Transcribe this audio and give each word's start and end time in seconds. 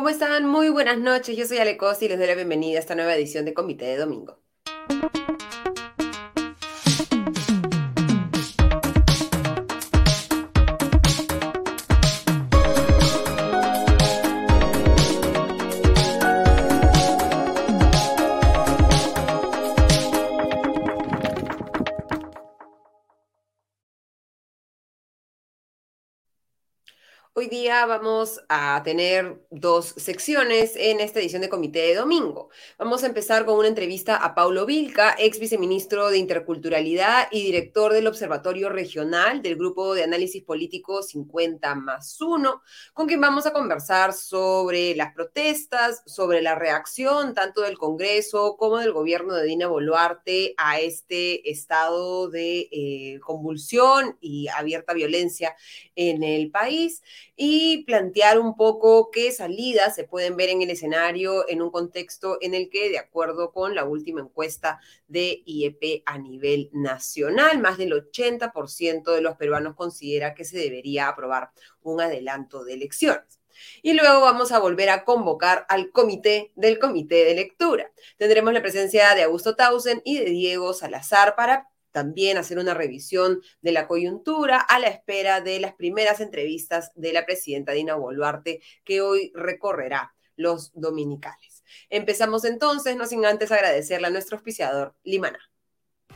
¿Cómo 0.00 0.08
están? 0.08 0.46
Muy 0.46 0.70
buenas 0.70 0.96
noches. 0.96 1.36
Yo 1.36 1.44
soy 1.46 1.58
Ale 1.58 1.76
Costa 1.76 2.06
y 2.06 2.08
les 2.08 2.16
doy 2.16 2.26
la 2.26 2.34
bienvenida 2.34 2.78
a 2.78 2.80
esta 2.80 2.94
nueva 2.94 3.14
edición 3.14 3.44
de 3.44 3.52
Comité 3.52 3.84
de 3.84 3.98
Domingo. 3.98 4.38
Vamos 27.68 28.40
a 28.48 28.80
tener 28.84 29.38
dos 29.50 29.94
secciones 29.96 30.74
en 30.76 31.00
esta 31.00 31.20
edición 31.20 31.42
de 31.42 31.48
Comité 31.48 31.80
de 31.80 31.94
Domingo. 31.94 32.48
Vamos 32.78 33.02
a 33.02 33.06
empezar 33.06 33.44
con 33.44 33.58
una 33.58 33.68
entrevista 33.68 34.16
a 34.16 34.34
Paulo 34.34 34.64
Vilca, 34.64 35.14
ex 35.18 35.38
viceministro 35.38 36.10
de 36.10 36.18
Interculturalidad 36.18 37.28
y 37.30 37.44
director 37.44 37.92
del 37.92 38.06
Observatorio 38.06 38.70
Regional 38.70 39.42
del 39.42 39.56
Grupo 39.56 39.94
de 39.94 40.04
Análisis 40.04 40.42
Político 40.42 41.02
50 41.02 41.74
más 41.74 42.20
1, 42.20 42.62
con 42.94 43.06
quien 43.06 43.20
vamos 43.20 43.46
a 43.46 43.52
conversar 43.52 44.14
sobre 44.14 44.94
las 44.94 45.12
protestas, 45.12 46.02
sobre 46.06 46.40
la 46.40 46.54
reacción 46.54 47.34
tanto 47.34 47.60
del 47.60 47.78
Congreso 47.78 48.56
como 48.56 48.78
del 48.78 48.92
gobierno 48.92 49.34
de 49.34 49.44
Dina 49.44 49.66
Boluarte 49.66 50.54
a 50.56 50.80
este 50.80 51.50
estado 51.50 52.30
de 52.30 52.68
eh, 52.72 53.20
convulsión 53.20 54.16
y 54.20 54.48
abierta 54.48 54.94
violencia 54.94 55.54
en 55.94 56.22
el 56.22 56.50
país 56.50 57.02
y 57.36 57.49
plantear 57.86 58.38
un 58.38 58.56
poco 58.56 59.10
qué 59.10 59.32
salidas 59.32 59.94
se 59.94 60.04
pueden 60.04 60.36
ver 60.36 60.50
en 60.50 60.62
el 60.62 60.70
escenario 60.70 61.48
en 61.48 61.62
un 61.62 61.70
contexto 61.70 62.38
en 62.40 62.54
el 62.54 62.68
que, 62.68 62.90
de 62.90 62.98
acuerdo 62.98 63.52
con 63.52 63.74
la 63.74 63.84
última 63.84 64.20
encuesta 64.20 64.80
de 65.08 65.42
IEP 65.46 66.02
a 66.06 66.18
nivel 66.18 66.70
nacional, 66.72 67.58
más 67.58 67.78
del 67.78 67.92
80% 67.92 69.14
de 69.14 69.20
los 69.20 69.36
peruanos 69.36 69.74
considera 69.74 70.34
que 70.34 70.44
se 70.44 70.58
debería 70.58 71.08
aprobar 71.08 71.50
un 71.82 72.00
adelanto 72.00 72.64
de 72.64 72.74
elecciones. 72.74 73.40
Y 73.82 73.94
luego 73.94 74.20
vamos 74.20 74.52
a 74.52 74.58
volver 74.58 74.90
a 74.90 75.04
convocar 75.04 75.66
al 75.68 75.90
comité 75.90 76.52
del 76.54 76.78
comité 76.78 77.24
de 77.24 77.34
lectura. 77.34 77.90
Tendremos 78.16 78.52
la 78.52 78.62
presencia 78.62 79.14
de 79.14 79.22
Augusto 79.22 79.56
Tausen 79.56 80.02
y 80.04 80.18
de 80.18 80.26
Diego 80.26 80.72
Salazar 80.72 81.36
para 81.36 81.69
también 81.92 82.38
hacer 82.38 82.58
una 82.58 82.74
revisión 82.74 83.40
de 83.60 83.72
la 83.72 83.86
coyuntura 83.86 84.60
a 84.60 84.78
la 84.78 84.88
espera 84.88 85.40
de 85.40 85.60
las 85.60 85.74
primeras 85.74 86.20
entrevistas 86.20 86.92
de 86.94 87.12
la 87.12 87.26
presidenta 87.26 87.72
Dina 87.72 87.94
Boluarte, 87.94 88.60
que 88.84 89.00
hoy 89.00 89.32
recorrerá 89.34 90.14
los 90.36 90.72
dominicales. 90.74 91.64
Empezamos 91.88 92.44
entonces, 92.44 92.96
no 92.96 93.06
sin 93.06 93.24
antes 93.24 93.52
agradecerle 93.52 94.08
a 94.08 94.10
nuestro 94.10 94.36
auspiciador, 94.36 94.94
Limana. 95.04 95.38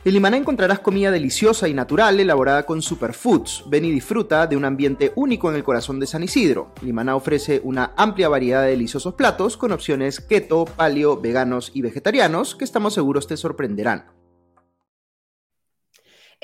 En 0.03 0.13
Limaná 0.13 0.37
encontrarás 0.37 0.81
comida 0.81 1.09
deliciosa 1.09 1.67
y 1.67 1.73
natural 1.73 2.19
elaborada 2.19 2.63
con 2.63 2.83
superfoods. 2.83 3.63
Ven 3.67 3.85
y 3.85 3.91
disfruta 3.91 4.45
de 4.45 4.55
un 4.55 4.63
ambiente 4.63 5.11
único 5.15 5.49
en 5.49 5.55
el 5.55 5.63
corazón 5.63 5.99
de 5.99 6.05
San 6.05 6.21
Isidro. 6.21 6.73
Limaná 6.83 7.15
ofrece 7.15 7.59
una 7.63 7.91
amplia 7.97 8.29
variedad 8.29 8.61
de 8.61 8.69
deliciosos 8.69 9.15
platos 9.15 9.57
con 9.57 9.71
opciones 9.71 10.21
keto, 10.21 10.65
paleo, 10.65 11.19
veganos 11.19 11.71
y 11.73 11.81
vegetarianos 11.81 12.55
que 12.55 12.65
estamos 12.65 12.93
seguros 12.93 13.25
te 13.25 13.35
sorprenderán. 13.35 14.24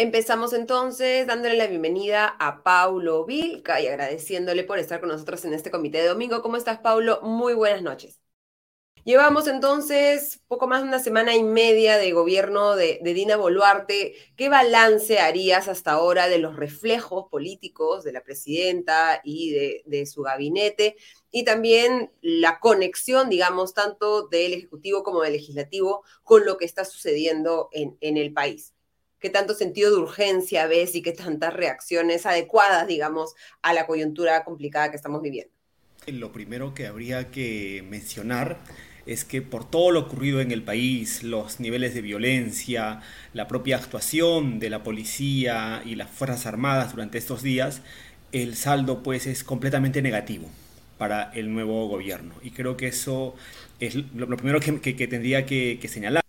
Empezamos 0.01 0.53
entonces 0.53 1.27
dándole 1.27 1.55
la 1.55 1.67
bienvenida 1.67 2.25
a 2.39 2.63
Paulo 2.63 3.23
Vilca 3.23 3.79
y 3.81 3.85
agradeciéndole 3.85 4.63
por 4.63 4.79
estar 4.79 4.99
con 4.99 5.09
nosotros 5.09 5.45
en 5.45 5.53
este 5.53 5.69
comité 5.69 5.99
de 5.99 6.07
domingo. 6.07 6.41
¿Cómo 6.41 6.57
estás, 6.57 6.79
Paulo? 6.79 7.19
Muy 7.21 7.53
buenas 7.53 7.83
noches. 7.83 8.19
Llevamos 9.03 9.45
entonces 9.47 10.41
poco 10.47 10.65
más 10.65 10.81
de 10.81 10.87
una 10.87 10.97
semana 10.97 11.35
y 11.35 11.43
media 11.43 11.99
de 11.99 12.13
gobierno 12.13 12.75
de, 12.75 12.99
Dina 13.03 13.37
Boluarte. 13.37 14.15
¿Qué 14.35 14.49
balance 14.49 15.19
harías 15.19 15.67
hasta 15.67 15.91
ahora 15.91 16.27
de 16.27 16.39
los 16.39 16.55
reflejos 16.55 17.25
políticos 17.29 18.03
de 18.03 18.13
la 18.13 18.23
presidenta 18.23 19.21
y 19.23 19.83
de, 19.85 20.05
su 20.07 20.23
gabinete? 20.23 20.95
Y 21.29 21.43
también 21.45 22.11
la 22.21 22.59
conexión, 22.59 23.29
digamos, 23.29 23.75
tanto 23.75 24.27
del 24.29 24.53
Ejecutivo 24.53 25.03
como 25.03 25.21
del 25.21 25.33
Legislativo 25.33 26.03
con 26.23 26.43
lo 26.43 26.57
que 26.57 26.65
está 26.65 26.85
sucediendo 26.85 27.69
en 27.71 28.17
el 28.17 28.33
país 28.33 28.73
qué 29.21 29.29
tanto 29.29 29.53
sentido 29.53 29.91
de 29.91 29.97
urgencia 29.97 30.67
ves 30.67 30.95
y 30.95 31.01
qué 31.01 31.13
tantas 31.13 31.53
reacciones 31.53 32.25
adecuadas, 32.25 32.87
digamos, 32.87 33.35
a 33.61 33.73
la 33.73 33.87
coyuntura 33.87 34.43
complicada 34.43 34.89
que 34.89 34.97
estamos 34.97 35.21
viviendo. 35.21 35.53
Lo 36.07 36.31
primero 36.31 36.73
que 36.73 36.87
habría 36.87 37.29
que 37.29 37.85
mencionar 37.87 38.57
es 39.05 39.23
que 39.23 39.41
por 39.41 39.69
todo 39.69 39.91
lo 39.91 39.99
ocurrido 40.01 40.41
en 40.41 40.51
el 40.51 40.63
país, 40.63 41.23
los 41.23 41.59
niveles 41.59 41.93
de 41.93 42.01
violencia, 42.01 43.01
la 43.33 43.47
propia 43.47 43.77
actuación 43.77 44.59
de 44.59 44.69
la 44.69 44.83
policía 44.83 45.81
y 45.85 45.95
las 45.95 46.09
Fuerzas 46.09 46.45
Armadas 46.47 46.91
durante 46.91 47.17
estos 47.17 47.43
días, 47.43 47.81
el 48.31 48.55
saldo 48.55 49.03
pues 49.03 49.27
es 49.27 49.43
completamente 49.43 50.01
negativo 50.01 50.49
para 50.97 51.31
el 51.33 51.53
nuevo 51.53 51.87
gobierno. 51.87 52.35
Y 52.41 52.51
creo 52.51 52.77
que 52.77 52.87
eso 52.87 53.35
es 53.79 53.95
lo, 53.95 54.27
primero 54.37 54.59
que, 54.59 55.07
tendría 55.07 55.45
que, 55.45 55.79
señalar. 55.87 56.23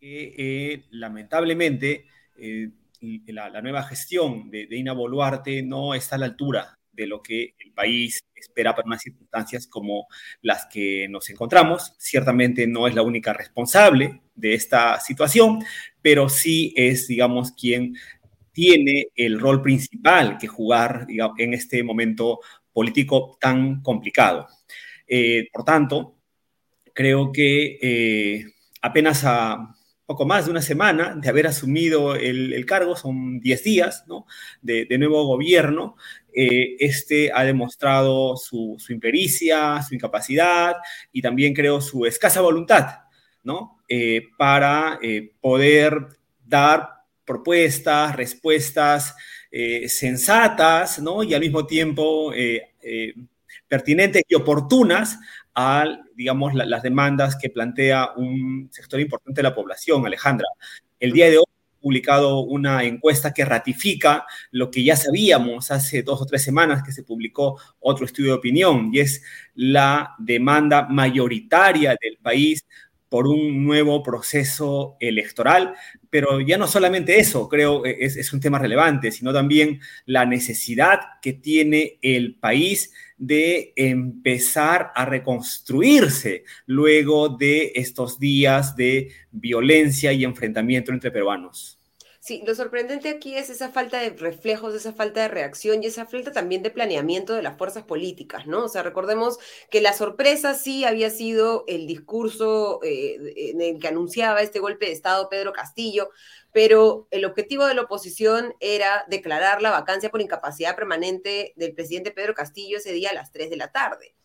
Que 0.00 0.34
eh, 0.36 0.82
lamentablemente 0.90 2.06
eh, 2.38 2.70
la, 3.28 3.60
nueva 3.62 3.82
gestión 3.84 4.50
de, 4.50 4.66
Ina 4.70 4.92
Boluarte 4.92 5.62
no 5.62 5.94
está 5.94 6.16
a 6.16 6.18
la 6.18 6.26
altura 6.26 6.78
de 6.92 7.06
lo 7.06 7.22
que 7.22 7.54
el 7.58 7.72
país 7.72 8.20
espera 8.34 8.74
para 8.74 8.86
unas 8.86 9.02
circunstancias 9.02 9.66
como 9.68 10.06
las 10.42 10.66
que 10.66 11.06
nos 11.08 11.30
encontramos. 11.30 11.94
Ciertamente 11.98 12.66
no 12.66 12.88
es 12.88 12.94
la 12.94 13.02
única 13.02 13.32
responsable 13.32 14.22
de 14.34 14.54
esta 14.54 14.98
situación, 14.98 15.60
pero 16.02 16.28
sí 16.28 16.72
es, 16.76 17.06
digamos, 17.06 17.52
quien 17.52 17.94
tiene 18.52 19.08
el 19.14 19.38
rol 19.38 19.62
principal 19.62 20.38
que 20.38 20.48
jugar 20.48 21.06
en 21.38 21.54
este 21.54 21.84
momento 21.84 22.40
político 22.72 23.38
tan 23.40 23.80
complicado. 23.82 24.48
Eh, 25.06 25.48
por 25.52 25.64
tanto, 25.64 26.16
creo 26.92 27.30
que 27.30 27.78
eh, 27.80 28.44
apenas 28.82 29.22
a 29.24 29.74
poco 30.08 30.24
más 30.24 30.46
de 30.46 30.50
una 30.50 30.62
semana 30.62 31.14
de 31.20 31.28
haber 31.28 31.46
asumido 31.46 32.14
el, 32.14 32.64
cargo, 32.64 32.96
son 32.96 33.40
10 33.40 33.62
días 33.62 34.04
¿no? 34.06 34.24
de, 34.62 34.86
nuevo 34.96 35.26
gobierno. 35.26 35.96
Eh, 36.32 36.76
este 36.78 37.30
ha 37.30 37.44
demostrado 37.44 38.34
su, 38.38 38.78
impericia, 38.88 39.82
su 39.86 39.94
incapacidad 39.94 40.76
y 41.12 41.20
también 41.20 41.52
creo 41.52 41.82
su 41.82 42.06
escasa 42.06 42.40
voluntad 42.40 43.00
¿no? 43.42 43.82
Eh, 43.86 44.28
para 44.38 44.98
eh, 45.02 45.32
poder 45.42 46.06
dar 46.42 46.88
propuestas, 47.26 48.16
respuestas 48.16 49.14
sensatas 49.88 51.00
¿no? 51.00 51.22
y 51.22 51.34
al 51.34 51.40
mismo 51.40 51.66
tiempo 51.66 52.32
pertinentes 53.66 54.22
y 54.26 54.34
oportunas 54.34 55.18
a, 55.60 55.84
digamos, 56.14 56.54
las 56.54 56.82
demandas 56.84 57.36
que 57.36 57.50
plantea 57.50 58.10
un 58.16 58.68
sector 58.70 59.00
importante 59.00 59.40
de 59.40 59.42
la 59.42 59.56
población, 59.56 60.06
Alejandra. 60.06 60.46
El 61.00 61.10
día 61.10 61.28
de 61.28 61.38
hoy 61.38 61.44
publicado 61.80 62.40
una 62.40 62.84
encuesta 62.84 63.34
que 63.34 63.44
ratifica 63.44 64.24
lo 64.52 64.70
que 64.70 64.84
ya 64.84 64.94
sabíamos 64.94 65.72
hace 65.72 66.04
dos 66.04 66.22
o 66.22 66.26
tres 66.26 66.44
semanas 66.44 66.84
que 66.84 66.92
se 66.92 67.02
publicó 67.02 67.60
otro 67.80 68.06
estudio 68.06 68.30
de 68.30 68.38
opinión, 68.38 68.90
y 68.92 69.00
es 69.00 69.20
la 69.56 70.14
demanda 70.18 70.86
mayoritaria 70.88 71.96
del 72.00 72.18
país 72.22 72.64
por 73.08 73.26
un 73.26 73.64
nuevo 73.64 74.02
proceso 74.02 74.96
electoral, 75.00 75.74
pero 76.10 76.40
ya 76.40 76.58
no 76.58 76.66
solamente 76.66 77.18
eso, 77.18 77.48
creo 77.48 77.84
es, 77.84 78.16
es 78.16 78.32
un 78.32 78.40
tema 78.40 78.58
relevante, 78.58 79.10
sino 79.10 79.32
también 79.32 79.80
la 80.06 80.26
necesidad 80.26 81.00
que 81.22 81.32
tiene 81.32 81.98
el 82.02 82.36
país 82.36 82.92
de 83.16 83.72
empezar 83.76 84.92
a 84.94 85.04
reconstruirse 85.04 86.44
luego 86.66 87.28
de 87.28 87.72
estos 87.74 88.18
días 88.18 88.76
de 88.76 89.12
violencia 89.32 90.12
y 90.12 90.24
enfrentamiento 90.24 90.92
entre 90.92 91.10
peruanos. 91.10 91.77
Sí, 92.28 92.42
lo 92.46 92.54
sorprendente 92.54 93.08
aquí 93.08 93.36
es 93.36 93.48
esa 93.48 93.70
falta 93.70 94.00
de 94.00 94.10
reflejos, 94.10 94.74
esa 94.74 94.92
falta 94.92 95.22
de 95.22 95.28
reacción 95.28 95.82
y 95.82 95.86
esa 95.86 96.04
falta 96.04 96.30
también 96.30 96.62
de 96.62 96.70
planeamiento 96.70 97.32
de 97.32 97.40
las 97.40 97.56
fuerzas 97.56 97.84
políticas, 97.84 98.46
¿no? 98.46 98.64
O 98.64 98.68
sea, 98.68 98.82
recordemos 98.82 99.38
que 99.70 99.80
la 99.80 99.94
sorpresa 99.94 100.52
sí 100.52 100.84
había 100.84 101.08
sido 101.08 101.64
el 101.68 101.86
discurso 101.86 102.80
eh, 102.82 103.16
en 103.50 103.62
el 103.62 103.80
que 103.80 103.88
anunciaba 103.88 104.42
este 104.42 104.58
golpe 104.58 104.84
de 104.84 104.92
Estado 104.92 105.30
Pedro 105.30 105.54
Castillo, 105.54 106.10
pero 106.52 107.08
el 107.10 107.24
objetivo 107.24 107.64
de 107.64 107.72
la 107.72 107.80
oposición 107.84 108.54
era 108.60 109.06
declarar 109.08 109.62
la 109.62 109.70
vacancia 109.70 110.10
por 110.10 110.20
incapacidad 110.20 110.76
permanente 110.76 111.54
del 111.56 111.72
presidente 111.72 112.10
Pedro 112.10 112.34
Castillo 112.34 112.76
ese 112.76 112.92
día 112.92 113.08
a 113.08 113.14
las 113.14 113.32
3 113.32 113.48
de 113.48 113.56
la 113.56 113.72
tarde. 113.72 114.17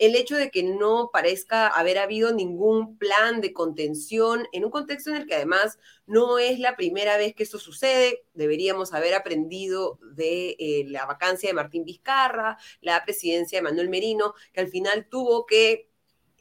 El 0.00 0.16
hecho 0.16 0.36
de 0.36 0.50
que 0.50 0.62
no 0.62 1.10
parezca 1.12 1.68
haber 1.68 1.98
habido 1.98 2.32
ningún 2.32 2.96
plan 2.96 3.42
de 3.42 3.52
contención 3.52 4.48
en 4.52 4.64
un 4.64 4.70
contexto 4.70 5.10
en 5.10 5.16
el 5.16 5.26
que 5.26 5.34
además 5.34 5.78
no 6.06 6.38
es 6.38 6.58
la 6.58 6.74
primera 6.74 7.18
vez 7.18 7.34
que 7.34 7.42
esto 7.42 7.58
sucede. 7.58 8.24
Deberíamos 8.32 8.94
haber 8.94 9.12
aprendido 9.12 9.98
de 10.14 10.56
eh, 10.58 10.84
la 10.88 11.04
vacancia 11.04 11.50
de 11.50 11.54
Martín 11.54 11.84
Vizcarra, 11.84 12.56
la 12.80 13.04
presidencia 13.04 13.58
de 13.58 13.62
Manuel 13.62 13.90
Merino, 13.90 14.32
que 14.54 14.60
al 14.60 14.68
final 14.68 15.06
tuvo 15.10 15.44
que 15.44 15.90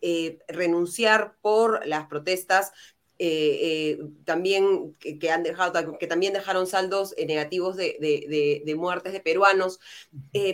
eh, 0.02 0.40
renunciar 0.48 1.36
por 1.42 1.86
las 1.86 2.08
protestas 2.08 2.72
eh, 3.20 3.98
eh, 4.00 4.00
también 4.26 4.96
que, 4.96 5.30
han 5.30 5.44
dejado, 5.44 5.98
que 5.98 6.08
también 6.08 6.34
dejaron 6.34 6.68
saldos 6.68 7.14
negativos 7.28 7.76
de, 7.76 8.74
muertes 8.78 9.14
de 9.14 9.20
peruanos, 9.20 9.80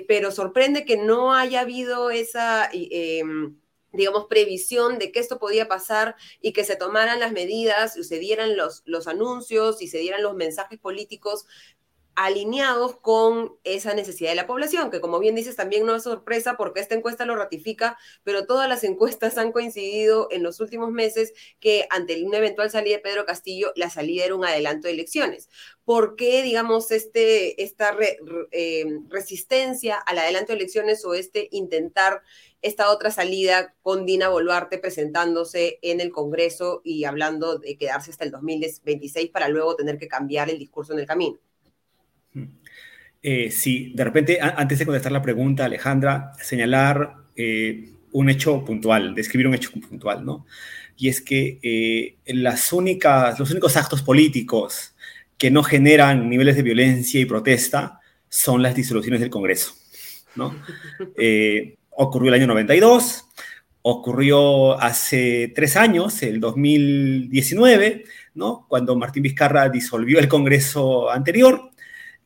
pero 0.08 0.32
sorprende 0.32 0.84
que 0.84 0.98
no 0.98 1.34
haya 1.34 1.62
habido 1.62 2.10
esa 2.10 2.70
em, 2.74 3.56
digamos, 3.96 4.26
previsión 4.26 5.00
de 5.00 5.12
que 5.12 5.20
esto 5.20 5.40
podía 5.40 5.68
pasar 5.68 6.16
y 6.42 6.54
que 6.54 6.64
se 6.64 6.76
tomaran 6.76 7.20
las 7.20 7.32
medidas, 7.32 7.94
se 7.94 8.20
dieran 8.20 8.58
los, 8.58 8.84
los 8.86 9.08
anuncios 9.08 9.82
y 9.82 9.88
se 9.88 10.00
dieran 10.00 10.24
los 10.24 10.36
mensajes 10.36 10.80
políticos 10.80 11.46
alineados 12.16 12.98
con 12.98 13.58
esa 13.64 13.94
necesidad 13.94 14.30
de 14.30 14.36
la 14.36 14.48
población, 14.48 14.90
que 14.90 15.02
como 15.02 15.20
bien 15.20 15.36
dices 15.36 15.56
también 15.56 15.86
no 15.86 15.96
es 15.96 16.04
sorpresa 16.04 16.56
porque 16.58 16.80
esta 16.80 16.96
encuesta 16.96 17.26
lo 17.26 17.36
ratifica, 17.36 17.98
pero 18.24 18.46
todas 18.46 18.70
las 18.70 18.84
encuestas 18.84 19.38
han 19.38 19.52
coincidido 19.52 20.30
en 20.32 20.42
los 20.44 20.60
últimos 20.60 20.92
meses 20.92 21.34
que 21.60 21.88
ante 21.90 22.24
una 22.24 22.38
eventual 22.38 22.72
salida 22.72 22.96
de 22.96 23.02
Pedro 23.02 23.26
Castillo, 23.26 23.72
la 23.76 23.90
salida 23.90 24.26
era 24.26 24.36
un 24.36 24.46
adelanto 24.46 24.88
de 24.88 24.94
elecciones. 24.94 25.50
¿Por 25.84 26.16
qué, 26.16 26.42
digamos, 26.42 26.92
este, 26.92 27.62
esta 27.64 27.96
eh, 28.52 28.86
resistencia 29.10 29.98
al 29.98 30.20
adelanto 30.20 30.54
de 30.54 30.60
elecciones 30.60 31.04
o 31.06 31.14
este 31.14 31.50
intentar 31.52 32.24
esta 32.62 32.90
otra 32.90 33.12
salida 33.12 33.76
con 33.84 34.06
Dina 34.06 34.30
Boluarte 34.30 34.80
presentándose 34.80 35.78
en 35.82 36.02
el 36.02 36.12
Congreso 36.12 36.82
y 36.84 37.04
hablando 37.04 37.60
de 37.60 37.78
quedarse 37.78 38.12
hasta 38.12 38.24
el 38.24 38.32
2026 38.32 39.30
para 39.30 39.50
luego 39.50 39.76
tener 39.76 40.00
que 40.00 40.08
cambiar 40.08 40.50
el 40.50 40.58
discurso 40.58 40.94
en 40.94 41.00
el 41.00 41.06
camino? 41.06 41.40
Eh, 43.28 43.50
sí, 43.50 43.92
de 43.96 44.04
repente, 44.04 44.38
antes 44.40 44.78
de 44.78 44.86
contestar 44.86 45.12
la 45.12 45.24
pregunta, 45.24 45.66
Alejandra, 45.66 46.34
señalar 46.40 47.16
eh, 47.36 47.90
un 48.12 48.30
hecho 48.30 48.64
puntual, 48.64 49.16
describir 49.16 49.48
un 49.48 49.56
hecho 49.56 49.72
puntual, 49.72 50.24
¿no? 50.24 50.46
Y 50.96 51.10
es 51.10 51.22
que 51.22 51.58
eh, 51.64 52.18
las 52.28 52.72
únicas, 52.72 53.40
los 53.40 53.50
únicos 53.50 53.78
actos 53.78 54.04
políticos 54.04 54.94
que 55.40 55.50
no 55.50 55.64
generan 55.64 56.30
niveles 56.30 56.56
de 56.56 56.62
violencia 56.62 57.20
y 57.20 57.26
protesta 57.26 58.00
son 58.30 58.62
las 58.62 58.76
disoluciones 58.76 59.22
del 59.22 59.32
Congreso, 59.32 59.74
¿no? 60.36 60.56
ocurrió 61.98 62.30
el 62.30 62.36
año 62.36 62.46
92, 62.46 63.26
ocurrió 63.82 64.80
hace 64.80 65.52
tres 65.56 65.78
años, 65.78 66.22
el 66.22 66.40
2019, 66.40 68.04
¿no? 68.36 68.68
Cuando 68.70 68.96
Martín 68.96 69.24
Vizcarra 69.24 69.68
disolvió 69.70 70.20
el 70.20 70.28
Congreso 70.28 71.10
anterior, 71.10 71.72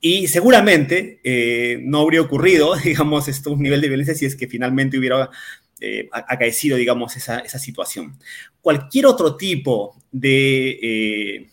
y 0.02 0.28
seguramente 0.28 1.20
eh, 1.24 1.80
no 1.84 2.00
habría 2.02 2.22
ocurrido, 2.22 2.76
digamos, 2.84 3.28
esto, 3.28 3.52
un 3.52 3.62
nivel 3.62 3.82
de 3.82 3.90
violencia 3.90 4.16
si 4.16 4.26
es 4.26 4.36
que 4.36 4.48
finalmente 4.48 4.98
hubiera 4.98 5.30
eh, 5.82 6.10
acaecido, 6.12 6.78
digamos, 6.78 7.16
esa, 7.18 7.48
situación. 7.60 8.18
Cualquier 8.62 9.06
otro 9.06 9.36
tipo 9.36 9.98
de, 10.12 10.80
eh, 10.82 11.50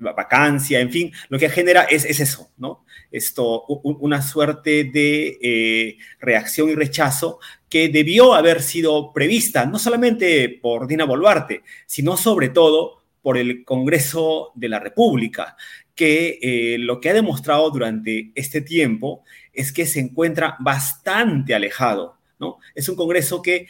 vacancia, 0.00 0.80
en 0.80 0.90
fin, 0.90 1.12
lo 1.28 1.38
que 1.38 1.48
genera 1.48 1.82
es, 1.84 2.04
eso, 2.04 2.50
¿no? 2.56 2.84
Esto, 3.10 3.64
una 3.66 4.22
suerte 4.22 4.84
de 4.84 5.98
reacción 6.18 6.70
y 6.70 6.74
rechazo 6.74 7.38
que 7.68 7.88
debió 7.88 8.34
haber 8.34 8.60
sido 8.60 9.12
prevista, 9.12 9.66
no 9.66 9.78
solamente 9.78 10.48
por 10.48 10.88
Dina 10.88 11.04
Boluarte, 11.04 11.62
sino 11.86 12.16
sobre 12.16 12.48
todo 12.48 13.04
por 13.24 13.38
el 13.38 13.64
Congreso 13.64 14.52
de 14.54 14.68
la 14.68 14.80
República, 14.80 15.56
que 15.94 16.38
eh, 16.42 16.78
lo 16.78 17.00
que 17.00 17.10
ha 17.10 17.14
demostrado 17.14 17.70
durante 17.70 18.32
este 18.34 18.60
tiempo 18.60 19.22
es 19.52 19.72
que 19.72 19.86
se 19.86 20.00
encuentra 20.00 20.56
bastante 20.60 21.54
alejado, 21.54 22.18
¿no? 22.38 22.58
Es 22.74 22.88
un 22.88 22.96
Congreso 22.96 23.42
que 23.42 23.68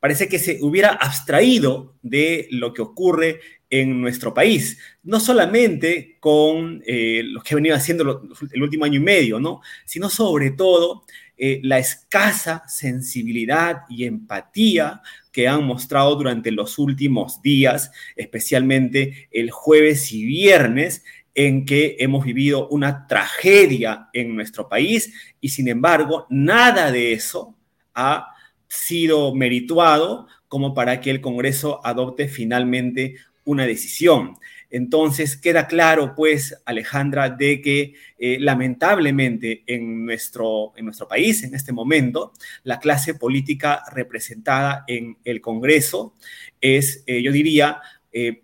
parece 0.00 0.28
que 0.28 0.38
se 0.38 0.58
hubiera 0.62 0.90
abstraído 0.90 1.94
de 2.02 2.48
lo 2.50 2.72
que 2.72 2.82
ocurre 2.82 3.40
en 3.68 4.00
nuestro 4.00 4.32
país, 4.32 4.78
no 5.02 5.18
solamente 5.18 6.16
con 6.20 6.82
eh, 6.86 7.22
lo 7.24 7.42
que 7.42 7.54
ha 7.54 7.56
venido 7.56 7.74
haciendo 7.74 8.22
el 8.52 8.62
último 8.62 8.84
año 8.84 9.00
y 9.00 9.02
medio, 9.02 9.40
¿no? 9.40 9.60
Sino 9.84 10.08
sobre 10.08 10.52
todo 10.52 11.04
eh, 11.38 11.60
la 11.64 11.78
escasa 11.78 12.64
sensibilidad 12.66 13.82
y 13.90 14.04
empatía 14.04 15.02
que 15.32 15.48
han 15.48 15.64
mostrado 15.64 16.14
durante 16.14 16.50
los 16.50 16.78
últimos 16.78 17.42
días, 17.42 17.90
especialmente 18.14 19.28
el 19.30 19.50
jueves 19.50 20.12
y 20.12 20.24
viernes, 20.24 21.04
en 21.36 21.66
que 21.66 21.96
hemos 22.00 22.24
vivido 22.24 22.66
una 22.68 23.06
tragedia 23.06 24.08
en 24.14 24.34
nuestro 24.34 24.68
país 24.68 25.12
y 25.40 25.50
sin 25.50 25.68
embargo 25.68 26.26
nada 26.30 26.90
de 26.90 27.12
eso 27.12 27.54
ha 27.94 28.34
sido 28.66 29.34
merituado 29.34 30.26
como 30.48 30.74
para 30.74 31.00
que 31.00 31.10
el 31.10 31.20
Congreso 31.20 31.80
adopte 31.84 32.26
finalmente 32.26 33.16
una 33.44 33.66
decisión. 33.66 34.36
Entonces 34.70 35.36
queda 35.36 35.66
claro, 35.68 36.14
pues, 36.16 36.60
Alejandra, 36.64 37.30
de 37.30 37.60
que 37.60 37.94
eh, 38.18 38.38
lamentablemente 38.40 39.62
en 39.66 40.04
nuestro, 40.04 40.72
en 40.76 40.86
nuestro 40.86 41.06
país, 41.06 41.44
en 41.44 41.54
este 41.54 41.72
momento, 41.72 42.32
la 42.64 42.80
clase 42.80 43.14
política 43.14 43.82
representada 43.92 44.84
en 44.88 45.18
el 45.24 45.40
Congreso 45.40 46.14
es, 46.60 47.04
eh, 47.06 47.22
yo 47.22 47.30
diría, 47.30 47.80
eh, 48.12 48.42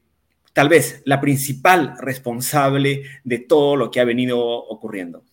tal 0.52 0.68
vez 0.68 1.02
la 1.04 1.20
principal 1.20 1.94
responsable 1.98 3.04
de 3.24 3.38
todo 3.38 3.76
lo 3.76 3.90
que 3.90 4.00
ha 4.00 4.04
venido 4.04 4.40
ocurriendo. 4.40 5.24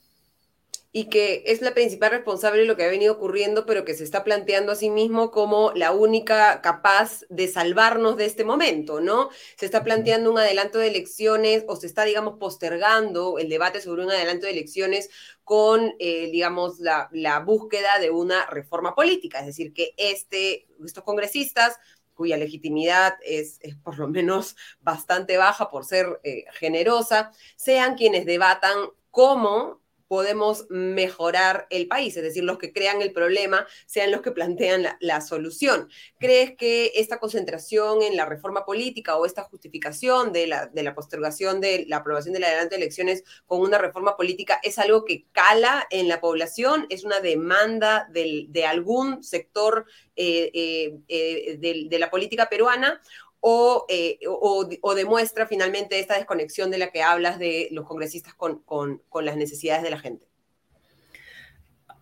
Y 0.91 1.05
que 1.05 1.43
es 1.45 1.61
la 1.61 1.75
principal 1.75 2.09
responsable 2.09 2.61
de 2.61 2.65
lo 2.65 2.75
que 2.75 2.83
ha 2.83 2.89
venido 2.89 3.13
ocurriendo, 3.13 3.67
pero 3.67 3.85
que 3.85 3.93
se 3.93 4.03
está 4.03 4.23
planteando 4.23 4.71
a 4.71 4.75
sí 4.75 4.89
mismo 4.89 5.29
como 5.29 5.71
la 5.75 5.91
única 5.91 6.61
capaz 6.61 7.25
de 7.29 7.47
salvarnos 7.47 8.17
de 8.17 8.25
este 8.25 8.43
momento, 8.43 8.99
¿no? 8.99 9.29
Se 9.55 9.67
está 9.67 9.83
planteando 9.83 10.31
un 10.31 10.39
adelanto 10.39 10.79
de 10.79 10.87
elecciones 10.87 11.63
o 11.67 11.75
se 11.75 11.85
está, 11.85 12.05
digamos, 12.05 12.39
postergando 12.39 13.37
el 13.37 13.49
debate 13.49 13.81
sobre 13.81 14.03
un 14.03 14.09
adelanto 14.09 14.47
de 14.47 14.53
elecciones 14.53 15.11
con, 15.43 15.93
eh, 15.99 16.31
digamos, 16.31 16.79
la, 16.79 17.07
la, 17.11 17.39
búsqueda 17.39 17.99
de 17.99 18.09
una 18.09 18.47
reforma 18.47 18.95
política, 18.95 19.41
es 19.41 19.45
decir, 19.45 19.73
que 19.73 19.93
este, 19.95 20.67
estos 20.83 21.03
congresistas 21.03 21.77
cuya 22.19 22.35
legitimidad 22.35 23.13
es, 23.23 23.61
por 23.81 23.97
lo 23.97 24.09
menos 24.09 24.57
bastante 24.81 25.37
baja 25.37 25.69
por 25.69 25.85
ser 25.85 26.19
eh, 26.25 26.43
generosa, 26.51 27.31
sean 27.55 27.95
quienes 27.95 28.25
debatan 28.25 28.77
cómo 29.09 29.78
podemos 30.09 30.65
mejorar 30.69 31.67
el 31.69 31.87
país, 31.87 32.17
es 32.17 32.23
decir, 32.23 32.43
los 32.43 32.57
que 32.57 32.73
crean 32.73 33.01
el 33.01 33.13
problema 33.13 33.65
sean 33.85 34.11
los 34.11 34.21
que 34.21 34.31
plantean 34.31 34.87
la, 34.99 35.21
solución. 35.21 35.89
¿Crees 36.17 36.55
que 36.57 36.93
esta 36.95 37.19
concentración 37.19 38.01
en 38.01 38.17
la 38.17 38.25
reforma 38.25 38.65
política 38.65 39.17
o 39.17 39.25
esta 39.25 39.43
justificación 39.43 40.33
de 40.33 40.47
la, 40.47 40.65
de 40.65 40.81
la 40.81 40.95
postergación 40.95 41.61
de 41.61 41.85
la 41.87 41.97
aprobación 41.97 42.33
de 42.33 42.39
la 42.39 42.47
adelante 42.47 42.75
de 42.75 42.81
elecciones 42.81 43.23
con 43.45 43.61
una 43.61 43.77
reforma 43.77 44.17
política 44.17 44.59
es 44.63 44.79
algo 44.79 45.05
que 45.05 45.25
cala 45.31 45.85
en 45.91 46.07
la 46.07 46.19
población? 46.19 46.87
¿Es 46.89 47.03
una 47.03 47.19
demanda 47.19 48.09
de 48.11 48.65
algún 48.65 49.23
sector 49.23 49.85
eh, 50.15 50.49
eh, 50.53 50.97
eh, 51.07 51.85
de 51.87 51.99
la 51.99 52.09
política 52.09 52.49
peruana? 52.49 52.99
Eh, 53.41 54.19
o, 54.27 54.95
demuestra 54.95 55.47
finalmente 55.47 55.99
esta 55.99 56.15
desconexión 56.15 56.71
de 56.71 56.77
la 56.77 56.91
que 56.91 57.01
hablas 57.01 57.39
de 57.39 57.69
los 57.71 57.85
congresistas 57.85 58.33
con, 58.33 59.01
las 59.21 59.37
necesidades 59.37 59.83
de 59.83 59.89
la 59.89 59.99
gente? 59.99 60.27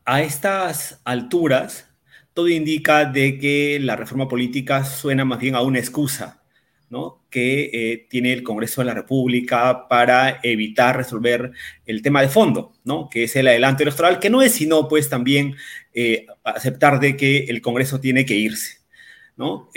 A 0.06 0.22
estas 0.22 1.02
alturas, 1.04 1.90
todo 2.34 2.48
indica 2.48 3.06
de 3.06 3.38
que 3.38 3.80
la 3.80 3.96
reforma 3.96 4.28
política 4.28 4.84
suena 4.84 5.26
más 5.26 5.40
bien 5.40 5.56
a 5.56 5.62
una 5.62 5.80
excusa, 5.80 6.42
¿no? 6.90 7.24
que 7.30 7.70
eh, 7.74 8.08
tiene 8.10 8.34
el 8.34 8.42
Congreso 8.42 8.82
de 8.82 8.86
la 8.86 8.94
República 8.94 9.88
para 9.88 10.40
evitar 10.42 10.96
resolver 10.96 11.52
el 11.86 12.02
tema 12.02 12.22
de 12.22 12.30
fondo, 12.30 12.74
¿no? 12.84 13.10
que 13.10 13.26
es 13.26 13.36
el 13.36 13.48
adelanto 13.48 13.84
electoral, 13.84 14.20
que 14.20 14.30
no 14.30 14.42
es 14.42 14.54
sino 14.54 14.88
pues 14.88 15.10
también 15.10 15.56
eh, 15.94 16.26
aceptar 16.44 17.00
de 17.00 17.16
que 17.18 17.46
el 17.46 17.62
Congreso 17.62 18.00
tiene 18.00 18.26
que 18.26 18.36
irse. 18.36 18.78
¿no? 19.36 19.70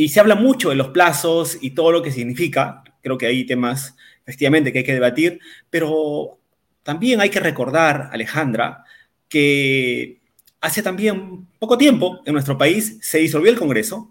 Y 0.00 0.08
se 0.08 0.18
habla 0.18 0.34
mucho 0.34 0.70
de 0.70 0.76
los 0.76 0.88
plazos 0.88 1.58
y 1.60 1.72
todo 1.72 1.92
lo 1.92 2.02
que 2.02 2.10
significa. 2.10 2.82
Creo 3.02 3.18
que 3.18 3.26
hay 3.26 3.44
temas, 3.44 3.96
efectivamente, 4.24 4.72
que 4.72 4.78
hay 4.78 4.84
que 4.84 4.94
debatir, 4.94 5.40
pero 5.68 6.38
también 6.82 7.20
hay 7.20 7.28
que 7.28 7.38
recordar, 7.38 8.08
Alejandra, 8.10 8.82
que 9.28 10.22
hace 10.62 10.82
también 10.82 11.46
poco 11.58 11.76
tiempo 11.76 12.22
en 12.24 12.32
nuestro 12.32 12.56
país 12.56 12.96
se 13.02 13.18
disolvió 13.18 13.50
el 13.50 13.58
Congreso 13.58 14.10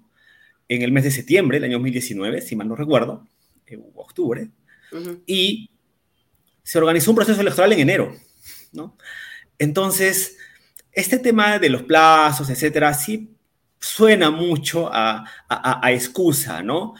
en 0.67 0.83
el 0.83 0.91
mes 0.91 1.05
de 1.05 1.11
septiembre 1.11 1.57
del 1.57 1.71
año 1.71 1.77
2019, 1.77 2.41
si 2.41 2.55
mal 2.55 2.67
no 2.67 2.75
recuerdo, 2.75 3.27
en 3.65 3.83
octubre, 3.95 4.47
y 5.25 5.71
se 6.61 6.77
organizó 6.77 7.09
un 7.09 7.15
proceso 7.15 7.41
electoral 7.41 7.73
en 7.73 7.79
enero, 7.79 8.15
¿no? 8.73 8.95
Entonces, 9.57 10.37
este 10.91 11.17
tema 11.17 11.57
de 11.57 11.69
los 11.69 11.81
plazos, 11.81 12.47
etcétera, 12.51 12.93
sí 12.93 13.31
suena 13.79 14.29
mucho 14.29 14.89
a, 14.91 15.23
excusa, 15.91 16.61
¿no? 16.61 16.93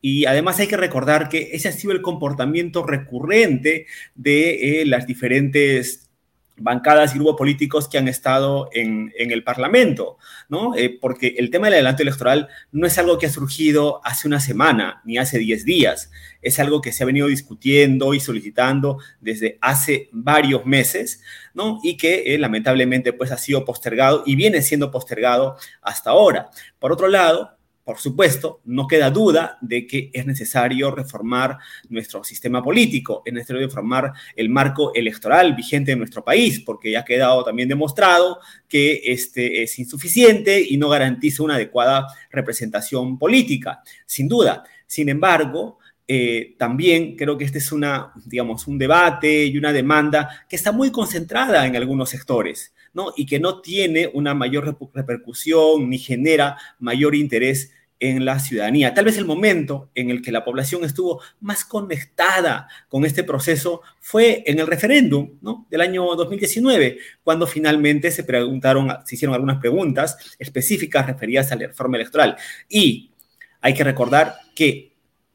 Y 0.00 0.24
además 0.24 0.60
hay 0.60 0.68
que 0.68 0.76
recordar 0.76 1.28
que 1.28 1.50
ese 1.52 1.68
ha 1.68 1.72
sido 1.72 1.92
el 1.92 2.02
comportamiento 2.02 2.84
recurrente 2.84 3.86
de 4.14 4.82
eh, 4.82 4.86
las 4.86 5.06
diferentes 5.06 6.11
bancadas 6.56 7.14
y 7.14 7.18
grupos 7.18 7.36
políticos 7.36 7.88
que 7.88 7.98
han 7.98 8.08
estado 8.08 8.68
en, 8.72 9.12
el 9.16 9.42
Parlamento, 9.42 10.18
¿no? 10.48 10.74
Eh, 10.76 10.98
porque 11.00 11.34
el 11.38 11.50
tema 11.50 11.66
del 11.66 11.74
adelanto 11.74 12.02
electoral 12.02 12.48
no 12.70 12.86
es 12.86 12.98
algo 12.98 13.18
que 13.18 13.26
ha 13.26 13.30
surgido 13.30 14.00
hace 14.04 14.28
una 14.28 14.40
semana 14.40 15.00
ni 15.04 15.18
hace 15.18 15.38
10 15.38 15.64
días, 15.64 16.10
es 16.42 16.58
algo 16.58 16.80
que 16.80 16.92
se 16.92 17.02
ha 17.02 17.06
venido 17.06 17.28
discutiendo 17.28 18.14
y 18.14 18.20
solicitando 18.20 18.98
desde 19.20 19.58
hace 19.60 20.08
varios 20.12 20.66
meses, 20.66 21.22
¿no? 21.54 21.80
Y 21.82 21.96
que 21.96 22.34
eh, 22.34 22.38
lamentablemente 22.38 23.12
pues 23.12 23.30
ha 23.32 23.38
sido 23.38 23.64
postergado 23.64 24.22
y 24.26 24.36
viene 24.36 24.62
siendo 24.62 24.90
postergado 24.90 25.56
hasta 25.80 26.10
ahora. 26.10 26.50
Por 26.78 26.92
otro 26.92 27.08
lado, 27.08 27.56
por 27.92 28.00
supuesto, 28.00 28.62
no 28.64 28.86
queda 28.86 29.10
duda 29.10 29.58
de 29.60 29.86
que 29.86 30.10
es 30.14 30.24
necesario 30.24 30.90
reformar 30.90 31.58
nuestro 31.90 32.24
sistema 32.24 32.62
político, 32.62 33.20
es 33.26 33.34
necesario 33.34 33.66
reformar 33.66 34.14
el 34.34 34.48
marco 34.48 34.94
electoral 34.94 35.54
vigente 35.54 35.92
en 35.92 35.98
nuestro 35.98 36.24
país, 36.24 36.60
porque 36.60 36.90
ya 36.90 37.00
ha 37.00 37.04
quedado 37.04 37.44
también 37.44 37.68
demostrado 37.68 38.38
que 38.66 39.02
este 39.04 39.62
es 39.62 39.78
insuficiente 39.78 40.58
y 40.58 40.78
no 40.78 40.88
garantiza 40.88 41.42
una 41.42 41.56
adecuada 41.56 42.06
representación 42.30 43.18
política, 43.18 43.82
sin 44.06 44.26
duda. 44.26 44.64
Sin 44.86 45.10
embargo, 45.10 45.78
eh, 46.08 46.54
también 46.58 47.14
creo 47.14 47.36
que 47.36 47.44
este 47.44 47.58
es 47.58 47.72
una, 47.72 48.14
digamos, 48.24 48.66
un 48.68 48.78
debate 48.78 49.44
y 49.44 49.58
una 49.58 49.70
demanda 49.70 50.46
que 50.48 50.56
está 50.56 50.72
muy 50.72 50.90
concentrada 50.90 51.66
en 51.66 51.76
algunos 51.76 52.08
sectores. 52.08 52.72
¿no? 52.94 53.12
y 53.16 53.26
que 53.26 53.40
no 53.40 53.60
tiene 53.60 54.10
una 54.12 54.34
mayor 54.34 54.76
repercusión 54.92 55.88
ni 55.88 55.98
genera 55.98 56.58
mayor 56.78 57.14
interés 57.14 57.72
en 58.02 58.24
la 58.24 58.40
ciudadanía. 58.40 58.94
Tal 58.94 59.04
vez 59.04 59.16
el 59.16 59.24
momento 59.24 59.90
en 59.94 60.10
el 60.10 60.22
que 60.22 60.32
la 60.32 60.44
población 60.44 60.84
estuvo 60.84 61.22
más 61.40 61.64
conectada 61.64 62.66
con 62.88 63.04
este 63.04 63.22
proceso 63.22 63.82
fue 64.00 64.42
en 64.44 64.58
el 64.58 64.66
referéndum 64.66 65.38
¿no? 65.40 65.68
del 65.70 65.82
año 65.82 66.04
2019, 66.16 66.98
cuando 67.22 67.46
finalmente 67.46 68.10
se 68.10 68.24
preguntaron, 68.24 68.88
se 69.04 69.14
hicieron 69.14 69.34
algunas 69.34 69.58
preguntas 69.58 70.16
específicas 70.40 71.06
referidas 71.06 71.52
a 71.52 71.56
la 71.56 71.68
reforma 71.68 71.96
electoral. 71.96 72.36
Y 72.68 73.12
hay 73.60 73.72
que 73.72 73.84
recordar 73.84 74.34
que 74.56 74.91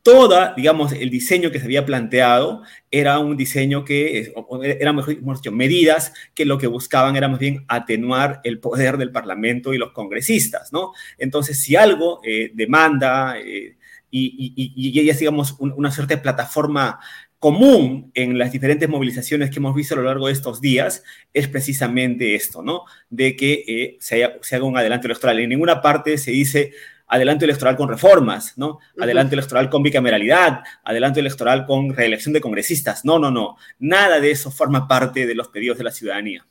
toda, 0.07 0.53
digamos, 0.55 0.93
el 0.93 1.09
diseño 1.09 1.51
que 1.51 1.59
se 1.59 1.65
había 1.65 1.85
planteado 1.85 2.63
era 2.89 3.19
un 3.19 3.35
diseño 3.35 3.83
que, 3.83 4.33
eran, 4.79 4.95
mejor 4.95 5.17
dicho, 5.21 5.51
medidas 5.51 6.13
que 6.33 6.45
lo 6.45 6.57
que 6.57 6.67
buscaban 6.67 7.17
era 7.17 7.27
más 7.27 7.39
bien 7.39 7.65
atenuar 7.67 8.39
el 8.45 8.61
poder 8.61 8.95
del 8.95 9.11
Parlamento 9.11 9.73
y 9.73 9.77
los 9.77 9.91
congresistas, 9.91 10.71
¿no? 10.71 10.93
Entonces, 11.17 11.61
si 11.61 11.75
algo 11.75 12.21
eh, 12.23 12.51
demanda 12.53 13.37
eh, 13.37 13.75
y, 14.09 14.53
y, 14.55 15.09
es, 15.09 15.19
digamos, 15.19 15.57
una 15.59 15.91
suerte 15.91 16.15
de 16.15 16.21
plataforma 16.21 17.01
común 17.37 18.09
en 18.13 18.37
las 18.37 18.53
diferentes 18.53 18.87
movilizaciones 18.87 19.49
que 19.49 19.57
hemos 19.57 19.75
visto 19.75 19.93
a 19.93 19.97
lo 19.97 20.03
largo 20.03 20.27
de 20.27 20.33
estos 20.33 20.61
días 20.61 21.03
es 21.33 21.49
precisamente 21.49 22.33
esto, 22.33 22.63
¿no? 22.63 22.83
De 23.09 23.35
que 23.35 23.65
eh, 23.67 23.97
se, 23.99 24.25
se 24.41 24.55
haga 24.55 24.63
un 24.63 24.77
adelanto 24.77 25.07
electoral. 25.07 25.41
En 25.41 25.49
ninguna 25.49 25.81
parte 25.81 26.17
se 26.17 26.31
dice 26.31 26.71
adelanto 27.07 27.45
electoral 27.45 27.75
con 27.75 27.89
reformas, 27.89 28.53
¿no? 28.57 28.79
Adelanto 28.99 29.35
electoral 29.35 29.69
con 29.69 29.81
bicameralidad, 29.81 30.63
adelanto 30.83 31.19
electoral 31.19 31.65
con 31.65 31.95
reelección 31.95 32.33
de 32.33 32.41
congresistas. 32.41 33.05
No, 33.05 33.17
no, 33.17 33.31
no. 33.31 33.57
Nada 33.79 34.19
de 34.19 34.31
eso 34.31 34.51
forma 34.51 34.87
parte 34.87 35.25
de 35.25 35.35
los 35.35 35.47
pedidos 35.47 35.77
de 35.77 35.83
la 35.85 35.91
ciudadanía. 35.91 36.45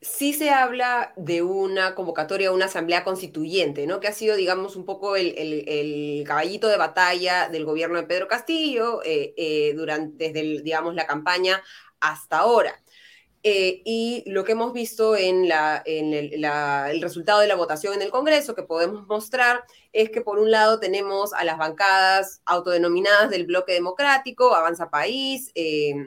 Sí 0.00 0.32
se 0.32 0.50
habla 0.50 1.12
de 1.16 1.42
una 1.42 1.94
convocatoria 1.94 2.48
a 2.48 2.52
una 2.52 2.64
asamblea 2.64 3.04
constituyente, 3.04 3.86
¿no? 3.86 4.00
Que 4.00 4.08
ha 4.08 4.12
sido, 4.12 4.34
digamos, 4.34 4.74
un 4.74 4.84
poco 4.84 5.14
el, 5.14 6.24
caballito 6.26 6.66
de 6.66 6.76
batalla 6.76 7.48
del 7.48 7.64
gobierno 7.64 7.98
de 7.98 8.06
Pedro 8.08 8.26
Castillo 8.26 9.00
eh, 9.04 9.32
eh, 9.36 9.72
durante, 9.76 10.32
desde, 10.32 10.62
digamos, 10.62 10.96
la 10.96 11.06
campaña 11.06 11.62
hasta 12.00 12.38
ahora. 12.38 12.81
Eh, 13.44 13.82
y 13.84 14.22
lo 14.26 14.44
que 14.44 14.52
hemos 14.52 14.72
visto 14.72 15.16
en, 15.16 15.50
el, 15.84 17.02
resultado 17.02 17.40
de 17.40 17.48
la 17.48 17.56
votación 17.56 17.94
en 17.94 18.02
el 18.02 18.10
Congreso, 18.10 18.54
que 18.54 18.62
podemos 18.62 19.06
mostrar, 19.08 19.64
es 19.92 20.10
que 20.10 20.20
por 20.20 20.38
un 20.38 20.50
lado 20.50 20.78
tenemos 20.78 21.32
a 21.32 21.44
las 21.44 21.58
bancadas 21.58 22.40
autodenominadas 22.44 23.30
del 23.30 23.46
bloque 23.46 23.72
democrático, 23.72 24.54
Avanza 24.54 24.90
País, 24.90 25.50
eh, 25.56 26.06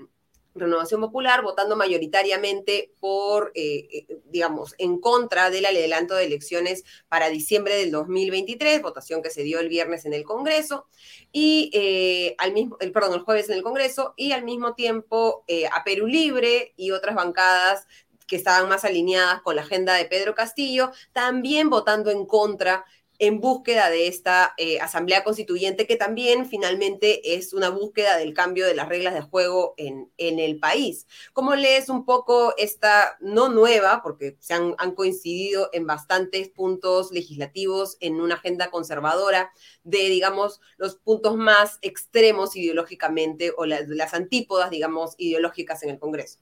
Renovación 0.56 1.02
Popular 1.02 1.42
votando 1.42 1.76
mayoritariamente 1.76 2.92
por, 3.00 3.52
eh, 3.56 3.88
eh, 3.92 4.18
digamos, 4.26 4.74
en 4.78 5.00
contra 5.00 5.50
del 5.50 5.66
adelanto 5.66 6.16
de 6.16 6.26
elecciones 6.26 6.84
para 7.10 7.30
diciembre 7.30 7.76
del 7.76 7.92
2023, 7.92 8.82
votación 8.82 9.22
que 9.22 9.30
se 9.30 9.44
dio 9.44 9.60
el 9.60 9.68
viernes 9.68 10.06
en 10.06 10.14
el 10.14 10.24
Congreso, 10.24 10.88
y 11.32 11.70
eh, 11.74 12.36
al 12.38 12.54
mismo, 12.54 12.78
perdón, 12.78 13.16
el 13.16 13.20
jueves 13.22 13.50
en 13.50 13.56
el 13.56 13.64
Congreso, 13.64 14.14
y 14.16 14.32
al 14.32 14.44
mismo 14.44 14.74
tiempo 14.76 15.44
a 15.72 15.84
Perú 15.84 16.08
Libre 16.08 16.74
y 16.78 16.92
otras 16.92 17.16
bancadas 17.16 17.88
que 18.28 18.36
estaban 18.36 18.70
más 18.70 18.86
alineadas 18.86 19.42
con 19.42 19.56
la 19.56 19.62
agenda 19.62 19.94
de 19.94 20.06
Pedro 20.06 20.34
Castillo, 20.34 20.92
también 21.12 21.70
votando 21.70 22.12
en 22.12 22.26
contra 22.26 22.86
en 23.20 23.40
búsqueda 23.40 23.90
de 23.90 24.08
esta 24.08 24.54
eh, 24.58 24.80
asamblea 24.80 25.24
constituyente 25.24 25.88
que 25.88 25.96
también 25.96 26.46
finalmente 26.46 27.36
es 27.36 27.54
una 27.54 27.70
búsqueda 27.70 28.18
del 28.18 28.34
cambio 28.34 28.66
de 28.66 28.76
las 28.76 28.90
reglas 28.90 29.14
de 29.14 29.22
juego 29.22 29.74
en, 29.78 30.12
en 30.18 30.40
el 30.40 30.60
país. 30.60 31.08
¿Cómo 31.34 31.56
lees 31.56 31.90
un 31.90 32.06
poco 32.06 32.54
esta, 32.58 33.18
no 33.20 33.50
nueva, 33.50 34.02
porque 34.04 34.38
se 34.40 34.54
han, 34.54 34.76
coincidido 34.96 35.70
en 35.74 35.86
bastantes 35.88 36.50
puntos 36.50 37.12
legislativos 37.12 37.98
en 38.00 38.22
una 38.22 38.36
agenda 38.36 38.70
conservadora, 38.70 39.52
de, 39.84 40.10
digamos, 40.10 40.62
los 40.78 40.96
puntos 40.96 41.36
más 41.36 41.80
extremos 41.82 42.56
ideológicamente 42.56 43.52
o 43.58 43.66
las 43.66 44.14
antípodas, 44.14 44.70
digamos, 44.70 45.16
ideológicas 45.18 45.84
en 45.84 45.90
el 45.90 46.00
Congreso? 46.00 46.40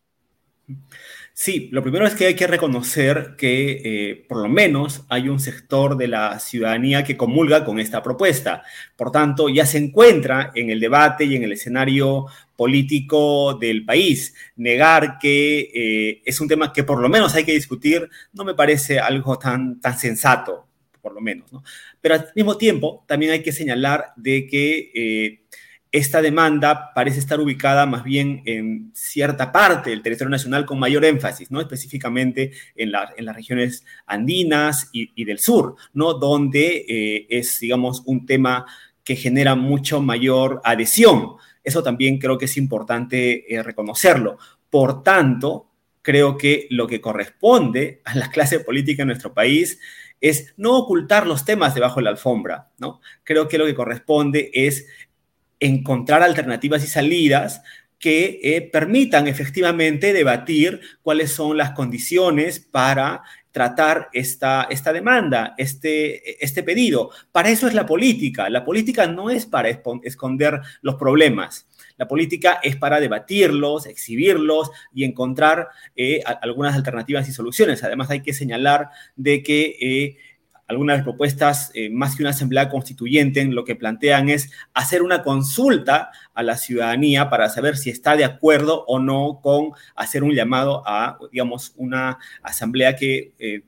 Sí, 1.36 1.70
lo 1.72 1.82
primero 1.82 2.06
es 2.06 2.14
que 2.14 2.28
hay 2.28 2.36
que 2.36 2.46
reconocer 2.46 3.34
que 3.36 3.82
eh, 3.84 4.26
por 4.30 4.38
lo 4.44 4.48
menos 4.50 5.04
hay 5.10 5.30
un 5.30 5.40
sector 5.40 5.98
de 5.98 6.08
la 6.08 6.40
ciudadanía 6.40 7.04
que 7.04 7.18
comulga 7.18 7.66
con 7.66 7.80
esta 7.80 8.04
propuesta. 8.04 8.64
Por 8.96 9.12
tanto, 9.12 9.50
ya 9.50 9.66
se 9.66 9.80
encuentra 9.80 10.52
en 10.54 10.70
el 10.70 10.80
debate 10.80 11.26
y 11.26 11.36
en 11.36 11.44
el 11.44 11.54
escenario 11.54 12.28
político 12.56 13.56
del 13.56 13.84
país. 13.84 14.36
Negar 14.58 15.18
que 15.18 15.72
eh, 15.74 16.22
es 16.24 16.40
un 16.40 16.48
tema 16.48 16.72
que 16.72 16.84
por 16.84 17.02
lo 17.02 17.10
menos 17.10 17.34
hay 17.34 17.46
que 17.46 17.54
discutir 17.54 18.08
no 18.32 18.46
me 18.46 18.54
parece 18.54 19.00
algo 19.00 19.40
tan, 19.40 19.82
tan 19.82 19.98
sensato, 19.98 20.68
por 21.02 21.14
lo 21.16 21.22
menos. 21.22 21.50
Pero 22.00 22.14
al 22.14 22.30
mismo 22.36 22.58
tiempo, 22.58 23.04
también 23.08 23.32
hay 23.32 23.42
que 23.42 23.52
señalar 23.52 24.14
de 24.18 24.46
que... 24.46 24.92
Eh, 24.94 25.40
esta 25.94 26.24
demanda 26.24 26.92
parece 26.96 27.20
estar 27.20 27.40
ubicada 27.40 27.86
más 27.86 28.04
bien 28.04 28.42
en 28.46 28.90
cierta 28.96 29.52
parte 29.52 29.92
del 29.92 30.02
territorio 30.02 30.32
nacional 30.32 30.66
con 30.66 30.80
mayor 30.80 31.06
énfasis, 31.06 31.52
¿no? 31.52 31.62
específicamente 31.62 32.52
en, 32.76 32.92
en 33.16 33.26
las 33.26 33.36
regiones 33.36 33.86
andinas 34.08 34.90
y, 34.92 35.24
del 35.24 35.38
sur, 35.38 35.76
¿no? 35.94 36.16
donde 36.16 36.84
eh, 36.90 37.28
es, 37.30 37.60
digamos, 37.60 38.02
un 38.08 38.26
tema 38.26 38.66
que 39.04 39.16
genera 39.16 39.54
mucho 39.54 40.02
mayor 40.02 40.62
adhesión. 40.64 41.34
Eso 41.64 41.84
también 41.84 42.18
creo 42.18 42.40
que 42.40 42.46
es 42.46 42.58
importante 42.58 43.54
eh, 43.54 43.62
reconocerlo. 43.62 44.40
Por 44.72 45.04
tanto, 45.04 45.70
creo 46.02 46.40
que 46.40 46.66
lo 46.72 46.88
que 46.88 47.02
corresponde 47.02 48.02
a 48.04 48.16
la 48.16 48.32
clase 48.32 48.60
política 48.62 49.04
en 49.04 49.10
nuestro 49.10 49.32
país 49.36 49.80
es 50.20 50.56
no 50.58 50.76
ocultar 50.76 51.28
los 51.28 51.46
temas 51.46 51.76
debajo 51.76 52.00
de 52.00 52.06
la 52.06 52.10
alfombra, 52.12 52.72
¿no? 52.80 53.02
Creo 53.24 53.48
que 53.48 53.58
lo 53.58 53.66
que 53.66 53.76
corresponde 53.76 54.50
es 54.54 54.88
encontrar 55.66 56.24
alternativas 56.24 56.84
y 56.84 56.88
salidas 56.88 57.62
que 58.00 58.42
eh, 58.44 58.62
permitan 58.62 59.28
efectivamente 59.28 60.12
debatir 60.12 60.82
cuáles 61.02 61.32
son 61.32 61.56
las 61.56 61.72
condiciones 61.72 62.60
para 62.60 63.24
tratar 63.54 64.10
esta, 64.12 64.68
esta 64.70 64.92
demanda, 64.92 65.54
este, 65.58 66.44
este 66.44 66.64
pedido. 66.64 67.12
Para 67.32 67.50
eso 67.50 67.68
es 67.68 67.74
la 67.74 67.86
política. 67.86 68.50
La 68.50 68.66
política 68.66 69.08
no 69.08 69.30
es 69.30 69.46
para 69.46 69.70
esconder 69.70 70.60
los 70.82 70.96
problemas. 70.96 71.68
La 71.96 72.08
política 72.08 72.60
es 72.64 72.76
para 72.76 73.00
debatirlos, 73.00 73.86
exhibirlos 73.86 74.72
y 74.94 75.06
encontrar 75.06 75.70
eh, 75.96 76.22
algunas 76.42 76.76
alternativas 76.76 77.30
y 77.30 77.32
soluciones. 77.32 77.84
Además, 77.84 78.10
hay 78.10 78.22
que 78.22 78.34
señalar 78.34 78.90
de 79.16 79.44
que 79.44 79.78
eh, 79.80 80.18
algunas 80.68 81.04
propuestas, 81.04 81.72
eh, 81.74 81.90
más 81.90 82.16
que 82.16 82.24
una 82.24 82.30
asamblea 82.32 82.70
constituyente, 82.70 83.44
lo 83.46 83.66
que 83.66 83.76
plantean 83.76 84.30
es 84.30 84.52
hacer 84.74 85.02
una 85.02 85.24
consulta 85.24 86.12
a 86.34 86.44
la 86.44 86.58
ciudadanía 86.58 87.30
para 87.30 87.50
saber 87.50 87.78
si 87.78 87.90
está 87.90 88.16
de 88.16 88.26
acuerdo 88.26 88.86
o 88.88 89.00
no 89.00 89.40
con 89.42 89.72
hacer 89.96 90.24
un 90.24 90.34
llamado 90.34 90.84
a, 90.86 91.18
digamos, 91.32 91.74
una 91.78 92.18
asamblea 92.42 92.96
que... 92.96 93.34
Eh, 93.40 93.64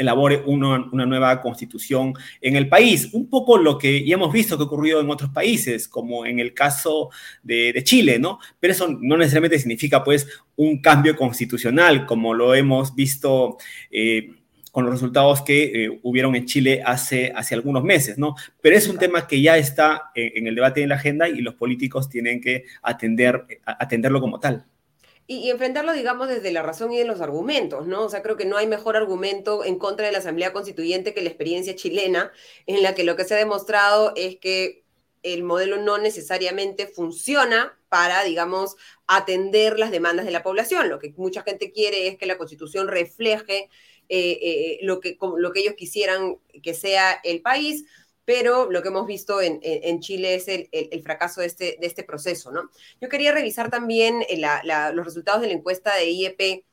elabore 0.00 0.42
una, 0.46 0.78
nueva 1.04 1.40
constitución 1.42 2.14
en 2.40 2.56
el 2.56 2.68
país. 2.68 3.10
Un 3.12 3.28
poco 3.28 3.58
lo 3.58 3.76
que 3.78 4.04
ya 4.04 4.14
hemos 4.14 4.32
visto 4.32 4.56
que 4.56 4.62
ha 4.62 4.66
ocurrido 4.66 5.00
en 5.00 5.10
otros 5.10 5.30
países, 5.30 5.86
como 5.86 6.24
en 6.24 6.40
el 6.40 6.54
caso 6.54 7.10
de, 7.42 7.78
Chile, 7.84 8.18
¿no? 8.18 8.38
Pero 8.58 8.72
eso 8.72 8.88
no 8.88 9.16
necesariamente 9.16 9.58
significa, 9.58 10.02
pues, 10.02 10.26
un 10.56 10.80
cambio 10.80 11.16
constitucional, 11.16 12.06
como 12.06 12.34
lo 12.34 12.54
hemos 12.54 12.94
visto. 12.94 13.58
Eh, 13.90 14.39
con 14.70 14.84
los 14.84 14.92
resultados 14.94 15.42
que 15.42 15.84
eh, 15.84 16.00
hubieron 16.02 16.34
en 16.36 16.46
Chile 16.46 16.82
hace, 16.84 17.32
hace 17.34 17.54
algunos 17.54 17.82
meses, 17.82 18.18
¿no? 18.18 18.34
Pero 18.60 18.76
es 18.76 18.88
un 18.88 18.98
tema 18.98 19.26
que 19.26 19.42
ya 19.42 19.58
está 19.58 20.10
en, 20.14 20.46
el 20.46 20.54
debate 20.54 20.80
y 20.80 20.82
en 20.84 20.90
la 20.90 20.94
agenda 20.94 21.28
y 21.28 21.40
los 21.40 21.54
políticos 21.54 22.08
tienen 22.08 22.40
que 22.40 22.64
atender, 22.82 23.46
atenderlo 23.64 24.20
como 24.20 24.38
tal. 24.38 24.66
Y, 25.26 25.48
enfrentarlo, 25.50 25.92
digamos, 25.92 26.28
desde 26.28 26.50
la 26.50 26.62
razón 26.62 26.92
y 26.92 26.98
de 26.98 27.04
los 27.04 27.20
argumentos, 27.20 27.86
¿no? 27.86 28.02
O 28.02 28.08
sea, 28.08 28.20
creo 28.20 28.36
que 28.36 28.46
no 28.46 28.56
hay 28.56 28.66
mejor 28.66 28.96
argumento 28.96 29.64
en 29.64 29.78
contra 29.78 30.06
de 30.06 30.10
la 30.10 30.18
Asamblea 30.18 30.52
Constituyente 30.52 31.14
que 31.14 31.22
la 31.22 31.28
experiencia 31.28 31.76
chilena, 31.76 32.32
en 32.66 32.82
la 32.82 32.96
que 32.96 33.04
lo 33.04 33.14
que 33.14 33.22
se 33.22 33.34
ha 33.34 33.38
demostrado 33.38 34.12
es 34.16 34.38
que 34.38 34.82
el 35.22 35.44
modelo 35.44 35.76
no 35.76 35.98
necesariamente 35.98 36.88
funciona 36.88 37.78
para, 37.88 38.24
digamos, 38.24 38.74
atender 39.06 39.78
las 39.78 39.92
demandas 39.92 40.26
de 40.26 40.32
la 40.32 40.42
población. 40.42 40.88
Lo 40.88 40.98
que 40.98 41.14
mucha 41.16 41.42
gente 41.42 41.70
quiere 41.70 42.08
es 42.08 42.18
que 42.18 42.26
la 42.26 42.38
Constitución 42.38 42.88
refleje 42.88 43.68
eh, 44.12 44.38
eh, 44.42 44.78
lo, 44.82 44.98
que, 44.98 45.16
lo 45.36 45.52
que 45.52 45.60
ellos 45.60 45.74
quisieran 45.76 46.38
que 46.62 46.74
sea 46.74 47.20
el 47.22 47.42
país, 47.42 47.84
pero 48.24 48.70
lo 48.70 48.82
que 48.82 48.88
hemos 48.88 49.06
visto 49.06 49.40
en, 49.40 49.60
Chile 50.00 50.34
es 50.34 50.48
el, 50.48 50.68
fracaso 51.02 51.40
de 51.40 51.46
este, 51.46 51.78
de 51.80 51.86
este 51.86 52.02
proceso, 52.02 52.50
¿no? 52.50 52.70
Yo 53.00 53.08
quería 53.08 53.32
revisar 53.32 53.70
también 53.70 54.22
eh, 54.28 54.40
los 54.92 55.04
resultados 55.04 55.42
de 55.42 55.46
la 55.46 55.54
encuesta 55.54 55.94
de 55.94 56.10
IEP, 56.10 56.64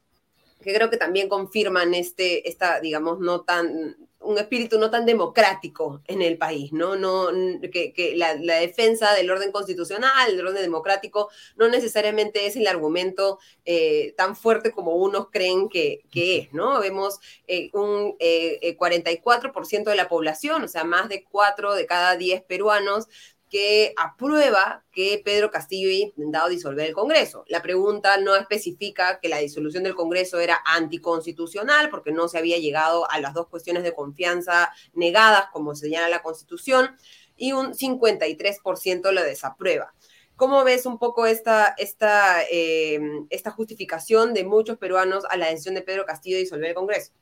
que 0.61 0.73
creo 0.73 0.89
que 0.89 0.97
también 0.97 1.29
confirman 1.29 1.93
este, 1.93 2.49
esta, 2.49 2.79
digamos, 2.79 3.19
no 3.19 3.41
tan 3.41 3.95
un 4.27 4.37
espíritu 4.37 4.77
no 4.77 4.89
tan 4.89 5.05
democrático 5.05 6.01
en 6.05 6.21
el 6.21 6.37
país, 6.37 6.73
¿no? 6.73 6.95
no 6.95 7.27
que, 7.71 8.13
la, 8.15 8.35
defensa 8.35 9.13
del 9.13 9.29
orden 9.31 9.51
constitucional, 9.51 10.35
del 10.35 10.45
orden 10.45 10.61
democrático, 10.61 11.29
no 11.55 11.69
necesariamente 11.69 12.45
es 12.45 12.55
el 12.55 12.67
argumento 12.67 13.39
eh, 13.63 14.13
tan 14.17 14.35
fuerte 14.35 14.71
como 14.71 14.95
unos 14.95 15.29
creen 15.29 15.69
que, 15.69 16.03
es, 16.13 16.53
¿no? 16.53 16.79
Vemos 16.79 17.19
eh, 17.47 17.69
un 17.73 18.17
44% 18.17 19.71
eh, 19.79 19.83
de 19.85 19.95
la 19.95 20.09
población, 20.09 20.63
o 20.63 20.67
sea, 20.67 20.83
más 20.83 21.09
de 21.09 21.23
4 21.23 21.75
de 21.75 21.85
cada 21.85 22.17
10 22.17 22.43
peruanos 22.43 23.07
que 23.49 23.93
aprueba 23.97 24.83
que 24.91 25.21
Pedro 25.23 25.49
Castillo 25.49 25.89
haya 25.89 26.05
intentado 26.05 26.49
disolver 26.49 26.87
el 26.87 26.93
Congreso. 26.93 27.45
La 27.47 27.61
pregunta 27.61 28.17
no 28.17 28.35
especifica 28.35 29.19
que 29.19 29.29
la 29.29 29.37
disolución 29.37 29.83
del 29.83 29.95
Congreso 29.95 30.39
era 30.39 30.61
anticonstitucional 30.65 31.89
porque 31.89 32.11
no 32.11 32.27
se 32.27 32.37
había 32.37 32.57
llegado 32.57 33.09
a 33.09 33.19
las 33.19 33.33
dos 33.33 33.47
cuestiones 33.47 33.83
de 33.83 33.93
confianza 33.93 34.71
negadas, 34.93 35.45
como 35.51 35.75
señala 35.75 36.09
la 36.09 36.23
Constitución, 36.23 36.97
y 37.37 37.53
un 37.53 37.73
53% 37.73 39.11
lo 39.11 39.23
desaprueba. 39.23 39.93
¿Cómo 40.35 40.63
ves 40.63 40.85
un 40.85 40.99
poco 40.99 41.25
esta, 41.25 41.73
esta, 41.77 42.43
eh, 42.51 42.99
esta 43.29 43.51
justificación 43.51 44.33
de 44.33 44.43
muchos 44.43 44.77
peruanos 44.77 45.23
a 45.29 45.37
la 45.37 45.47
decisión 45.47 45.75
de 45.75 45.81
Pedro 45.81 46.05
Castillo 46.05 46.35
de 46.35 46.43
disolver 46.43 46.69
el 46.69 46.75
Congreso? 46.75 47.13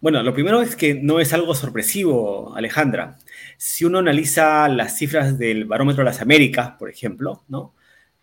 Bueno, 0.00 0.22
lo 0.22 0.34
primero 0.34 0.60
es 0.60 0.76
que 0.76 0.94
no 0.94 1.20
es 1.20 1.32
algo 1.32 1.54
sorpresivo, 1.54 2.54
Alejandra. 2.54 3.16
Si 3.56 3.84
uno 3.84 3.98
analiza 3.98 4.68
las 4.68 4.98
cifras 4.98 5.38
del 5.38 5.64
Barómetro 5.64 6.04
de 6.04 6.10
las 6.10 6.20
Américas, 6.20 6.72
por 6.78 6.90
ejemplo, 6.90 7.44
¿no? 7.48 7.74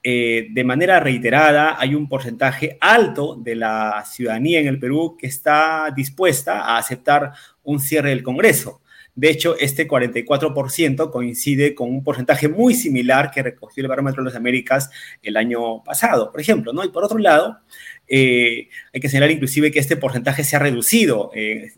Eh, 0.05 0.49
de 0.51 0.63
manera 0.65 0.99
reiterada 0.99 1.79
hay 1.79 1.95
un 1.95 2.09
porcentaje 2.09 2.77
alto 2.81 3.37
de 3.37 3.55
la 3.55 4.03
ciudadanía 4.05 4.59
en 4.59 4.67
el 4.67 4.77
Perú 4.77 5.15
que 5.17 5.27
está 5.27 5.91
dispuesta 5.95 6.59
a 6.61 6.77
aceptar 6.77 7.31
un 7.63 7.79
cierre 7.79 8.09
del 8.09 8.21
Congreso. 8.21 8.81
De 9.15 9.29
hecho, 9.29 9.55
este 9.59 9.87
44% 9.87 11.11
coincide 11.11 11.75
con 11.75 11.89
un 11.89 12.03
porcentaje 12.03 12.47
muy 12.47 12.73
similar 12.73 13.29
que 13.29 13.43
recogió 13.43 13.83
el 13.83 13.87
Barómetro 13.87 14.23
de 14.23 14.29
las 14.29 14.37
Américas 14.37 14.89
el 15.21 15.37
año 15.37 15.83
pasado, 15.83 16.31
por 16.31 16.41
ejemplo, 16.41 16.73
¿no? 16.73 16.83
Y 16.83 16.89
por 16.89 17.03
otro 17.03 17.19
lado, 17.19 17.59
eh, 18.07 18.69
hay 18.91 18.99
que 18.99 19.09
señalar 19.09 19.31
inclusive 19.31 19.71
que 19.71 19.79
este 19.79 19.97
porcentaje 19.97 20.43
se 20.43 20.55
ha 20.55 20.59
reducido. 20.59 21.31
Eh, 21.35 21.73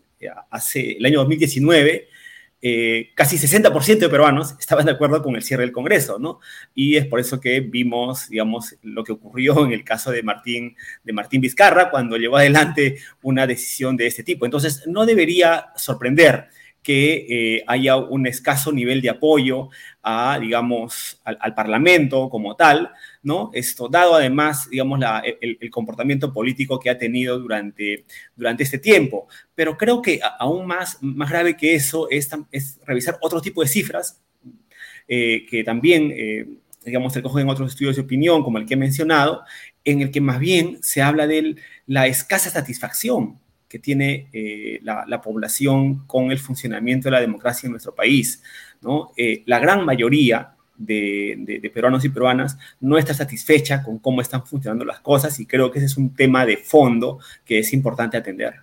hace 0.50 0.92
el 0.92 1.04
año 1.04 1.18
2019, 1.20 2.08
eh, 2.62 3.10
casi 3.14 3.36
60% 3.36 3.98
de 3.98 4.08
peruanos 4.08 4.56
estaban 4.58 4.86
de 4.86 4.92
acuerdo 4.92 5.22
con 5.22 5.36
el 5.36 5.42
cierre 5.42 5.62
del 5.62 5.72
Congreso, 5.72 6.18
¿no? 6.18 6.40
Y 6.74 6.96
es 6.96 7.06
por 7.06 7.20
eso 7.20 7.38
que 7.38 7.60
vimos, 7.60 8.30
digamos, 8.30 8.76
lo 8.82 9.04
que 9.04 9.12
ocurrió 9.12 9.64
en 9.66 9.72
el 9.72 9.84
caso 9.84 10.10
de 10.10 10.22
Martín, 10.22 10.74
de 11.04 11.12
Martín 11.12 11.42
Vizcarra 11.42 11.90
cuando 11.90 12.16
llevó 12.16 12.38
adelante 12.38 12.96
una 13.22 13.46
decisión 13.46 13.96
de 13.96 14.06
este 14.06 14.24
tipo. 14.24 14.46
Entonces, 14.46 14.84
no 14.86 15.04
debería 15.04 15.66
sorprender 15.76 16.48
que 16.86 17.64
haya 17.66 17.96
un 17.96 18.28
escaso 18.28 18.70
nivel 18.70 19.02
de 19.02 19.10
apoyo 19.10 19.70
a, 20.04 20.38
digamos, 20.40 21.20
al, 21.24 21.52
Parlamento 21.52 22.30
como 22.30 22.54
tal, 22.54 22.92
¿no? 23.24 23.50
Esto, 23.52 23.88
dado 23.88 24.14
además, 24.14 24.70
digamos, 24.70 25.00
el, 25.40 25.70
comportamiento 25.70 26.32
político 26.32 26.78
que 26.78 26.88
ha 26.88 26.96
tenido 26.96 27.40
durante, 27.40 28.04
durante 28.36 28.62
este 28.62 28.78
tiempo. 28.78 29.26
Pero 29.52 29.76
creo 29.76 30.00
que 30.00 30.20
aún 30.38 30.64
más, 30.64 30.98
más 31.02 31.28
grave 31.28 31.56
que 31.56 31.74
eso 31.74 32.08
es, 32.08 32.30
es 32.52 32.78
revisar 32.86 33.18
otro 33.20 33.40
tipo 33.40 33.62
de 33.62 33.68
cifras 33.68 34.22
eh, 35.08 35.44
que 35.50 35.64
también, 35.64 36.12
eh, 36.14 36.46
digamos, 36.84 37.12
se 37.12 37.22
cogen 37.22 37.42
en 37.42 37.48
otros 37.48 37.72
estudios 37.72 37.96
de 37.96 38.02
opinión, 38.02 38.44
como 38.44 38.58
el 38.58 38.66
que 38.66 38.74
he 38.74 38.76
mencionado, 38.76 39.42
en 39.84 40.02
el 40.02 40.12
que 40.12 40.20
más 40.20 40.38
bien 40.38 40.78
se 40.82 41.02
habla 41.02 41.26
de 41.26 41.56
la 41.88 42.06
escasa 42.06 42.48
satisfacción 42.48 43.40
que 43.68 43.78
tiene 43.78 44.28
eh, 44.32 44.80
la, 44.82 45.20
población 45.20 46.06
con 46.06 46.30
el 46.30 46.38
funcionamiento 46.38 47.06
de 47.06 47.12
la 47.12 47.20
democracia 47.20 47.66
en 47.66 47.72
nuestro 47.72 47.94
país. 47.94 48.42
¿no? 48.80 49.12
Eh, 49.16 49.42
la 49.46 49.58
gran 49.58 49.84
mayoría 49.84 50.54
de, 50.76 51.70
peruanos 51.72 52.04
y 52.04 52.10
peruanas 52.10 52.58
no 52.80 52.98
está 52.98 53.14
satisfecha 53.14 53.82
con 53.82 53.98
cómo 53.98 54.20
están 54.20 54.46
funcionando 54.46 54.84
las 54.84 55.00
cosas 55.00 55.38
y 55.40 55.46
creo 55.46 55.70
que 55.70 55.78
ese 55.78 55.86
es 55.86 55.96
un 55.96 56.14
tema 56.14 56.44
de 56.46 56.56
fondo 56.56 57.18
que 57.44 57.58
es 57.58 57.72
importante 57.72 58.16
atender. 58.16 58.54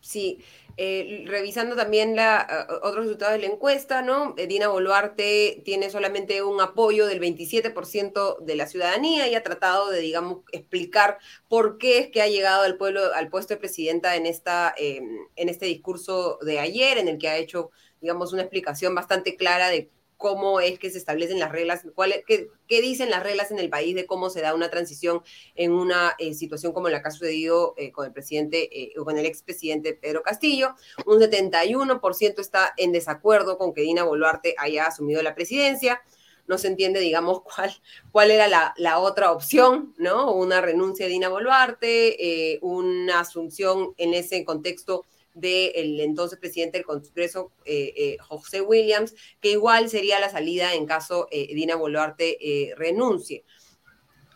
Sí, 0.00 0.38
eh, 0.82 1.24
revisando 1.26 1.76
también 1.76 2.16
la, 2.16 2.66
otros 2.80 3.04
resultados 3.04 3.34
de 3.34 3.46
la 3.46 3.52
encuesta, 3.52 4.00
¿no? 4.00 4.32
Eh, 4.38 4.46
Dina 4.46 4.68
Boluarte 4.68 5.60
tiene 5.62 5.90
solamente 5.90 6.42
un 6.42 6.58
apoyo 6.58 7.06
del 7.06 7.20
27% 7.20 8.38
de 8.38 8.54
la 8.54 8.66
ciudadanía 8.66 9.28
y 9.28 9.34
ha 9.34 9.42
tratado 9.42 9.90
de, 9.90 10.00
digamos, 10.00 10.38
explicar 10.52 11.18
por 11.48 11.76
qué 11.76 11.98
es 11.98 12.08
que 12.08 12.22
ha 12.22 12.28
llegado 12.28 12.62
al, 12.62 12.78
pueblo, 12.78 13.12
al 13.14 13.28
puesto 13.28 13.52
de 13.52 13.60
presidenta 13.60 14.16
en, 14.16 14.24
esta, 14.24 14.72
em, 14.78 15.18
en 15.36 15.50
este 15.50 15.66
discurso 15.66 16.38
de 16.40 16.60
ayer, 16.60 16.96
en 16.96 17.08
el 17.08 17.18
que 17.18 17.28
ha 17.28 17.36
hecho, 17.36 17.70
digamos, 18.00 18.32
una 18.32 18.40
explicación 18.40 18.94
bastante 18.94 19.36
clara 19.36 19.68
de 19.68 19.90
cómo 20.20 20.60
es 20.60 20.78
que 20.78 20.90
se 20.90 20.98
establecen 20.98 21.38
las 21.38 21.50
reglas, 21.50 21.80
cuál, 21.94 22.12
qué, 22.26 22.50
qué, 22.68 22.82
dicen 22.82 23.08
las 23.08 23.22
reglas 23.22 23.50
en 23.50 23.58
el 23.58 23.70
país 23.70 23.94
de 23.94 24.04
cómo 24.04 24.28
se 24.28 24.42
da 24.42 24.54
una 24.54 24.68
transición 24.68 25.22
en 25.54 25.72
una 25.72 26.14
eh, 26.18 26.34
situación 26.34 26.74
como 26.74 26.90
la 26.90 27.00
que 27.00 27.08
ha 27.08 27.10
sucedido 27.10 27.72
eh, 27.78 27.90
con 27.90 28.04
el 28.04 28.12
presidente 28.12 28.68
eh, 28.70 28.92
o 28.98 29.04
con 29.06 29.16
el 29.16 29.24
expresidente 29.24 29.94
Pedro 29.94 30.22
Castillo. 30.22 30.74
Un 31.06 31.20
71% 31.20 32.38
está 32.38 32.74
en 32.76 32.92
desacuerdo 32.92 33.56
con 33.56 33.72
que 33.72 33.80
Dina 33.80 34.04
Boluarte 34.04 34.54
haya 34.58 34.84
asumido 34.84 35.22
la 35.22 35.34
presidencia. 35.34 36.02
No 36.46 36.58
se 36.58 36.68
entiende, 36.68 37.00
digamos, 37.00 37.40
cuál, 37.56 37.72
cuál 38.12 38.30
era 38.30 38.46
la 38.76 38.98
otra 38.98 39.32
opción, 39.32 39.94
¿no? 39.96 40.32
Una 40.34 40.60
renuncia 40.60 41.06
de 41.06 41.12
Dina 41.12 41.30
Boluarte, 41.30 42.58
una 42.60 43.20
asunción 43.20 43.94
en 43.96 44.12
ese 44.12 44.44
contexto 44.44 45.06
del 45.34 46.00
entonces 46.00 46.38
presidente 46.38 46.78
del 46.78 46.86
Congreso, 46.86 47.52
eh, 47.64 47.92
eh, 47.96 48.16
José 48.20 48.60
Williams, 48.60 49.14
que 49.40 49.52
igual 49.52 49.88
sería 49.88 50.20
la 50.20 50.30
salida 50.30 50.74
en 50.74 50.86
caso 50.86 51.28
eh, 51.30 51.54
Dina 51.54 51.76
Boluarte 51.76 52.74
renuncie. 52.76 53.44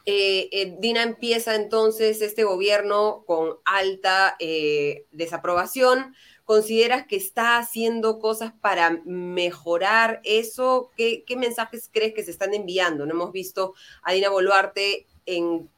Dina 0.06 1.02
empieza 1.02 1.54
entonces 1.54 2.20
este 2.20 2.44
gobierno 2.44 3.24
con 3.26 3.56
alta 3.64 4.36
desaprobación. 5.10 6.14
¿Consideras 6.44 7.06
que 7.06 7.16
está 7.16 7.56
haciendo 7.56 8.18
cosas 8.18 8.52
para 8.60 9.00
mejorar 9.06 10.20
eso? 10.24 10.90
¿Qué, 10.94 11.24
mensajes 11.38 11.88
crees 11.90 12.12
que 12.12 12.22
se 12.22 12.32
están 12.32 12.52
enviando? 12.52 13.06
No 13.06 13.12
hemos 13.12 13.32
visto 13.32 13.72
a 14.02 14.12
Dina 14.12 14.28
Boluarte 14.28 15.06
en 15.24 15.70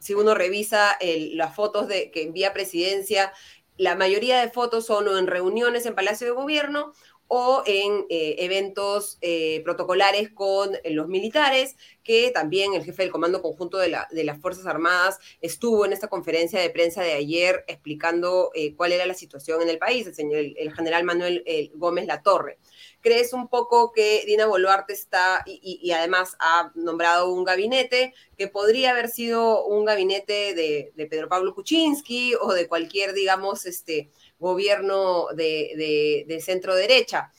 si 0.00 0.14
uno 0.14 0.34
revisa 0.34 0.98
las 1.32 1.54
fotos 1.54 1.88
de, 1.88 2.10
que 2.10 2.22
envía 2.22 2.54
presidencia, 2.54 3.32
la 3.76 3.96
mayoría 3.96 4.40
de 4.40 4.50
fotos 4.50 4.86
son 4.86 5.08
en 5.16 5.26
reuniones 5.26 5.86
en 5.86 5.94
Palacio 5.94 6.26
de 6.26 6.32
Gobierno 6.32 6.92
o 7.26 7.62
en 7.66 8.06
eh, 8.10 8.36
eventos 8.38 9.18
eh, 9.20 9.62
protocolares 9.64 10.30
con 10.30 10.74
eh, 10.74 10.90
los 10.90 11.08
militares, 11.08 11.76
que 12.02 12.30
también 12.30 12.74
el 12.74 12.84
jefe 12.84 13.02
del 13.02 13.12
Comando 13.12 13.40
Conjunto 13.40 13.78
de, 13.78 13.88
las 13.88 14.40
Fuerzas 14.40 14.66
Armadas 14.66 15.18
estuvo 15.40 15.86
en 15.86 15.92
esta 15.92 16.08
conferencia 16.08 16.60
de 16.60 16.70
prensa 16.70 17.02
de 17.02 17.14
ayer 17.14 17.64
explicando 17.66 18.50
cuál 18.76 18.92
era 18.92 19.06
la 19.06 19.14
situación 19.14 19.62
en 19.62 19.70
el 19.70 19.78
país, 19.78 20.06
el, 20.06 20.14
señor, 20.14 20.38
el, 20.38 20.72
general 20.74 21.04
Manuel 21.04 21.44
Gómez 21.74 22.06
Latorre. 22.06 22.58
¿Crees 23.04 23.34
un 23.34 23.48
poco 23.48 23.92
que 23.92 24.24
Dina 24.24 24.46
Boluarte 24.46 24.94
está, 24.94 25.44
y, 25.44 25.90
además 25.90 26.38
ha 26.40 26.72
nombrado 26.74 27.30
un 27.34 27.44
gabinete 27.44 28.14
que 28.38 28.48
podría 28.48 28.92
haber 28.92 29.08
sido 29.08 29.66
un 29.66 29.84
gabinete 29.84 30.54
de, 30.54 31.06
Pedro 31.10 31.28
Pablo 31.28 31.54
Kuczynski 31.54 32.34
o 32.40 32.54
de 32.54 32.66
cualquier, 32.66 33.12
digamos, 33.12 33.66
este, 33.66 34.10
gobierno 34.38 35.26
de, 35.34 36.24
de 36.26 36.40
centro 36.40 36.74
derecha. 36.74 37.30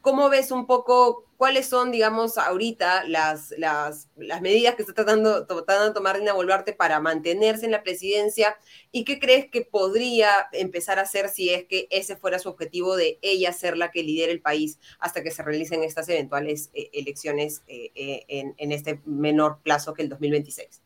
¿Cómo 0.00 0.28
ves 0.28 0.52
un 0.52 0.64
poco 0.64 1.24
cuáles 1.44 1.66
son, 1.66 1.92
digamos, 1.92 2.38
ahorita 2.38 3.04
las, 3.06 3.54
las, 3.58 4.08
medidas 4.40 4.76
que 4.76 4.80
está 4.80 4.94
tratando, 4.94 5.44
tratando 5.44 5.88
de 5.88 5.92
tomar 5.92 6.18
Dina 6.18 6.32
Boluarte 6.32 6.72
para 6.72 7.00
mantenerse 7.00 7.66
en 7.66 7.72
la 7.72 7.82
presidencia 7.82 8.56
y 8.92 9.04
qué 9.04 9.18
crees 9.18 9.50
que 9.50 9.60
podría 9.60 10.30
empezar 10.52 10.98
a 10.98 11.02
hacer 11.02 11.28
si 11.28 11.50
es 11.50 11.64
que 11.64 11.86
ese 11.90 12.16
fuera 12.16 12.38
su 12.38 12.48
objetivo 12.48 12.96
de 12.96 13.18
ella 13.20 13.52
ser 13.52 13.76
la 13.76 13.90
que 13.90 14.02
lidere 14.02 14.32
el 14.32 14.40
país 14.40 14.78
hasta 14.98 15.22
que 15.22 15.30
se 15.30 15.42
realicen 15.42 15.84
estas 15.84 16.08
eventuales 16.08 16.70
eh, 16.72 16.88
elecciones 16.94 17.62
eh, 17.68 17.90
eh, 17.94 18.24
en, 18.56 18.72
este 18.72 19.00
menor 19.04 19.58
plazo 19.62 19.92
que 19.92 20.00
el 20.00 20.08
2026? 20.08 20.80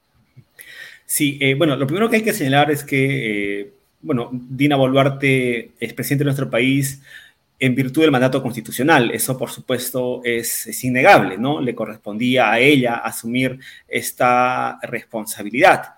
Sí, 1.07 1.39
bueno, 1.55 1.77
lo 1.77 1.87
primero 1.87 2.11
que 2.11 2.17
hay 2.17 2.25
que 2.25 2.33
señalar 2.33 2.73
es 2.73 2.83
que, 2.83 3.75
bueno, 4.03 4.29
Dina 4.33 4.75
Boluarte 4.75 5.71
es 5.79 5.95
presidente 5.95 6.25
de 6.25 6.31
nuestro 6.31 6.51
país 6.51 7.01
en 7.59 7.75
virtud 7.75 8.03
del 8.03 8.11
mandato 8.11 8.43
constitucional. 8.43 9.11
Eso, 9.11 9.37
por 9.37 9.51
supuesto, 9.51 10.21
es, 10.25 10.85
innegable, 10.85 11.39
¿no? 11.39 11.61
Le 11.61 11.75
correspondía 11.75 12.53
a 12.53 12.61
ella 12.61 12.97
asumir 12.97 13.59
esta 13.87 14.79
responsabilidad. 14.83 15.95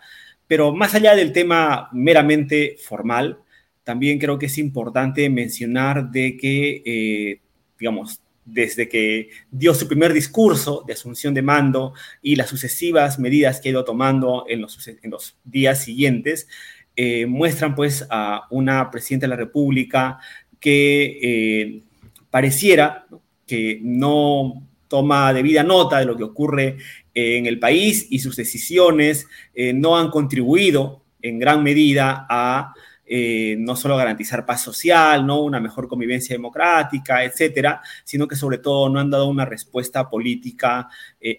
Pero 0.47 0.75
más 0.75 0.95
allá 0.95 1.15
del 1.15 1.33
tema 1.33 1.89
meramente 1.93 2.77
formal, 2.83 3.39
también 3.85 4.19
creo 4.19 4.39
que 4.39 4.47
es 4.47 4.59
importante 4.59 5.29
mencionar 5.29 6.11
de 6.11 6.37
que, 6.37 6.83
eh, 6.85 7.41
digamos, 7.79 8.21
desde 8.45 8.89
que 8.89 9.31
dio 9.51 9.75
su 9.75 9.87
primer 9.87 10.13
discurso 10.13 10.83
de 10.87 10.95
asunción 10.95 11.35
de 11.35 11.43
mando 11.43 11.93
y 12.23 12.37
las 12.37 12.49
sucesivas 12.49 13.19
medidas 13.19 13.61
que 13.61 13.69
ha 13.69 13.73
ido 13.73 13.85
tomando 13.85 14.45
en 14.49 14.63
los, 14.63 14.89
en 14.89 15.11
los 15.11 15.37
días 15.45 15.85
siguientes, 15.85 16.49
eh, 16.97 17.27
muestran 17.27 17.75
pues 17.75 18.07
a 18.11 18.47
una 18.51 18.91
presidenta 18.91 19.27
de 19.27 19.31
la 19.31 19.37
República 19.37 20.19
que 20.61 21.19
eh, 21.23 21.83
pareciera 22.31 23.07
que 23.47 23.81
no 23.83 24.67
toma 24.87 25.33
debida 25.33 25.63
nota 25.63 25.99
de 25.99 26.05
lo 26.05 26.17
que 26.17 26.25
ocurre 26.25 26.77
en 27.15 27.47
el 27.47 27.59
país 27.59 28.07
y 28.11 28.21
sus 28.21 28.37
decisiones 28.37 29.27
eh, 29.55 29.73
no 29.73 29.97
han 29.97 30.11
contribuido 30.11 31.03
en 31.23 31.39
gran 31.39 31.63
medida 31.63 32.27
a 32.29 32.75
eh, 33.07 33.57
no 33.59 33.75
solo 33.75 33.97
garantizar 33.97 34.47
paz 34.47 34.63
social, 34.63 35.27
¿no? 35.27 35.41
una 35.41 35.59
mejor 35.59 35.89
convivencia 35.89 36.35
democrática, 36.35 37.25
etcétera, 37.25 37.81
sino 38.05 38.29
que 38.29 38.37
sobre 38.37 38.59
todo 38.59 38.89
no 38.89 39.01
han 39.01 39.11
dado 39.11 39.27
una 39.27 39.45
respuesta 39.45 40.09
política 40.09 40.89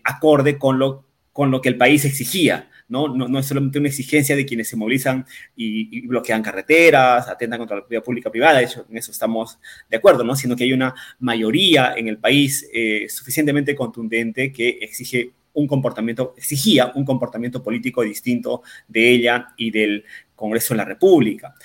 acorde 0.03 0.57
con 0.57 0.79
lo, 0.79 1.05
con 1.31 1.49
lo 1.49 1.61
que 1.61 1.69
el 1.69 1.77
país 1.77 2.03
exigía. 2.03 2.70
¿No? 2.91 3.07
No, 3.07 3.39
es 3.39 3.45
solamente 3.45 3.79
una 3.79 3.87
exigencia 3.87 4.35
de 4.35 4.45
quienes 4.45 4.67
se 4.67 4.75
movilizan 4.75 5.25
y, 5.55 6.05
bloquean 6.07 6.43
carreteras, 6.43 7.29
atentan 7.29 7.57
contra 7.57 7.77
la 7.77 7.81
actividad 7.81 8.03
pública 8.03 8.29
privada, 8.29 8.59
de 8.59 8.65
hecho, 8.65 8.85
en 8.89 8.97
eso 8.97 9.11
estamos 9.11 9.57
de 9.89 9.97
acuerdo, 9.97 10.25
¿no? 10.25 10.35
Sino 10.35 10.55
que 10.57 10.65
hay 10.65 10.73
una 10.73 10.93
mayoría 11.19 11.93
en 11.95 12.09
el 12.09 12.17
país 12.17 12.69
eh, 12.73 13.07
suficientemente 13.09 13.75
contundente 13.75 14.51
que 14.51 14.79
exige 14.81 15.31
un 15.53 15.67
comportamiento, 15.67 16.33
exigía 16.37 16.91
un 16.93 17.05
comportamiento 17.05 17.63
político 17.63 18.03
distinto 18.03 18.61
de 18.89 19.09
ella 19.09 19.47
y 19.55 19.71
del 19.71 20.03
Congreso 20.35 20.73
de 20.73 20.79
la 20.79 20.85
República. 20.85 21.55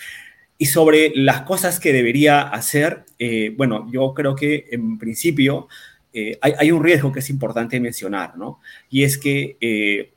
Y 0.59 0.67
sobre 0.67 1.13
las 1.17 1.43
cosas 1.43 1.81
que 1.81 1.93
debería 1.93 2.43
hacer, 2.43 3.05
eh, 3.19 3.53
bueno, 3.57 3.89
yo 3.93 4.15
creo 4.15 4.37
que 4.37 4.67
en 4.71 4.97
principio 4.97 5.67
eh, 6.13 6.39
hay, 6.41 6.71
un 6.71 6.83
riesgo 6.83 7.13
que 7.13 7.19
es 7.19 7.31
importante 7.31 7.79
mencionar, 7.81 8.39
¿no? 8.39 8.61
Y 8.89 9.03
es 9.03 9.19
que 9.19 10.15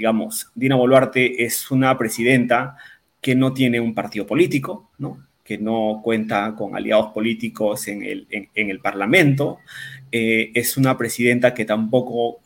digamos, 0.00 0.50
Dina 0.54 0.76
Boluarte 0.76 1.44
es 1.44 1.70
una 1.70 1.98
presidenta 1.98 2.74
que 3.20 3.34
no 3.34 3.52
tiene 3.52 3.80
un 3.80 3.94
partido 3.94 4.26
político, 4.26 4.88
que 5.44 5.58
no 5.58 6.00
cuenta 6.02 6.54
con 6.56 6.74
aliados 6.74 7.12
políticos 7.12 7.86
en 7.86 8.02
el, 8.02 8.26
en, 8.30 8.70
el 8.70 8.80
Parlamento, 8.80 9.58
eh, 10.10 10.52
es 10.54 10.78
una 10.78 10.96
presidenta 10.96 11.52
que 11.52 11.66
tampoco 11.66 12.38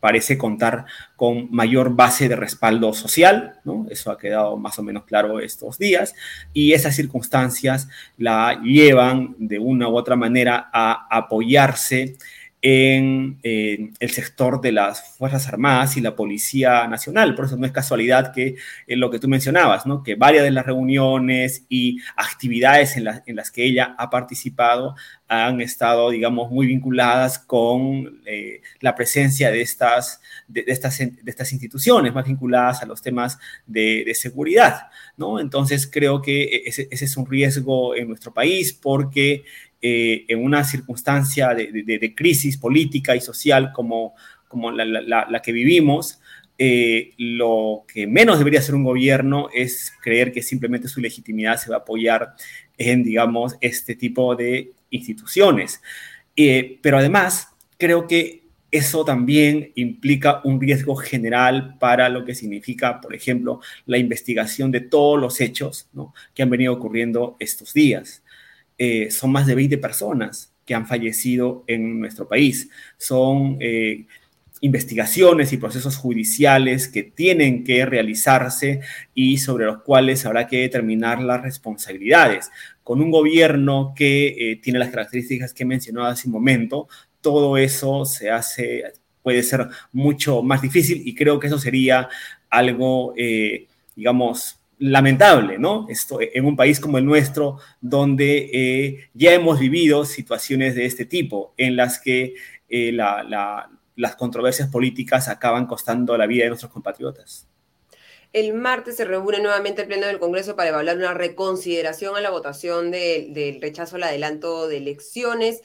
parece 0.00 0.36
contar 0.36 0.86
con 1.14 1.46
mayor 1.52 1.94
base 1.94 2.28
de 2.28 2.34
respaldo 2.34 2.92
social, 2.92 3.60
¿no? 3.64 3.86
Eso 3.88 4.10
ha 4.10 4.18
quedado 4.18 4.56
más 4.56 4.76
o 4.80 4.82
menos 4.82 5.04
claro 5.04 5.38
estos 5.38 5.78
días, 5.78 6.16
y 6.52 6.72
esas 6.72 6.96
circunstancias 6.96 7.88
la 8.18 8.60
llevan 8.64 9.36
de 9.38 9.60
una 9.60 9.88
u 9.88 9.96
otra 9.96 10.16
manera 10.16 10.70
a 10.72 11.06
apoyarse 11.08 12.16
en 12.62 13.38
el 13.42 14.10
sector 14.10 14.60
de 14.60 14.72
las 14.72 15.16
Fuerzas 15.16 15.48
Armadas 15.48 15.96
y 15.96 16.02
la 16.02 16.14
Policía 16.14 16.86
Nacional. 16.88 17.34
Por 17.34 17.46
eso 17.46 17.56
no 17.56 17.64
es 17.64 17.72
casualidad 17.72 18.32
que 18.32 18.56
en 18.86 19.00
lo 19.00 19.10
que 19.10 19.18
tú 19.18 19.28
mencionabas, 19.28 19.86
¿no? 19.86 20.02
que 20.02 20.14
varias 20.14 20.44
de 20.44 20.50
las 20.50 20.66
reuniones 20.66 21.64
y 21.68 22.00
actividades 22.16 22.96
en, 22.96 23.08
en 23.26 23.36
las 23.36 23.50
que 23.50 23.64
ella 23.64 23.94
ha 23.96 24.10
participado 24.10 24.94
han 25.26 25.60
estado, 25.60 26.10
digamos, 26.10 26.50
muy 26.50 26.66
vinculadas 26.66 27.38
con 27.38 28.20
eh, 28.26 28.60
la 28.80 28.94
presencia 28.94 29.50
de 29.50 29.62
estas, 29.62 30.20
de, 30.48 30.64
estas, 30.66 30.98
de 30.98 31.22
estas 31.24 31.52
instituciones, 31.52 32.12
más 32.12 32.26
vinculadas 32.26 32.82
a 32.82 32.86
los 32.86 33.00
temas 33.00 33.38
de, 33.64 34.02
de 34.04 34.14
seguridad. 34.14 34.88
¿no? 35.16 35.38
Entonces 35.38 35.88
creo 35.90 36.20
que 36.20 36.64
ese, 36.66 36.88
ese 36.90 37.04
es 37.04 37.16
un 37.16 37.26
riesgo 37.26 37.94
en 37.94 38.08
nuestro 38.08 38.34
país 38.34 38.72
porque 38.72 39.44
eh, 39.82 40.26
en 40.28 40.44
una 40.44 40.62
circunstancia 40.64 41.54
de, 41.54 42.14
crisis 42.14 42.58
política 42.58 43.16
y 43.16 43.20
social 43.20 43.72
como, 43.72 44.14
como 44.46 44.70
la, 44.70 45.42
que 45.42 45.52
vivimos, 45.52 46.20
eh, 46.58 47.12
lo 47.16 47.84
que 47.90 48.06
menos 48.06 48.38
debería 48.38 48.60
hacer 48.60 48.74
un 48.74 48.84
gobierno 48.84 49.48
es 49.54 49.92
creer 50.02 50.32
que 50.32 50.42
simplemente 50.42 50.88
su 50.88 51.00
legitimidad 51.00 51.56
se 51.56 51.70
va 51.70 51.76
a 51.76 51.78
apoyar 51.78 52.34
en, 52.76 53.02
digamos, 53.02 53.56
este 53.62 53.94
tipo 53.94 54.36
de 54.36 54.72
instituciones. 54.90 55.80
Eh, 56.36 56.78
pero 56.82 56.98
además, 56.98 57.48
creo 57.78 58.06
que 58.06 58.40
eso 58.70 59.04
también 59.04 59.72
implica 59.74 60.40
un 60.44 60.60
riesgo 60.60 60.94
general 60.94 61.76
para 61.78 62.08
lo 62.08 62.24
que 62.24 62.34
significa, 62.34 63.00
por 63.00 63.14
ejemplo, 63.14 63.60
la 63.86 63.98
investigación 63.98 64.70
de 64.70 64.80
todos 64.80 65.18
los 65.18 65.40
hechos 65.40 65.88
que 66.34 66.42
han 66.42 66.50
venido 66.50 66.72
ocurriendo 66.72 67.36
estos 67.40 67.72
días. 67.72 68.22
Eh, 68.82 69.10
son 69.10 69.30
más 69.30 69.46
de 69.46 69.54
20 69.54 69.76
personas 69.76 70.54
que 70.64 70.74
han 70.74 70.86
fallecido 70.86 71.64
en 71.66 72.00
nuestro 72.00 72.26
país. 72.26 72.70
Son 72.96 73.58
eh, 73.60 74.06
investigaciones 74.62 75.52
y 75.52 75.58
procesos 75.58 75.98
judiciales 75.98 76.88
que 76.88 77.02
tienen 77.02 77.62
que 77.62 77.84
realizarse 77.84 78.80
y 79.12 79.36
sobre 79.36 79.66
los 79.66 79.82
cuales 79.82 80.24
habrá 80.24 80.46
que 80.46 80.62
determinar 80.62 81.20
las 81.20 81.42
responsabilidades. 81.42 82.50
Con 82.82 83.02
un 83.02 83.10
gobierno 83.10 83.92
que 83.94 84.28
eh, 84.28 84.56
tiene 84.56 84.78
las 84.78 84.88
características 84.88 85.52
que 85.52 85.64
he 85.64 85.66
mencionado 85.66 86.06
hace 86.06 86.28
un 86.28 86.32
momento, 86.32 86.88
todo 87.20 87.58
eso 87.58 88.06
se 88.06 88.30
hace, 88.30 88.84
puede 89.22 89.42
ser 89.42 89.68
mucho 89.92 90.42
más 90.42 90.62
difícil 90.62 91.02
y 91.06 91.14
creo 91.14 91.38
que 91.38 91.48
eso 91.48 91.58
sería 91.58 92.08
algo, 92.48 93.12
digamos, 93.94 94.59
lamentable, 94.80 95.58
¿no? 95.58 95.86
Esto, 95.88 96.18
en 96.20 96.44
un 96.46 96.56
país 96.56 96.80
como 96.80 96.98
el 96.98 97.04
nuestro, 97.04 97.58
donde 97.80 98.50
eh, 98.52 99.10
ya 99.12 99.32
hemos 99.32 99.60
vivido 99.60 100.04
situaciones 100.06 100.74
de 100.74 100.86
este 100.86 101.04
tipo, 101.04 101.54
en 101.58 101.76
las 101.76 102.00
que 102.00 102.34
eh, 102.68 102.90
las 102.92 104.16
controversias 104.16 104.70
políticas 104.70 105.28
acaban 105.28 105.66
costando 105.66 106.16
la 106.16 106.26
vida 106.26 106.44
de 106.44 106.48
nuestros 106.48 106.72
compatriotas. 106.72 107.46
El 108.32 108.54
martes 108.54 108.96
se 108.96 109.04
reúne 109.04 109.40
nuevamente 109.40 109.82
el 109.82 109.88
Pleno 109.88 110.06
del 110.06 110.18
Congreso 110.18 110.56
para 110.56 110.70
evaluar 110.70 110.96
una 110.96 111.14
reconsideración 111.14 112.16
a 112.16 112.20
la 112.20 112.30
votación 112.30 112.90
del 112.90 113.60
rechazo 113.60 113.96
al 113.96 114.04
adelanto 114.04 114.66
de 114.66 114.78
elecciones. 114.78 115.62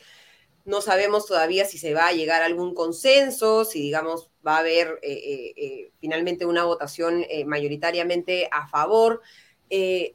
No 0.66 0.82
sabemos 0.82 1.28
todavía 1.28 1.66
si 1.66 1.78
se 1.78 1.94
va 1.94 2.08
a 2.08 2.12
llegar 2.12 2.42
a 2.42 2.46
algún 2.46 2.74
consenso, 2.74 3.66
si 3.66 3.80
digamos 3.82 4.32
va 4.46 4.58
a 4.58 4.60
haber 4.60 5.00
eh, 5.04 5.14
eh, 5.14 5.54
eh, 5.56 5.92
finalmente 6.00 6.46
una 6.46 6.64
votación 6.66 7.26
mayoritariamente 7.46 8.50
a 8.52 8.68
favor. 8.68 9.22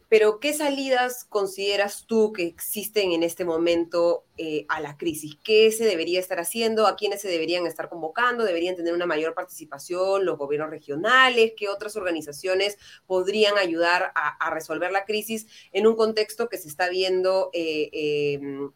pero 0.08 0.38
¿qué 0.40 0.52
salidas 0.52 1.24
consideras 1.24 2.06
tú 2.06 2.32
que 2.32 2.46
existen 2.46 3.12
en 3.12 3.22
este 3.22 3.44
momento 3.44 4.24
a 4.68 4.80
la 4.80 4.96
crisis? 4.96 5.36
¿Qué 5.44 5.70
se 5.70 5.84
debería 5.84 6.18
estar 6.18 6.40
haciendo? 6.40 6.86
¿A 6.86 6.96
quiénes 6.96 7.20
se 7.20 7.28
deberían 7.28 7.66
estar 7.66 7.88
convocando? 7.88 8.44
¿Deberían 8.44 8.76
tener 8.76 8.94
una 8.94 9.06
mayor 9.06 9.34
participación 9.34 10.24
los 10.24 10.38
gobiernos 10.38 10.70
regionales? 10.70 11.52
¿Qué 11.56 11.68
otras 11.68 11.96
organizaciones 11.96 12.78
podrían 13.06 13.58
ayudar 13.58 14.12
a, 14.14 14.36
a 14.44 14.50
resolver 14.50 14.92
la 14.92 15.04
crisis 15.04 15.46
en 15.72 15.86
un 15.86 15.94
contexto 15.96 16.48
que 16.48 16.58
se 16.58 16.68
está 16.68 16.88
viendo 16.88 17.50
em, 17.52 18.70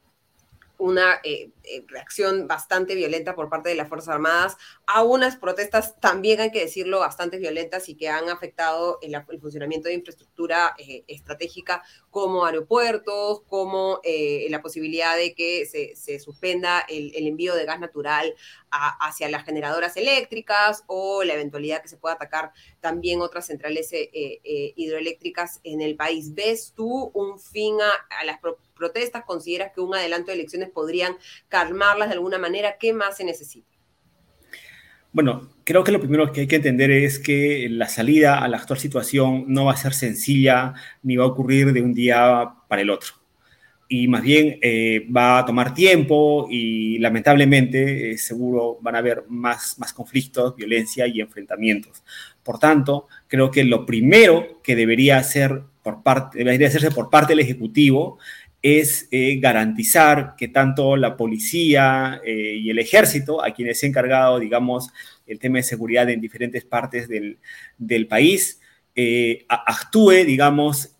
una 0.79 1.21
eh, 1.23 1.51
eh, 1.63 1.85
reacción 1.89 2.49
bastante 2.49 2.95
violenta 2.95 3.35
por 3.35 3.49
parte 3.49 3.69
de 3.69 3.75
las 3.75 3.89
Fuerzas 3.89 4.09
Armadas 4.11 4.57
a 4.87 5.03
unas 5.03 5.37
protestas 5.37 5.99
también, 6.01 6.41
hay 6.41 6.51
que 6.51 6.61
decirlo, 6.61 7.01
bastante 7.01 7.39
violentas 7.39 7.89
y 7.89 7.95
que 7.95 8.09
han 8.09 8.29
afectado 8.29 8.99
el, 9.01 9.15
funcionamiento 9.41 9.89
de 9.89 9.95
infraestructura 9.95 10.75
eh, 10.79 11.05
estratégica 11.07 11.83
como 12.11 12.45
aeropuertos, 12.45 13.43
como 13.49 14.01
la 14.05 14.63
posibilidad 14.63 15.17
de 15.17 15.35
que 15.35 15.67
se, 15.67 16.19
suspenda 16.19 16.81
el, 16.89 17.27
envío 17.27 17.55
de 17.55 17.65
gas 17.65 17.81
natural 17.81 18.35
hacia 18.71 19.29
las 19.29 19.45
generadoras 19.45 19.97
eléctricas 19.97 20.85
o 20.87 21.25
la 21.25 21.35
eventualidad 21.35 21.83
que 21.83 21.89
se 21.89 21.97
pueda 21.97 22.15
atacar 22.15 22.53
también 22.81 23.21
otras 23.21 23.47
centrales 23.47 23.91
hidroeléctricas 23.93 25.61
en 25.65 25.81
el 25.81 25.97
país. 25.97 26.35
¿Ves 26.35 26.73
tú 26.77 27.11
un 27.15 27.41
fin 27.41 27.81
a, 27.81 28.21
a 28.21 28.25
las 28.25 28.39
protestas? 28.75 29.25
¿Consideras 29.25 29.73
que 29.73 29.81
un 29.81 29.95
adelanto 29.95 30.27
de 30.27 30.35
elecciones 30.35 30.71
podrían 30.71 31.17
calmarlas 31.49 32.09
de 32.09 32.15
alguna 32.15 32.39
manera? 32.39 32.77
¿Qué 32.79 32.93
más 32.93 33.17
se 33.17 33.25
necesita? 33.25 33.75
Bueno, 35.15 35.49
creo 35.63 35.85
que 35.85 35.93
lo 35.93 36.01
primero 36.01 36.33
que 36.33 36.41
hay 36.41 36.47
que 36.49 36.57
entender 36.57 36.91
es 36.91 37.21
que 37.21 37.69
la 37.71 37.89
salida 37.89 38.41
a 38.41 38.49
la 38.49 38.57
actual 38.57 38.81
situación 38.81 39.45
no 39.47 39.67
va 39.67 39.73
a 39.73 39.77
ser 39.77 39.95
sencilla 39.95 40.75
ni 41.05 41.17
va 41.17 41.23
a 41.23 41.29
ocurrir 41.29 41.73
de 41.73 41.83
un 41.83 41.95
día 41.95 42.53
para 42.67 42.83
el 42.83 42.91
otro. 42.91 43.13
Y 43.89 44.09
más 44.09 44.23
bien 44.23 44.59
eh, 44.61 45.07
va 45.17 45.39
a 45.39 45.45
tomar 45.45 45.73
tiempo 45.73 46.49
y 46.51 46.99
lamentablemente 46.99 48.11
eh, 48.11 48.19
seguro 48.19 48.79
van 48.81 48.97
a 48.97 48.99
haber 48.99 49.25
más, 49.29 49.79
más 49.79 49.93
conflictos, 49.93 50.57
violencia 50.57 51.07
y 51.07 51.21
enfrentamientos. 51.21 52.03
Por 52.43 52.59
tanto, 52.59 53.07
creo 53.29 53.53
que 53.53 53.63
lo 53.63 53.87
primero 53.87 54.61
que 54.65 54.75
debería, 54.75 55.19
hacer 55.19 55.63
por 55.85 56.03
parte, 56.03 56.39
debería 56.39 56.67
hacerse 56.67 56.91
por 56.91 57.09
parte 57.09 57.35
del 57.35 57.41
Ejecutivo 57.41 58.19
es 58.65 59.09
eh, 59.11 59.37
garantizar 59.41 60.37
que 60.39 60.49
tanto 60.49 60.97
la 60.97 61.19
policía 61.19 62.23
eh, 62.25 62.57
y 62.63 62.71
el 62.71 62.79
ejército, 62.79 63.45
a 63.45 63.51
quienes 63.51 63.79
se 63.79 63.85
ha 63.85 63.91
encargado, 63.91 64.39
digamos, 64.39 64.89
el 65.27 65.39
tema 65.39 65.59
de 65.59 65.65
seguridad 65.65 66.09
en 66.09 66.19
diferentes 66.19 66.65
partes 66.65 67.07
del, 67.07 68.07
país, 68.09 68.63
eh, 68.95 69.45
actúe, 69.49 70.25
digamos, 70.25 70.97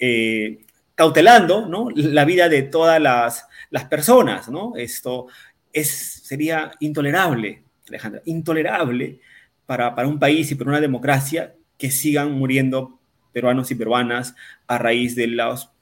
cautelando 0.95 1.67
¿no? 1.67 1.89
la 1.95 2.27
vida 2.27 2.51
de 2.51 2.65
todas 2.65 3.01
las, 3.01 3.49
personas. 3.89 4.51
¿no? 4.51 4.75
Esto 4.77 5.29
es, 5.73 5.89
sería 5.89 6.71
intolerable, 6.81 7.63
Alejandra, 7.89 8.21
intolerable 8.27 9.21
para, 9.65 9.95
para 9.95 10.07
un 10.07 10.19
país 10.19 10.51
y 10.51 10.55
para 10.55 10.69
una 10.69 10.81
democracia 10.83 11.55
que 11.79 11.91
sigan 11.91 12.33
muriendo 12.33 13.01
peruanos 13.33 13.71
y 13.71 13.75
peruanas 13.75 14.35
a 14.67 14.77
raíz 14.77 15.17
de 15.17 15.29
los 15.29 15.74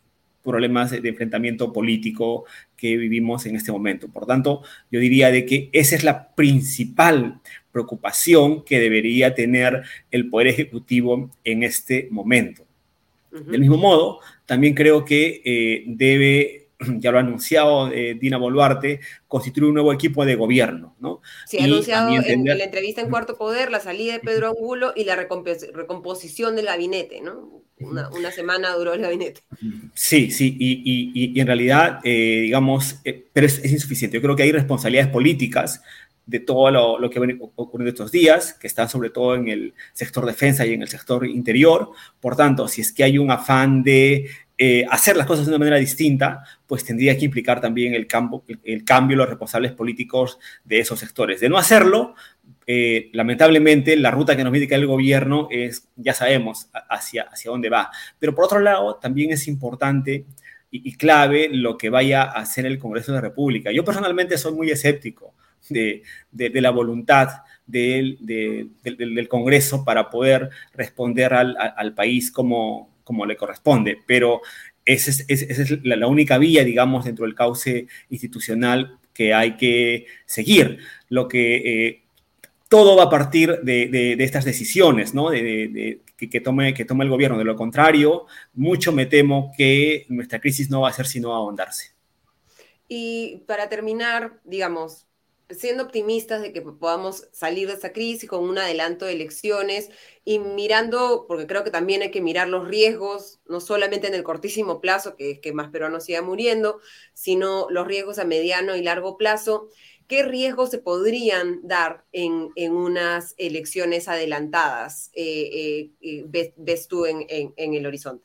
problemas 0.43 0.91
de 0.91 1.09
enfrentamiento 1.09 1.73
político 1.73 2.45
que 2.77 2.97
vivimos 2.97 3.47
en 3.47 3.57
este 3.57 3.73
momento. 3.73 4.09
Por 4.09 4.27
tanto, 4.27 4.63
yo 4.91 5.01
diría 5.01 5.31
de 5.31 5.47
que 5.47 5.69
esa 5.73 5.95
es 5.97 6.05
la 6.05 6.35
principal 6.35 7.41
preocupación 7.71 8.65
que 8.65 8.81
debería 8.81 9.35
tener 9.35 9.83
el 10.11 10.29
Poder 10.29 10.49
Ejecutivo 10.49 11.31
en 11.45 11.63
este 11.63 12.09
momento. 12.11 12.65
Del 13.31 13.61
mismo 13.61 13.79
modo, 13.79 14.21
también 14.45 14.75
creo 14.75 15.07
que 15.07 15.41
eh, 15.43 15.85
debe, 15.87 16.62
ya 16.99 17.11
lo 17.11 17.19
ha 17.19 17.21
anunciado 17.21 17.91
eh, 17.93 18.17
Dina 18.21 18.39
Boluarte, 18.39 19.01
constituir 19.29 19.67
un 19.67 19.75
nuevo 19.75 19.93
equipo 19.93 20.25
de 20.25 20.35
gobierno. 20.35 20.95
¿no? 21.01 21.21
Sí, 21.47 21.59
ha 21.59 21.65
anunciado 21.65 22.11
en, 22.11 22.45
la 22.45 22.65
entrevista 22.65 23.01
en 23.01 23.11
Cuarto 23.11 23.37
Poder 23.37 23.71
la 23.71 23.81
salida 23.81 24.15
de 24.15 24.21
Pedro 24.21 24.49
Angulo 24.49 24.93
y 24.95 25.05
la 25.05 25.17
recomposición 25.17 26.57
del 26.57 26.67
gabinete, 26.67 27.21
¿no? 27.21 27.63
Una, 27.81 28.31
semana 28.31 28.75
duró 28.75 28.95
el 28.95 29.03
gabinete. 29.03 29.41
Sí, 29.95 30.31
sí, 30.31 30.57
y, 30.59 31.39
en 31.41 31.47
realidad, 31.47 32.01
eh, 32.05 32.43
digamos, 32.43 33.01
eh, 33.05 33.27
pero 33.33 33.47
es, 33.47 33.65
insuficiente. 33.65 34.17
Yo 34.17 34.23
creo 34.23 34.37
que 34.37 34.45
hay 34.45 34.53
responsabilidades 34.53 35.11
políticas 35.11 35.83
de 36.27 36.41
todo 36.41 36.71
lo, 36.99 37.11
que 37.11 37.19
ha 37.19 37.23
ocurrido 37.57 37.91
estos 37.91 38.13
días, 38.13 38.55
que 38.55 38.67
están 38.67 38.89
sobre 38.89 39.11
todo 39.11 39.35
en 39.35 39.49
el 39.49 39.75
sector 39.93 40.25
defensa 40.25 40.65
y 40.65 40.75
en 40.75 40.83
el 40.83 40.89
sector 40.89 41.27
interior. 41.27 41.91
Por 42.21 42.37
tanto, 42.37 42.69
si 42.69 42.81
es 42.81 42.93
que 42.93 43.05
hay 43.05 43.19
un 43.19 43.31
afán 43.31 43.83
de 43.83 44.31
eh, 44.65 44.87
hacer 44.89 45.17
las 45.17 45.27
cosas 45.27 45.45
de 45.45 45.51
una 45.51 45.59
manera 45.59 45.77
distinta, 45.77 46.45
pues 46.69 46.85
tendría 46.85 47.19
que 47.19 47.25
implicar 47.25 47.61
también 47.61 47.95
el, 47.95 48.07
campo, 48.07 48.45
el, 48.63 48.85
cambio 48.85 49.17
de 49.17 49.23
los 49.23 49.29
responsables 49.29 49.73
políticos 49.73 50.39
de 50.65 50.79
esos 50.79 51.01
sectores. 51.01 51.41
De 51.41 51.49
no 51.49 51.59
hacerlo, 51.59 52.15
eh, 52.69 53.11
lamentablemente 53.13 53.97
la 53.97 54.13
ruta 54.13 54.37
que 54.37 54.45
nos 54.45 54.55
indica 54.55 54.77
el 54.77 54.87
gobierno 54.87 55.49
es, 55.51 55.89
ya 55.97 56.15
sabemos, 56.15 56.69
hacia, 56.89 57.25
hacia 57.25 57.51
dónde 57.51 57.71
va. 57.71 57.91
Pero 58.21 58.37
por 58.37 58.45
otro 58.45 58.61
lado, 58.61 59.01
también 59.03 59.33
es 59.33 59.49
importante 59.49 60.27
y, 60.71 60.95
clave 60.95 61.49
lo 61.51 61.77
que 61.77 61.91
vaya 61.91 62.23
a 62.23 62.43
hacer 62.43 62.65
el 62.65 62.79
Congreso 62.79 63.11
de 63.11 63.17
la 63.17 63.23
República. 63.23 63.73
Yo 63.73 63.85
personalmente 63.85 64.39
soy 64.39 64.53
muy 64.53 64.71
escéptico 64.71 65.35
de, 65.71 66.05
la 66.31 66.71
voluntad 66.71 67.43
del, 67.67 68.17
del, 68.23 69.29
Congreso 69.29 69.85
para 69.85 70.09
poder 70.09 70.51
responder 70.73 71.35
al, 71.35 71.57
al 71.59 71.95
país 71.95 72.31
como, 72.31 72.92
como 73.13 73.27
le 73.27 73.37
corresponde, 73.37 73.99
pero 74.07 74.41
esa 74.87 75.11
es, 75.29 75.85
la, 75.85 76.07
única 76.07 76.39
vía, 76.39 76.65
digamos, 76.65 77.05
dentro 77.05 77.27
del 77.27 77.35
cauce 77.35 77.87
institucional 78.09 78.99
que 79.13 79.35
hay 79.35 79.59
que 79.59 80.07
seguir. 80.25 80.79
Lo 81.11 81.29
que 81.29 81.57
eh, 81.57 82.03
todo 82.71 82.97
va 82.97 83.05
a 83.05 83.11
partir 83.11 83.61
de, 83.61 84.17
estas 84.19 84.47
decisiones, 84.47 85.13
¿no? 85.13 85.29
De, 85.29 86.01
que, 86.17 86.41
tome, 86.41 86.73
que 86.73 86.87
tome 86.87 87.05
el 87.05 87.11
gobierno. 87.11 87.37
De 87.37 87.45
lo 87.45 87.55
contrario, 87.55 88.25
mucho 88.55 88.93
me 88.93 89.05
temo 89.05 89.53
que 89.59 90.07
nuestra 90.09 90.41
crisis 90.41 90.71
no 90.71 90.81
va 90.81 90.89
a 90.89 90.95
ser 90.95 91.07
sino 91.07 91.35
ahondarse. 91.35 91.93
Y 92.89 93.43
para 93.47 93.69
terminar, 93.69 94.41
digamos, 94.45 95.07
siendo 95.51 95.85
optimistas 95.85 96.43
de 96.43 96.53
que 96.53 96.63
podamos 96.63 97.29
salir 97.33 97.69
de 97.69 97.75
esta 97.75 97.93
crisis 97.93 98.29
con 98.29 98.45
un 98.45 98.59
adelanto 98.59 99.05
de 99.05 99.13
elecciones 99.13 99.91
y 100.25 100.39
mirando, 100.39 101.27
porque 101.29 101.47
creo 101.47 101.65
que 101.65 101.71
también 101.71 102.03
hay 102.03 102.11
que 102.11 102.21
mirar 102.21 102.49
los 102.49 102.69
riesgos, 102.69 103.41
no 103.49 103.61
solamente 103.61 104.07
en 104.07 104.15
el 104.15 104.23
cortísimo 104.23 104.81
plazo, 104.81 105.17
que 105.17 105.33
es 105.33 105.39
que 105.41 105.53
más 105.53 105.71
peruanos 105.71 106.05
sigan 106.05 106.27
muriendo, 106.27 106.81
sino 107.15 107.67
los 107.71 107.87
riesgos 107.87 108.19
a 108.19 108.25
mediano 108.25 108.77
y 108.77 108.83
largo 108.83 109.17
plazo. 109.17 109.69
¿Qué 110.09 110.23
riesgos 110.23 110.71
se 110.71 110.79
podrían 110.79 111.61
dar 111.67 112.05
en, 112.13 112.51
unas 112.71 113.35
elecciones 113.39 114.09
adelantadas, 114.09 115.11
eh, 115.15 115.91
eh, 116.01 116.25
ves, 116.57 116.89
tú 116.89 117.07
en, 117.07 117.27
el 117.57 117.87
horizonte? 117.87 118.25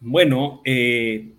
Bueno, 0.00 0.62
eh, 0.64 1.37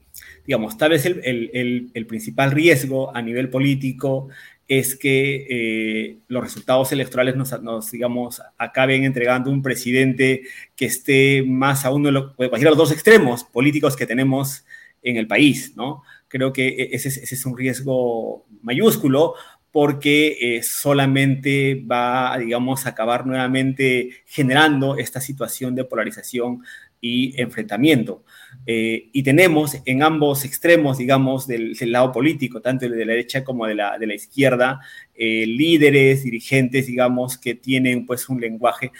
digamos, 0.49 0.79
tal 0.79 0.89
vez 0.89 1.05
el, 1.05 2.05
principal 2.07 2.49
riesgo 2.49 3.15
a 3.15 3.21
nivel 3.21 3.51
político 3.51 4.29
es 4.67 4.95
que 4.95 5.45
eh, 5.47 6.17
los 6.27 6.41
resultados 6.41 6.91
electorales 6.91 7.35
nos, 7.35 7.91
digamos, 7.91 8.41
acaben 8.57 9.03
entregando 9.03 9.51
un 9.51 9.61
presidente 9.61 10.41
que 10.75 10.85
esté 10.85 11.43
más 11.47 11.85
a 11.85 11.91
uno 11.91 12.07
de 12.07 12.13
los, 12.13 12.63
los 12.63 12.77
dos 12.77 12.91
extremos 12.91 13.43
políticos 13.43 13.95
que 13.95 14.07
tenemos 14.07 14.65
en 15.03 15.17
el 15.17 15.27
país, 15.27 15.73
¿no? 15.75 16.01
Creo 16.27 16.51
que 16.51 16.67
e, 16.67 16.89
ese, 16.93 17.09
es 17.09 17.45
un 17.45 17.55
riesgo 17.55 18.47
mayúsculo 18.63 19.35
porque 19.71 20.35
eh, 20.41 20.63
solamente 20.63 21.75
va, 21.75 22.35
digamos, 22.39 22.87
a 22.87 22.89
acabar 22.89 23.27
nuevamente 23.27 24.23
generando 24.25 24.97
esta 24.97 25.21
situación 25.21 25.75
de 25.75 25.85
polarización 25.85 26.63
y 27.01 27.39
enfrentamiento. 27.41 28.23
Eh, 28.65 29.09
y 29.13 29.23
tenemos 29.23 29.77
en 29.85 30.03
ambos 30.03 30.45
extremos, 30.45 30.97
digamos, 30.97 31.47
del, 31.47 31.75
lado 31.91 32.11
político, 32.11 32.61
tanto 32.61 32.87
de 32.87 33.05
la 33.05 33.13
derecha 33.13 33.43
como 33.43 33.65
de 33.65 33.75
la, 33.75 33.97
de 33.97 34.07
la 34.07 34.15
izquierda, 34.15 34.79
eh, 35.15 35.45
líderes, 35.47 36.23
dirigentes, 36.23 36.87
digamos, 36.87 37.37
que 37.37 37.55
tienen 37.55 38.05
pues 38.05 38.27
un 38.29 38.39
lenguaje 38.39 38.91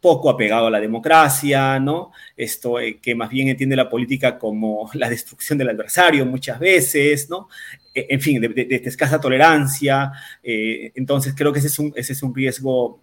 poco 0.00 0.30
apegado 0.30 0.68
a 0.68 0.70
la 0.70 0.80
democracia, 0.80 1.80
¿no? 1.80 2.12
Esto 2.36 2.78
eh, 2.78 3.00
que 3.02 3.16
más 3.16 3.30
bien 3.30 3.48
entiende 3.48 3.74
la 3.74 3.88
política 3.88 4.38
como 4.38 4.88
la 4.94 5.10
destrucción 5.10 5.58
del 5.58 5.70
adversario 5.70 6.24
muchas 6.24 6.58
veces, 6.60 7.28
¿no? 7.28 7.48
en 7.94 8.20
fin, 8.20 8.40
de, 8.40 8.48
de, 8.48 8.80
escasa 8.84 9.20
tolerancia. 9.20 10.12
entonces 10.40 11.34
creo 11.36 11.52
que 11.52 11.58
ese 11.58 11.66
es 11.66 11.80
un, 11.80 11.92
ese 11.96 12.12
es 12.12 12.22
un 12.22 12.32
riesgo 12.32 13.00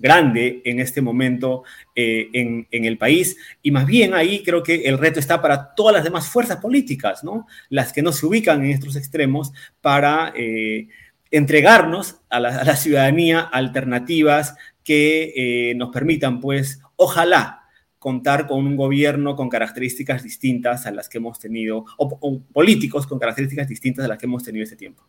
grande 0.00 0.62
en 0.64 0.80
este 0.80 1.02
momento 1.02 1.62
eh, 1.94 2.28
en, 2.32 2.66
el 2.70 2.98
país. 2.98 3.36
Y 3.62 3.70
más 3.70 3.86
bien 3.86 4.14
ahí 4.14 4.42
creo 4.42 4.62
que 4.62 4.82
el 4.86 4.98
reto 4.98 5.20
está 5.20 5.40
para 5.40 5.74
todas 5.74 5.94
las 5.94 6.04
demás 6.04 6.28
fuerzas 6.28 6.56
políticas, 6.56 7.22
¿no? 7.22 7.46
Las 7.68 7.92
que 7.92 8.02
no 8.02 8.10
se 8.10 8.26
ubican 8.26 8.64
en 8.64 8.70
estos 8.70 8.96
extremos 8.96 9.52
para 9.80 10.32
eh, 10.34 10.88
entregarnos 11.30 12.16
a 12.30 12.40
la, 12.40 12.76
ciudadanía 12.76 13.40
alternativas 13.40 14.56
que 14.82 15.32
eh, 15.36 15.74
nos 15.76 15.90
permitan, 15.90 16.40
pues, 16.40 16.80
ojalá 16.96 17.58
contar 17.98 18.46
con 18.46 18.66
un 18.66 18.76
gobierno 18.76 19.36
con 19.36 19.50
características 19.50 20.22
distintas 20.22 20.86
a 20.86 20.90
las 20.90 21.10
que 21.10 21.18
hemos 21.18 21.38
tenido, 21.38 21.84
o 21.98 22.40
políticos 22.52 23.06
con 23.06 23.18
características 23.18 23.68
distintas 23.68 24.06
a 24.06 24.08
las 24.08 24.16
que 24.16 24.24
hemos 24.24 24.42
tenido 24.42 24.64
este 24.64 24.76
tiempo 24.76 25.04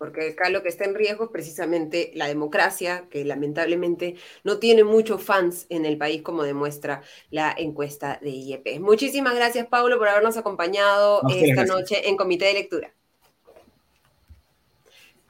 porque 0.00 0.30
acá 0.30 0.48
lo 0.48 0.62
que 0.62 0.70
está 0.70 0.86
en 0.86 0.94
riesgo 0.94 1.24
es 1.24 1.30
precisamente 1.30 2.10
la 2.14 2.26
democracia, 2.26 3.06
que 3.10 3.22
lamentablemente 3.22 4.14
no 4.44 4.58
tiene 4.58 4.82
muchos 4.82 5.22
fans 5.22 5.66
en 5.68 5.84
el 5.84 5.98
país, 5.98 6.22
como 6.22 6.42
demuestra 6.42 7.02
la 7.28 7.54
encuesta 7.54 8.18
de 8.22 8.30
IEP. 8.30 8.80
Muchísimas 8.80 9.34
gracias, 9.34 9.66
Paulo, 9.66 9.98
por 9.98 10.08
habernos 10.08 10.38
acompañado 10.38 11.20
esta 11.28 11.66
noche 11.66 12.08
en 12.08 12.16
Comité 12.16 12.46
de 12.46 12.54
Lectura. 12.54 12.94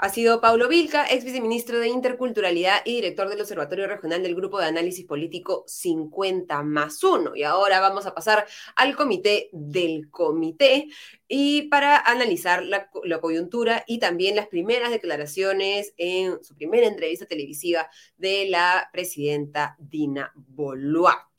Ha 0.01 0.09
sido 0.09 0.41
Paulo 0.41 0.67
Vilca, 0.67 1.07
ex 1.11 1.25
viceministro 1.25 1.79
de 1.79 1.89
Interculturalidad 1.89 2.81
y 2.87 2.95
director 2.97 3.29
del 3.29 3.43
Observatorio 3.43 3.87
Regional 3.87 4.23
del 4.23 4.35
Grupo 4.35 4.59
de 4.59 4.65
Análisis 4.65 5.05
Político 5.05 5.65
50 5.67 6.63
más 6.63 7.05
1. 7.05 7.37
Y 7.37 7.43
ahora 7.43 7.81
vamos 7.81 8.07
a 8.07 8.15
pasar 8.15 8.47
al 8.77 8.97
comité 8.97 9.51
del 9.53 10.09
comité 10.11 10.89
y 11.29 11.69
para 11.69 11.99
analizar 11.99 12.65
la, 12.65 12.91
la, 13.05 13.21
coyuntura 13.21 13.85
y 13.87 13.99
también 13.99 14.37
las 14.37 14.49
primeras 14.49 14.91
declaraciones 14.91 15.93
en 15.99 16.43
su 16.43 16.55
primera 16.55 16.87
entrevista 16.87 17.27
televisiva 17.27 17.91
de 18.17 18.49
la 18.49 18.89
presidenta 18.93 19.77
Dina 19.79 20.33
Boluarte. 20.35 21.30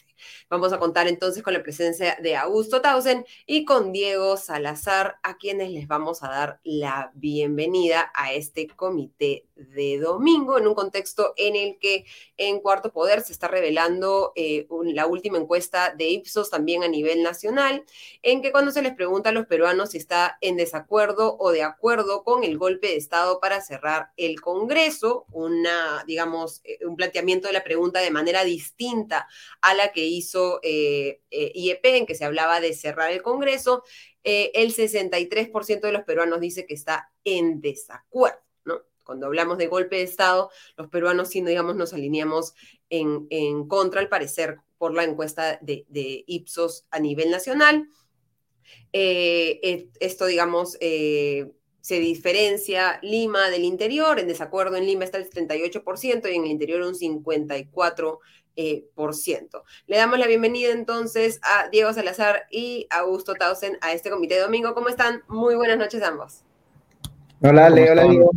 Vamos 0.49 0.73
a 0.73 0.79
contar 0.79 1.07
entonces 1.07 1.43
con 1.43 1.53
la 1.53 1.63
presencia 1.63 2.17
de 2.21 2.35
Augusto 2.35 2.81
Tausen 2.81 3.25
y 3.45 3.65
con 3.65 3.91
Diego 3.91 4.37
Salazar, 4.37 5.17
a 5.23 5.37
quienes 5.37 5.71
les 5.71 5.87
vamos 5.87 6.23
a 6.23 6.29
dar 6.29 6.59
la 6.63 7.11
bienvenida 7.13 8.11
a 8.13 8.33
este 8.33 8.67
comité 8.67 9.45
de 9.69 9.99
domingo, 9.99 10.57
en 10.57 10.67
un 10.67 10.73
contexto 10.73 11.33
en 11.37 11.55
el 11.55 11.77
que 11.79 12.05
en 12.37 12.59
Cuarto 12.59 12.91
Poder 12.91 13.21
se 13.21 13.33
está 13.33 13.47
revelando 13.47 14.33
eh, 14.35 14.67
la 14.85 15.05
última 15.05 15.37
encuesta 15.37 15.93
de 15.95 16.09
Ipsos 16.09 16.49
también 16.49 16.83
a 16.83 16.87
nivel 16.87 17.23
nacional, 17.23 17.85
en 18.21 18.41
que 18.41 18.51
cuando 18.51 18.71
se 18.71 18.81
les 18.81 18.93
pregunta 18.95 19.29
a 19.29 19.33
los 19.33 19.47
peruanos 19.47 19.91
si 19.91 19.97
está 19.97 20.37
en 20.41 20.57
desacuerdo 20.57 21.37
o 21.39 21.51
de 21.51 21.63
acuerdo 21.63 22.23
con 22.23 22.43
el 22.43 22.57
golpe 22.57 22.87
de 22.87 22.97
Estado 22.97 23.39
para 23.39 23.61
cerrar 23.61 24.11
el 24.17 24.41
Congreso, 24.41 25.25
una, 25.31 26.03
digamos, 26.07 26.61
eh, 26.63 26.79
un 26.85 26.95
planteamiento 26.95 27.47
de 27.47 27.53
la 27.53 27.63
pregunta 27.63 27.99
de 27.99 28.11
manera 28.11 28.43
distinta 28.43 29.27
a 29.61 29.73
la 29.73 29.91
que 29.91 30.05
hizo 30.05 30.59
eh, 30.63 31.21
IEP, 31.29 31.85
en 31.85 32.05
que 32.05 32.15
se 32.15 32.25
hablaba 32.25 32.59
de 32.59 32.73
cerrar 32.73 33.11
el 33.11 33.21
Congreso, 33.21 33.83
el 34.23 34.71
63% 34.71 35.81
de 35.81 35.91
los 35.91 36.03
peruanos 36.03 36.39
dice 36.39 36.67
que 36.67 36.75
está 36.75 37.11
en 37.23 37.59
desacuerdo 37.59 38.39
cuando 39.03 39.27
hablamos 39.27 39.57
de 39.57 39.67
golpe 39.67 39.97
de 39.97 40.03
Estado, 40.03 40.49
los 40.77 40.87
peruanos 40.87 41.29
sí, 41.29 41.41
digamos, 41.41 41.75
nos 41.75 41.93
alineamos 41.93 42.53
en, 42.89 43.67
contra, 43.67 44.01
al 44.01 44.09
parecer, 44.09 44.57
por 44.77 44.93
la 44.93 45.03
encuesta 45.03 45.59
de, 45.61 46.23
Ipsos 46.27 46.85
a 46.91 46.99
nivel 46.99 47.29
nacional. 47.29 47.87
Eh, 48.93 49.89
esto, 49.99 50.25
digamos, 50.25 50.77
eh, 50.81 51.51
se 51.81 51.99
diferencia 51.99 52.99
Lima 53.01 53.49
del 53.49 53.63
interior, 53.63 54.19
en 54.19 54.27
desacuerdo 54.27 54.75
en 54.75 54.85
Lima 54.85 55.03
está 55.03 55.17
el 55.17 55.29
78% 55.29 56.31
y 56.31 56.35
en 56.35 56.43
el 56.43 56.51
interior 56.51 56.81
un 56.81 56.95
54%. 56.95 58.19
Eh, 58.57 58.85
por 58.95 59.15
ciento. 59.15 59.63
Le 59.87 59.95
damos 59.95 60.19
la 60.19 60.27
bienvenida 60.27 60.73
entonces 60.73 61.39
a 61.41 61.69
Diego 61.69 61.93
Salazar 61.93 62.47
y 62.51 62.85
Augusto 62.89 63.33
Tausen 63.33 63.77
a 63.79 63.93
este 63.93 64.09
comité 64.09 64.35
de 64.35 64.41
domingo. 64.41 64.73
¿Cómo 64.73 64.89
están? 64.89 65.23
Muy 65.29 65.55
buenas 65.55 65.77
noches 65.77 66.03
a 66.03 66.09
ambos. 66.09 66.43
Hola, 67.41 67.69
Leo, 67.69 67.93
hola, 67.93 68.03
Diego. 68.03 68.31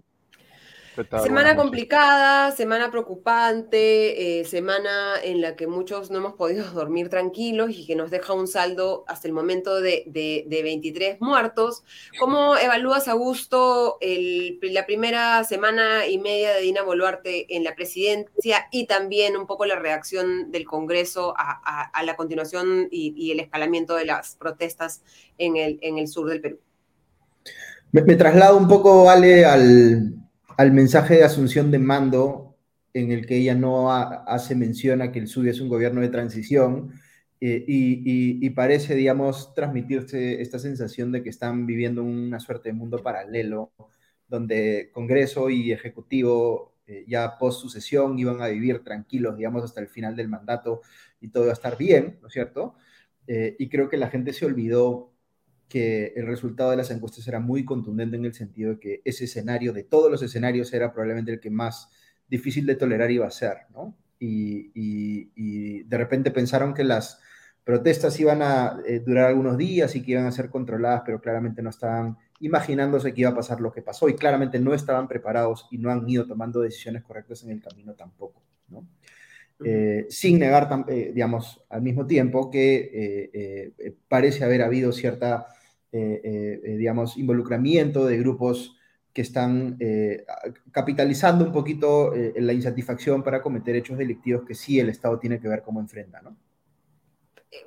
Semana 0.95 1.57
complicada, 1.57 2.53
semana 2.53 2.91
preocupante, 2.91 4.41
eh, 4.41 4.45
semana 4.45 5.15
en 5.25 5.41
la 5.41 5.57
que 5.57 5.67
muchos 5.67 6.11
no 6.13 6.19
hemos 6.19 6.35
podido 6.35 6.65
dormir 6.73 7.09
tranquilos 7.09 7.71
y 7.71 7.85
que 7.85 7.97
nos 7.97 8.13
deja 8.13 8.33
un 8.33 8.47
saldo 8.47 9.05
hasta 9.09 9.27
el 9.27 9.35
momento 9.35 9.81
de, 9.81 10.47
23 10.49 11.21
muertos. 11.21 11.83
¿Cómo 12.21 12.57
evalúas, 12.57 13.09
Augusto, 13.09 13.99
el, 14.01 14.61
la 14.63 14.87
primera 14.87 15.43
semana 15.43 16.07
y 16.07 16.19
media 16.19 16.53
de 16.55 16.61
Dina 16.61 16.83
Boluarte 16.83 17.57
en 17.57 17.65
la 17.65 17.75
presidencia 17.75 18.69
y 18.71 18.87
también 18.87 19.37
un 19.37 19.47
poco 19.49 19.67
la 19.67 19.77
reacción 19.77 20.53
del 20.53 20.65
Congreso 20.65 21.35
a, 21.37 22.03
la 22.05 22.17
continuación 22.17 22.89
y, 22.91 23.33
el 23.33 23.41
escalamiento 23.41 23.97
de 23.97 24.05
las 24.05 24.37
protestas 24.37 25.03
en 25.39 25.57
el, 25.57 25.79
en 25.83 25.99
el 25.99 26.07
sur 26.07 26.29
del 26.29 26.41
Perú? 26.41 26.61
Me, 27.91 28.03
me 28.03 28.15
traslado 28.15 28.57
un 28.57 28.69
poco, 28.69 29.11
Ale, 29.11 29.45
al 29.45 30.24
al 30.57 30.73
mensaje 30.73 31.17
de 31.17 31.25
asunción 31.25 31.71
de 31.71 31.79
mando 31.79 32.57
en 32.93 33.11
el 33.11 33.27
que 33.27 33.37
ella 33.37 33.55
no 33.55 33.93
hace 33.93 34.55
mención 34.55 35.03
a 35.03 35.11
que 35.11 35.19
el 35.19 35.29
suyo 35.29 35.51
es 35.51 35.61
un 35.61 35.69
gobierno 35.69 36.01
de 36.01 36.09
transición 36.09 36.93
eh, 37.41 37.65
y, 37.67 38.51
parece, 38.51 38.95
digamos, 38.95 39.55
transmitirse 39.55 40.41
esta 40.41 40.59
sensación 40.59 41.13
de 41.13 41.23
que 41.23 41.31
están 41.31 41.67
viviendo 41.67 42.03
una 42.03 42.41
suerte 42.41 42.71
de 42.71 42.73
mundo 42.75 43.03
paralelo, 43.03 43.73
donde 44.29 44.91
Congreso 44.93 45.51
y 45.51 45.73
Ejecutivo 45.73 46.75
eh, 46.87 47.05
ya 47.09 47.37
post 47.39 47.61
sucesión 47.61 48.19
iban 48.19 48.41
a 48.41 48.47
vivir 48.49 48.83
tranquilos, 48.85 49.37
digamos, 49.37 49.65
hasta 49.65 49.81
el 49.81 49.89
final 49.89 50.17
del 50.17 50.29
mandato 50.29 50.83
y 51.21 51.29
todo 51.29 51.45
iba 51.45 51.53
a 51.53 51.55
estar 51.55 51.77
bien, 51.77 52.19
¿no 52.23 52.29
es 52.29 52.33
cierto? 52.33 52.77
Eh, 53.27 53.57
y 53.59 53.69
creo 53.69 53.89
que 53.89 53.97
la 53.97 54.09
gente 54.09 54.33
se 54.33 54.47
olvidó 54.47 55.14
que 55.75 56.13
el 56.15 56.29
resultado 56.29 56.71
de 56.71 56.77
las 56.77 56.93
encuestas 56.93 57.27
era 57.27 57.41
muy 57.41 57.65
contundente 57.65 58.15
en 58.15 58.25
el 58.25 58.33
sentido 58.33 58.71
de 58.71 58.79
que 58.79 59.03
ese 59.05 59.25
escenario, 59.25 59.73
de 59.73 59.83
todos 59.83 60.09
los 60.09 60.23
escenarios, 60.23 60.73
era 60.73 60.93
probablemente 60.93 61.33
el 61.33 61.41
que 61.41 61.51
más 61.51 61.91
difícil 62.29 62.65
de 62.65 62.77
tolerar 62.77 63.11
iba 63.11 63.27
a 63.27 63.31
ser, 63.33 63.57
¿no? 63.73 63.99
Y, 64.21 65.83
de 65.83 65.99
repente 65.99 66.31
pensaron 66.31 66.75
que 66.75 66.85
las 66.85 67.21
protestas 67.65 68.21
iban 68.21 68.41
a 68.41 68.79
eh, 68.87 69.01
durar 69.01 69.27
algunos 69.27 69.59
días 69.59 69.97
y 69.97 70.03
que 70.03 70.13
iban 70.13 70.27
a 70.27 70.31
ser 70.31 70.49
controladas, 70.49 71.03
pero 71.05 71.21
claramente 71.21 71.61
no 71.61 71.71
estaban 71.71 72.19
imaginándose 72.39 73.13
que 73.13 73.23
iba 73.23 73.31
a 73.31 73.35
pasar 73.35 73.61
lo 73.61 73.73
que 73.73 73.83
pasó 73.83 74.09
y 74.09 74.15
claramente 74.15 74.61
no 74.61 74.75
estaban 74.75 75.09
preparados 75.09 75.67
y 75.73 75.79
no 75.79 75.91
han 75.91 76.09
ido 76.09 76.25
tomando 76.25 76.61
decisiones 76.61 77.03
correctas 77.03 77.43
en 77.43 77.51
el 77.51 77.61
camino 77.61 77.95
tampoco, 77.95 78.45
¿no? 78.69 78.87
Eh, 79.65 80.07
sin 80.09 80.39
negar, 80.39 80.69
eh, 80.87 81.11
digamos, 81.13 81.65
al 81.69 81.83
mismo 81.83 82.07
tiempo 82.07 82.49
que 82.49 83.73
parece 84.09 84.45
haber 84.45 84.63
habido 84.63 84.93
cierta 84.93 85.47
eh, 85.47 85.47
eh, 85.47 85.54
digamos, 85.95 87.17
involucramiento 87.17 88.05
de 88.05 88.19
grupos 88.19 88.77
que 89.13 89.23
están 89.23 89.77
eh, 89.79 90.25
capitalizando 90.73 91.45
un 91.45 91.53
poquito 91.53 92.13
la 92.37 92.53
insatisfacción 92.53 93.23
para 93.23 93.41
cometer 93.41 93.77
hechos 93.77 93.97
delictivos 93.97 94.45
que 94.45 94.55
sí 94.55 94.81
el 94.81 94.89
Estado 94.89 95.19
tiene 95.19 95.41
que 95.41 95.49
ver 95.49 95.63
cómo 95.63 95.81
enfrenta, 95.81 96.21
¿no? 96.21 96.37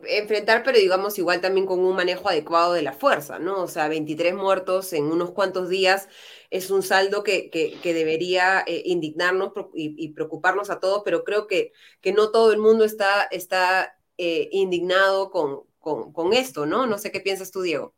enfrentar, 0.08 0.64
pero 0.64 0.78
digamos 0.78 1.18
igual 1.18 1.42
también 1.42 1.66
con 1.66 1.80
un 1.80 1.96
manejo 1.96 2.30
adecuado 2.30 2.74
de 2.74 2.82
la 2.82 2.94
fuerza, 2.94 3.40
¿no? 3.40 3.64
O 3.64 3.68
sea, 3.68 3.88
23 3.88 4.36
muertos 4.36 4.94
en 4.94 5.06
unos 5.06 5.32
cuantos 5.32 5.70
días 5.70 6.10
es 6.50 6.72
un 6.72 6.84
saldo 6.84 7.24
que, 7.24 7.50
que, 7.50 7.94
debería 7.94 8.64
indignarnos 8.68 9.54
y, 9.74 10.10
preocuparnos 10.10 10.70
a 10.70 10.80
todos, 10.80 11.02
pero 11.06 11.24
creo 11.24 11.48
que, 11.48 11.72
que 12.02 12.14
no 12.14 12.32
todo 12.32 12.52
el 12.52 12.60
mundo 12.60 12.86
está, 12.86 13.24
está 13.32 13.98
indignado 14.18 15.32
con, 15.32 15.64
con, 15.80 16.34
esto, 16.34 16.66
¿no? 16.66 16.88
No 16.88 16.98
sé 16.98 17.12
qué 17.12 17.20
piensas 17.22 17.52
tú, 17.52 17.62
Diego. 17.62 17.94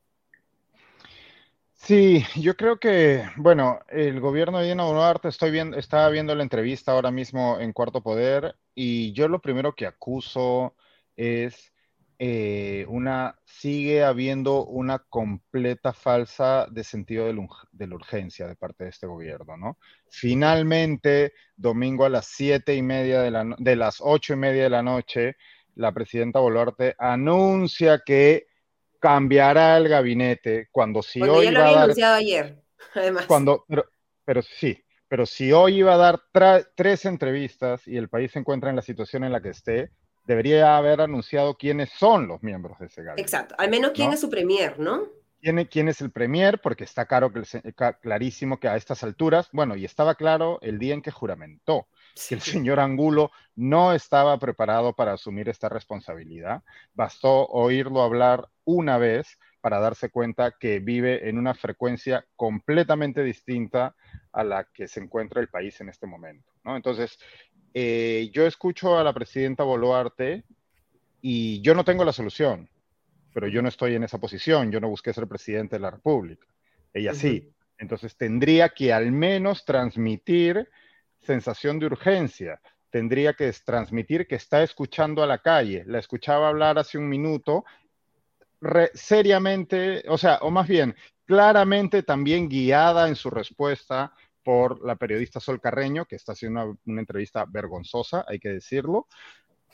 Sí, 1.82 2.24
yo 2.36 2.56
creo 2.56 2.78
que, 2.78 3.24
bueno, 3.38 3.80
el 3.88 4.20
gobierno 4.20 4.60
de 4.60 4.68
Dina 4.68 4.84
Boluarte, 4.84 5.30
estoy 5.30 5.50
viendo, 5.50 5.78
estaba 5.78 6.10
viendo 6.10 6.36
la 6.36 6.44
entrevista 6.44 6.92
ahora 6.92 7.10
mismo 7.10 7.58
en 7.60 7.74
Cuarto 7.74 8.04
Poder 8.04 8.56
y 8.76 9.12
yo 9.13 9.28
lo 9.28 9.42
primero 9.42 9.74
que 9.74 9.88
acuso 9.88 10.76
es 11.15 11.74
eh, 12.20 12.86
una, 12.89 13.39
sigue 13.46 14.04
habiendo 14.04 14.65
una 14.65 15.00
completa 15.00 15.94
falsa 15.94 16.68
de 16.70 16.84
sentido 16.84 17.26
de, 17.26 17.88
la 17.88 17.96
urgencia 17.96 18.46
de 18.48 18.56
parte 18.56 18.84
de 18.84 18.89
este 18.92 19.08
gobierno, 19.08 19.58
¿no? 19.58 19.78
Finalmente, 20.10 21.34
domingo 21.56 22.06
a 22.06 22.10
las 22.10 22.28
siete 22.28 22.76
y 22.76 22.82
media 22.82 23.22
de, 23.22 23.32
la, 23.32 23.56
de 23.58 23.76
las 23.78 24.00
ocho 24.02 24.34
y 24.34 24.36
media 24.36 24.63
de 24.63 24.70
la 24.70 24.84
noche, 24.84 25.38
la 25.76 25.94
presidenta 25.94 26.39
Boluarte 26.39 26.94
anuncia 27.00 28.02
que 28.06 28.48
cambiará 28.99 29.77
el 29.77 29.88
gabinete 29.88 30.67
cuando 30.71 31.01
si 31.01 31.21
hoy 31.21 31.45
ya 31.45 31.51
lo 31.51 31.63
había 31.63 31.83
anunciado 31.83 32.15
ayer, 32.15 32.62
además. 32.93 33.25
Cuando, 33.25 33.65
pero, 34.25 34.41
sí, 34.41 34.83
pero 35.07 35.25
si 35.25 35.51
hoy 35.51 35.77
iba 35.77 35.93
a 35.93 35.97
dar 35.97 36.21
tres 36.75 37.05
entrevistas 37.05 37.88
y 37.88 37.97
el 37.97 38.09
país 38.09 38.31
se 38.31 38.39
encuentra 38.39 38.69
en 38.69 38.75
la 38.75 38.81
situación 38.81 39.23
en 39.23 39.31
la 39.31 39.41
que 39.41 39.49
esté, 39.49 39.91
debería 40.25 40.77
haber 40.77 41.01
anunciado 41.01 41.55
quiénes 41.55 41.89
son 41.91 42.27
los 42.27 42.43
miembros 42.43 42.77
de 42.79 42.85
ese 42.85 43.01
gabinete. 43.01 43.21
Exacto, 43.21 43.55
al 43.57 43.69
menos 43.69 43.91
quién 43.91 44.13
es 44.13 44.19
su 44.19 44.29
premier, 44.29 44.79
¿no? 44.79 45.07
¿Quién, 45.41 45.65
¿Quién, 45.65 45.88
es 45.88 46.02
el 46.02 46.12
premier? 46.12 46.60
Porque 46.60 46.84
está 46.84 47.06
claro, 47.06 47.32
clarísimo 48.02 48.60
que 48.60 48.67
a 48.67 48.75
estas 48.75 49.04
alturas, 49.04 49.49
bueno, 49.54 49.75
y 49.75 49.86
estaba 49.86 50.15
claro 50.15 50.60
el 50.62 50.80
día 50.80 50.93
en 50.93 51.02
que 51.02 51.12
juramentó, 51.12 51.88
que 52.28 52.36
el 52.36 52.41
señor 52.41 52.80
Angulo 52.80 53.32
no 53.56 53.93
estaba 53.93 54.38
preparado 54.38 54.93
para 54.93 55.13
asumir 55.13 55.47
esta 55.47 55.69
responsabilidad. 55.69 56.63
Bastó 56.93 57.47
oírlo 57.47 58.02
hablar 58.02 58.49
una 58.65 58.97
vez 58.97 59.38
para 59.62 59.80
darse 59.80 60.10
cuenta 60.10 60.56
que 60.60 60.80
vive 60.80 61.30
en 61.30 61.38
una 61.38 61.54
frecuencia 61.54 62.25
completamente 62.36 63.23
distinta 63.23 63.95
a 64.32 64.43
la 64.43 64.65
que 64.65 64.88
se 64.88 64.99
encuentra 65.02 65.41
el 65.41 65.49
país 65.49 65.80
en 65.82 65.89
este 65.89 66.08
momento. 66.08 66.52
¿no? 66.63 66.75
Entonces, 66.75 67.17
eh, 67.73 68.30
yo 68.34 68.45
escucho 68.45 68.97
a 68.97 69.04
la 69.04 69.13
presidenta 69.13 69.63
Boluarte 69.63 70.43
y 71.21 71.62
yo 71.62 71.75
no 71.75 71.84
tengo 71.84 72.06
la 72.06 72.13
solución, 72.13 72.69
pero 73.34 73.48
yo 73.48 73.62
no 73.62 73.70
estoy 73.70 73.96
en 73.96 74.04
esa 74.04 74.18
posición, 74.18 74.72
yo 74.72 74.80
no 74.80 74.89
busqué 74.89 75.13
ser 75.13 75.28
presidente 75.28 75.76
de 75.76 75.82
la 75.82 75.92
República, 75.92 76.48
ella 76.94 77.13
sí. 77.13 77.52
Entonces 77.78 78.18
tendría 78.18 78.70
que 78.70 78.92
al 78.92 79.12
menos 79.12 79.63
transmitir 79.63 80.70
sensación 81.22 81.80
de 81.80 81.86
urgencia, 81.86 82.60
tendría 82.89 83.34
que 83.34 83.52
transmitir 83.63 84.28
que 84.28 84.36
está 84.36 84.63
escuchando 84.63 85.24
a 85.24 85.28
la 85.28 85.38
calle. 85.38 85.84
La 85.88 86.00
escuchaba 86.00 86.50
hablar 86.50 86.78
hace 86.78 86.98
un 86.98 87.08
minuto, 87.08 87.63
seriamente, 88.94 90.04
o 90.08 90.18
sea, 90.18 90.39
o 90.42 90.52
más 90.52 90.68
bien, 90.68 90.96
claramente 91.26 92.04
también 92.04 92.50
guiada 92.50 93.08
en 93.08 93.15
su 93.15 93.30
respuesta 93.30 94.13
por 94.44 94.84
la 94.84 94.96
periodista 94.96 95.39
Sol 95.39 95.62
Carreño, 95.62 96.06
que 96.06 96.15
está 96.15 96.32
haciendo 96.32 96.78
una, 96.86 97.02
entrevista 97.02 97.46
vergonzosa, 97.48 98.26
hay 98.28 98.39
que 98.39 98.50
decirlo, 98.50 99.08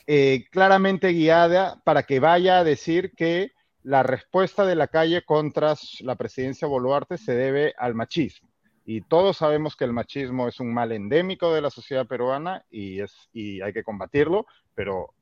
eh, 0.08 0.46
claramente 0.52 1.10
guiada 1.10 1.82
para 1.84 2.04
que 2.04 2.20
vaya 2.20 2.60
a 2.60 2.64
decir 2.64 3.12
que 3.16 3.52
la 3.84 4.04
respuesta 4.04 4.66
de 4.66 4.76
la 4.76 4.88
calle 4.88 5.24
contra 5.24 5.76
la 6.02 6.16
presidencia 6.16 6.68
Boluarte 6.68 7.18
se 7.18 7.34
debe 7.34 7.74
al 7.78 7.96
machismo. 7.96 8.50
Y 8.84 9.02
todos 9.02 9.38
sabemos 9.38 9.76
que 9.76 9.86
el 9.86 9.94
machismo 9.94 10.48
es 10.48 10.60
un 10.60 10.74
mal 10.74 10.92
endémico 10.92 11.54
de 11.54 11.62
la 11.62 11.70
sociedad 11.70 12.06
peruana 12.08 12.64
y, 12.70 13.00
y 13.34 13.62
hay 13.62 13.74
que 13.74 13.84
combatirlo, 13.84 14.46
pero 14.76 15.16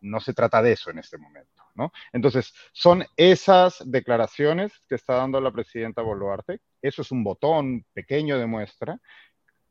no 0.00 0.20
se 0.20 0.34
trata 0.34 0.62
de 0.62 0.72
eso 0.72 0.90
en 0.90 0.98
este 0.98 1.18
momento. 1.18 1.62
¿no? 1.74 1.92
Entonces, 2.12 2.54
son 2.72 3.04
esas 3.16 3.82
declaraciones 3.84 4.72
que 4.88 4.94
está 4.94 5.14
dando 5.14 5.40
la 5.40 5.52
presidenta 5.52 6.02
Boluarte. 6.02 6.60
Eso 6.80 7.02
es 7.02 7.10
un 7.10 7.22
botón 7.22 7.84
pequeño 7.92 8.38
de 8.38 8.46
muestra, 8.46 8.98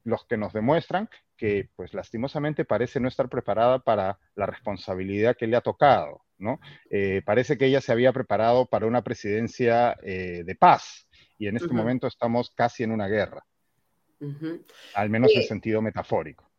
los 0.05 0.25
que 0.25 0.37
nos 0.37 0.53
demuestran 0.53 1.09
que, 1.35 1.69
pues 1.75 1.93
lastimosamente, 1.93 2.63
parece 2.63 3.01
no 3.01 3.09
estar 3.09 3.27
preparada 3.27 3.79
para 3.79 4.17
la 4.35 4.45
responsabilidad 4.45 5.35
que 5.35 5.47
le 5.47 5.57
ha 5.57 5.61
tocado. 5.61 6.21
¿no? 6.37 6.59
Eh, 6.89 7.21
parece 7.25 7.57
que 7.57 7.65
ella 7.65 7.81
se 7.81 7.91
había 7.91 8.13
preparado 8.13 8.65
para 8.65 8.85
una 8.85 9.03
presidencia 9.03 9.97
eh, 10.03 10.43
de 10.45 10.55
paz 10.55 11.07
y 11.37 11.47
en 11.47 11.57
este 11.57 11.73
momento 11.73 12.07
estamos 12.07 12.51
casi 12.51 12.83
en 12.83 12.91
una 12.91 13.07
guerra, 13.07 13.45
al 14.93 15.09
menos 15.09 15.31
en 15.35 15.43
sentido 15.43 15.81
metafórico. 15.81 16.49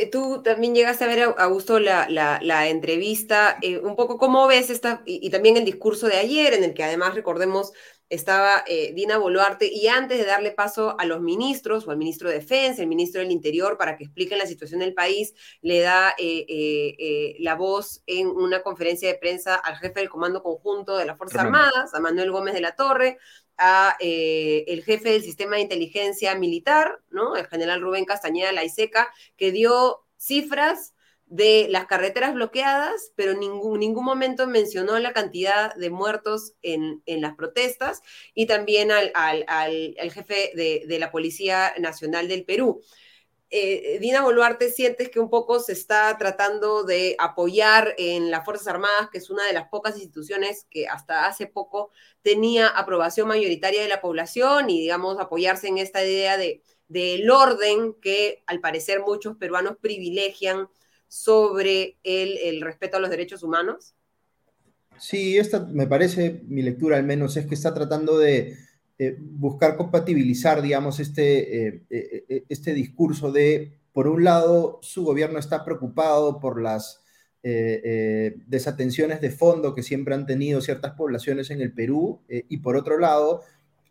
Eh, 0.00 0.06
tú 0.10 0.42
también 0.42 0.74
llegaste 0.74 1.04
a 1.04 1.08
ver, 1.08 1.34
Augusto, 1.36 1.78
la, 1.78 2.08
la, 2.08 2.68
entrevista, 2.68 3.58
eh, 3.60 3.78
un 3.78 3.96
poco 3.96 4.16
cómo 4.16 4.46
ves 4.46 4.70
esta, 4.70 5.02
y, 5.04 5.28
también 5.28 5.58
el 5.58 5.66
discurso 5.66 6.06
de 6.06 6.16
ayer, 6.16 6.54
en 6.54 6.64
el 6.64 6.72
que 6.72 6.82
además, 6.84 7.14
recordemos, 7.14 7.72
estaba 8.08 8.64
eh, 8.66 8.94
Dina 8.94 9.18
Boluarte, 9.18 9.66
y 9.70 9.88
antes 9.88 10.16
de 10.16 10.24
darle 10.24 10.52
paso 10.52 10.96
a 10.98 11.04
los 11.04 11.20
ministros, 11.20 11.86
o 11.86 11.90
al 11.90 11.98
ministro 11.98 12.30
de 12.30 12.36
Defensa, 12.36 12.80
el 12.80 12.88
ministro 12.88 13.20
del 13.20 13.30
Interior, 13.30 13.76
para 13.76 13.98
que 13.98 14.04
expliquen 14.04 14.38
la 14.38 14.46
situación 14.46 14.80
del 14.80 14.94
país, 14.94 15.34
le 15.60 15.80
da 15.80 16.14
la 16.18 17.54
voz 17.56 18.02
en 18.06 18.28
una 18.28 18.62
conferencia 18.62 19.06
de 19.06 19.18
prensa 19.18 19.54
al 19.54 19.76
jefe 19.76 20.00
del 20.00 20.08
Comando 20.08 20.42
Conjunto 20.42 20.96
de 20.96 21.04
las 21.04 21.18
Fuerzas 21.18 21.42
Armadas, 21.42 21.92
a 21.92 22.00
Manuel 22.00 22.30
Gómez 22.30 22.54
de 22.54 22.62
la 22.62 22.74
Torre, 22.74 23.18
a 23.60 23.96
eh, 24.00 24.64
el 24.68 24.82
jefe 24.82 25.10
del 25.12 25.22
sistema 25.22 25.56
de 25.56 25.62
inteligencia 25.62 26.34
militar, 26.34 26.98
¿no? 27.10 27.36
El 27.36 27.46
general 27.46 27.82
Rubén 27.82 28.06
Castañeda 28.06 28.52
Laiseca, 28.52 29.12
que 29.36 29.52
dio 29.52 30.00
cifras 30.16 30.94
de 31.26 31.68
las 31.70 31.86
carreteras 31.86 32.34
bloqueadas, 32.34 33.12
pero 33.14 33.32
en 33.32 33.40
ningún, 33.40 33.78
ningún 33.78 34.04
momento 34.04 34.48
mencionó 34.48 34.98
la 34.98 35.12
cantidad 35.12 35.74
de 35.76 35.90
muertos 35.90 36.54
en, 36.62 37.02
las 37.06 37.36
protestas 37.36 38.02
y 38.34 38.46
también 38.46 38.90
al, 38.90 39.12
jefe 40.10 40.50
de, 40.54 40.84
de, 40.88 40.98
la 40.98 41.12
Policía 41.12 41.72
Nacional 41.78 42.26
del 42.26 42.44
Perú. 42.44 42.82
Eh, 43.52 43.98
Dina 44.00 44.22
Boluarte, 44.22 44.70
sientes 44.70 45.08
que 45.08 45.18
un 45.18 45.28
poco 45.28 45.58
se 45.58 45.72
está 45.72 46.16
tratando 46.18 46.84
de 46.84 47.16
apoyar 47.18 47.94
en 47.98 48.30
las 48.30 48.44
Fuerzas 48.44 48.68
Armadas, 48.68 49.08
que 49.10 49.18
es 49.18 49.28
una 49.28 49.44
de 49.44 49.52
las 49.52 49.68
pocas 49.68 49.96
instituciones 49.96 50.66
que 50.70 50.86
hasta 50.86 51.26
hace 51.26 51.48
poco 51.48 51.90
tenía 52.22 52.68
aprobación 52.68 53.26
mayoritaria 53.26 53.82
de 53.82 53.88
la 53.88 54.00
población 54.00 54.70
y, 54.70 54.80
digamos, 54.80 55.18
apoyarse 55.18 55.66
en 55.68 55.78
esta 55.78 56.04
idea 56.04 56.36
de 56.36 56.62
del 56.90 57.30
orden 57.30 57.94
que 58.02 58.42
al 58.46 58.60
parecer 58.60 59.00
muchos 59.00 59.36
peruanos 59.36 59.76
privilegian 59.80 60.68
sobre 61.06 61.96
el, 62.02 62.36
el 62.38 62.60
respeto 62.60 62.96
a 62.96 63.00
los 63.00 63.10
derechos 63.10 63.44
humanos? 63.44 63.94
Sí, 64.98 65.38
esta 65.38 65.60
me 65.60 65.86
parece, 65.86 66.42
mi 66.48 66.62
lectura 66.62 66.96
al 66.96 67.04
menos, 67.04 67.36
es 67.36 67.46
que 67.46 67.54
está 67.54 67.72
tratando 67.72 68.18
de 68.18 68.56
eh, 69.02 69.16
buscar 69.18 69.78
compatibilizar, 69.78 70.60
digamos, 70.60 71.00
este, 71.00 71.68
eh, 71.68 71.82
eh, 71.88 72.44
este 72.50 72.74
discurso 72.74 73.32
de, 73.32 73.72
por 73.94 74.06
un 74.06 74.24
lado, 74.24 74.78
su 74.82 75.04
gobierno 75.04 75.38
está 75.38 75.64
preocupado 75.64 76.38
por 76.38 76.60
las 76.60 77.00
desatenciones 77.42 79.22
de 79.22 79.30
fondo 79.30 79.74
que 79.74 79.82
siempre 79.82 80.14
han 80.14 80.26
tenido 80.26 80.60
ciertas 80.60 80.92
poblaciones 80.92 81.50
en 81.50 81.62
el 81.62 81.72
Perú, 81.72 82.20
y 82.28 82.58
por 82.58 82.76
otro 82.76 82.98
lado, 82.98 83.40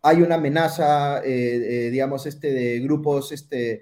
hay 0.03 0.22
una 0.22 0.36
amenaza, 0.36 1.22
digamos, 1.24 2.28
este, 2.28 2.53
de 2.53 2.80
grupos 2.82 3.32
este, 3.32 3.82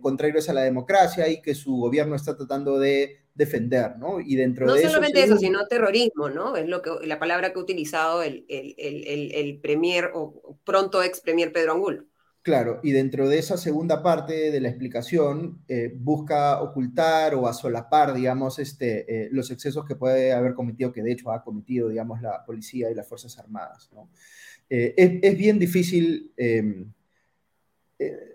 contrarios 0.00 0.48
a 0.48 0.54
la 0.54 0.62
democracia 0.62 1.28
y 1.28 1.40
que 1.40 1.54
su 1.54 1.76
gobierno 1.76 2.16
está 2.16 2.36
tratando 2.36 2.80
de 2.80 3.18
defender, 3.36 3.96
¿no? 3.98 4.20
Y 4.20 4.34
dentro 4.34 4.66
de 4.66 4.78
eso... 4.78 4.88
No 4.88 4.94
solamente 4.94 5.22
eso, 5.22 5.36
sino 5.36 5.66
terrorismo, 5.66 6.28
¿no? 6.30 6.56
Es 6.56 6.66
lo 6.68 6.82
que, 6.82 6.90
la 7.04 7.18
palabra 7.18 7.52
que 7.52 7.58
ha 7.58 7.62
utilizado 7.62 8.22
el, 8.22 8.44
el, 8.48 8.74
el, 8.78 9.32
el 9.32 9.60
premier 9.60 10.10
o 10.14 10.58
pronto 10.64 11.02
ex 11.02 11.20
premier 11.20 11.52
Pedro 11.52 11.72
Angulo. 11.72 12.04
Claro, 12.46 12.78
y 12.84 12.92
dentro 12.92 13.28
de 13.28 13.38
esa 13.38 13.56
segunda 13.56 14.04
parte 14.04 14.52
de 14.52 14.60
la 14.60 14.68
explicación 14.68 15.64
eh, 15.66 15.92
busca 15.92 16.62
ocultar 16.62 17.34
o 17.34 17.48
asolapar, 17.48 18.14
digamos, 18.14 18.60
este, 18.60 19.24
eh, 19.24 19.28
los 19.32 19.50
excesos 19.50 19.84
que 19.84 19.96
puede 19.96 20.32
haber 20.32 20.54
cometido, 20.54 20.92
que 20.92 21.02
de 21.02 21.10
hecho 21.10 21.32
ha 21.32 21.42
cometido, 21.42 21.88
digamos, 21.88 22.22
la 22.22 22.44
policía 22.44 22.88
y 22.88 22.94
las 22.94 23.08
Fuerzas 23.08 23.36
Armadas. 23.40 23.90
¿no? 23.92 24.10
Eh, 24.70 24.94
es, 24.96 25.18
es, 25.22 25.36
bien 25.36 25.58
difícil, 25.58 26.32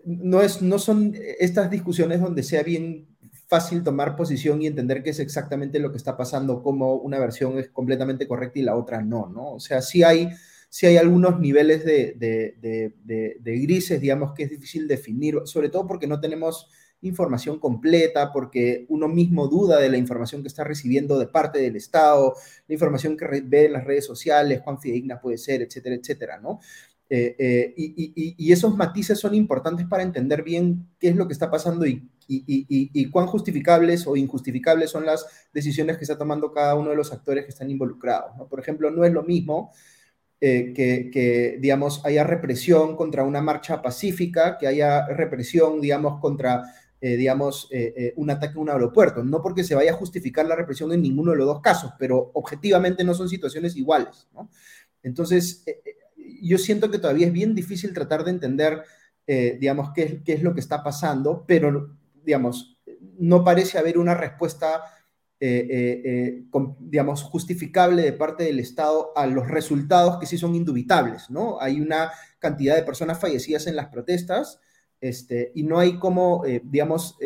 no, 0.04 0.41
es, 0.41 0.62
no 0.62 0.78
son 0.78 1.16
estas 1.39 1.72
discusiones 1.72 2.20
donde 2.20 2.43
sea 2.43 2.64
bien 2.64 3.11
fácil 3.52 3.84
tomar 3.84 4.16
posición 4.16 4.62
y 4.62 4.68
entender 4.68 5.04
qué 5.04 5.10
es 5.10 5.20
exactamente 5.20 5.78
lo 5.78 5.91
que 5.91 5.97
está 5.97 6.16
pasando, 6.16 6.64
como 6.64 6.95
una 6.95 7.20
versión 7.20 7.60
es 7.60 7.68
completamente 7.68 8.26
correcta 8.26 8.60
y 8.60 8.62
la 8.62 8.78
otra 8.78 9.02
no, 9.02 9.28
¿no? 9.28 9.56
O 9.56 9.60
sea, 9.60 9.82
sí 9.82 10.04
hay, 10.04 10.30
sí 10.70 10.86
hay 10.86 10.95
algunos 10.95 11.38
niveles 11.38 11.84
de, 11.84 12.16
de, 12.18 13.60
grises, 13.60 13.99
digamos, 13.99 14.32
que 14.34 14.43
es 14.43 14.49
difícil 14.52 14.88
definir, 14.88 15.41
sobre 15.43 15.68
todo 15.68 15.86
porque 15.86 16.08
no 16.08 16.22
tenemos 16.22 16.70
información 17.02 17.60
completa, 17.60 18.32
porque 18.32 18.86
uno 18.88 19.10
mismo 19.10 19.49
duda 19.49 19.82
de 19.82 19.89
la 19.89 19.97
información 19.97 20.43
que 20.43 20.47
está 20.47 20.64
recibiendo 20.64 21.20
de 21.20 21.28
parte 21.28 21.60
del 21.60 21.76
Estado, 21.76 22.34
la 22.70 22.74
información 22.74 23.18
que 23.18 23.41
ve 23.43 23.66
en 23.66 23.74
las 23.74 23.84
redes 23.84 24.06
sociales, 24.06 24.62
cuán 24.62 24.80
fidedigna 24.80 25.20
puede 25.20 25.38
ser, 25.38 25.62
etcétera, 25.62 25.95
etcétera, 25.95 26.39
¿no? 26.39 26.62
Eh, 27.14 27.36
eh, 27.38 27.74
y, 27.76 28.54
esos 28.54 28.78
matices 28.78 29.20
son 29.20 29.36
importantes 29.36 29.86
para 29.86 30.02
entender 30.02 30.43
bien 30.43 30.88
qué 30.97 31.10
es 31.10 31.18
lo 31.18 31.28
que 31.28 31.34
está 31.34 31.52
pasando 31.52 31.86
y, 31.86 32.10
cuán 33.12 33.28
justificables 33.28 34.08
o 34.08 34.16
injustificables 34.16 34.90
son 34.90 35.06
las 35.06 35.26
decisiones 35.54 35.98
que 35.98 36.04
está 36.04 36.18
tomando 36.18 36.52
cada 36.52 36.76
uno 36.76 36.90
de 36.90 36.96
los 36.96 37.12
actores 37.12 37.44
que 37.44 37.52
están 37.52 37.70
involucrados. 37.70 38.32
Por 38.50 38.60
ejemplo, 38.60 38.92
no 38.92 39.04
es 39.04 39.12
lo 39.12 39.24
mismo 39.24 39.72
eh, 40.40 40.74
que, 40.74 41.58
digamos, 41.60 42.06
haya 42.06 42.24
represión 42.24 42.96
contra 42.96 43.24
una 43.24 43.42
marcha 43.42 43.82
pacífica, 43.82 44.58
que 44.58 44.68
haya 44.68 45.08
represión, 45.08 45.82
digamos, 45.82 46.20
contra, 46.20 46.64
digamos, 47.00 47.70
un 48.16 48.30
ataque 48.30 48.58
a 48.58 48.62
un 48.62 48.70
aeropuerto. 48.70 49.24
No 49.24 49.42
porque 49.42 49.64
se 49.64 49.76
vaya 49.76 49.92
a 49.92 49.96
justificar 49.96 50.46
la 50.46 50.56
represión 50.56 50.92
en 50.94 51.02
ninguno 51.02 51.32
de 51.32 51.38
los 51.38 51.48
dos 51.48 51.62
casos, 51.62 51.94
pero 51.98 52.32
objetivamente 52.34 53.04
no 53.04 53.14
son 53.14 53.30
situaciones 53.30 53.76
iguales. 53.76 54.28
Entonces, 55.04 55.64
yo 56.42 56.58
siento 56.58 56.90
que 56.92 57.00
todavía 57.00 57.28
es 57.28 57.34
bien 57.34 57.56
difícil 57.56 57.94
tratar 57.94 58.24
de 58.24 58.32
entender, 58.32 58.84
eh, 59.28 59.58
digamos, 59.60 59.92
qué, 59.94 60.22
qué, 60.24 60.34
es 60.34 60.44
lo 60.44 60.54
que 60.54 60.60
está 60.60 60.84
pasando, 60.84 61.46
pero, 61.48 61.96
digamos, 62.24 62.78
no 63.18 63.44
parece 63.44 63.78
haber 63.78 63.98
una 63.98 64.14
respuesta, 64.14 64.84
eh, 65.40 66.02
eh, 66.06 66.44
digamos, 66.80 67.24
justificable 67.24 68.02
de 68.02 68.14
parte 68.14 68.44
del 68.44 68.60
Estado 68.60 69.12
a 69.16 69.26
los 69.28 69.48
resultados 69.48 70.20
que 70.20 70.26
sí 70.26 70.38
son 70.38 70.56
indubitables, 70.56 71.30
¿no? 71.30 71.60
Hay 71.60 71.82
una 71.82 72.12
cantidad 72.40 72.76
de 72.76 72.84
personas 72.84 73.20
fallecidas 73.20 73.68
en 73.68 73.76
las 73.76 73.88
protestas 73.88 74.60
este, 75.00 75.52
y 75.56 75.64
no 75.64 75.80
hay 75.80 75.98
como, 75.98 76.44
digamos, 76.64 77.18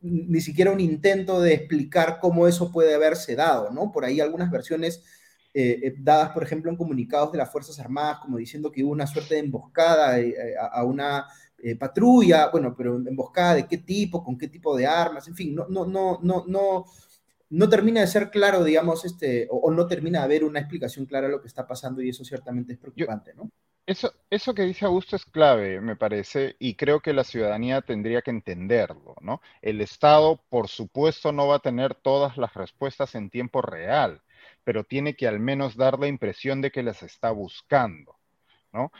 ni 0.00 0.40
siquiera 0.40 0.70
un 0.70 0.80
intento 0.80 1.40
de 1.40 1.54
explicar 1.54 2.18
cómo 2.20 2.46
eso 2.46 2.70
puede 2.70 2.94
haberse 2.94 3.34
dado, 3.34 3.70
¿no? 3.70 3.90
Por 3.92 4.04
ahí 4.04 4.20
algunas 4.20 4.50
versiones 4.50 5.02
eh, 5.58 5.80
eh, 5.82 5.94
dadas, 5.96 6.32
por 6.32 6.42
ejemplo, 6.42 6.70
en 6.70 6.76
comunicados 6.76 7.32
de 7.32 7.38
las 7.38 7.50
Fuerzas 7.50 7.80
Armadas, 7.80 8.18
como 8.20 8.36
diciendo 8.36 8.70
que 8.70 8.84
hubo 8.84 8.92
una 8.92 9.06
suerte 9.06 9.36
de 9.36 9.40
emboscada 9.40 10.20
eh, 10.20 10.54
a, 10.60 10.84
una 10.84 11.26
patrulla, 11.78 12.50
bueno, 12.50 12.74
pero 12.76 12.96
emboscada 12.96 13.54
de 13.54 13.66
qué 13.66 13.78
tipo, 13.78 14.22
con 14.22 14.38
qué 14.38 14.48
tipo 14.48 14.76
de 14.76 14.86
armas, 14.86 15.26
en 15.28 15.34
fin, 15.34 15.54
no, 15.54 15.66
no, 15.68 15.86
no, 15.86 16.18
no, 16.22 16.44
no, 16.46 16.84
no 17.50 17.68
termina 17.68 18.00
de 18.00 18.06
ser 18.06 18.30
claro, 18.30 18.62
digamos, 18.62 19.04
este, 19.04 19.48
o, 19.50 19.70
no 19.70 19.86
termina 19.86 20.20
de 20.20 20.24
haber 20.24 20.44
una 20.44 20.60
explicación 20.60 21.06
clara 21.06 21.26
de 21.26 21.32
lo 21.32 21.40
que 21.40 21.48
está 21.48 21.66
pasando 21.66 22.02
y 22.02 22.10
eso 22.10 22.24
ciertamente 22.24 22.74
es 22.74 22.78
preocupante, 22.78 23.34
¿no? 23.34 23.50
Eso, 23.86 24.12
eso 24.30 24.52
que 24.52 24.62
dice 24.62 24.84
Augusto 24.84 25.14
es 25.14 25.24
clave, 25.24 25.80
me 25.80 25.94
parece, 25.94 26.56
y 26.58 26.74
creo 26.74 27.00
que 27.00 27.12
la 27.12 27.22
ciudadanía 27.22 27.82
tendría 27.82 28.20
que 28.20 28.32
entenderlo, 28.32 29.14
¿no? 29.20 29.40
El 29.62 29.80
Estado, 29.80 30.42
por 30.48 30.66
supuesto, 30.66 31.30
no 31.30 31.46
va 31.46 31.56
a 31.56 31.60
tener 31.60 31.94
todas 31.94 32.36
las 32.36 32.52
respuestas 32.54 33.14
en 33.14 33.30
tiempo 33.30 33.62
real 33.62 34.22
pero 34.66 34.82
tiene 34.82 35.14
que 35.14 35.28
al 35.28 35.38
menos 35.38 35.76
dar 35.76 35.96
la 35.96 36.08
impresión 36.08 36.60
de 36.60 36.72
que 36.72 36.82
las 36.82 37.04
está 37.04 37.30
buscando. 37.30 38.15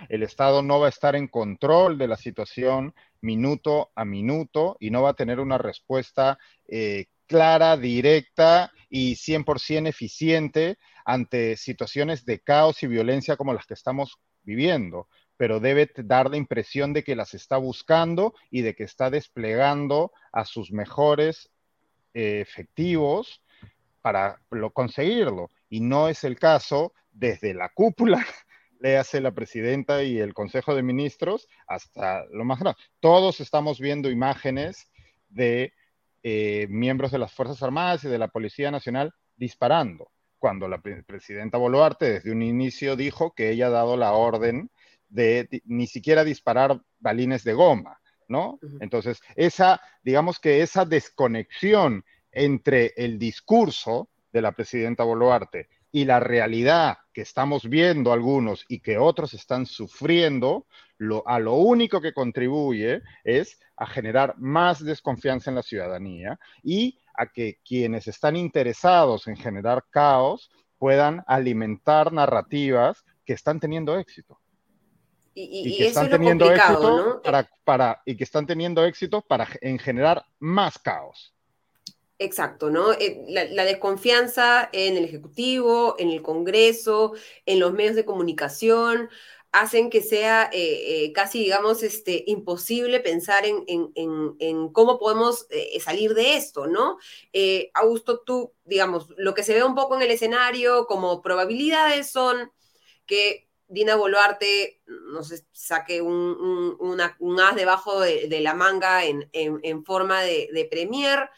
El 0.08 0.22
Estado 0.22 0.62
no 0.62 0.80
va 0.80 0.86
a 0.86 0.90
estar 0.90 1.16
en 1.16 1.28
control 1.28 1.98
de 1.98 2.08
la 2.08 2.16
situación 2.16 2.94
minuto 3.20 3.90
a 3.94 4.04
minuto 4.04 4.76
y 4.80 4.90
no 4.90 5.02
va 5.02 5.10
a 5.10 5.14
tener 5.14 5.40
una 5.40 5.58
respuesta 5.58 6.38
eh, 6.68 7.06
clara, 7.26 7.76
directa 7.76 8.72
y 8.88 9.16
100% 9.16 9.88
eficiente 9.88 10.78
ante 11.04 11.56
situaciones 11.56 12.24
de 12.24 12.40
caos 12.40 12.82
y 12.82 12.86
violencia 12.86 13.36
como 13.36 13.52
las 13.52 13.66
que 13.66 13.74
estamos 13.74 14.18
viviendo. 14.42 15.08
pero 15.38 15.60
debe 15.60 15.90
dar 15.96 16.30
la 16.30 16.38
impresión 16.38 16.94
de 16.94 17.04
que 17.04 17.14
las 17.14 17.34
está 17.34 17.58
buscando 17.58 18.32
y 18.50 18.62
de 18.62 18.74
que 18.74 18.84
está 18.84 19.10
desplegando 19.10 20.12
a 20.32 20.46
sus 20.46 20.72
mejores 20.72 21.50
eh, 22.14 22.40
efectivos 22.40 23.42
para 24.00 24.40
conseguirlo. 24.72 25.50
Y 25.68 25.80
no 25.80 26.08
es 26.08 26.24
el 26.24 26.38
caso 26.38 26.94
desde 27.12 27.52
la 27.52 27.68
cúpula, 27.68 28.24
le 28.80 28.96
hace 28.96 29.20
la 29.20 29.32
presidenta 29.32 30.02
y 30.02 30.18
el 30.18 30.34
Consejo 30.34 30.74
de 30.74 30.82
Ministros, 30.82 31.48
hasta 31.66 32.24
lo 32.30 32.44
más 32.44 32.60
grande. 32.60 32.80
Todos 33.00 33.40
estamos 33.40 33.80
viendo 33.80 34.10
imágenes 34.10 34.90
de 35.28 35.72
eh, 36.22 36.66
miembros 36.68 37.12
de 37.12 37.18
las 37.18 37.32
Fuerzas 37.32 37.62
Armadas 37.62 38.04
y 38.04 38.08
de 38.08 38.18
la 38.18 38.28
Policía 38.28 38.70
Nacional 38.70 39.14
disparando, 39.36 40.10
cuando 40.38 40.68
la 40.68 40.80
presidenta 40.80 41.58
Boluarte 41.58 42.14
desde 42.14 42.32
un 42.32 42.42
inicio 42.42 42.96
dijo 42.96 43.32
que 43.34 43.50
ella 43.50 43.68
ha 43.68 43.70
dado 43.70 43.96
la 43.96 44.12
orden 44.12 44.70
de 45.08 45.62
ni 45.64 45.86
siquiera 45.86 46.24
disparar 46.24 46.80
balines 46.98 47.44
de 47.44 47.52
goma, 47.52 48.00
¿no? 48.28 48.58
Entonces, 48.80 49.20
esa, 49.36 49.80
digamos 50.02 50.40
que 50.40 50.62
esa 50.62 50.84
desconexión 50.84 52.04
entre 52.32 52.92
el 52.96 53.18
discurso 53.18 54.10
de 54.32 54.42
la 54.42 54.52
presidenta 54.52 55.04
Boluarte 55.04 55.68
y 55.92 56.04
la 56.04 56.20
realidad 56.20 56.98
que 57.16 57.22
estamos 57.22 57.66
viendo 57.66 58.12
algunos 58.12 58.66
y 58.68 58.80
que 58.80 58.98
otros 58.98 59.32
están 59.32 59.64
sufriendo, 59.64 60.66
lo, 60.98 61.26
a 61.26 61.38
lo 61.38 61.54
único 61.54 61.98
que 61.98 62.12
contribuye 62.12 63.00
es 63.24 63.58
a 63.74 63.86
generar 63.86 64.34
más 64.36 64.84
desconfianza 64.84 65.48
en 65.50 65.54
la 65.54 65.62
ciudadanía 65.62 66.38
y 66.62 66.98
a 67.14 67.28
que 67.28 67.58
quienes 67.66 68.06
están 68.06 68.36
interesados 68.36 69.28
en 69.28 69.36
generar 69.38 69.86
caos 69.88 70.50
puedan 70.76 71.24
alimentar 71.26 72.12
narrativas 72.12 73.02
que 73.24 73.32
están 73.32 73.60
teniendo 73.60 73.98
éxito. 73.98 74.38
Y, 75.32 75.74
que 75.74 75.88
están 75.88 76.10
teniendo 76.10 76.52
éxito 76.52 77.22
para, 77.24 77.48
para, 77.64 78.02
y 78.04 78.14
que 78.14 78.24
están 78.24 78.46
teniendo 78.46 78.84
éxito 78.84 79.22
para 79.22 79.48
en 79.62 79.78
generar 79.78 80.22
más 80.38 80.78
caos. 80.78 81.34
Exacto, 82.18 82.70
¿no? 82.70 82.92
Eh, 82.92 83.24
la, 83.28 83.64
desconfianza 83.64 84.70
en 84.72 84.96
el 84.96 85.04
Ejecutivo, 85.04 85.96
en 85.98 86.08
el 86.08 86.22
Congreso, 86.22 87.12
en 87.44 87.60
los 87.60 87.74
medios 87.74 87.94
de 87.94 88.06
comunicación, 88.06 89.10
hacen 89.52 89.90
que 89.90 90.02
sea 90.02 90.48
eh, 90.52 91.04
eh, 91.04 91.12
casi, 91.12 91.40
digamos, 91.40 91.82
este, 91.82 92.24
imposible 92.26 93.00
pensar 93.00 93.44
en, 93.44 93.64
en, 93.66 94.68
cómo 94.70 94.98
podemos 94.98 95.46
salir 95.80 96.14
de 96.14 96.36
esto, 96.36 96.66
¿no? 96.66 96.98
Augusto, 97.74 98.20
tú, 98.20 98.54
digamos, 98.64 99.08
lo 99.18 99.34
que 99.34 99.42
se 99.42 99.54
ve 99.54 99.62
un 99.64 99.74
poco 99.74 99.96
en 99.96 100.02
el 100.02 100.10
escenario 100.10 100.86
como 100.86 101.20
probabilidades 101.22 102.10
son 102.10 102.50
que 103.06 103.46
Dina 103.68 103.96
Boluarte, 103.96 104.80
no 104.86 105.22
sé, 105.22 105.44
saque 105.52 106.00
un, 106.00 106.76
un, 106.78 107.40
as 107.40 107.56
debajo 107.56 108.00
de, 108.00 108.40
la 108.40 108.54
manga 108.54 109.04
en, 109.04 109.84
forma 109.84 110.22
de, 110.22 110.48
de 110.52 110.64
premier, 110.66 111.30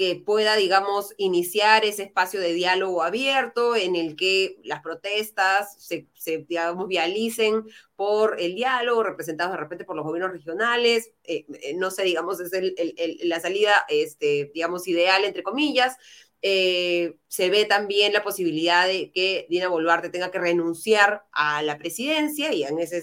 que 0.00 0.16
pueda, 0.16 0.56
digamos, 0.56 1.12
iniciar 1.18 1.84
ese 1.84 2.04
espacio 2.04 2.40
de 2.40 2.54
diálogo 2.54 3.02
abierto 3.02 3.76
en 3.76 3.96
el 3.96 4.16
que 4.16 4.56
las 4.64 4.80
protestas 4.80 5.76
se, 5.78 6.08
digamos, 6.48 6.88
vialicen 6.88 7.66
por 7.96 8.40
el 8.40 8.54
diálogo, 8.54 9.02
representados 9.02 9.52
de 9.52 9.58
repente 9.58 9.84
por 9.84 9.96
los 9.96 10.06
gobiernos 10.06 10.32
regionales, 10.32 11.12
eh, 11.24 11.44
eh, 11.52 11.74
no 11.74 11.90
sé, 11.90 12.04
digamos, 12.04 12.40
es 12.40 12.50
la 13.24 13.40
salida, 13.40 13.74
este, 13.90 14.50
digamos, 14.54 14.88
ideal, 14.88 15.22
entre 15.26 15.42
comillas, 15.42 15.98
eh, 16.42 17.16
se 17.28 17.50
ve 17.50 17.66
también 17.66 18.14
la 18.14 18.22
posibilidad 18.22 18.86
de 18.86 19.12
que 19.12 19.46
Dina 19.50 19.68
Boluarte 19.68 20.08
tenga 20.08 20.30
que 20.30 20.38
renunciar 20.38 21.24
a 21.32 21.62
la 21.62 21.76
presidencia 21.76 22.52
y 22.54 22.62
en 22.62 22.78
esa 22.78 22.98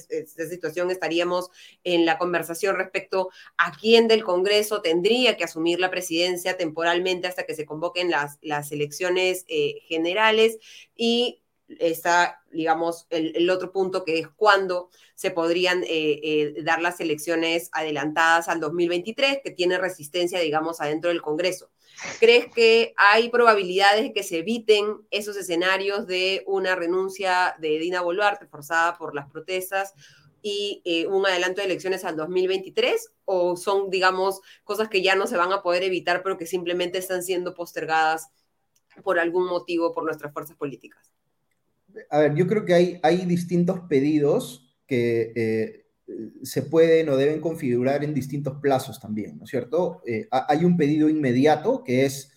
situación 0.49 0.89
estaríamos 0.89 1.51
en 1.83 2.05
la 2.05 2.17
conversación 2.17 2.77
respecto 2.77 3.29
a 3.57 3.77
quién 3.77 4.07
del 4.07 4.23
Congreso 4.23 4.81
tendría 4.81 5.37
que 5.37 5.43
asumir 5.43 5.79
la 5.79 5.91
presidencia 5.91 6.57
temporalmente 6.57 7.27
hasta 7.27 7.45
que 7.45 7.53
se 7.53 7.65
convoquen 7.65 8.09
las, 8.09 8.71
elecciones 8.71 9.45
eh, 9.47 9.81
generales 9.87 10.57
y 10.95 11.43
está, 11.79 12.41
digamos, 12.51 13.05
el, 13.11 13.49
otro 13.51 13.71
punto 13.71 14.03
que 14.03 14.19
es 14.19 14.27
cuándo 14.29 14.89
se 15.13 15.31
podrían 15.31 15.83
eh, 15.85 16.55
dar 16.63 16.81
las 16.81 16.99
elecciones 17.01 17.69
adelantadas 17.71 18.47
al 18.47 18.59
2023, 18.59 19.39
que 19.43 19.51
tiene 19.51 19.77
resistencia, 19.77 20.39
digamos, 20.39 20.81
adentro 20.81 21.09
del 21.09 21.21
Congreso. 21.21 21.69
¿Crees 22.19 22.47
que 22.53 22.93
hay 22.97 23.29
probabilidades 23.29 24.03
de 24.03 24.13
que 24.13 24.23
se 24.23 24.39
eviten 24.39 24.97
esos 25.09 25.35
escenarios 25.37 26.07
de 26.07 26.43
una 26.45 26.75
renuncia 26.75 27.55
de 27.59 27.79
Dina 27.79 28.01
Boluarte 28.01 28.45
forzada 28.45 28.97
por 28.97 29.15
las 29.15 29.29
protestas 29.29 29.93
y 30.41 30.81
eh, 30.85 31.07
un 31.07 31.25
adelanto 31.25 31.61
de 31.61 31.67
elecciones 31.67 32.05
al 32.05 32.15
2023? 32.15 33.11
¿O 33.25 33.55
son, 33.57 33.89
digamos, 33.89 34.41
cosas 34.63 34.89
que 34.89 35.01
ya 35.01 35.15
no 35.15 35.27
se 35.27 35.37
van 35.37 35.51
a 35.51 35.61
poder 35.61 35.83
evitar, 35.83 36.21
pero 36.23 36.37
que 36.37 36.45
simplemente 36.45 36.99
están 36.99 37.23
siendo 37.23 37.53
postergadas 37.53 38.29
por 39.03 39.19
algún 39.19 39.47
motivo 39.47 39.93
por 39.93 40.03
nuestras 40.03 40.33
fuerzas 40.33 40.55
políticas? 40.55 41.11
A 42.09 42.19
ver, 42.19 42.35
yo 42.35 42.45
creo 42.47 42.63
que 42.65 42.73
hay, 42.73 42.99
hay 43.01 43.25
distintos 43.25 43.79
pedidos 43.89 44.75
que 44.85 45.33
eh, 45.35 45.86
se 46.43 46.61
pueden 46.63 47.09
o 47.09 47.17
deben 47.17 47.41
configurar 47.41 48.03
en 48.03 48.13
distintos 48.13 48.59
plazos 48.61 48.99
también, 48.99 49.37
¿no 49.37 49.43
es 49.43 49.49
cierto? 49.49 50.01
Eh, 50.05 50.27
hay 50.31 50.63
un 50.63 50.77
pedido 50.77 51.09
inmediato 51.09 51.83
que 51.83 52.05
es 52.05 52.31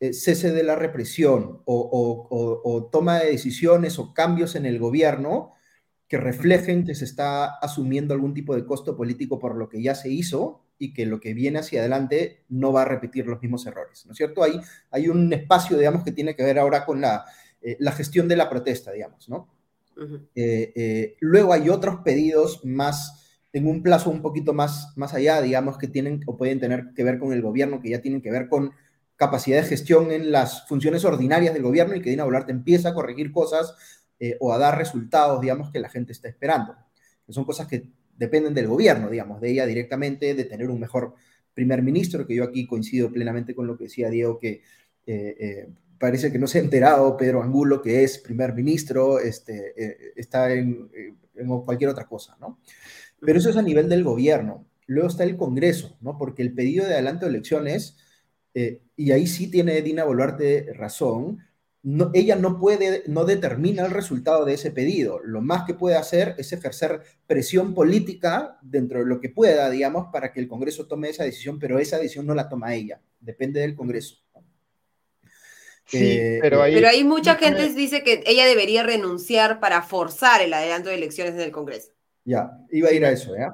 eh, 0.00 0.12
cese 0.12 0.52
de 0.52 0.64
la 0.64 0.76
represión 0.76 1.62
o, 1.64 2.88
toma 2.90 3.20
de 3.20 3.30
decisiones 3.30 3.98
o 3.98 4.12
cambios 4.12 4.56
en 4.56 4.66
el 4.66 4.78
gobierno 4.78 5.52
que 6.08 6.18
reflejen 6.18 6.84
que 6.84 6.94
se 6.94 7.04
está 7.04 7.46
asumiendo 7.58 8.14
algún 8.14 8.34
tipo 8.34 8.54
de 8.54 8.66
costo 8.66 8.96
político 8.96 9.38
por 9.38 9.56
lo 9.56 9.68
que 9.68 9.82
ya 9.82 9.94
se 9.94 10.10
hizo 10.10 10.64
y 10.78 10.92
que 10.92 11.06
lo 11.06 11.20
que 11.20 11.34
viene 11.34 11.60
hacia 11.60 11.80
adelante 11.80 12.44
no 12.48 12.72
va 12.72 12.82
a 12.82 12.86
repetir 12.86 13.26
los 13.26 13.40
mismos 13.40 13.64
errores, 13.66 14.04
¿no 14.06 14.12
es 14.12 14.18
cierto? 14.18 14.42
Hay, 14.42 14.60
hay 14.90 15.08
un 15.08 15.32
espacio, 15.32 15.78
digamos, 15.78 16.04
que 16.04 16.12
tiene 16.12 16.34
que 16.34 16.42
ver 16.42 16.58
ahora 16.58 16.84
con 16.84 17.00
la, 17.00 17.24
eh, 17.62 17.76
la 17.78 17.92
gestión 17.92 18.28
de 18.28 18.36
la 18.36 18.50
protesta, 18.50 18.92
digamos, 18.92 19.28
¿no? 19.28 19.53
Eh, 20.34 20.72
eh, 20.74 21.16
luego 21.20 21.52
hay 21.52 21.68
otros 21.68 21.96
pedidos 22.04 22.64
más 22.64 23.40
en 23.52 23.66
un 23.66 23.82
plazo 23.82 24.10
un 24.10 24.20
poquito 24.20 24.52
más, 24.52 24.92
más 24.96 25.14
allá, 25.14 25.40
digamos, 25.40 25.78
que 25.78 25.86
tienen 25.86 26.20
o 26.26 26.36
pueden 26.36 26.58
tener 26.58 26.92
que 26.94 27.04
ver 27.04 27.18
con 27.18 27.32
el 27.32 27.40
gobierno, 27.40 27.80
que 27.80 27.90
ya 27.90 28.00
tienen 28.00 28.20
que 28.20 28.30
ver 28.30 28.48
con 28.48 28.72
capacidad 29.16 29.62
de 29.62 29.68
gestión 29.68 30.10
en 30.10 30.32
las 30.32 30.66
funciones 30.66 31.04
ordinarias 31.04 31.54
del 31.54 31.62
gobierno 31.62 31.94
y 31.94 32.02
que 32.02 32.10
Dina 32.10 32.24
Boluarte 32.24 32.50
empieza 32.50 32.88
a 32.88 32.94
corregir 32.94 33.30
cosas 33.30 33.74
eh, 34.18 34.36
o 34.40 34.52
a 34.52 34.58
dar 34.58 34.76
resultados, 34.76 35.40
digamos, 35.40 35.70
que 35.70 35.78
la 35.78 35.88
gente 35.88 36.12
está 36.12 36.28
esperando. 36.28 36.74
Son 37.28 37.44
cosas 37.44 37.68
que 37.68 37.90
dependen 38.16 38.54
del 38.54 38.66
gobierno, 38.66 39.08
digamos, 39.08 39.40
de 39.40 39.52
ella 39.52 39.66
directamente, 39.66 40.34
de 40.34 40.44
tener 40.44 40.68
un 40.68 40.80
mejor 40.80 41.14
primer 41.54 41.82
ministro, 41.82 42.26
que 42.26 42.34
yo 42.34 42.42
aquí 42.42 42.66
coincido 42.66 43.12
plenamente 43.12 43.54
con 43.54 43.68
lo 43.68 43.76
que 43.78 43.84
decía 43.84 44.10
Diego, 44.10 44.38
que 44.38 44.62
parece 45.98 46.30
que 46.32 46.38
no 46.38 46.46
se 46.46 46.58
ha 46.58 46.62
enterado 46.62 47.16
Pedro 47.16 47.42
Angulo, 47.42 47.82
que 47.82 48.04
es 48.04 48.18
primer 48.18 48.54
ministro, 48.54 49.18
este, 49.18 49.72
eh, 49.76 50.12
está 50.16 50.52
en, 50.52 50.90
cualquier 51.64 51.90
otra 51.90 52.06
cosa, 52.06 52.36
¿no? 52.40 52.58
Pero 53.20 53.38
eso 53.38 53.50
es 53.50 53.56
a 53.56 53.62
nivel 53.62 53.88
del 53.88 54.04
gobierno. 54.04 54.66
Luego 54.86 55.08
está 55.08 55.24
el 55.24 55.36
Congreso, 55.36 55.96
¿no? 56.00 56.16
Porque 56.18 56.42
el 56.42 56.52
pedido 56.52 56.86
de 56.86 56.94
adelanto 56.94 57.26
de 57.26 57.30
elecciones, 57.30 57.96
eh, 58.54 58.82
y 58.96 59.12
ahí 59.12 59.26
sí 59.26 59.50
tiene 59.50 59.82
Dina 59.82 60.04
Boluarte 60.04 60.72
razón, 60.74 61.40
no, 61.82 62.10
ella 62.14 62.36
no 62.36 62.58
puede, 62.58 63.02
no 63.08 63.24
determina 63.24 63.84
el 63.84 63.90
resultado 63.90 64.44
de 64.44 64.54
ese 64.54 64.70
pedido. 64.70 65.20
Lo 65.22 65.42
más 65.42 65.64
que 65.64 65.74
puede 65.74 65.96
hacer 65.96 66.34
es 66.38 66.52
ejercer 66.52 67.02
presión 67.26 67.74
política 67.74 68.58
dentro 68.62 69.00
de 69.00 69.06
lo 69.06 69.20
que 69.20 69.28
pueda, 69.28 69.68
digamos, 69.70 70.06
para 70.12 70.32
que 70.32 70.40
el 70.40 70.48
Congreso 70.48 70.86
tome 70.86 71.10
esa 71.10 71.24
decisión, 71.24 71.58
pero 71.58 71.78
esa 71.78 71.98
decisión 71.98 72.26
no 72.26 72.34
la 72.34 72.48
toma 72.48 72.74
ella, 72.74 73.00
depende 73.20 73.60
del 73.60 73.74
Congreso. 73.74 74.23
Eh, 75.92 76.38
pero, 76.40 76.62
hay, 76.62 77.04
mucha 77.04 77.36
gente 77.36 77.68
que 77.68 77.74
dice 77.74 78.02
que 78.02 78.22
ella 78.26 78.46
debería 78.46 78.82
renunciar 78.82 79.60
para 79.60 79.82
forzar 79.82 80.40
el 80.40 80.54
adelanto 80.54 80.88
de 80.88 80.96
elecciones 80.96 81.34
en 81.34 81.40
el 81.40 81.50
Congreso. 81.50 81.92
Ya, 82.24 82.50
iba 82.70 82.88
a 82.88 82.92
ir 82.92 83.04
a 83.04 83.10
eso, 83.10 83.36
¿ya? 83.36 83.52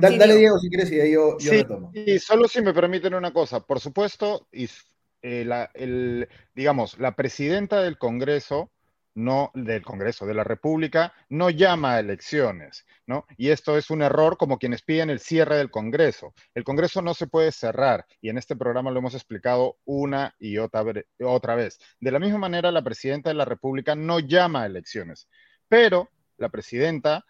dale, 0.00 0.36
Diego, 0.36 0.58
si 0.58 0.68
quieres, 0.68 0.92
y 0.92 1.00
ahí 1.00 1.12
yo, 1.12 1.36
yo 1.38 1.52
retomo. 1.52 1.90
Y 1.92 2.18
solo 2.18 2.46
si 2.46 2.62
me 2.62 2.72
permiten 2.72 3.14
una 3.14 3.32
cosa, 3.32 3.60
por 3.60 3.80
supuesto, 3.80 4.46
y, 4.52 4.68
eh, 5.22 5.44
la, 5.44 5.70
el, 5.74 6.28
digamos, 6.54 6.98
la 6.98 7.16
presidenta 7.16 7.82
del 7.82 7.98
Congreso 7.98 8.70
no 9.14 9.50
del 9.54 9.82
Congreso 9.82 10.26
de 10.26 10.34
la 10.34 10.44
República, 10.44 11.12
no 11.28 11.50
llama 11.50 11.94
a 11.94 12.00
elecciones, 12.00 12.86
¿no? 13.06 13.26
Y 13.36 13.50
esto 13.50 13.76
es 13.76 13.90
un 13.90 14.02
error 14.02 14.36
como 14.36 14.58
quienes 14.58 14.82
piden 14.82 15.10
el 15.10 15.20
cierre 15.20 15.56
del 15.56 15.70
Congreso. 15.70 16.34
El 16.54 16.64
Congreso 16.64 17.02
no 17.02 17.14
se 17.14 17.26
puede 17.26 17.52
cerrar 17.52 18.06
y 18.20 18.28
en 18.28 18.38
este 18.38 18.56
programa 18.56 18.90
lo 18.90 18.98
hemos 19.00 19.14
explicado 19.14 19.78
una 19.84 20.34
y 20.38 20.58
otra, 20.58 20.84
otra 21.24 21.54
vez. 21.54 21.78
De 22.00 22.10
la 22.10 22.18
misma 22.18 22.38
manera, 22.38 22.70
la 22.70 22.82
presidenta 22.82 23.30
de 23.30 23.34
la 23.34 23.44
República 23.44 23.94
no 23.94 24.20
llama 24.20 24.62
a 24.62 24.66
elecciones, 24.66 25.28
pero 25.68 26.10
la 26.36 26.48
presidenta 26.48 27.24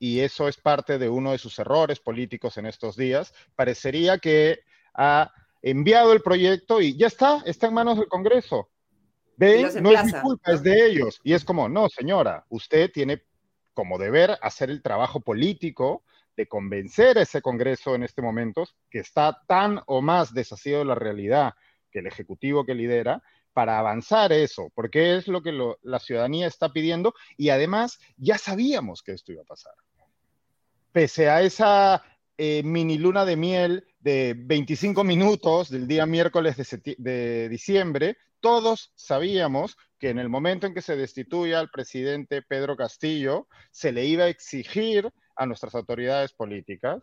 y 0.00 0.20
eso 0.20 0.48
es 0.48 0.56
parte 0.56 0.98
de 0.98 1.10
uno 1.10 1.32
de 1.32 1.38
sus 1.38 1.58
errores 1.58 2.00
políticos 2.00 2.56
en 2.56 2.66
estos 2.66 2.96
días, 2.96 3.34
parecería 3.54 4.18
que 4.18 4.60
ha 4.94 5.30
enviado 5.62 6.14
el 6.14 6.22
proyecto 6.22 6.80
y 6.80 6.96
ya 6.96 7.06
está, 7.06 7.42
está 7.44 7.66
en 7.66 7.74
manos 7.74 7.98
del 7.98 8.08
Congreso. 8.08 8.69
¿Ven? 9.40 9.82
No 9.82 9.90
es 9.90 10.04
mi 10.04 10.12
culpa, 10.12 10.52
es 10.52 10.62
de 10.62 10.86
ellos. 10.86 11.18
Y 11.24 11.32
es 11.32 11.46
como, 11.46 11.66
no, 11.66 11.88
señora, 11.88 12.44
usted 12.50 12.90
tiene 12.92 13.22
como 13.72 13.96
deber 13.96 14.36
hacer 14.42 14.68
el 14.68 14.82
trabajo 14.82 15.20
político 15.20 16.04
de 16.36 16.46
convencer 16.46 17.16
a 17.16 17.22
ese 17.22 17.40
Congreso 17.40 17.94
en 17.94 18.02
este 18.02 18.20
momento, 18.20 18.68
que 18.90 18.98
está 18.98 19.40
tan 19.46 19.80
o 19.86 20.02
más 20.02 20.34
deshacido 20.34 20.80
de 20.80 20.84
la 20.84 20.94
realidad 20.94 21.54
que 21.90 22.00
el 22.00 22.06
Ejecutivo 22.06 22.66
que 22.66 22.74
lidera, 22.74 23.22
para 23.54 23.78
avanzar 23.78 24.30
eso, 24.30 24.70
porque 24.74 25.16
es 25.16 25.26
lo 25.26 25.42
que 25.42 25.58
la 25.82 25.98
ciudadanía 25.98 26.46
está 26.46 26.70
pidiendo 26.70 27.14
y 27.38 27.48
además 27.48 27.98
ya 28.18 28.36
sabíamos 28.36 29.02
que 29.02 29.12
esto 29.12 29.32
iba 29.32 29.40
a 29.40 29.46
pasar. 29.46 29.72
Pese 30.92 31.30
a 31.30 31.40
esa 31.40 32.02
eh, 32.36 32.62
mini 32.62 32.98
luna 32.98 33.24
de 33.24 33.36
miel 33.36 33.86
de 34.00 34.34
25 34.36 35.02
minutos 35.02 35.70
del 35.70 35.88
día 35.88 36.04
miércoles 36.04 36.56
de, 36.56 36.94
de 36.98 37.48
diciembre, 37.48 38.18
todos 38.40 38.92
sabíamos 38.94 39.76
que 39.98 40.10
en 40.10 40.18
el 40.18 40.28
momento 40.28 40.66
en 40.66 40.74
que 40.74 40.82
se 40.82 40.96
destituya 40.96 41.60
al 41.60 41.70
presidente 41.70 42.42
Pedro 42.42 42.76
Castillo, 42.76 43.46
se 43.70 43.92
le 43.92 44.06
iba 44.06 44.24
a 44.24 44.28
exigir 44.28 45.10
a 45.36 45.46
nuestras 45.46 45.74
autoridades 45.74 46.32
políticas 46.32 47.02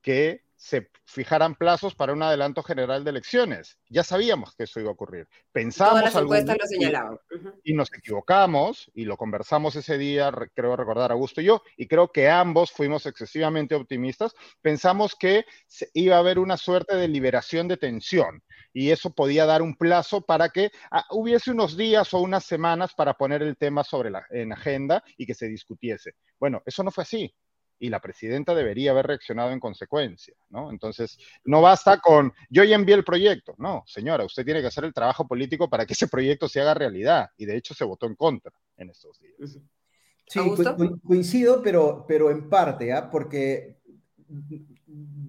que 0.00 0.42
se 0.56 0.90
fijaran 1.06 1.54
plazos 1.54 1.94
para 1.94 2.12
un 2.12 2.22
adelanto 2.22 2.62
general 2.62 3.02
de 3.02 3.10
elecciones. 3.10 3.78
Ya 3.88 4.04
sabíamos 4.04 4.54
que 4.54 4.64
eso 4.64 4.78
iba 4.78 4.90
a 4.90 4.92
ocurrir. 4.92 5.26
Pensamos 5.52 5.92
Todas 5.94 6.14
las 6.14 6.22
encuestas 6.22 6.56
lo 6.60 6.66
señalaban. 6.66 7.18
Y, 7.64 7.72
nos 7.72 7.90
equivocamos 7.94 8.90
y 8.94 9.06
lo 9.06 9.16
conversamos 9.16 9.74
ese 9.76 9.96
día, 9.96 10.30
creo 10.54 10.76
recordar 10.76 11.12
Augusto 11.12 11.40
y 11.40 11.44
yo, 11.44 11.62
y 11.78 11.86
creo 11.86 12.12
que 12.12 12.28
ambos 12.28 12.72
fuimos 12.72 13.06
excesivamente 13.06 13.74
optimistas. 13.74 14.34
Pensamos 14.60 15.16
que 15.18 15.46
iba 15.94 16.16
a 16.16 16.20
haber 16.20 16.38
una 16.38 16.58
suerte 16.58 16.94
de 16.94 17.08
liberación 17.08 17.66
de 17.66 17.78
tensión 17.78 18.42
y 18.72 18.90
eso 18.90 19.10
podía 19.10 19.46
dar 19.46 19.62
un 19.62 19.74
plazo 19.74 20.20
para 20.20 20.48
que 20.48 20.70
ah, 20.90 21.04
hubiese 21.10 21.50
unos 21.50 21.76
días 21.76 22.12
o 22.14 22.20
unas 22.20 22.44
semanas 22.44 22.94
para 22.94 23.14
poner 23.14 23.42
el 23.42 23.56
tema 23.56 23.84
sobre 23.84 24.10
la, 24.10 24.24
en 24.30 24.52
agenda 24.52 25.02
y 25.16 25.26
que 25.26 25.34
se 25.34 25.48
discutiese. 25.48 26.12
Bueno, 26.38 26.62
eso 26.64 26.82
no 26.82 26.90
fue 26.90 27.02
así 27.02 27.34
y 27.80 27.88
la 27.88 28.00
presidenta 28.00 28.54
debería 28.54 28.90
haber 28.90 29.06
reaccionado 29.06 29.50
en 29.50 29.58
consecuencia, 29.58 30.34
¿no? 30.50 30.70
Entonces, 30.70 31.18
no 31.44 31.62
basta 31.62 31.98
con, 31.98 32.32
yo 32.50 32.62
ya 32.62 32.76
envié 32.76 32.94
el 32.94 33.04
proyecto, 33.04 33.54
no, 33.56 33.82
señora, 33.86 34.24
usted 34.24 34.44
tiene 34.44 34.60
que 34.60 34.66
hacer 34.66 34.84
el 34.84 34.92
trabajo 34.92 35.26
político 35.26 35.68
para 35.68 35.86
que 35.86 35.94
ese 35.94 36.06
proyecto 36.06 36.46
se 36.46 36.60
haga 36.60 36.74
realidad, 36.74 37.30
y 37.38 37.46
de 37.46 37.56
hecho 37.56 37.72
se 37.72 37.84
votó 37.84 38.06
en 38.06 38.16
contra 38.16 38.52
en 38.76 38.90
estos 38.90 39.18
días. 39.18 39.58
Sí, 40.26 40.40
coincido, 41.02 41.62
pero, 41.62 42.04
pero 42.06 42.30
en 42.30 42.48
parte, 42.48 42.92
¿ah? 42.92 43.10
porque 43.10 43.80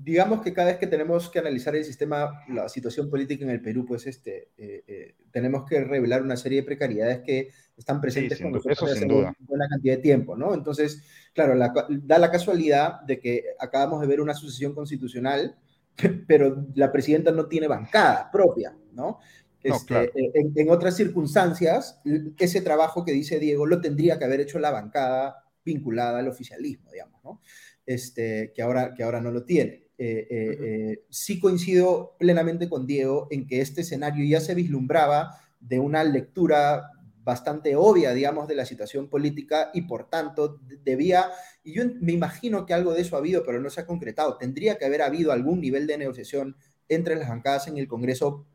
digamos 0.03 0.41
que 0.41 0.53
cada 0.53 0.69
vez 0.69 0.77
que 0.77 0.87
tenemos 0.87 1.29
que 1.29 1.39
analizar 1.39 1.75
el 1.75 1.85
sistema, 1.85 2.43
la 2.49 2.67
situación 2.69 3.09
política 3.09 3.43
en 3.45 3.51
el 3.51 3.61
Perú, 3.61 3.85
pues 3.85 4.07
este, 4.07 4.49
eh, 4.57 4.83
eh, 4.87 5.15
tenemos 5.31 5.65
que 5.69 5.83
revelar 5.83 6.23
una 6.23 6.35
serie 6.35 6.61
de 6.61 6.65
precariedades 6.65 7.21
que 7.21 7.49
están 7.77 8.01
presentes 8.01 8.41
con 8.41 8.51
nosotros 8.51 8.91
hace 8.91 9.05
una 9.05 9.35
buena 9.39 9.67
cantidad 9.69 9.95
de 9.95 10.01
tiempo, 10.01 10.35
¿no? 10.35 10.53
Entonces, 10.53 11.03
claro, 11.33 11.57
da 12.03 12.17
la 12.17 12.31
casualidad 12.31 13.01
de 13.01 13.19
que 13.19 13.43
acabamos 13.59 14.01
de 14.01 14.07
ver 14.07 14.21
una 14.21 14.33
sucesión 14.33 14.73
constitucional, 14.73 15.55
pero 16.27 16.65
la 16.75 16.91
presidenta 16.91 17.31
no 17.31 17.47
tiene 17.47 17.67
bancada 17.67 18.29
propia, 18.31 18.75
¿no? 18.93 19.19
Este, 19.63 20.05
eh, 20.05 20.31
en, 20.33 20.53
en, 20.55 20.69
otras 20.71 20.95
circunstancias, 20.95 22.01
ese 22.39 22.61
trabajo 22.61 23.05
que 23.05 23.11
dice 23.11 23.37
Diego 23.37 23.67
lo 23.67 23.79
tendría 23.79 24.17
que 24.17 24.25
haber 24.25 24.39
hecho 24.39 24.57
la 24.57 24.71
bancada 24.71 25.45
vinculada 25.63 26.17
al 26.17 26.27
oficialismo, 26.27 26.91
digamos, 26.91 27.23
¿no? 27.23 27.41
Este, 27.85 28.51
que, 28.53 28.61
ahora, 28.61 28.93
que 28.93 29.03
ahora 29.03 29.21
no 29.21 29.31
lo 29.31 29.43
tiene. 29.43 29.81
Eh, 30.03 30.27
eh, 30.31 30.57
eh, 30.61 31.05
sí 31.11 31.39
coincido 31.39 32.15
plenamente 32.17 32.67
con 32.67 32.87
Diego 32.87 33.27
en 33.29 33.45
que 33.45 33.61
este 33.61 33.81
escenario 33.81 34.25
ya 34.25 34.41
se 34.41 34.55
vislumbraba 34.55 35.37
de 35.59 35.77
una 35.77 36.03
lectura 36.03 36.89
bastante 37.23 37.75
obvia, 37.75 38.11
digamos, 38.11 38.47
de 38.47 38.55
la 38.55 38.65
situación 38.65 39.09
política 39.09 39.69
y 39.75 39.83
por 39.83 40.09
tanto 40.09 40.59
debía, 40.83 41.29
y 41.63 41.73
yo 41.73 41.83
me 42.01 42.13
imagino 42.13 42.65
que 42.65 42.73
algo 42.73 42.95
de 42.95 43.01
eso 43.01 43.15
ha 43.15 43.19
habido, 43.19 43.45
pero 43.45 43.61
no 43.61 43.69
se 43.69 43.81
ha 43.81 43.85
concretado, 43.85 44.37
tendría 44.37 44.79
que 44.79 44.85
haber 44.85 45.03
habido 45.03 45.31
algún 45.31 45.61
nivel 45.61 45.85
de 45.85 45.99
negociación 45.99 46.55
entre 46.89 47.15
las 47.15 47.29
bancadas 47.29 47.67
en 47.67 47.77
el 47.77 47.87
Congreso 47.87 48.47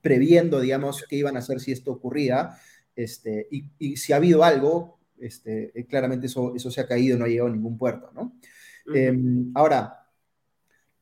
previendo, 0.00 0.58
digamos, 0.58 1.04
qué 1.08 1.14
iban 1.14 1.36
a 1.36 1.38
hacer 1.38 1.60
si 1.60 1.70
esto 1.70 1.92
ocurría, 1.92 2.58
este, 2.96 3.46
y, 3.78 3.96
si 3.96 4.12
ha 4.12 4.16
habido 4.16 4.42
algo, 4.42 4.98
este, 5.20 5.72
claramente 5.88 6.26
eso, 6.26 6.52
eso 6.56 6.68
se 6.72 6.80
ha 6.80 6.88
caído, 6.88 7.16
no 7.16 7.26
ha 7.26 7.28
llegado 7.28 7.48
a 7.48 7.52
ningún 7.52 7.78
puerto, 7.78 8.10
¿no? 8.12 8.34
Em, 8.94 9.50
ahora, 9.54 10.06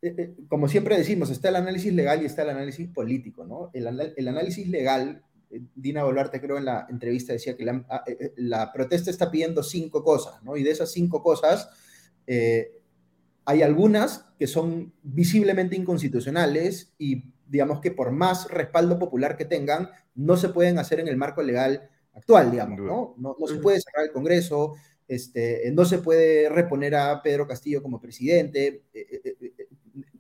eh, 0.00 0.14
eh, 0.16 0.34
como 0.48 0.68
siempre 0.68 0.96
decimos, 0.96 1.30
está 1.30 1.48
el 1.48 1.56
análisis 1.56 1.92
legal 1.92 2.22
y 2.22 2.26
está 2.26 2.42
el 2.42 2.50
análisis 2.50 2.88
político, 2.88 3.44
¿no? 3.44 3.70
El, 3.72 4.28
análisis 4.28 4.68
legal, 4.68 5.22
eh, 5.50 5.60
Dina 5.74 6.04
Boluarte 6.04 6.40
creo 6.40 6.58
en 6.58 6.66
la 6.66 6.86
entrevista 6.88 7.32
decía 7.32 7.56
que 7.56 7.68
ah, 7.68 8.04
la, 8.36 8.72
protesta 8.72 9.10
está 9.10 9.30
pidiendo 9.30 9.62
cinco 9.62 10.04
cosas, 10.04 10.42
¿no? 10.42 10.56
Y 10.56 10.62
de 10.62 10.70
esas 10.70 10.92
cinco 10.92 11.22
cosas, 11.22 11.68
hay 13.46 13.62
algunas 13.62 14.26
que 14.38 14.46
son 14.46 14.92
visiblemente 15.02 15.74
inconstitucionales 15.74 16.92
y 16.98 17.32
digamos 17.46 17.80
que 17.80 17.90
por 17.90 18.10
más 18.10 18.50
respaldo 18.50 18.98
popular 18.98 19.38
que 19.38 19.46
tengan, 19.46 19.88
no 20.14 20.36
se 20.36 20.50
pueden 20.50 20.78
hacer 20.78 21.00
en 21.00 21.08
el 21.08 21.16
marco 21.16 21.42
legal 21.42 21.88
actual, 22.12 22.50
digamos, 22.50 22.80
¿no? 22.80 23.14
No, 23.16 23.34
no 23.38 23.46
se 23.46 23.56
puede 23.56 23.80
cerrar 23.80 24.04
el 24.04 24.12
Congreso, 24.12 24.74
este, 25.08 25.70
no 25.72 25.86
se 25.86 25.98
puede 25.98 26.50
reponer 26.50 26.94
a 26.94 27.22
Pedro 27.22 27.48
Castillo 27.48 27.82
como 27.82 28.00
presidente. 28.00 28.84
Eh, 28.92 29.06
eh, 29.24 29.36
eh, 29.40 29.68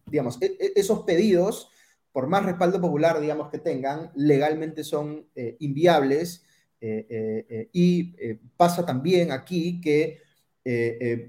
digamos, 0.06 0.40
e, 0.40 0.46
e, 0.58 0.72
esos 0.74 1.00
pedidos, 1.04 1.70
por 2.10 2.26
más 2.26 2.44
respaldo 2.44 2.80
popular, 2.80 3.20
digamos, 3.20 3.50
que 3.50 3.58
tengan, 3.58 4.10
legalmente 4.16 4.82
son 4.82 5.28
inviables. 5.60 6.44
y 7.72 8.14
pasa 8.56 8.86
también 8.86 9.30
aquí 9.30 9.80
que 9.80 10.20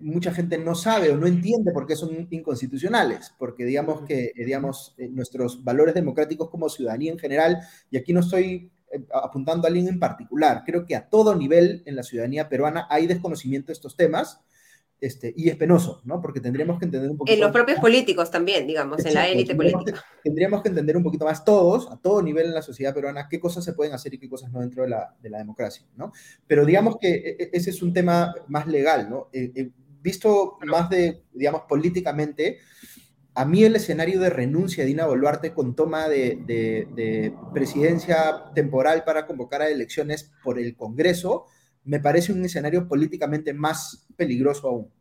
mucha 0.01 0.32
gente 0.32 0.57
no 0.57 0.74
sabe 0.74 1.12
o 1.12 1.18
no 1.18 1.28
entiende 1.28 1.72
por 1.74 1.86
qué 1.86 1.95
son 1.95 2.28
inconstitucionales, 2.32 3.34
porque 3.38 3.66
digamos 3.66 4.03
que 4.07 4.32
digamos, 4.36 4.95
nuestros 5.12 5.64
valores 5.64 5.93
democráticos 5.93 6.49
como 6.49 6.70
ciudadanía 6.70 7.12
en 7.12 7.20
general, 7.20 7.60
y 7.91 7.97
aquí 7.97 8.14
no 8.14 8.22
estoy 8.22 8.72
eh, 8.72 8.79
apuntando 9.14 9.66
a 9.66 9.70
alguien 9.70 9.88
en 9.88 10.00
particular. 10.00 10.64
Creo 10.66 10.86
que 10.86 10.96
a 10.96 11.10
todo 11.10 11.36
nivel 11.36 11.84
en 11.86 11.96
la 11.96 12.04
ciudadanía 12.04 12.50
peruana 12.50 12.88
hay 12.90 13.08
desconocimiento 13.08 13.68
de 13.68 13.74
estos 13.74 13.96
temas. 13.96 14.42
Este, 15.02 15.34
y 15.38 15.48
es 15.48 15.56
penoso, 15.56 16.02
¿no? 16.04 16.20
Porque 16.22 16.42
tendríamos 16.42 16.78
que 16.78 16.84
entender 16.84 17.10
un 17.10 17.18
poquito... 17.18 17.34
En 17.34 17.40
los 17.40 17.52
propios 17.52 17.80
políticos 17.80 18.30
también, 18.30 18.68
digamos, 18.68 19.06
en 19.06 19.14
la 19.14 19.30
élite 19.30 19.56
política. 19.56 20.04
tendríamos 20.22 20.62
que 20.62 20.68
entender 20.68 20.98
un 20.98 21.04
poquito 21.04 21.24
más 21.24 21.46
todos, 21.46 21.90
a 21.90 21.96
todo 21.96 22.22
nivel 22.22 22.48
en 22.48 22.54
la 22.54 22.62
sociedad 22.62 22.94
peruana, 22.94 23.30
qué 23.30 23.40
cosas 23.40 23.64
se 23.64 23.72
pueden 23.72 23.94
hacer 23.94 24.14
y 24.14 24.18
qué 24.18 24.28
cosas 24.28 24.52
no 24.52 24.60
dentro 24.60 24.84
de 24.84 24.90
la, 24.90 25.16
de 25.22 25.30
la 25.30 25.38
democracia, 25.38 25.86
¿no? 25.96 26.12
Pero 26.46 26.66
digamos 26.66 26.98
que 26.98 27.14
e, 27.14 27.36
e, 27.40 27.50
ese 27.54 27.70
es 27.70 27.82
un 27.82 27.94
tema 27.94 28.36
más 28.50 28.68
legal, 28.68 29.10
¿no? 29.10 29.30
Eh, 29.32 29.54
eh, 29.56 29.70
visto 30.02 30.58
más 30.66 30.90
de, 30.90 31.24
digamos, 31.32 31.62
políticamente, 31.62 32.60
a 33.36 33.46
mí 33.46 33.64
el 33.64 33.76
escenario 33.76 34.20
de 34.20 34.30
renuncia 34.30 34.84
de 34.84 34.90
Dina 34.90 35.06
Boluarte 35.06 35.54
con 35.54 35.76
toma 35.76 36.10
de, 36.10 37.34
presidencia 37.54 38.46
temporal 38.54 39.04
para 39.04 39.26
convocar 39.26 39.62
a 39.62 39.70
elecciones 39.70 40.32
por 40.44 40.60
el 40.60 40.76
Congreso 40.76 41.46
me 41.86 42.00
parece 42.00 42.34
un 42.34 42.44
escenario 42.44 42.88
políticamente 42.88 43.54
más 43.54 44.08
peligroso 44.16 44.68
aún. 44.68 44.92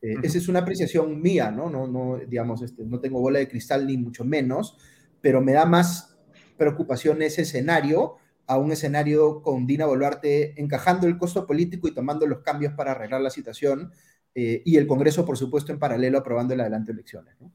Eh, 0.00 0.14
esa 0.22 0.38
es 0.38 0.48
una 0.48 0.60
apreciación 0.60 1.20
mía, 1.20 1.50
¿no? 1.50 1.68
No, 1.70 1.86
no 1.86 2.18
digamos, 2.26 2.62
este, 2.62 2.84
no 2.84 3.00
tengo 3.00 3.20
bola 3.20 3.38
de 3.38 3.48
cristal 3.48 3.86
ni 3.86 3.96
mucho 3.98 4.24
menos, 4.24 4.78
pero 5.20 5.40
me 5.40 5.52
da 5.52 5.66
más 5.66 6.16
preocupación 6.56 7.22
ese 7.22 7.42
escenario 7.42 8.16
a 8.46 8.56
un 8.56 8.72
escenario 8.72 9.42
con 9.42 9.66
Dina 9.66 9.86
Boluarte 9.86 10.60
encajando 10.60 11.06
el 11.06 11.18
costo 11.18 11.46
político 11.46 11.86
y 11.86 11.94
tomando 11.94 12.26
los 12.26 12.40
cambios 12.40 12.72
para 12.72 12.92
arreglar 12.92 13.20
la 13.20 13.30
situación 13.30 13.92
eh, 14.34 14.62
y 14.64 14.76
el 14.76 14.86
Congreso, 14.86 15.24
por 15.24 15.36
supuesto, 15.36 15.72
en 15.72 15.78
paralelo 15.78 16.18
aprobando 16.18 16.54
el 16.54 16.60
adelante 16.60 16.92
elecciones. 16.92 17.34
¿no? 17.40 17.52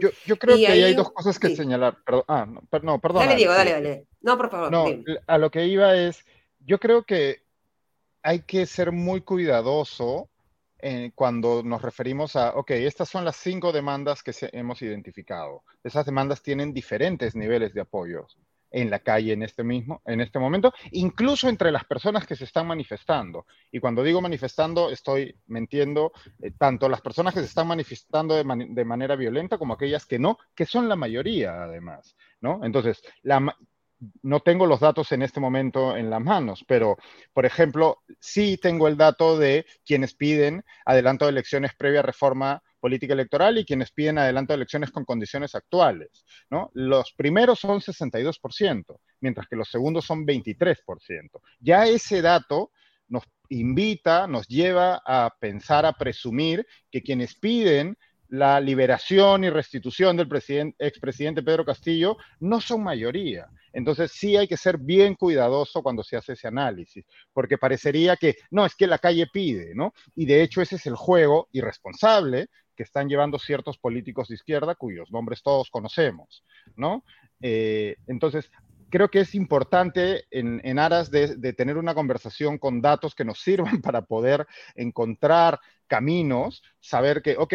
yo, 0.00 0.38
creo 0.38 0.56
que 0.56 0.66
ahí 0.66 0.82
hay 0.82 0.94
dos 0.94 1.12
cosas 1.12 1.38
que 1.38 1.54
señalar. 1.54 1.98
Perdón, 2.04 2.24
ah, 2.28 2.46
no, 2.82 3.00
perdón. 3.00 3.24
Dale, 3.24 3.36
Diego, 3.36 3.52
dale, 3.52 3.72
dale. 3.72 4.06
No, 4.22 4.36
por 4.36 4.50
favor. 4.50 4.70
No, 4.70 4.86
a 5.26 5.38
lo 5.38 5.50
que 5.50 5.66
iba 5.66 5.94
es, 5.96 6.24
yo 6.60 6.78
creo 6.78 7.04
que 7.04 7.42
hay 8.22 8.40
que 8.40 8.66
ser 8.66 8.92
muy 8.92 9.22
cuidadoso 9.22 10.28
cuando 11.14 11.62
nos 11.64 11.82
referimos 11.82 12.36
a, 12.36 12.54
ok, 12.54 12.70
estas 12.70 13.08
son 13.08 13.24
las 13.24 13.36
cinco 13.36 13.72
demandas 13.72 14.22
que 14.22 14.32
hemos 14.52 14.80
identificado. 14.80 15.64
Esas 15.82 16.06
demandas 16.06 16.40
tienen 16.42 16.72
diferentes 16.72 17.34
niveles 17.34 17.74
de 17.74 17.80
apoyo 17.80 18.26
en 18.70 18.90
la 18.90 18.98
calle 19.00 19.32
en 19.32 19.42
este 19.42 19.64
mismo, 19.64 20.02
en 20.04 20.20
este 20.20 20.38
momento, 20.38 20.72
incluso 20.92 21.48
entre 21.48 21.72
las 21.72 21.84
personas 21.84 22.26
que 22.26 22.36
se 22.36 22.44
están 22.44 22.66
manifestando. 22.66 23.46
Y 23.72 23.80
cuando 23.80 24.02
digo 24.02 24.20
manifestando, 24.20 24.90
estoy 24.90 25.34
mintiendo 25.46 26.12
eh, 26.40 26.52
tanto 26.58 26.88
las 26.88 27.00
personas 27.00 27.34
que 27.34 27.40
se 27.40 27.46
están 27.46 27.66
manifestando 27.66 28.34
de, 28.34 28.84
manera 28.84 29.16
violenta 29.16 29.58
como 29.58 29.74
aquellas 29.74 30.06
que 30.06 30.18
no, 30.18 30.38
que 30.54 30.66
son 30.66 30.88
la 30.88 30.96
mayoría 30.96 31.62
además, 31.62 32.16
¿no? 32.40 32.64
Entonces, 32.64 33.02
la, 33.22 33.56
no 34.22 34.40
tengo 34.40 34.66
los 34.66 34.80
datos 34.80 35.12
en 35.12 35.22
este 35.22 35.40
momento 35.40 35.96
en 35.96 36.10
las 36.10 36.20
manos, 36.20 36.64
pero, 36.66 36.96
por 37.32 37.46
ejemplo, 37.46 37.98
sí 38.20 38.58
tengo 38.60 38.88
el 38.88 38.96
dato 38.96 39.38
de 39.38 39.66
quienes 39.84 40.14
piden 40.14 40.64
adelanto 40.84 41.24
de 41.24 41.32
elecciones 41.32 41.72
previa 41.76 42.02
reforma 42.02 42.62
política 42.80 43.12
electoral 43.12 43.58
y 43.58 43.64
quienes 43.64 43.90
piden 43.90 44.18
adelanto 44.18 44.52
de 44.52 44.58
elecciones 44.58 44.90
con 44.90 45.04
condiciones 45.04 45.54
actuales. 45.54 46.24
Los 46.74 47.12
primeros 47.12 47.58
son 47.58 47.80
62%, 47.80 49.00
mientras 49.20 49.48
que 49.48 49.56
los 49.56 49.68
segundos 49.68 50.04
son 50.04 50.24
23%. 50.24 51.40
Ya 51.60 51.86
ese 51.86 52.22
dato 52.22 52.70
nos 53.08 53.24
invita, 53.48 54.26
nos 54.26 54.46
lleva 54.46 55.02
a 55.04 55.34
pensar, 55.40 55.86
a 55.86 55.92
presumir 55.92 56.66
que 56.90 57.02
quienes 57.02 57.34
piden 57.34 57.96
la 58.28 58.60
liberación 58.60 59.44
y 59.44 59.50
restitución 59.50 60.16
del 60.16 60.28
expresidente 60.78 61.42
Pedro 61.42 61.64
Castillo 61.64 62.16
no 62.40 62.60
son 62.60 62.82
mayoría. 62.82 63.48
Entonces 63.72 64.12
sí 64.12 64.36
hay 64.36 64.48
que 64.48 64.56
ser 64.56 64.78
bien 64.78 65.14
cuidadoso 65.14 65.82
cuando 65.82 66.02
se 66.02 66.16
hace 66.16 66.32
ese 66.32 66.48
análisis, 66.48 67.04
porque 67.32 67.58
parecería 67.58 68.16
que 68.16 68.36
no, 68.50 68.64
es 68.66 68.74
que 68.74 68.86
la 68.86 68.98
calle 68.98 69.26
pide, 69.32 69.74
¿no? 69.74 69.92
Y 70.14 70.26
de 70.26 70.42
hecho 70.42 70.62
ese 70.62 70.76
es 70.76 70.86
el 70.86 70.96
juego 70.96 71.48
irresponsable 71.52 72.48
que 72.74 72.84
están 72.84 73.08
llevando 73.08 73.38
ciertos 73.38 73.76
políticos 73.76 74.28
de 74.28 74.36
izquierda 74.36 74.76
cuyos 74.76 75.10
nombres 75.10 75.42
todos 75.42 75.68
conocemos, 75.68 76.44
¿no? 76.76 77.04
Eh, 77.40 77.96
entonces, 78.06 78.50
creo 78.88 79.08
que 79.10 79.20
es 79.20 79.34
importante 79.34 80.26
en, 80.30 80.78
aras 80.78 81.10
de, 81.10 81.36
de, 81.36 81.52
tener 81.52 81.76
una 81.76 81.94
conversación 81.94 82.56
con 82.58 82.80
datos 82.80 83.14
que 83.14 83.24
nos 83.24 83.40
sirvan 83.42 83.82
para 83.82 84.02
poder 84.02 84.46
encontrar 84.76 85.58
caminos, 85.88 86.62
saber 86.80 87.20
que, 87.22 87.36
ok, 87.36 87.54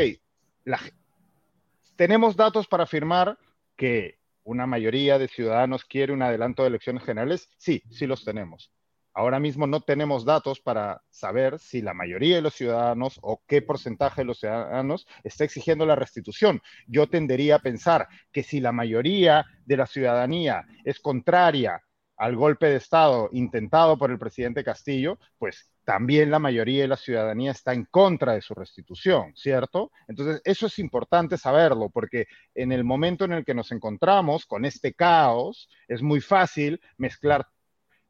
tenemos 1.95 2.35
datos 2.35 2.67
para 2.67 2.83
afirmar 2.83 3.37
que 3.75 4.17
una 4.43 4.67
mayoría 4.67 5.17
de 5.17 5.27
ciudadanos 5.27 5.85
quiere 5.85 6.13
un 6.13 6.21
adelanto 6.21 6.63
de 6.63 6.69
elecciones 6.69 7.03
generales. 7.03 7.49
Sí, 7.57 7.83
sí 7.89 8.07
los 8.07 8.23
tenemos. 8.23 8.71
Ahora 9.15 9.39
mismo 9.39 9.67
no 9.67 9.81
tenemos 9.81 10.25
datos 10.25 10.59
para 10.59 11.03
saber 11.11 11.59
si 11.59 11.83
la 11.83 11.93
mayoría 11.93 12.37
de 12.37 12.41
los 12.41 12.55
ciudadanos 12.55 13.19
o 13.21 13.43
qué 13.47 13.61
porcentaje 13.61 14.21
de 14.21 14.25
los 14.25 14.39
ciudadanos 14.39 15.07
está 15.23 15.43
exigiendo 15.43 15.85
la 15.85 15.95
restitución. 15.95 16.61
Yo 16.87 17.07
tendería 17.07 17.57
a 17.57 17.59
pensar 17.59 18.07
que 18.31 18.41
si 18.41 18.59
la 18.59 18.71
mayoría 18.71 19.45
de 19.65 19.77
la 19.77 19.85
ciudadanía 19.85 20.65
es 20.83 20.99
contraria 20.99 21.83
al 22.23 22.37
golpe 22.37 22.67
de 22.67 22.77
Estado 22.77 23.27
intentado 23.33 23.97
por 23.97 24.09
el 24.09 24.17
presidente 24.17 24.63
Castillo, 24.63 25.19
pues 25.37 25.69
también 25.83 26.31
la 26.31 26.39
mayoría 26.39 26.83
de 26.83 26.87
la 26.87 26.95
ciudadanía 26.95 27.51
está 27.51 27.73
en 27.73 27.83
contra 27.83 28.31
de 28.31 28.41
su 28.41 28.53
restitución, 28.53 29.35
¿cierto? 29.35 29.91
Entonces, 30.07 30.41
eso 30.45 30.67
es 30.67 30.79
importante 30.79 31.37
saberlo, 31.37 31.89
porque 31.89 32.27
en 32.55 32.71
el 32.71 32.85
momento 32.85 33.25
en 33.25 33.33
el 33.33 33.43
que 33.43 33.53
nos 33.53 33.73
encontramos 33.73 34.45
con 34.45 34.63
este 34.63 34.93
caos, 34.93 35.67
es 35.89 36.01
muy 36.01 36.21
fácil 36.21 36.79
mezclar, 36.95 37.45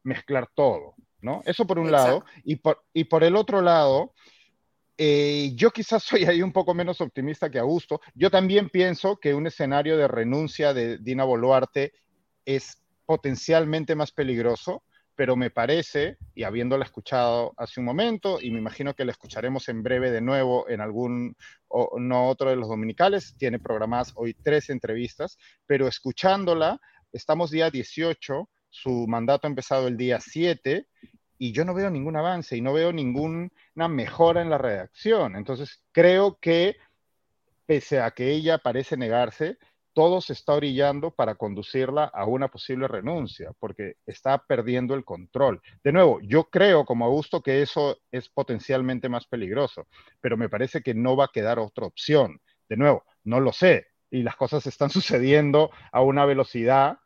mezclar 0.04 0.48
todo, 0.54 0.94
¿no? 1.20 1.42
Eso 1.44 1.66
por 1.66 1.80
un 1.80 1.90
lado. 1.90 2.24
Y 2.44 2.54
por, 2.54 2.84
y 2.92 3.02
por 3.02 3.24
el 3.24 3.34
otro 3.34 3.62
lado, 3.62 4.14
eh, 4.96 5.50
yo 5.56 5.72
quizás 5.72 6.04
soy 6.04 6.24
ahí 6.24 6.40
un 6.40 6.52
poco 6.52 6.72
menos 6.72 7.00
optimista 7.00 7.50
que 7.50 7.58
Augusto. 7.58 8.00
Yo 8.14 8.30
también 8.30 8.68
pienso 8.68 9.16
que 9.16 9.34
un 9.34 9.48
escenario 9.48 9.96
de 9.96 10.06
renuncia 10.06 10.72
de 10.72 10.98
Dina 10.98 11.24
Boluarte 11.24 11.94
es 12.44 12.83
potencialmente 13.06 13.94
más 13.94 14.12
peligroso 14.12 14.82
pero 15.16 15.36
me 15.36 15.50
parece, 15.50 16.18
y 16.34 16.42
habiéndola 16.42 16.84
escuchado 16.84 17.54
hace 17.56 17.80
un 17.80 17.86
momento, 17.86 18.40
y 18.40 18.50
me 18.50 18.58
imagino 18.58 18.94
que 18.94 19.04
la 19.04 19.12
escucharemos 19.12 19.68
en 19.68 19.82
breve 19.82 20.10
de 20.10 20.20
nuevo 20.20 20.68
en 20.68 20.80
algún, 20.80 21.36
o, 21.68 21.98
no 21.98 22.28
otro 22.28 22.50
de 22.50 22.56
los 22.56 22.68
dominicales, 22.68 23.36
tiene 23.38 23.58
programadas 23.58 24.12
hoy 24.16 24.34
tres 24.34 24.70
entrevistas, 24.70 25.38
pero 25.66 25.86
escuchándola, 25.86 26.80
estamos 27.12 27.50
día 27.50 27.70
18, 27.70 28.48
su 28.68 29.06
mandato 29.06 29.46
ha 29.46 29.50
empezado 29.50 29.86
el 29.86 29.96
día 29.96 30.18
7, 30.20 30.88
y 31.38 31.52
yo 31.52 31.64
no 31.64 31.74
veo 31.74 31.90
ningún 31.90 32.16
avance 32.16 32.56
y 32.56 32.60
no 32.60 32.72
veo 32.72 32.92
ninguna 32.92 33.50
mejora 33.88 34.40
en 34.40 34.50
la 34.50 34.58
redacción. 34.58 35.36
Entonces, 35.36 35.82
creo 35.92 36.38
que, 36.40 36.76
pese 37.66 38.00
a 38.00 38.12
que 38.12 38.30
ella 38.30 38.58
parece 38.58 38.96
negarse, 38.96 39.58
todo 39.94 40.20
se 40.20 40.32
está 40.32 40.54
orillando 40.54 41.12
para 41.12 41.36
conducirla 41.36 42.04
a 42.04 42.26
una 42.26 42.48
posible 42.48 42.88
renuncia, 42.88 43.52
porque 43.58 43.96
está 44.04 44.38
perdiendo 44.38 44.94
el 44.94 45.04
control. 45.04 45.62
De 45.82 45.92
nuevo, 45.92 46.20
yo 46.20 46.50
creo, 46.50 46.84
como 46.84 47.06
Augusto, 47.06 47.42
que 47.42 47.62
eso 47.62 47.98
es 48.10 48.28
potencialmente 48.28 49.08
más 49.08 49.26
peligroso, 49.26 49.86
pero 50.20 50.36
me 50.36 50.48
parece 50.48 50.82
que 50.82 50.94
no 50.94 51.16
va 51.16 51.26
a 51.26 51.32
quedar 51.32 51.58
otra 51.58 51.86
opción. 51.86 52.40
De 52.68 52.76
nuevo, 52.76 53.04
no 53.22 53.40
lo 53.40 53.52
sé, 53.52 53.86
y 54.10 54.22
las 54.22 54.36
cosas 54.36 54.66
están 54.66 54.90
sucediendo 54.90 55.70
a 55.92 56.02
una 56.02 56.24
velocidad 56.24 56.98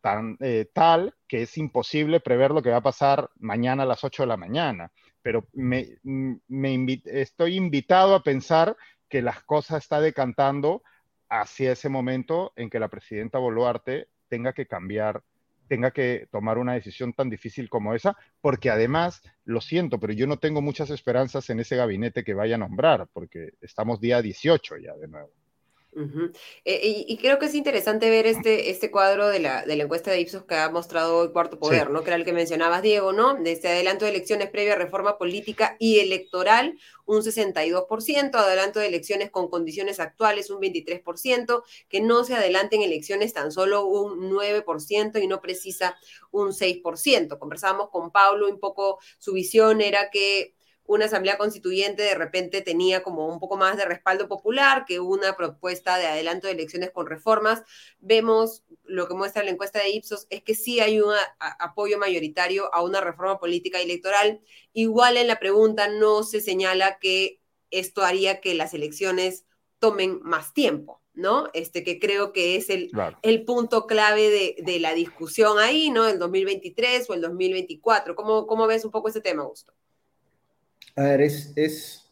tan, 0.00 0.36
eh, 0.40 0.68
tal 0.72 1.14
que 1.28 1.42
es 1.42 1.56
imposible 1.58 2.20
prever 2.20 2.50
lo 2.50 2.62
que 2.62 2.70
va 2.70 2.78
a 2.78 2.82
pasar 2.82 3.30
mañana 3.36 3.84
a 3.84 3.86
las 3.86 4.02
8 4.02 4.24
de 4.24 4.26
la 4.26 4.36
mañana. 4.36 4.90
Pero 5.22 5.46
me, 5.52 5.98
me 6.02 7.02
estoy 7.04 7.56
invitado 7.56 8.16
a 8.16 8.22
pensar 8.24 8.76
que 9.08 9.22
las 9.22 9.42
cosas 9.44 9.82
están 9.82 10.02
decantando 10.02 10.82
hacia 11.32 11.72
ese 11.72 11.88
momento 11.88 12.52
en 12.56 12.68
que 12.68 12.78
la 12.78 12.88
presidenta 12.88 13.38
Boluarte 13.38 14.08
tenga 14.28 14.52
que 14.52 14.66
cambiar, 14.66 15.22
tenga 15.66 15.90
que 15.90 16.28
tomar 16.30 16.58
una 16.58 16.74
decisión 16.74 17.14
tan 17.14 17.30
difícil 17.30 17.70
como 17.70 17.94
esa, 17.94 18.18
porque 18.42 18.68
además, 18.68 19.22
lo 19.44 19.62
siento, 19.62 19.98
pero 19.98 20.12
yo 20.12 20.26
no 20.26 20.38
tengo 20.38 20.60
muchas 20.60 20.90
esperanzas 20.90 21.48
en 21.48 21.60
ese 21.60 21.76
gabinete 21.76 22.22
que 22.22 22.34
vaya 22.34 22.56
a 22.56 22.58
nombrar, 22.58 23.08
porque 23.14 23.54
estamos 23.62 23.98
día 23.98 24.20
18 24.20 24.76
ya 24.76 24.94
de 24.94 25.08
nuevo. 25.08 25.30
Eh, 26.64 27.04
y, 27.06 27.16
creo 27.18 27.38
que 27.38 27.46
es 27.46 27.54
interesante 27.54 28.08
ver 28.08 28.26
este, 28.26 28.70
este 28.70 28.90
cuadro 28.90 29.28
de 29.28 29.40
la, 29.40 29.64
de 29.66 29.76
la 29.76 29.84
encuesta 29.84 30.10
de 30.10 30.20
Ipsos 30.20 30.44
que 30.44 30.54
ha 30.54 30.70
mostrado 30.70 31.22
el 31.22 31.32
Cuarto 31.32 31.58
Poder, 31.58 31.90
¿no? 31.90 32.02
Que 32.02 32.10
era 32.10 32.16
el 32.16 32.24
que 32.24 32.32
mencionabas, 32.32 32.82
Diego, 32.82 33.12
¿no? 33.12 33.34
De 33.34 33.52
este 33.52 33.68
adelanto 33.68 34.06
de 34.06 34.12
elecciones 34.12 34.48
previa 34.48 34.74
reforma 34.74 35.18
política 35.18 35.76
y 35.78 35.98
electoral, 35.98 36.78
un 37.04 37.20
62%, 37.20 38.34
adelanto 38.34 38.80
de 38.80 38.86
elecciones 38.86 39.30
con 39.30 39.48
condiciones 39.48 40.00
actuales, 40.00 40.48
un 40.48 40.60
23%, 40.60 41.62
que 41.90 42.00
no 42.00 42.24
se 42.24 42.34
adelanten 42.34 42.80
elecciones 42.80 43.34
tan 43.34 43.52
solo 43.52 43.84
un 43.84 44.30
9% 44.30 45.22
y 45.22 45.26
no 45.26 45.42
precisa 45.42 45.96
un 46.30 46.52
6%. 46.52 47.38
Conversábamos 47.38 47.90
con 47.90 48.10
Pablo, 48.10 48.48
un 48.48 48.60
poco 48.60 48.98
su 49.18 49.34
visión 49.34 49.82
era 49.82 50.08
que 50.10 50.54
una 50.84 51.06
asamblea 51.06 51.38
constituyente 51.38 52.02
de 52.02 52.14
repente 52.14 52.60
tenía 52.60 53.02
como 53.02 53.28
un 53.28 53.38
poco 53.38 53.56
más 53.56 53.76
de 53.76 53.84
respaldo 53.84 54.28
popular 54.28 54.84
que 54.86 55.00
una 55.00 55.36
propuesta 55.36 55.96
de 55.96 56.06
adelanto 56.06 56.46
de 56.46 56.54
elecciones 56.54 56.90
con 56.90 57.06
reformas. 57.06 57.62
Vemos 58.00 58.64
lo 58.84 59.06
que 59.08 59.14
muestra 59.14 59.44
la 59.44 59.50
encuesta 59.50 59.78
de 59.78 59.90
Ipsos 59.90 60.26
es 60.30 60.42
que 60.42 60.54
sí 60.54 60.80
hay 60.80 61.00
un 61.00 61.14
apoyo 61.38 61.98
mayoritario 61.98 62.72
a 62.74 62.82
una 62.82 63.00
reforma 63.00 63.38
política 63.38 63.80
y 63.80 63.84
electoral. 63.84 64.40
Igual 64.72 65.16
en 65.16 65.28
la 65.28 65.38
pregunta 65.38 65.88
no 65.88 66.24
se 66.24 66.40
señala 66.40 66.98
que 66.98 67.40
esto 67.70 68.02
haría 68.02 68.40
que 68.40 68.54
las 68.54 68.74
elecciones 68.74 69.46
tomen 69.78 70.20
más 70.22 70.52
tiempo. 70.52 71.00
¿no? 71.14 71.48
Este 71.52 71.84
que 71.84 71.98
creo 71.98 72.32
que 72.32 72.56
es 72.56 72.70
el, 72.70 72.90
el 73.20 73.44
punto 73.44 73.86
clave 73.86 74.30
de, 74.30 74.56
de, 74.62 74.80
la 74.80 74.94
discusión 74.94 75.58
ahí, 75.58 75.90
¿no? 75.90 76.08
El 76.08 76.18
2023 76.18 77.10
o 77.10 77.12
el 77.12 77.20
2024. 77.20 78.14
¿Cómo, 78.16 78.46
cómo 78.46 78.66
ves 78.66 78.86
un 78.86 78.90
poco 78.90 79.10
ese 79.10 79.20
tema, 79.20 79.42
Augusto? 79.42 79.74
A 80.96 81.02
ver, 81.02 81.22
es, 81.22 81.52
es, 81.56 82.10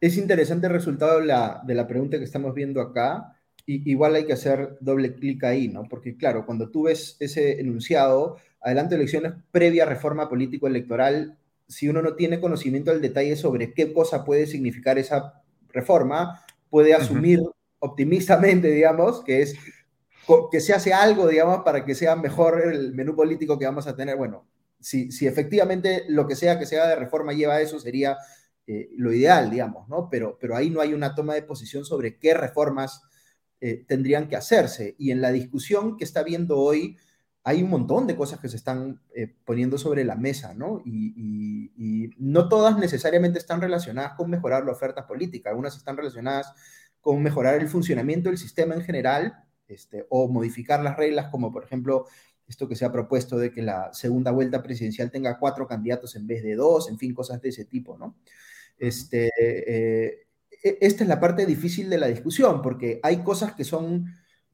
es 0.00 0.16
interesante 0.16 0.66
el 0.66 0.72
resultado 0.72 1.20
de 1.20 1.26
la, 1.26 1.62
de 1.64 1.74
la, 1.74 1.86
pregunta 1.86 2.18
que 2.18 2.24
estamos 2.24 2.54
viendo 2.54 2.80
acá. 2.80 3.36
Y, 3.66 3.90
igual 3.90 4.14
hay 4.14 4.24
que 4.24 4.32
hacer 4.32 4.76
doble 4.80 5.14
clic 5.14 5.44
ahí, 5.44 5.68
¿no? 5.68 5.84
Porque 5.88 6.16
claro, 6.16 6.46
cuando 6.46 6.70
tú 6.70 6.84
ves 6.84 7.16
ese 7.20 7.60
enunciado, 7.60 8.36
adelante 8.60 8.94
elecciones 8.94 9.34
previa 9.50 9.84
reforma 9.84 10.28
político-electoral, 10.28 11.36
si 11.66 11.88
uno 11.88 12.02
no 12.02 12.14
tiene 12.14 12.40
conocimiento 12.40 12.90
del 12.90 13.00
detalle 13.00 13.36
sobre 13.36 13.72
qué 13.72 13.92
cosa 13.92 14.24
puede 14.24 14.46
significar 14.46 14.98
esa 14.98 15.42
reforma, 15.68 16.44
puede 16.68 16.94
asumir 16.94 17.40
optimistamente, 17.78 18.68
digamos, 18.68 19.22
que 19.24 19.42
es 19.42 19.56
que 20.50 20.60
se 20.60 20.72
hace 20.72 20.92
algo, 20.92 21.28
digamos, 21.28 21.62
para 21.64 21.84
que 21.84 21.94
sea 21.94 22.16
mejor 22.16 22.62
el 22.72 22.92
menú 22.94 23.16
político 23.16 23.58
que 23.58 23.66
vamos 23.66 23.86
a 23.86 23.96
tener. 23.96 24.16
Bueno, 24.16 24.46
si, 24.80 25.08
efectivamente 25.26 26.04
lo 26.08 26.26
que 26.26 26.36
sea 26.36 26.58
que 26.58 26.66
sea 26.66 26.86
de 26.86 26.96
reforma 26.96 27.32
lleva 27.32 27.54
a 27.54 27.60
eso, 27.60 27.78
sería 27.78 28.16
eh, 28.66 28.90
lo 28.96 29.12
ideal, 29.12 29.50
digamos, 29.50 29.88
¿no? 29.88 30.08
Pero, 30.10 30.38
pero 30.40 30.56
ahí 30.56 30.70
no 30.70 30.80
hay 30.80 30.94
una 30.94 31.14
toma 31.14 31.34
de 31.34 31.42
posición 31.42 31.84
sobre 31.84 32.18
qué 32.18 32.34
reformas 32.34 33.02
eh, 33.60 33.84
tendrían 33.86 34.28
que 34.28 34.36
hacerse. 34.36 34.94
Y 34.98 35.10
en 35.10 35.20
la 35.20 35.32
discusión 35.32 35.96
que 35.96 36.04
está 36.04 36.22
viendo 36.22 36.58
hoy, 36.58 36.96
hay 37.42 37.62
un 37.62 37.70
montón 37.70 38.06
de 38.06 38.16
cosas 38.16 38.40
que 38.40 38.48
se 38.48 38.56
están 38.56 39.00
eh, 39.14 39.34
poniendo 39.44 39.78
sobre 39.78 40.04
la 40.04 40.14
mesa, 40.14 40.54
¿no? 40.54 40.80
Y, 40.84 41.14
y, 41.16 42.10
no 42.18 42.48
todas 42.48 42.78
necesariamente 42.78 43.38
están 43.38 43.60
relacionadas 43.60 44.12
con 44.14 44.30
mejorar 44.30 44.64
la 44.64 44.72
oferta 44.72 45.06
política, 45.06 45.50
algunas 45.50 45.76
están 45.76 45.96
relacionadas 45.96 46.52
con 47.00 47.22
mejorar 47.22 47.54
el 47.56 47.68
funcionamiento 47.68 48.28
del 48.28 48.38
sistema 48.38 48.74
en 48.74 48.82
general, 48.82 49.44
este, 49.68 50.06
o 50.10 50.28
modificar 50.28 50.82
las 50.82 50.96
reglas, 50.96 51.28
como 51.30 51.52
por 51.52 51.64
ejemplo 51.64 52.06
esto 52.50 52.68
que 52.68 52.74
se 52.74 52.84
ha 52.84 52.90
propuesto 52.90 53.38
de 53.38 53.52
que 53.52 53.62
la 53.62 53.94
segunda 53.94 54.32
vuelta 54.32 54.60
presidencial 54.60 55.10
tenga 55.10 55.38
cuatro 55.38 55.68
candidatos 55.68 56.16
en 56.16 56.26
vez 56.26 56.42
de 56.42 56.56
dos, 56.56 56.90
en 56.90 56.98
fin, 56.98 57.14
cosas 57.14 57.40
de 57.40 57.50
ese 57.50 57.64
tipo, 57.64 57.96
¿no? 57.96 58.16
Este, 58.76 59.30
eh, 59.38 60.26
e, 60.62 60.78
esta 60.80 61.04
es 61.04 61.08
la 61.08 61.20
parte 61.20 61.46
difícil 61.46 61.88
de 61.88 61.98
la 61.98 62.08
discusión, 62.08 62.60
porque 62.60 62.98
hay 63.04 63.22
cosas 63.22 63.54
que 63.54 63.62
son 63.62 64.06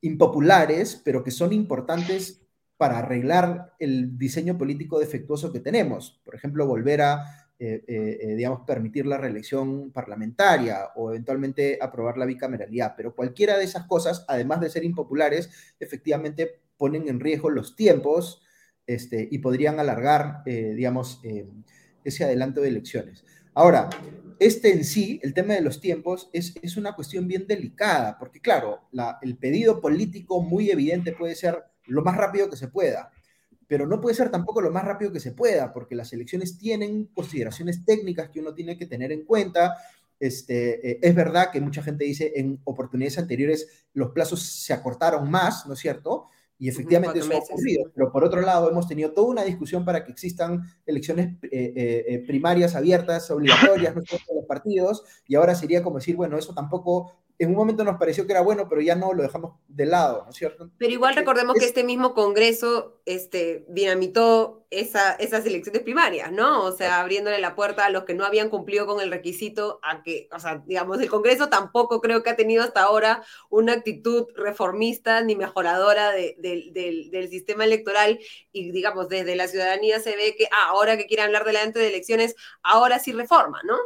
impopulares, 0.02 1.00
pero 1.02 1.24
que 1.24 1.30
son 1.30 1.54
importantes 1.54 2.42
para 2.76 2.98
arreglar 2.98 3.72
el 3.78 4.18
diseño 4.18 4.58
político 4.58 4.98
defectuoso 4.98 5.50
que 5.50 5.60
tenemos. 5.60 6.20
Por 6.22 6.34
ejemplo, 6.34 6.66
volver 6.66 7.00
a, 7.00 7.24
eh, 7.58 7.82
eh, 7.88 8.34
digamos, 8.36 8.60
permitir 8.66 9.06
la 9.06 9.16
reelección 9.16 9.90
parlamentaria 9.90 10.88
o 10.96 11.12
eventualmente 11.12 11.78
aprobar 11.80 12.18
la 12.18 12.26
bicameralidad. 12.26 12.92
Pero 12.94 13.14
cualquiera 13.14 13.56
de 13.56 13.64
esas 13.64 13.86
cosas, 13.86 14.26
además 14.28 14.60
de 14.60 14.68
ser 14.68 14.84
impopulares, 14.84 15.48
efectivamente 15.80 16.65
ponen 16.76 17.08
en 17.08 17.20
riesgo 17.20 17.50
los 17.50 17.76
tiempos 17.76 18.42
este, 18.86 19.28
y 19.30 19.38
podrían 19.38 19.80
alargar, 19.80 20.42
eh, 20.46 20.74
digamos, 20.74 21.20
eh, 21.24 21.48
ese 22.04 22.24
adelanto 22.24 22.60
de 22.60 22.68
elecciones. 22.68 23.24
Ahora, 23.54 23.88
este 24.38 24.72
en 24.72 24.84
sí, 24.84 25.18
el 25.22 25.34
tema 25.34 25.54
de 25.54 25.62
los 25.62 25.80
tiempos, 25.80 26.28
es, 26.32 26.54
es 26.62 26.76
una 26.76 26.94
cuestión 26.94 27.26
bien 27.26 27.46
delicada, 27.46 28.18
porque 28.18 28.40
claro, 28.40 28.88
el 29.22 29.38
pedido 29.38 29.80
político 29.80 30.42
muy 30.42 30.70
evidente 30.70 31.12
puede 31.12 31.34
ser 31.34 31.64
lo 31.86 32.02
más 32.02 32.16
rápido 32.16 32.50
que 32.50 32.56
se 32.56 32.68
pueda, 32.68 33.10
pero 33.66 33.86
no 33.86 34.00
puede 34.00 34.14
ser 34.14 34.30
tampoco 34.30 34.60
lo 34.60 34.70
más 34.70 34.84
rápido 34.84 35.12
que 35.12 35.20
se 35.20 35.32
pueda, 35.32 35.72
porque 35.72 35.94
las 35.94 36.12
elecciones 36.12 36.58
tienen 36.58 37.06
consideraciones 37.06 37.84
técnicas 37.84 38.28
que 38.28 38.40
uno 38.40 38.54
tiene 38.54 38.76
que 38.76 38.86
tener 38.86 39.10
en 39.10 39.24
cuenta. 39.24 39.76
Este, 40.20 40.90
eh, 40.92 40.98
es 41.02 41.14
verdad 41.14 41.50
que 41.50 41.60
mucha 41.60 41.82
gente 41.82 42.04
dice 42.04 42.32
en 42.36 42.60
oportunidades 42.64 43.18
anteriores 43.18 43.86
los 43.92 44.12
plazos 44.12 44.42
se 44.42 44.72
acortaron 44.72 45.30
más, 45.30 45.66
¿no 45.66 45.74
es 45.74 45.80
cierto? 45.80 46.26
Y 46.58 46.68
efectivamente 46.68 47.18
eso 47.18 47.32
ha 47.34 47.38
ocurrido, 47.38 47.90
pero 47.94 48.10
por 48.10 48.24
otro 48.24 48.40
lado 48.40 48.70
hemos 48.70 48.88
tenido 48.88 49.12
toda 49.12 49.28
una 49.28 49.44
discusión 49.44 49.84
para 49.84 50.04
que 50.04 50.12
existan 50.12 50.62
elecciones 50.86 51.34
eh, 51.42 51.48
eh, 51.52 52.04
eh, 52.08 52.24
primarias 52.26 52.74
abiertas, 52.74 53.30
obligatorias, 53.30 53.94
no 53.94 54.00
los 54.00 54.46
partidos, 54.46 55.04
y 55.28 55.34
ahora 55.34 55.54
sería 55.54 55.82
como 55.82 55.98
decir, 55.98 56.16
bueno, 56.16 56.38
eso 56.38 56.54
tampoco 56.54 57.12
en 57.38 57.50
un 57.50 57.56
momento 57.56 57.84
nos 57.84 57.98
pareció 57.98 58.26
que 58.26 58.32
era 58.32 58.40
bueno, 58.40 58.68
pero 58.68 58.80
ya 58.80 58.94
no 58.94 59.12
lo 59.12 59.22
dejamos 59.22 59.54
de 59.68 59.86
lado, 59.86 60.22
¿no 60.24 60.30
es 60.30 60.36
cierto? 60.36 60.70
Pero 60.78 60.92
igual 60.92 61.14
recordemos 61.14 61.56
que 61.56 61.66
este 61.66 61.84
mismo 61.84 62.14
Congreso 62.14 63.00
este, 63.04 63.66
dinamitó 63.68 64.66
esa, 64.70 65.12
esas 65.12 65.44
elecciones 65.44 65.82
primarias, 65.82 66.32
¿no? 66.32 66.64
O 66.64 66.72
sea, 66.72 67.00
abriéndole 67.00 67.38
la 67.38 67.54
puerta 67.54 67.84
a 67.84 67.90
los 67.90 68.04
que 68.04 68.14
no 68.14 68.24
habían 68.24 68.48
cumplido 68.48 68.86
con 68.86 69.00
el 69.00 69.10
requisito 69.10 69.80
a 69.82 70.02
que, 70.02 70.28
o 70.32 70.38
sea, 70.38 70.62
digamos, 70.66 71.00
el 71.00 71.10
Congreso 71.10 71.48
tampoco 71.48 72.00
creo 72.00 72.22
que 72.22 72.30
ha 72.30 72.36
tenido 72.36 72.64
hasta 72.64 72.82
ahora 72.82 73.22
una 73.50 73.74
actitud 73.74 74.26
reformista 74.34 75.20
ni 75.20 75.36
mejoradora 75.36 76.12
del 76.12 77.28
sistema 77.30 77.64
electoral 77.64 78.18
y, 78.50 78.70
digamos, 78.70 79.08
desde 79.08 79.36
la 79.36 79.48
ciudadanía 79.48 80.00
se 80.00 80.16
ve 80.16 80.34
que, 80.36 80.46
ah, 80.46 80.68
ahora 80.68 80.96
que 80.96 81.06
quiere 81.06 81.22
hablar 81.22 81.44
delante 81.44 81.78
de 81.78 81.88
elecciones, 81.88 82.34
ahora 82.62 82.98
sí 82.98 83.12
reforma, 83.12 83.60
¿no? 83.64 83.76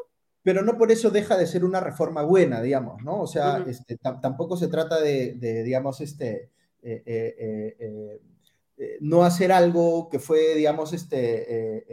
Pero 0.42 0.62
no 0.62 0.78
por 0.78 0.90
eso 0.90 1.10
deja 1.10 1.36
de 1.36 1.46
ser 1.46 1.64
una 1.64 1.80
reforma 1.80 2.22
buena, 2.22 2.62
digamos, 2.62 3.02
¿no? 3.02 3.20
O 3.20 3.26
sea, 3.26 3.64
este, 3.66 3.96
tampoco 3.96 4.56
se 4.56 4.68
trata 4.68 5.00
de, 5.00 5.34
digamos, 5.64 6.00
este, 6.00 6.50
eh, 6.82 7.02
eh, 7.04 7.76
eh, 7.78 8.98
no 9.00 9.24
hacer 9.24 9.52
algo 9.52 10.08
que 10.08 10.18
fue, 10.18 10.54
digamos, 10.54 10.94
este, 10.94 11.84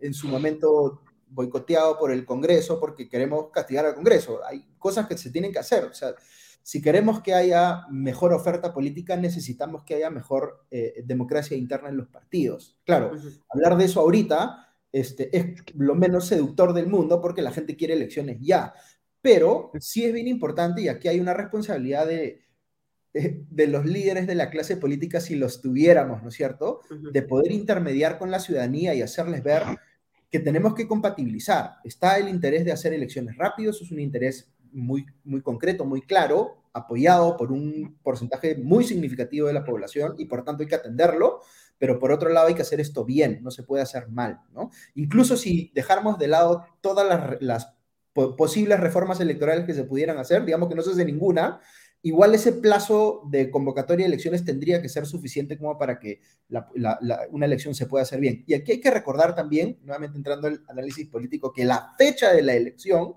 en 0.00 0.14
su 0.14 0.28
momento 0.28 1.02
boicoteado 1.30 1.98
por 1.98 2.12
el 2.12 2.24
Congreso 2.24 2.78
porque 2.78 3.08
queremos 3.08 3.50
castigar 3.50 3.86
al 3.86 3.96
Congreso. 3.96 4.40
Hay 4.46 4.64
cosas 4.78 5.08
que 5.08 5.18
se 5.18 5.30
tienen 5.30 5.52
que 5.52 5.58
hacer. 5.58 5.84
O 5.84 5.94
sea, 5.94 6.14
si 6.62 6.80
queremos 6.80 7.20
que 7.22 7.34
haya 7.34 7.86
mejor 7.90 8.32
oferta 8.32 8.72
política, 8.72 9.16
necesitamos 9.16 9.82
que 9.82 9.96
haya 9.96 10.10
mejor 10.10 10.64
democracia 11.02 11.56
interna 11.56 11.88
en 11.88 11.96
los 11.96 12.06
partidos. 12.06 12.78
Claro, 12.84 13.10
hablar 13.48 13.76
de 13.76 13.84
eso 13.86 14.00
ahorita 14.00 14.67
este, 14.92 15.36
es 15.36 15.46
lo 15.74 15.94
menos 15.94 16.26
seductor 16.26 16.72
del 16.72 16.86
mundo 16.86 17.20
porque 17.20 17.42
la 17.42 17.52
gente 17.52 17.76
quiere 17.76 17.94
elecciones 17.94 18.38
ya. 18.40 18.74
Pero 19.20 19.72
sí 19.80 20.04
es 20.04 20.12
bien 20.12 20.28
importante 20.28 20.82
y 20.82 20.88
aquí 20.88 21.08
hay 21.08 21.20
una 21.20 21.34
responsabilidad 21.34 22.06
de, 22.06 22.42
de 23.12 23.66
los 23.66 23.84
líderes 23.84 24.26
de 24.26 24.34
la 24.34 24.50
clase 24.50 24.76
política 24.76 25.20
si 25.20 25.34
los 25.34 25.60
tuviéramos, 25.60 26.22
¿no 26.22 26.28
es 26.28 26.34
cierto? 26.34 26.80
De 27.12 27.22
poder 27.22 27.52
intermediar 27.52 28.18
con 28.18 28.30
la 28.30 28.38
ciudadanía 28.38 28.94
y 28.94 29.02
hacerles 29.02 29.42
ver 29.42 29.62
que 30.30 30.40
tenemos 30.40 30.74
que 30.74 30.86
compatibilizar. 30.86 31.76
Está 31.84 32.18
el 32.18 32.28
interés 32.28 32.64
de 32.64 32.72
hacer 32.72 32.92
elecciones 32.92 33.36
rápidos, 33.36 33.80
es 33.80 33.90
un 33.90 34.00
interés 34.00 34.52
muy, 34.72 35.06
muy 35.24 35.40
concreto, 35.40 35.84
muy 35.84 36.02
claro, 36.02 36.62
apoyado 36.72 37.36
por 37.36 37.50
un 37.50 37.98
porcentaje 38.02 38.56
muy 38.56 38.84
significativo 38.84 39.46
de 39.46 39.54
la 39.54 39.64
población 39.64 40.14
y 40.18 40.26
por 40.26 40.44
tanto 40.44 40.62
hay 40.62 40.68
que 40.68 40.74
atenderlo, 40.74 41.40
pero 41.78 41.98
por 41.98 42.12
otro 42.12 42.28
lado 42.30 42.48
hay 42.48 42.54
que 42.54 42.62
hacer 42.62 42.80
esto 42.80 43.04
bien, 43.04 43.40
no 43.42 43.50
se 43.50 43.62
puede 43.62 43.82
hacer 43.82 44.08
mal, 44.08 44.40
¿no? 44.52 44.70
Incluso 44.94 45.36
si 45.36 45.70
dejáramos 45.74 46.18
de 46.18 46.28
lado 46.28 46.64
todas 46.80 47.38
las, 47.40 47.74
posibles 48.36 48.80
reformas 48.80 49.20
electorales 49.20 49.64
que 49.64 49.74
se 49.74 49.84
pudieran 49.84 50.18
hacer, 50.18 50.44
digamos 50.44 50.68
que 50.68 50.74
no 50.74 50.82
se 50.82 50.90
hace 50.90 51.04
ninguna, 51.04 51.60
igual 52.02 52.34
ese 52.34 52.50
plazo 52.52 53.22
de 53.30 53.48
convocatoria 53.48 54.04
de 54.04 54.08
elecciones 54.08 54.44
tendría 54.44 54.82
que 54.82 54.88
ser 54.88 55.06
suficiente 55.06 55.56
como 55.56 55.78
para 55.78 56.00
que 56.00 56.20
una 57.30 57.46
elección 57.46 57.76
se 57.76 57.86
pueda 57.86 58.02
hacer 58.02 58.18
bien. 58.18 58.42
Y 58.48 58.54
aquí 58.54 58.72
hay 58.72 58.80
que 58.80 58.90
recordar 58.90 59.36
también, 59.36 59.78
nuevamente 59.84 60.16
entrando 60.16 60.48
al 60.48 60.64
análisis 60.66 61.06
político, 61.06 61.52
que 61.52 61.64
la 61.64 61.94
fecha 61.96 62.32
de 62.32 62.42
la 62.42 62.54
elección 62.54 63.14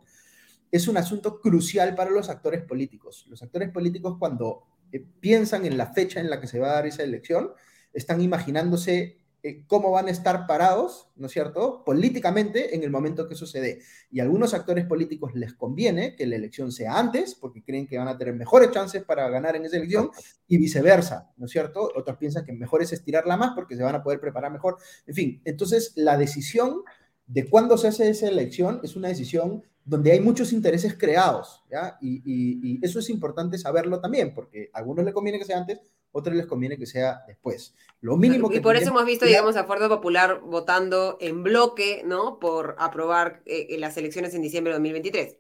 es 0.72 0.88
un 0.88 0.98
asunto 0.98 1.42
crucial 1.42 1.96
para 1.96 2.12
los 2.12 2.30
actores 2.30 2.62
políticos. 2.64 3.26
Los 3.28 3.42
actores 3.42 3.70
políticos 3.70 4.18
cuando 4.20 4.68
eh, 4.92 5.04
piensan 5.20 5.66
en 5.66 5.78
la 5.78 5.94
fecha 5.94 6.20
en 6.20 6.30
la 6.30 6.40
que 6.40 6.48
se 6.48 6.60
va 6.60 6.70
a 6.70 6.74
dar 6.76 6.86
esa 6.86 7.04
elección, 7.04 7.52
están 7.94 8.22
imaginándose 8.22 9.22
eh, 9.44 9.64
cómo 9.66 9.90
van 9.90 10.08
a 10.08 10.12
estar 10.12 10.46
parados, 10.46 11.08
¿no 11.16 11.26
es 11.26 11.34
cierto?, 11.34 11.84
políticamente 11.84 12.76
en 12.76 12.84
el 12.84 12.92
momento 12.92 13.28
que 13.28 13.34
sucede. 13.34 13.80
Y 14.12 14.20
a 14.20 14.24
algunos 14.24 14.54
actores 14.54 14.86
políticos 14.86 15.34
les 15.34 15.56
conviene 15.56 16.16
que 16.16 16.28
la 16.28 16.36
elección 16.36 16.72
sea 16.72 17.00
antes, 17.00 17.34
porque 17.34 17.64
creen 17.64 17.88
que 17.88 17.98
van 17.98 18.08
a 18.08 18.16
tener 18.20 18.36
mejores 18.36 18.70
chances 18.70 19.04
para 19.04 19.28
ganar 19.30 19.56
en 19.56 19.66
esa 19.66 19.78
elección, 19.78 20.12
y 20.48 20.58
viceversa, 20.58 21.32
¿no 21.38 21.48
es 21.48 21.52
cierto? 21.52 21.92
Otros 21.96 22.18
piensan 22.18 22.46
que 22.46 22.54
mejor 22.54 22.84
es 22.84 22.94
estirarla 22.94 23.36
más 23.36 23.54
porque 23.56 23.76
se 23.76 23.82
van 23.82 23.96
a 23.96 24.04
poder 24.04 24.20
preparar 24.20 24.52
mejor. 24.52 24.78
En 25.08 25.16
fin, 25.16 25.42
entonces 25.44 25.94
la 25.96 26.18
decisión 26.18 26.84
de 27.26 27.50
cuándo 27.50 27.80
se 27.80 27.88
hace 27.88 28.10
esa 28.10 28.28
elección 28.28 28.80
es 28.84 28.96
una 28.96 29.08
decisión 29.08 29.64
donde 29.84 30.12
hay 30.12 30.20
muchos 30.20 30.54
intereses 30.54 30.96
creados, 30.96 31.64
¿ya? 31.72 31.98
Y, 32.00 32.22
y 32.24 32.80
eso 32.86 33.00
es 33.00 33.10
importante 33.10 33.58
saberlo 33.58 34.00
también, 34.00 34.36
porque 34.36 34.70
a 34.72 34.78
algunos 34.78 35.04
les 35.04 35.16
conviene 35.16 35.40
que 35.40 35.46
sea 35.46 35.58
antes, 35.58 35.80
otros 36.12 36.36
les 36.36 36.46
conviene 36.46 36.78
que 36.78 36.86
sea 36.86 37.24
después. 37.28 37.74
Lo 38.02 38.18
mínimo 38.18 38.50
que... 38.50 38.58
Y 38.58 38.60
por 38.60 38.76
eso 38.76 38.90
hemos 38.90 39.06
visto, 39.06 39.26
digamos, 39.26 39.56
a 39.56 39.64
Fuerza 39.64 39.88
Popular 39.88 40.42
votando 40.42 41.18
en 41.22 41.44
bloque, 41.44 42.04
¿no? 42.06 42.40
Por 42.40 42.76
aprobar 42.80 43.42
eh, 43.46 43.78
las 43.80 43.98
elecciones 43.98 44.34
en 44.34 44.42
diciembre 44.42 44.72
de 44.72 44.80
2023. 44.80 45.38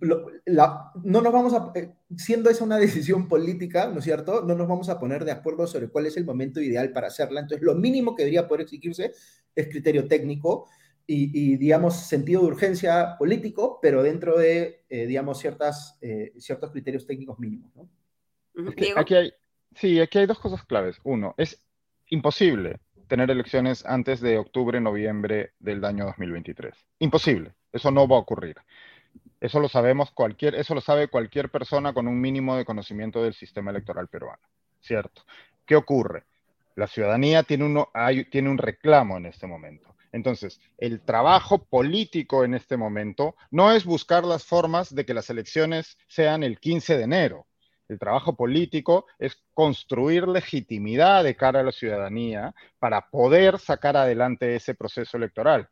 no 0.00 1.20
nos 1.20 1.32
vamos 1.32 1.54
a, 1.54 1.72
eh, 1.74 1.94
siendo 2.16 2.50
esa 2.50 2.64
una 2.64 2.78
decisión 2.78 3.28
política, 3.28 3.88
¿no 3.88 3.98
es 3.98 4.04
cierto? 4.04 4.42
No 4.42 4.54
nos 4.54 4.68
vamos 4.68 4.88
a 4.88 4.98
poner 4.98 5.24
de 5.24 5.32
acuerdo 5.32 5.66
sobre 5.66 5.88
cuál 5.88 6.06
es 6.06 6.16
el 6.16 6.24
momento 6.24 6.60
ideal 6.60 6.92
para 6.92 7.08
hacerla. 7.08 7.40
Entonces, 7.40 7.64
lo 7.64 7.74
mínimo 7.74 8.14
que 8.14 8.22
debería 8.22 8.48
poder 8.48 8.62
exigirse 8.62 9.12
es 9.54 9.68
criterio 9.68 10.08
técnico 10.08 10.68
y, 11.06 11.58
digamos, 11.58 11.96
sentido 11.96 12.40
de 12.40 12.46
urgencia 12.46 13.16
político, 13.18 13.78
pero 13.82 14.02
dentro 14.02 14.38
de, 14.38 14.86
eh, 14.88 15.04
digamos, 15.04 15.38
ciertas, 15.38 15.98
ciertos 16.38 16.70
criterios 16.70 17.06
técnicos 17.06 17.38
mínimos, 17.38 17.76
¿no? 17.76 17.90
Aquí 18.96 19.14
hay, 19.14 19.32
sí, 19.74 20.00
aquí 20.00 20.18
hay 20.18 20.26
dos 20.26 20.38
cosas 20.38 20.64
claves. 20.64 21.00
Uno, 21.04 21.34
es 21.36 21.62
imposible 22.08 22.80
tener 23.08 23.30
elecciones 23.30 23.84
antes 23.84 24.20
de 24.20 24.38
octubre, 24.38 24.80
noviembre 24.80 25.52
del 25.58 25.84
año 25.84 26.04
2023. 26.06 26.74
Imposible. 27.00 27.54
Eso 27.72 27.90
no 27.90 28.08
va 28.08 28.16
a 28.16 28.20
ocurrir. 28.20 28.56
Eso 29.40 29.60
lo 29.60 29.68
sabemos 29.68 30.10
cualquier, 30.10 30.54
eso 30.54 30.74
lo 30.74 30.80
sabe 30.80 31.08
cualquier 31.08 31.50
persona 31.50 31.92
con 31.92 32.08
un 32.08 32.20
mínimo 32.20 32.56
de 32.56 32.64
conocimiento 32.64 33.22
del 33.22 33.34
sistema 33.34 33.70
electoral 33.70 34.08
peruano. 34.08 34.42
¿Cierto? 34.80 35.22
¿Qué 35.66 35.76
ocurre? 35.76 36.24
La 36.76 36.86
ciudadanía 36.86 37.42
tiene, 37.42 37.64
uno, 37.64 37.90
hay, 37.94 38.24
tiene 38.24 38.50
un 38.50 38.58
reclamo 38.58 39.16
en 39.16 39.26
este 39.26 39.46
momento. 39.46 39.94
Entonces, 40.12 40.60
el 40.78 41.00
trabajo 41.00 41.64
político 41.64 42.44
en 42.44 42.54
este 42.54 42.76
momento 42.76 43.34
no 43.50 43.72
es 43.72 43.84
buscar 43.84 44.24
las 44.24 44.44
formas 44.44 44.94
de 44.94 45.04
que 45.04 45.14
las 45.14 45.28
elecciones 45.30 45.98
sean 46.06 46.42
el 46.42 46.58
15 46.58 46.96
de 46.96 47.04
enero 47.04 47.46
el 47.88 47.98
trabajo 47.98 48.34
político 48.34 49.06
es 49.18 49.42
construir 49.52 50.26
legitimidad 50.26 51.24
de 51.24 51.36
cara 51.36 51.60
a 51.60 51.64
la 51.64 51.72
ciudadanía 51.72 52.54
para 52.78 53.08
poder 53.10 53.58
sacar 53.58 53.96
adelante 53.96 54.56
ese 54.56 54.74
proceso 54.74 55.16
electoral. 55.16 55.68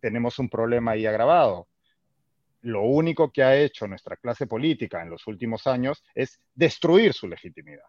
Tenemos 0.00 0.38
un 0.38 0.48
problema 0.48 0.92
ahí 0.92 1.06
agravado. 1.06 1.68
Lo 2.62 2.82
único 2.82 3.32
que 3.32 3.42
ha 3.42 3.56
hecho 3.56 3.88
nuestra 3.88 4.16
clase 4.16 4.46
política 4.46 5.02
en 5.02 5.10
los 5.10 5.26
últimos 5.26 5.66
años 5.66 6.04
es 6.14 6.38
destruir 6.54 7.12
su 7.12 7.26
legitimidad. 7.26 7.86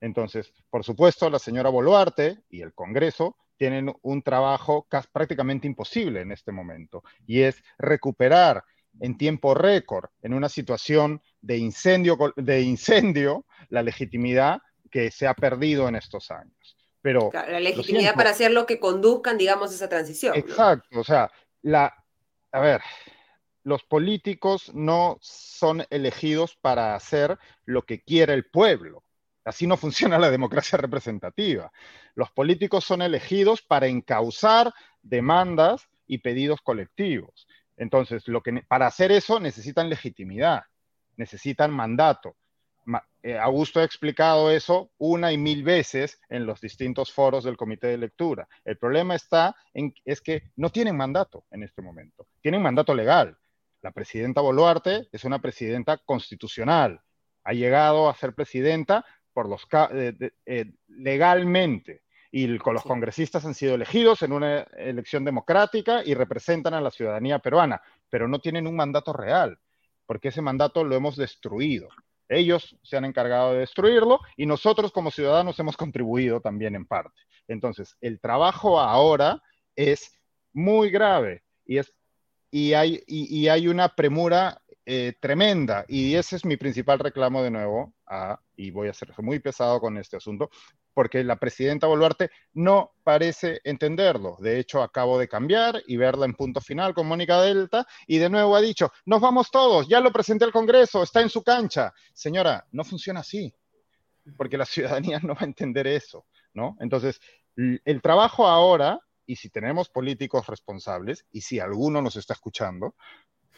Entonces, 0.00 0.52
por 0.68 0.84
supuesto, 0.84 1.30
la 1.30 1.38
señora 1.38 1.70
Boluarte 1.70 2.38
y 2.48 2.62
el 2.62 2.72
Congreso 2.72 3.36
tienen 3.56 3.92
un 4.02 4.22
trabajo 4.22 4.86
prácticamente 5.12 5.66
imposible 5.66 6.22
en 6.22 6.32
este 6.32 6.50
momento, 6.50 7.04
y 7.26 7.42
es 7.42 7.62
recuperar 7.76 8.64
en 9.00 9.16
tiempo 9.16 9.54
récord, 9.54 10.10
en 10.22 10.34
una 10.34 10.48
situación 10.48 11.22
de 11.40 11.58
incendio, 11.58 12.16
de 12.36 12.62
incendio, 12.62 13.46
la 13.68 13.82
legitimidad 13.82 14.60
que 14.90 15.10
se 15.10 15.26
ha 15.26 15.34
perdido 15.34 15.88
en 15.88 15.96
estos 15.96 16.30
años. 16.30 16.76
Pero, 17.02 17.30
la 17.32 17.60
legitimidad 17.60 18.14
para 18.14 18.30
hacer 18.30 18.50
lo 18.50 18.66
que 18.66 18.78
conduzcan, 18.78 19.38
digamos, 19.38 19.72
esa 19.72 19.88
transición. 19.88 20.36
Exacto, 20.36 21.00
o 21.00 21.04
sea, 21.04 21.30
la, 21.62 21.94
a 22.52 22.60
ver, 22.60 22.82
los 23.62 23.84
políticos 23.84 24.70
no 24.74 25.18
son 25.20 25.86
elegidos 25.90 26.56
para 26.60 26.94
hacer 26.94 27.38
lo 27.64 27.82
que 27.82 28.02
quiere 28.02 28.34
el 28.34 28.46
pueblo. 28.50 29.02
Así 29.44 29.66
no 29.66 29.76
funciona 29.78 30.18
la 30.18 30.30
democracia 30.30 30.76
representativa. 30.76 31.72
Los 32.14 32.30
políticos 32.30 32.84
son 32.84 33.00
elegidos 33.00 33.62
para 33.62 33.86
encauzar 33.86 34.72
demandas 35.02 35.88
y 36.06 36.18
pedidos 36.18 36.60
colectivos. 36.60 37.46
Entonces, 37.80 38.28
lo 38.28 38.42
que, 38.42 38.62
para 38.68 38.86
hacer 38.86 39.10
eso 39.10 39.40
necesitan 39.40 39.88
legitimidad, 39.88 40.64
necesitan 41.16 41.70
mandato. 41.70 42.36
eh, 43.22 43.38
Augusto 43.38 43.80
ha 43.80 43.84
explicado 43.84 44.50
eso 44.50 44.90
una 44.98 45.32
y 45.32 45.38
mil 45.38 45.62
veces 45.62 46.20
en 46.28 46.44
los 46.44 46.60
distintos 46.60 47.10
foros 47.10 47.42
del 47.42 47.56
comité 47.56 47.86
de 47.86 47.96
lectura. 47.96 48.46
El 48.66 48.76
problema 48.76 49.14
está 49.14 49.56
en 49.72 49.94
es 50.04 50.20
que 50.20 50.50
no 50.56 50.68
tienen 50.68 50.94
mandato 50.94 51.46
en 51.50 51.62
este 51.62 51.80
momento. 51.80 52.26
Tienen 52.42 52.60
mandato 52.60 52.94
legal. 52.94 53.38
La 53.80 53.92
presidenta 53.92 54.42
Boluarte 54.42 55.08
es 55.10 55.24
una 55.24 55.38
presidenta 55.38 55.96
constitucional. 55.96 57.00
Ha 57.44 57.54
llegado 57.54 58.10
a 58.10 58.14
ser 58.14 58.34
presidenta 58.34 59.06
por 59.32 59.48
los, 59.48 59.66
eh, 60.44 60.72
legalmente 60.88 62.02
y 62.32 62.58
con 62.58 62.74
los 62.74 62.84
congresistas 62.84 63.44
han 63.44 63.54
sido 63.54 63.74
elegidos 63.74 64.22
en 64.22 64.32
una 64.32 64.60
elección 64.76 65.24
democrática 65.24 66.02
y 66.04 66.14
representan 66.14 66.74
a 66.74 66.80
la 66.80 66.90
ciudadanía 66.90 67.40
peruana, 67.40 67.82
pero 68.08 68.28
no 68.28 68.38
tienen 68.38 68.66
un 68.66 68.76
mandato 68.76 69.12
real, 69.12 69.58
porque 70.06 70.28
ese 70.28 70.42
mandato 70.42 70.84
lo 70.84 70.94
hemos 70.94 71.16
destruido. 71.16 71.88
Ellos 72.28 72.76
se 72.84 72.96
han 72.96 73.04
encargado 73.04 73.52
de 73.52 73.60
destruirlo 73.60 74.20
y 74.36 74.46
nosotros 74.46 74.92
como 74.92 75.10
ciudadanos 75.10 75.58
hemos 75.58 75.76
contribuido 75.76 76.40
también 76.40 76.76
en 76.76 76.86
parte. 76.86 77.20
Entonces, 77.48 77.96
el 78.00 78.20
trabajo 78.20 78.78
ahora 78.78 79.42
es 79.74 80.12
muy 80.52 80.90
grave 80.90 81.42
y, 81.64 81.78
es, 81.78 81.92
y, 82.52 82.74
hay, 82.74 83.02
y, 83.08 83.48
hay 83.48 83.66
una 83.66 83.88
premura 83.88 84.62
eh, 84.92 85.14
tremenda 85.20 85.84
y 85.86 86.16
ese 86.16 86.34
es 86.34 86.44
mi 86.44 86.56
principal 86.56 86.98
reclamo 86.98 87.44
de 87.44 87.52
nuevo, 87.52 87.94
y 88.56 88.72
voy 88.72 88.88
a 88.88 88.92
ser 88.92 89.12
muy 89.18 89.38
pesado 89.38 89.78
con 89.80 89.96
este 89.96 90.16
asunto, 90.16 90.50
porque 90.92 91.22
la 91.22 91.36
presidenta 91.36 91.86
Boluarte 91.86 92.32
no 92.54 92.94
parece 93.04 93.60
entenderlo. 93.62 94.36
De 94.40 94.58
hecho, 94.58 94.82
acabo 94.82 95.16
de 95.16 95.28
cambiar 95.28 95.80
y 95.86 95.96
verla 95.96 96.26
en 96.26 96.34
punto 96.34 96.60
final 96.60 96.92
con 96.92 97.06
Mónica 97.06 97.40
Delta 97.40 97.86
y 98.08 98.18
de 98.18 98.28
nuevo 98.28 98.56
ha 98.56 98.60
dicho, 98.60 98.90
nos 99.04 99.20
vamos 99.20 99.52
todos, 99.52 99.86
ya 99.86 100.00
lo 100.00 100.10
presenté 100.10 100.44
al 100.44 100.50
Congreso, 100.50 101.04
está 101.04 101.20
en 101.20 101.30
su 101.30 101.44
cancha. 101.44 101.94
Señora, 102.12 102.66
no 102.72 102.82
funciona 102.82 103.20
así, 103.20 103.54
porque 104.36 104.58
la 104.58 104.66
ciudadanía 104.66 105.20
no 105.22 105.34
va 105.36 105.42
a 105.42 105.44
entender 105.44 105.86
eso, 105.86 106.26
¿no? 106.52 106.76
Entonces, 106.80 107.20
el 107.54 108.02
trabajo 108.02 108.48
ahora, 108.48 108.98
y 109.24 109.36
si 109.36 109.50
tenemos 109.50 109.88
políticos 109.88 110.48
responsables, 110.48 111.26
y 111.30 111.42
si 111.42 111.60
alguno 111.60 112.02
nos 112.02 112.16
está 112.16 112.34
escuchando, 112.34 112.96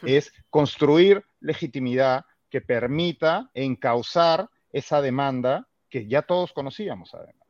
es 0.05 0.33
construir 0.49 1.23
legitimidad 1.39 2.25
que 2.49 2.61
permita 2.61 3.49
encauzar 3.53 4.49
esa 4.71 5.01
demanda 5.01 5.67
que 5.89 6.07
ya 6.07 6.21
todos 6.21 6.53
conocíamos 6.53 7.13
además. 7.13 7.43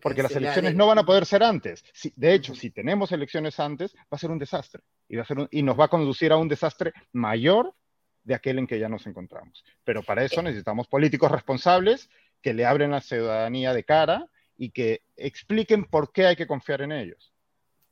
Porque 0.00 0.22
las 0.22 0.36
elecciones 0.36 0.74
no 0.74 0.86
van 0.86 0.98
a 0.98 1.04
poder 1.04 1.26
ser 1.26 1.42
antes. 1.42 1.84
de 2.14 2.34
hecho, 2.34 2.54
si 2.54 2.70
tenemos 2.70 3.10
elecciones 3.12 3.58
antes, 3.58 3.94
va 3.94 4.12
a 4.12 4.18
ser 4.18 4.30
un 4.30 4.38
desastre 4.38 4.82
y, 5.08 5.16
va 5.16 5.22
a 5.22 5.26
ser 5.26 5.48
y 5.50 5.62
nos 5.62 5.78
va 5.78 5.86
a 5.86 5.88
conducir 5.88 6.32
a 6.32 6.36
un 6.36 6.48
desastre 6.48 6.92
mayor 7.12 7.74
de 8.22 8.34
aquel 8.34 8.58
en 8.58 8.66
que 8.66 8.78
ya 8.78 8.88
nos 8.88 9.06
encontramos. 9.06 9.64
Pero 9.84 10.02
para 10.02 10.24
eso 10.24 10.40
necesitamos 10.42 10.86
políticos 10.86 11.30
responsables 11.30 12.08
que 12.40 12.54
le 12.54 12.64
abren 12.64 12.92
la 12.92 13.00
ciudadanía 13.00 13.74
de 13.74 13.84
cara 13.84 14.28
y 14.56 14.70
que 14.70 15.02
expliquen 15.16 15.84
por 15.84 16.12
qué 16.12 16.26
hay 16.26 16.36
que 16.36 16.46
confiar 16.46 16.82
en 16.82 16.92
ellos. 16.92 17.31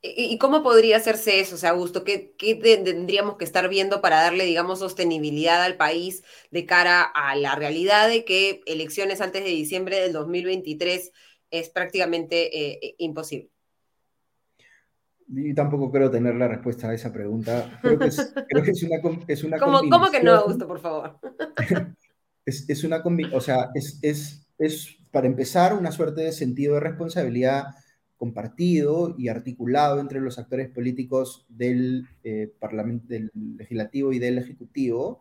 ¿Y 0.02 0.38
cómo 0.38 0.62
podría 0.62 0.96
hacerse 0.96 1.40
eso, 1.40 1.56
o 1.56 1.58
sea, 1.58 1.70
Augusto? 1.70 2.04
¿Qué, 2.04 2.34
tendríamos 2.38 3.36
que 3.36 3.44
estar 3.44 3.68
viendo 3.68 4.00
para 4.00 4.22
darle, 4.22 4.46
digamos, 4.46 4.78
sostenibilidad 4.78 5.62
al 5.62 5.76
país 5.76 6.22
de 6.50 6.64
cara 6.64 7.02
a 7.02 7.36
la 7.36 7.54
realidad 7.54 8.08
de 8.08 8.24
que 8.24 8.62
elecciones 8.64 9.20
antes 9.20 9.44
de 9.44 9.50
diciembre 9.50 10.00
del 10.00 10.14
2023 10.14 11.12
es 11.50 11.68
prácticamente 11.68 12.86
eh, 12.86 12.94
imposible? 12.96 13.50
Yo 15.26 15.54
tampoco 15.54 15.92
creo 15.92 16.10
tener 16.10 16.34
la 16.34 16.48
respuesta 16.48 16.88
a 16.88 16.94
esa 16.94 17.12
pregunta. 17.12 17.78
Creo 17.82 17.98
que 17.98 18.06
es, 18.06 18.18
una, 19.44 19.58
¿Cómo, 19.58 20.10
que 20.10 20.22
no, 20.22 20.32
Augusto, 20.34 20.66
por 20.66 20.80
favor? 20.80 21.18
es, 22.46 22.84
una 22.84 23.02
o 23.32 23.40
sea, 23.42 23.68
es, 23.74 23.98
es 24.58 24.96
para 25.10 25.26
empezar 25.26 25.74
una 25.74 25.92
suerte 25.92 26.22
de 26.22 26.32
sentido 26.32 26.74
de 26.74 26.80
responsabilidad 26.80 27.66
compartido 28.20 29.14
y 29.16 29.28
articulado 29.28 29.98
entre 29.98 30.20
los 30.20 30.38
actores 30.38 30.68
políticos 30.68 31.46
del, 31.48 32.06
eh, 32.22 32.52
parlamento, 32.60 33.06
del 33.08 33.30
legislativo 33.56 34.12
y 34.12 34.18
del 34.18 34.36
ejecutivo, 34.36 35.20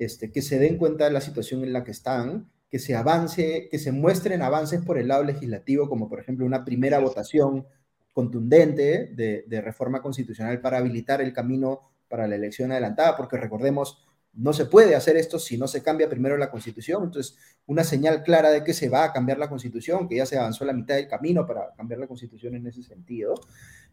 este, 0.00 0.32
que 0.32 0.42
se 0.42 0.58
den 0.58 0.76
cuenta 0.76 1.04
de 1.04 1.12
la 1.12 1.20
situación 1.20 1.62
en 1.62 1.72
la 1.72 1.84
que 1.84 1.92
están, 1.92 2.50
que 2.68 2.80
se 2.80 2.96
avance, 2.96 3.68
que 3.70 3.78
se 3.78 3.92
muestren 3.92 4.42
avances 4.42 4.84
por 4.84 4.98
el 4.98 5.06
lado 5.06 5.22
legislativo, 5.22 5.88
como 5.88 6.08
por 6.08 6.18
ejemplo 6.18 6.44
una 6.44 6.64
primera 6.64 6.98
votación 6.98 7.64
contundente 8.12 9.12
de, 9.14 9.44
de 9.46 9.60
reforma 9.60 10.02
constitucional 10.02 10.60
para 10.60 10.78
habilitar 10.78 11.20
el 11.20 11.32
camino 11.32 11.92
para 12.08 12.26
la 12.26 12.34
elección 12.34 12.72
adelantada, 12.72 13.16
porque 13.16 13.36
recordemos, 13.36 14.04
no 14.34 14.52
se 14.52 14.66
puede 14.66 14.94
hacer 14.94 15.16
esto 15.16 15.38
si 15.38 15.58
no 15.58 15.68
se 15.68 15.82
cambia 15.82 16.08
primero 16.08 16.36
la 16.36 16.50
constitución. 16.50 17.04
Entonces, 17.04 17.36
una 17.66 17.84
señal 17.84 18.22
clara 18.22 18.50
de 18.50 18.64
que 18.64 18.72
se 18.72 18.88
va 18.88 19.04
a 19.04 19.12
cambiar 19.12 19.38
la 19.38 19.48
constitución, 19.48 20.08
que 20.08 20.16
ya 20.16 20.26
se 20.26 20.38
avanzó 20.38 20.64
la 20.64 20.72
mitad 20.72 20.94
del 20.94 21.08
camino 21.08 21.46
para 21.46 21.72
cambiar 21.76 22.00
la 22.00 22.06
constitución 22.06 22.54
en 22.54 22.66
ese 22.66 22.82
sentido. 22.82 23.34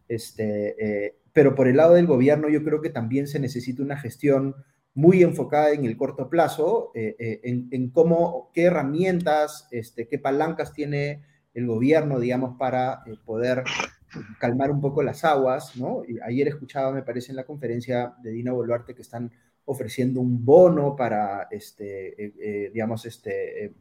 Este, 0.07 0.75
eh, 1.05 1.17
pero 1.33 1.55
por 1.55 1.67
el 1.67 1.77
lado 1.77 1.93
del 1.93 2.07
gobierno, 2.07 2.49
yo 2.49 2.63
creo 2.63 2.81
que 2.81 2.89
también 2.89 3.27
se 3.27 3.39
necesita 3.39 3.83
una 3.83 3.97
gestión 3.97 4.55
muy 4.93 5.23
enfocada 5.23 5.71
en 5.71 5.85
el 5.85 5.97
corto 5.97 6.29
plazo, 6.29 6.91
eh, 6.95 7.15
eh, 7.19 7.41
en, 7.43 7.89
cómo, 7.91 8.49
qué 8.53 8.63
herramientas, 8.63 9.67
este, 9.71 10.07
qué 10.07 10.19
palancas 10.19 10.73
tiene 10.73 11.23
el 11.53 11.67
gobierno, 11.67 12.19
digamos, 12.19 12.57
para 12.57 13.03
poder 13.25 13.63
calmar 14.39 14.71
un 14.71 14.81
poco 14.81 15.03
las 15.03 15.23
aguas, 15.23 15.75
¿no? 15.77 16.01
Ayer 16.23 16.47
escuchaba, 16.47 16.91
me 16.91 17.03
parece, 17.03 17.31
en 17.31 17.35
la 17.35 17.45
conferencia 17.45 18.15
de 18.23 18.31
Dina 18.31 18.51
Boluarte 18.51 18.95
que 18.95 19.03
están 19.03 19.31
ofreciendo 19.69 20.19
un 20.19 20.43
bono 20.43 20.95
para, 20.95 21.47
este, 21.51 22.25
eh, 22.25 22.33
eh, 22.41 22.71
digamos, 22.73 23.05
este, 23.05 23.65
eh, 23.65 23.73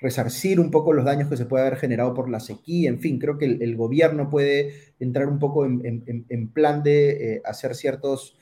resarcir 0.00 0.60
un 0.60 0.70
poco 0.70 0.92
los 0.92 1.04
daños 1.04 1.28
que 1.28 1.36
se 1.36 1.46
puede 1.46 1.66
haber 1.66 1.78
generado 1.78 2.14
por 2.14 2.30
la 2.30 2.38
sequía. 2.38 2.90
En 2.90 3.00
fin, 3.00 3.18
creo 3.18 3.38
que 3.38 3.46
el, 3.46 3.76
gobierno 3.76 4.30
puede 4.30 4.72
entrar 5.00 5.26
un 5.26 5.40
poco 5.40 5.66
en, 5.66 6.48
plan 6.54 6.82
de 6.82 7.42
hacer 7.44 7.74
ciertos, 7.74 8.38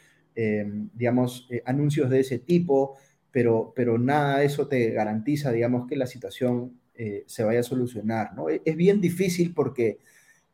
digamos, 0.95 1.49
anuncios 1.65 2.11
de 2.11 2.21
ese 2.21 2.39
tipo, 2.39 2.97
pero, 3.33 3.75
nada 3.99 4.39
de 4.39 4.47
eso 4.47 4.69
te 4.69 4.91
garantiza, 4.91 5.51
digamos, 5.51 5.89
que 5.89 5.97
la 5.97 6.07
situación 6.07 6.79
se 7.27 7.43
vaya 7.43 7.59
a 7.59 7.65
solucionar. 7.65 8.31
Es 8.65 8.77
bien 8.77 9.01
difícil 9.01 9.53
porque 9.53 9.99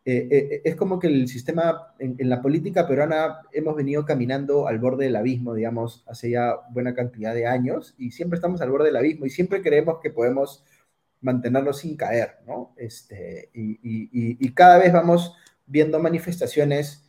eh, 0.07 0.29
eh, 0.31 0.63
es 0.65 0.77
como 0.77 0.99
que 0.99 1.07
el 1.07 1.29
sistema 1.29 1.95
en, 1.99 2.17
la 2.29 2.43
política 2.43 2.87
peruana 2.87 3.41
hemos 3.53 3.75
venido 3.75 4.05
caminando 4.05 4.69
al 4.69 4.79
borde 4.79 5.07
del 5.07 5.17
abismo, 5.17 5.55
digamos, 5.55 6.05
hace 6.07 6.31
ya 6.31 6.57
buena 6.71 6.95
cantidad 6.95 7.35
de 7.35 7.47
años 7.47 7.95
y 7.97 8.11
siempre 8.11 8.37
estamos 8.37 8.61
al 8.61 8.71
borde 8.71 8.87
del 8.87 8.97
abismo 8.97 9.25
y 9.25 9.31
siempre 9.31 9.63
creemos 9.63 10.01
que 10.03 10.11
podemos 10.11 10.63
mantenerlo 11.23 11.73
sin 11.73 11.97
caer, 11.97 12.37
¿no? 12.47 12.75
Este, 12.77 13.51
y, 13.55 14.53
cada 14.53 14.79
vez 14.79 14.93
vamos 14.93 15.35
viendo 15.67 15.99
manifestaciones, 15.99 17.09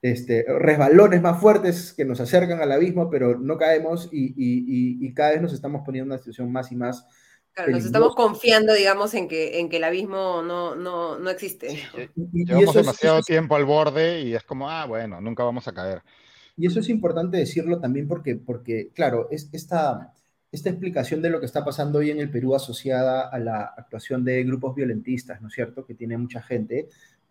este, 0.00 0.44
resbalones 0.46 1.20
más 1.20 1.40
fuertes 1.40 1.92
que 1.92 2.04
nos 2.04 2.20
acercan 2.20 2.60
al 2.60 2.70
abismo, 2.70 3.10
pero 3.10 3.40
no 3.40 3.58
caemos 3.58 4.08
y, 4.12 5.12
cada 5.14 5.30
vez 5.32 5.42
nos 5.42 5.52
estamos 5.52 5.82
poniendo 5.84 6.04
en 6.06 6.12
una 6.12 6.18
situación 6.18 6.52
más 6.52 6.70
y 6.70 6.76
más 6.76 7.08
Claro, 7.52 7.72
nos 7.72 7.84
estamos 7.84 8.14
confiando, 8.14 8.72
digamos, 8.74 9.12
en 9.14 9.28
que, 9.28 9.58
en 9.58 9.68
que 9.68 9.78
el 9.78 9.84
abismo 9.84 10.42
no, 10.42 10.74
no, 10.76 11.18
no 11.18 11.30
existe. 11.30 11.80
llevamos 12.14 12.74
demasiado 12.74 13.22
tiempo 13.22 13.56
al 13.56 13.64
borde 13.64 14.22
y 14.22 14.34
es 14.34 14.44
como, 14.44 14.70
ah, 14.70 14.86
bueno, 14.86 15.20
nunca 15.20 15.42
vamos 15.42 15.66
a 15.66 15.72
caer. 15.72 16.02
Y 16.56 16.66
eso 16.66 16.80
es 16.80 16.88
importante 16.88 17.38
decirlo 17.38 17.80
también 17.80 18.06
porque, 18.06 18.36
porque 18.36 18.90
claro, 18.94 19.28
es 19.30 19.48
esta, 19.52 20.12
esta 20.52 20.70
explicación 20.70 21.22
de 21.22 21.30
lo 21.30 21.40
que 21.40 21.46
está 21.46 21.64
pasando 21.64 22.00
hoy 22.00 22.10
en 22.10 22.20
el 22.20 22.30
Perú 22.30 22.54
asociada 22.54 23.28
a 23.28 23.38
la 23.38 23.72
actuación 23.76 24.24
de 24.24 24.44
grupos 24.44 24.74
violentistas, 24.74 25.40
¿no 25.40 25.48
es 25.48 25.54
cierto?, 25.54 25.84
que 25.86 25.94
tiene 25.94 26.18
mucha 26.18 26.42
gente. 26.42 26.88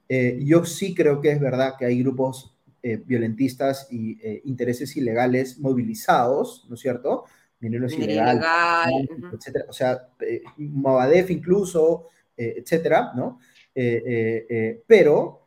Eh, 0.08 0.40
yo 0.44 0.66
sí 0.66 0.96
creo 0.96 1.22
que 1.22 1.32
es 1.32 1.40
verdad 1.40 1.76
que 1.78 1.86
hay 1.86 2.02
grupos 2.02 2.56
eh, 2.82 2.98
violentistas 3.06 3.88
y 3.92 4.20
eh, 4.22 4.42
intereses 4.46 4.96
ilegales 4.98 5.60
movilizados, 5.60 6.66
¿no 6.68 6.76
es 6.76 6.82
cierto?, 6.82 7.26
dinero 7.60 7.86
es 7.86 7.94
ilegal, 7.94 9.10
etcétera. 9.34 9.66
O 9.68 9.74
sea, 9.74 10.10
eh, 10.22 10.42
incluso, 10.58 12.08
eh, 12.36 12.56
etcétera, 12.58 13.12
¿no? 13.16 13.40
Eh, 13.76 14.84
pero, 14.88 15.44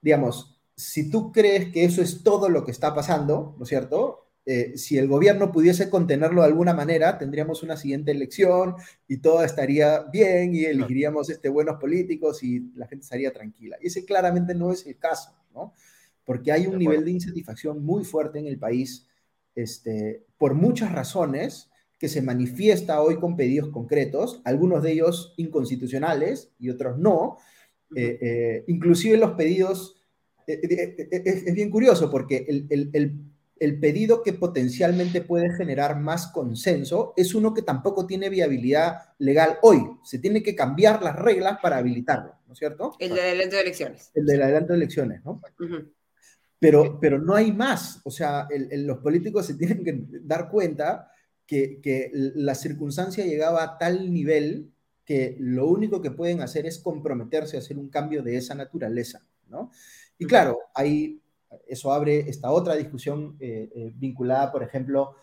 digamos, 0.00 0.60
si 0.74 1.10
tú 1.10 1.32
crees 1.32 1.72
que 1.72 1.84
eso 1.84 2.02
es 2.02 2.22
todo 2.22 2.48
lo 2.48 2.64
que 2.64 2.70
está 2.70 2.94
pasando, 2.94 3.54
¿no 3.58 3.62
es 3.62 3.68
cierto? 3.68 4.22
si 4.76 4.96
el 4.96 5.08
gobierno 5.08 5.50
pudiese 5.50 5.90
contenerlo 5.90 6.42
de 6.42 6.46
alguna 6.46 6.72
manera, 6.72 7.18
tendríamos 7.18 7.64
una 7.64 7.76
siguiente 7.76 8.12
elección 8.12 8.76
y 9.08 9.16
todo 9.16 9.42
estaría 9.42 10.04
bien 10.04 10.54
y 10.54 10.66
elegiríamos 10.66 11.28
este, 11.30 11.48
buenos 11.48 11.80
políticos 11.80 12.44
y 12.44 12.70
la 12.76 12.86
gente 12.86 13.02
estaría 13.02 13.32
tranquila. 13.32 13.76
Y 13.82 13.88
ese 13.88 14.04
claramente 14.04 14.54
no 14.54 14.70
es 14.70 14.86
el 14.86 14.98
caso, 14.98 15.34
¿no? 15.52 15.74
Porque 16.24 16.52
hay 16.52 16.68
un 16.68 16.78
nivel 16.78 17.04
de 17.04 17.10
insatisfacción 17.10 17.84
muy 17.84 18.04
fuerte 18.04 18.38
en 18.38 18.46
el 18.46 18.56
país 18.56 19.08
este, 19.56 20.24
por 20.38 20.54
muchas 20.54 20.92
razones 20.92 21.70
que 21.98 22.08
se 22.08 22.22
manifiesta 22.22 23.00
hoy 23.00 23.18
con 23.18 23.36
pedidos 23.36 23.70
concretos, 23.70 24.40
algunos 24.44 24.82
de 24.82 24.92
ellos 24.92 25.34
inconstitucionales 25.36 26.52
y 26.58 26.70
otros 26.70 26.98
no. 26.98 27.38
Eh, 27.96 28.18
eh, 28.20 28.64
inclusive 28.68 29.16
los 29.16 29.32
pedidos, 29.32 29.96
eh, 30.46 31.10
es, 31.10 31.54
bien 31.54 31.70
curioso 31.70 32.10
porque 32.10 32.44
el, 32.48 32.66
el 33.58 33.80
pedido 33.80 34.22
que 34.22 34.34
potencialmente 34.34 35.22
puede 35.22 35.50
generar 35.54 35.98
más 35.98 36.28
consenso 36.28 37.14
es 37.16 37.34
uno 37.34 37.54
que 37.54 37.62
tampoco 37.62 38.06
tiene 38.06 38.28
viabilidad 38.28 39.14
legal 39.18 39.58
hoy. 39.62 39.78
Se 40.04 40.18
tiene 40.18 40.42
que 40.42 40.54
cambiar 40.54 41.02
las 41.02 41.16
reglas 41.16 41.58
para 41.62 41.78
habilitarlo, 41.78 42.34
¿no 42.46 42.52
es 42.52 42.58
cierto? 42.58 42.94
El 42.98 43.10
del 43.10 43.20
adelanto 43.20 43.56
de 43.56 43.62
elecciones. 43.62 44.10
El 44.14 44.26
del 44.26 44.42
adelanto 44.42 44.72
de 44.74 44.76
elecciones, 44.76 45.24
¿no? 45.24 45.40
Pero, 46.58 46.98
pero 47.00 47.18
no 47.18 47.34
hay 47.34 47.52
más. 47.52 48.00
O 48.04 48.10
sea, 48.10 48.48
los 48.50 48.98
políticos 48.98 49.46
se 49.46 49.54
tienen 49.54 49.84
que 49.84 50.04
dar 50.22 50.48
cuenta 50.48 51.10
que, 51.46 51.80
que 51.80 52.10
la 52.12 52.54
circunstancia 52.54 53.24
llegaba 53.24 53.62
a 53.62 53.78
tal 53.78 54.12
nivel 54.12 54.72
que 55.04 55.36
lo 55.38 55.68
único 55.68 56.02
que 56.02 56.10
pueden 56.10 56.40
hacer 56.40 56.66
es 56.66 56.80
comprometerse 56.80 57.56
a 57.56 57.60
hacer 57.60 57.78
un 57.78 57.88
cambio 57.88 58.22
de 58.22 58.36
esa 58.36 58.54
naturaleza, 58.54 59.24
¿no? 59.48 59.70
Y 60.18 60.26
claro, 60.26 60.58
hay 60.74 61.22
eso 61.66 61.92
abre 61.92 62.28
esta 62.28 62.50
otra 62.50 62.74
discusión 62.74 63.36
eh, 63.40 63.70
eh, 63.74 63.92
vinculada, 63.94 64.52
por 64.52 64.62
ejemplo, 64.62 65.16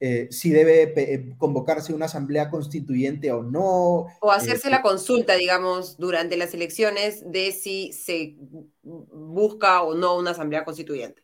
eh, 0.00 0.28
si 0.30 0.50
debe 0.50 1.34
convocarse 1.38 1.92
una 1.92 2.06
asamblea 2.06 2.50
constituyente 2.50 3.32
o 3.32 3.42
no. 3.42 4.06
O 4.20 4.30
hacerse 4.30 4.70
la 4.70 4.82
consulta, 4.82 5.34
digamos, 5.34 5.96
durante 5.96 6.36
las 6.36 6.54
elecciones 6.54 7.30
de 7.30 7.52
si 7.52 7.92
se 7.92 8.36
busca 8.82 9.82
o 9.82 9.94
no 9.94 10.16
una 10.16 10.30
asamblea 10.30 10.64
constituyente. 10.64 11.22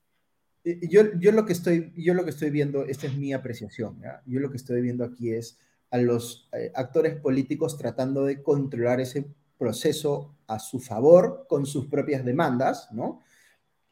Yo, 0.64 1.03
yo, 1.18 1.33
lo, 1.33 1.45
que 1.45 1.53
estoy, 1.53 1.93
yo 1.97 2.14
lo 2.14 2.25
que 2.25 2.31
estoy 2.31 2.51
viendo, 2.51 2.85
esta 2.85 3.07
es 3.07 3.14
mi 3.16 3.33
apreciación, 3.33 4.01
yo 4.25 4.41
lo 4.41 4.51
que 4.51 4.57
estoy 4.57 4.81
viendo 4.81 5.05
aquí 5.05 5.31
es 5.31 5.59
a 5.91 5.99
los 5.99 6.49
actores 6.75 7.16
políticos 7.16 7.77
tratando 7.77 8.25
de 8.25 8.43
controlar 8.43 8.99
ese 8.99 9.27
proceso 9.59 10.35
a 10.47 10.59
su 10.59 10.81
favor 10.81 11.47
con 11.49 11.66
sus 11.66 11.87
propias 11.87 12.25
demandas, 12.25 12.89
¿no? 12.93 13.20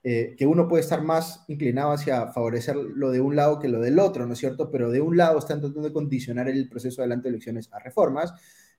Eh, 0.04 0.34
que 0.36 0.48
uno 0.48 0.66
puede 0.66 0.82
estar 0.82 1.00
más 1.00 1.44
inclinado 1.46 1.92
hacia 1.92 2.26
favorecer 2.32 2.74
lo 2.74 3.12
de 3.12 3.20
un 3.20 3.36
lado 3.36 3.60
que 3.60 3.68
lo 3.68 3.80
del 3.80 4.00
otro, 4.00 4.26
¿no 4.26 4.32
es 4.32 4.40
cierto? 4.40 4.68
Pero 4.68 4.90
de 4.90 5.00
un 5.00 5.16
lado 5.16 5.38
están 5.38 5.60
tratando 5.60 5.86
de 5.86 5.92
condicionar 5.92 6.48
el 6.48 6.68
proceso 6.68 7.02
adelante 7.02 7.24
de 7.24 7.36
elecciones 7.36 7.72
a 7.72 7.78
reformas 7.78 8.34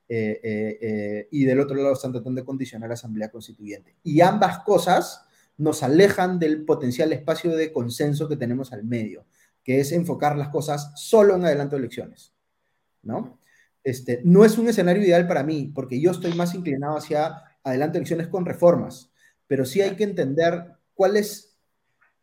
eh, 0.06 0.38
eh, 0.44 1.28
y 1.30 1.44
del 1.44 1.60
otro 1.60 1.76
lado 1.76 1.94
están 1.94 2.12
tratando 2.12 2.42
de 2.42 2.44
condicionar 2.44 2.90
la 2.90 2.94
Asamblea 2.94 3.30
Constituyente. 3.30 3.96
Y 4.02 4.20
ambas 4.20 4.58
cosas 4.64 5.24
nos 5.56 5.82
alejan 5.82 6.38
del 6.38 6.62
potencial 6.66 7.10
espacio 7.14 7.56
de 7.56 7.72
consenso 7.72 8.28
que 8.28 8.36
tenemos 8.36 8.74
al 8.74 8.84
medio, 8.84 9.24
que 9.62 9.80
es 9.80 9.92
enfocar 9.92 10.36
las 10.36 10.48
cosas 10.48 10.92
solo 10.96 11.36
en 11.36 11.46
adelanto 11.46 11.76
de 11.76 11.80
elecciones, 11.80 12.34
¿no? 13.02 13.38
Este, 13.82 14.20
no 14.24 14.44
es 14.44 14.58
un 14.58 14.68
escenario 14.68 15.02
ideal 15.02 15.26
para 15.26 15.42
mí, 15.42 15.72
porque 15.74 15.98
yo 15.98 16.10
estoy 16.10 16.34
más 16.34 16.54
inclinado 16.54 16.98
hacia 16.98 17.34
adelanto 17.62 17.94
de 17.94 18.00
elecciones 18.00 18.28
con 18.28 18.44
reformas, 18.44 19.10
pero 19.46 19.64
sí 19.64 19.80
hay 19.80 19.96
que 19.96 20.04
entender 20.04 20.74
cuál 20.94 21.16
es 21.16 21.54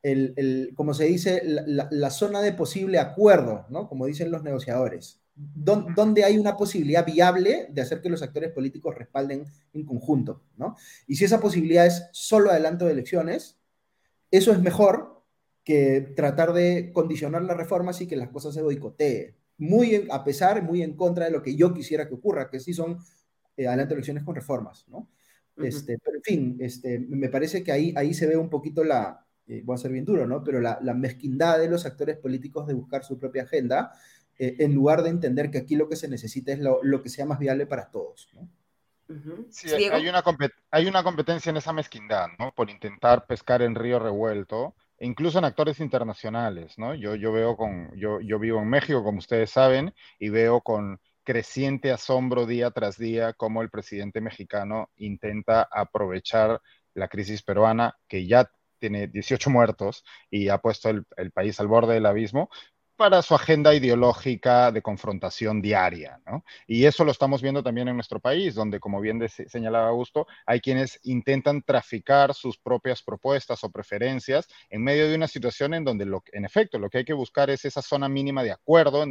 el, 0.03 0.73
como 0.75 0.93
se 0.93 1.05
dice, 1.05 1.41
la, 1.45 2.09
zona 2.09 2.41
de 2.41 2.53
posible 2.53 2.99
acuerdo, 2.99 3.65
¿no? 3.69 3.87
Como 3.87 4.05
dicen 4.05 4.31
los 4.31 4.43
negociadores. 4.43 5.21
¿Dónde 5.35 6.23
hay 6.23 6.37
una 6.37 6.57
posibilidad 6.57 7.05
viable 7.05 7.67
de 7.71 7.81
hacer 7.81 8.01
que 8.01 8.09
los 8.09 8.21
actores 8.21 8.51
políticos 8.51 8.95
respalden 8.95 9.45
en 9.73 9.85
conjunto, 9.85 10.43
¿no? 10.57 10.75
Y 11.07 11.15
si 11.15 11.25
esa 11.25 11.39
posibilidad 11.39 11.85
es 11.85 12.09
solo 12.11 12.51
adelanto 12.51 12.85
de 12.85 12.91
elecciones, 12.91 13.57
eso 14.29 14.51
es 14.51 14.59
mejor 14.59 15.23
que 15.63 16.13
tratar 16.15 16.53
de 16.53 16.91
condicionar 16.93 17.43
las 17.43 17.57
reformas 17.57 18.01
y 18.01 18.07
que 18.07 18.15
las 18.15 18.29
cosas 18.29 18.53
se 18.53 18.61
boicoteen. 18.61 19.35
Muy 19.57 20.07
a 20.09 20.23
pesar, 20.23 20.63
muy 20.63 20.81
en 20.81 20.95
contra 20.95 21.25
de 21.25 21.31
lo 21.31 21.43
que 21.43 21.55
yo 21.55 21.73
quisiera 21.73 22.07
que 22.07 22.15
ocurra, 22.15 22.49
que 22.49 22.59
sí 22.59 22.73
son 22.73 22.97
eh, 23.55 23.67
adelanto 23.67 23.89
de 23.89 23.95
elecciones 23.95 24.23
con 24.23 24.35
reformas, 24.35 24.85
¿no? 24.87 25.07
Este, 25.63 25.97
pero 26.03 26.17
en 26.17 26.23
fin, 26.23 26.57
este, 26.59 26.99
me 26.99 27.29
parece 27.29 27.63
que 27.63 27.71
ahí, 27.71 27.93
ahí 27.95 28.13
se 28.13 28.27
ve 28.27 28.37
un 28.37 28.49
poquito 28.49 28.83
la, 28.83 29.25
eh, 29.47 29.61
voy 29.65 29.75
a 29.75 29.77
ser 29.77 29.91
bien 29.91 30.05
duro, 30.05 30.27
¿no? 30.27 30.43
Pero 30.43 30.61
la, 30.61 30.79
mezquindad 30.93 31.59
de 31.59 31.69
los 31.69 31.85
actores 31.85 32.17
políticos 32.17 32.67
de 32.67 32.73
buscar 32.73 33.03
su 33.03 33.19
propia 33.19 33.43
agenda, 33.43 33.91
eh, 34.37 34.55
en 34.59 34.73
lugar 34.73 35.03
de 35.03 35.09
entender 35.09 35.51
que 35.51 35.57
aquí 35.57 35.75
lo 35.75 35.89
que 35.89 35.95
se 35.95 36.07
necesita 36.07 36.51
es 36.53 36.59
lo, 36.59 37.01
que 37.01 37.09
sea 37.09 37.25
más 37.25 37.39
viable 37.39 37.65
para 37.65 37.89
todos, 37.89 38.29
¿no? 38.33 38.47
Sí, 39.49 39.69
hay 39.69 40.07
una, 40.07 40.23
hay 40.71 40.87
una 40.87 41.03
competencia 41.03 41.49
en 41.49 41.57
esa 41.57 41.73
mezquindad, 41.73 42.27
¿no? 42.39 42.53
Por 42.55 42.69
intentar 42.69 43.25
pescar 43.27 43.61
en 43.61 43.75
río 43.75 43.99
revuelto, 43.99 44.73
e 44.97 45.05
incluso 45.05 45.39
en 45.39 45.43
actores 45.43 45.81
internacionales, 45.81 46.77
¿no? 46.77 46.95
Yo, 46.95 47.15
yo 47.15 47.33
veo 47.33 47.57
con, 47.57 47.91
yo, 47.97 48.21
yo 48.21 48.39
vivo 48.39 48.61
en 48.61 48.69
México, 48.69 49.03
como 49.03 49.17
ustedes 49.17 49.49
saben, 49.49 49.93
y 50.17 50.29
veo 50.29 50.61
con 50.61 51.01
creciente 51.23 51.91
asombro 51.91 52.45
día 52.45 52.71
tras 52.71 52.97
día 52.97 53.33
cómo 53.33 53.61
el 53.61 53.69
presidente 53.69 54.21
mexicano 54.21 54.89
intenta 54.95 55.67
aprovechar 55.71 56.61
la 56.93 57.07
crisis 57.07 57.43
peruana, 57.43 57.95
que 58.07 58.27
ya 58.27 58.49
tiene 58.79 59.07
18 59.07 59.49
muertos 59.49 60.03
y 60.29 60.49
ha 60.49 60.57
puesto 60.57 60.89
el, 60.89 61.31
país 61.31 61.59
al 61.59 61.67
borde 61.67 61.93
del 61.93 62.05
abismo, 62.05 62.49
para 63.01 63.23
su 63.23 63.33
agenda 63.33 63.73
ideológica 63.73 64.71
de 64.71 64.83
confrontación 64.83 65.59
diaria. 65.59 66.21
¿no? 66.27 66.45
Y 66.67 66.85
eso 66.85 67.03
lo 67.03 67.11
estamos 67.11 67.41
viendo 67.41 67.63
también 67.63 67.87
en 67.87 67.95
nuestro 67.95 68.19
país, 68.19 68.53
donde, 68.53 68.79
como 68.79 69.01
bien 69.01 69.27
señalaba 69.27 69.87
Augusto, 69.87 70.27
hay 70.45 70.59
quienes 70.59 70.99
intentan 71.01 71.63
traficar 71.63 72.35
sus 72.35 72.59
propias 72.59 73.01
propuestas 73.01 73.63
o 73.63 73.71
preferencias 73.71 74.47
en 74.69 74.83
medio 74.83 75.09
de 75.09 75.15
una 75.15 75.27
situación 75.27 75.73
en 75.73 75.83
donde, 75.83 76.05
lo, 76.05 76.23
en 76.31 76.45
efecto, 76.45 76.77
lo 76.77 76.91
que 76.91 76.99
hay 76.99 77.03
que 77.03 77.13
buscar 77.13 77.49
es 77.49 77.65
esa 77.65 77.81
zona 77.81 78.07
mínima 78.07 78.43
de 78.43 78.51
acuerdo 78.51 79.03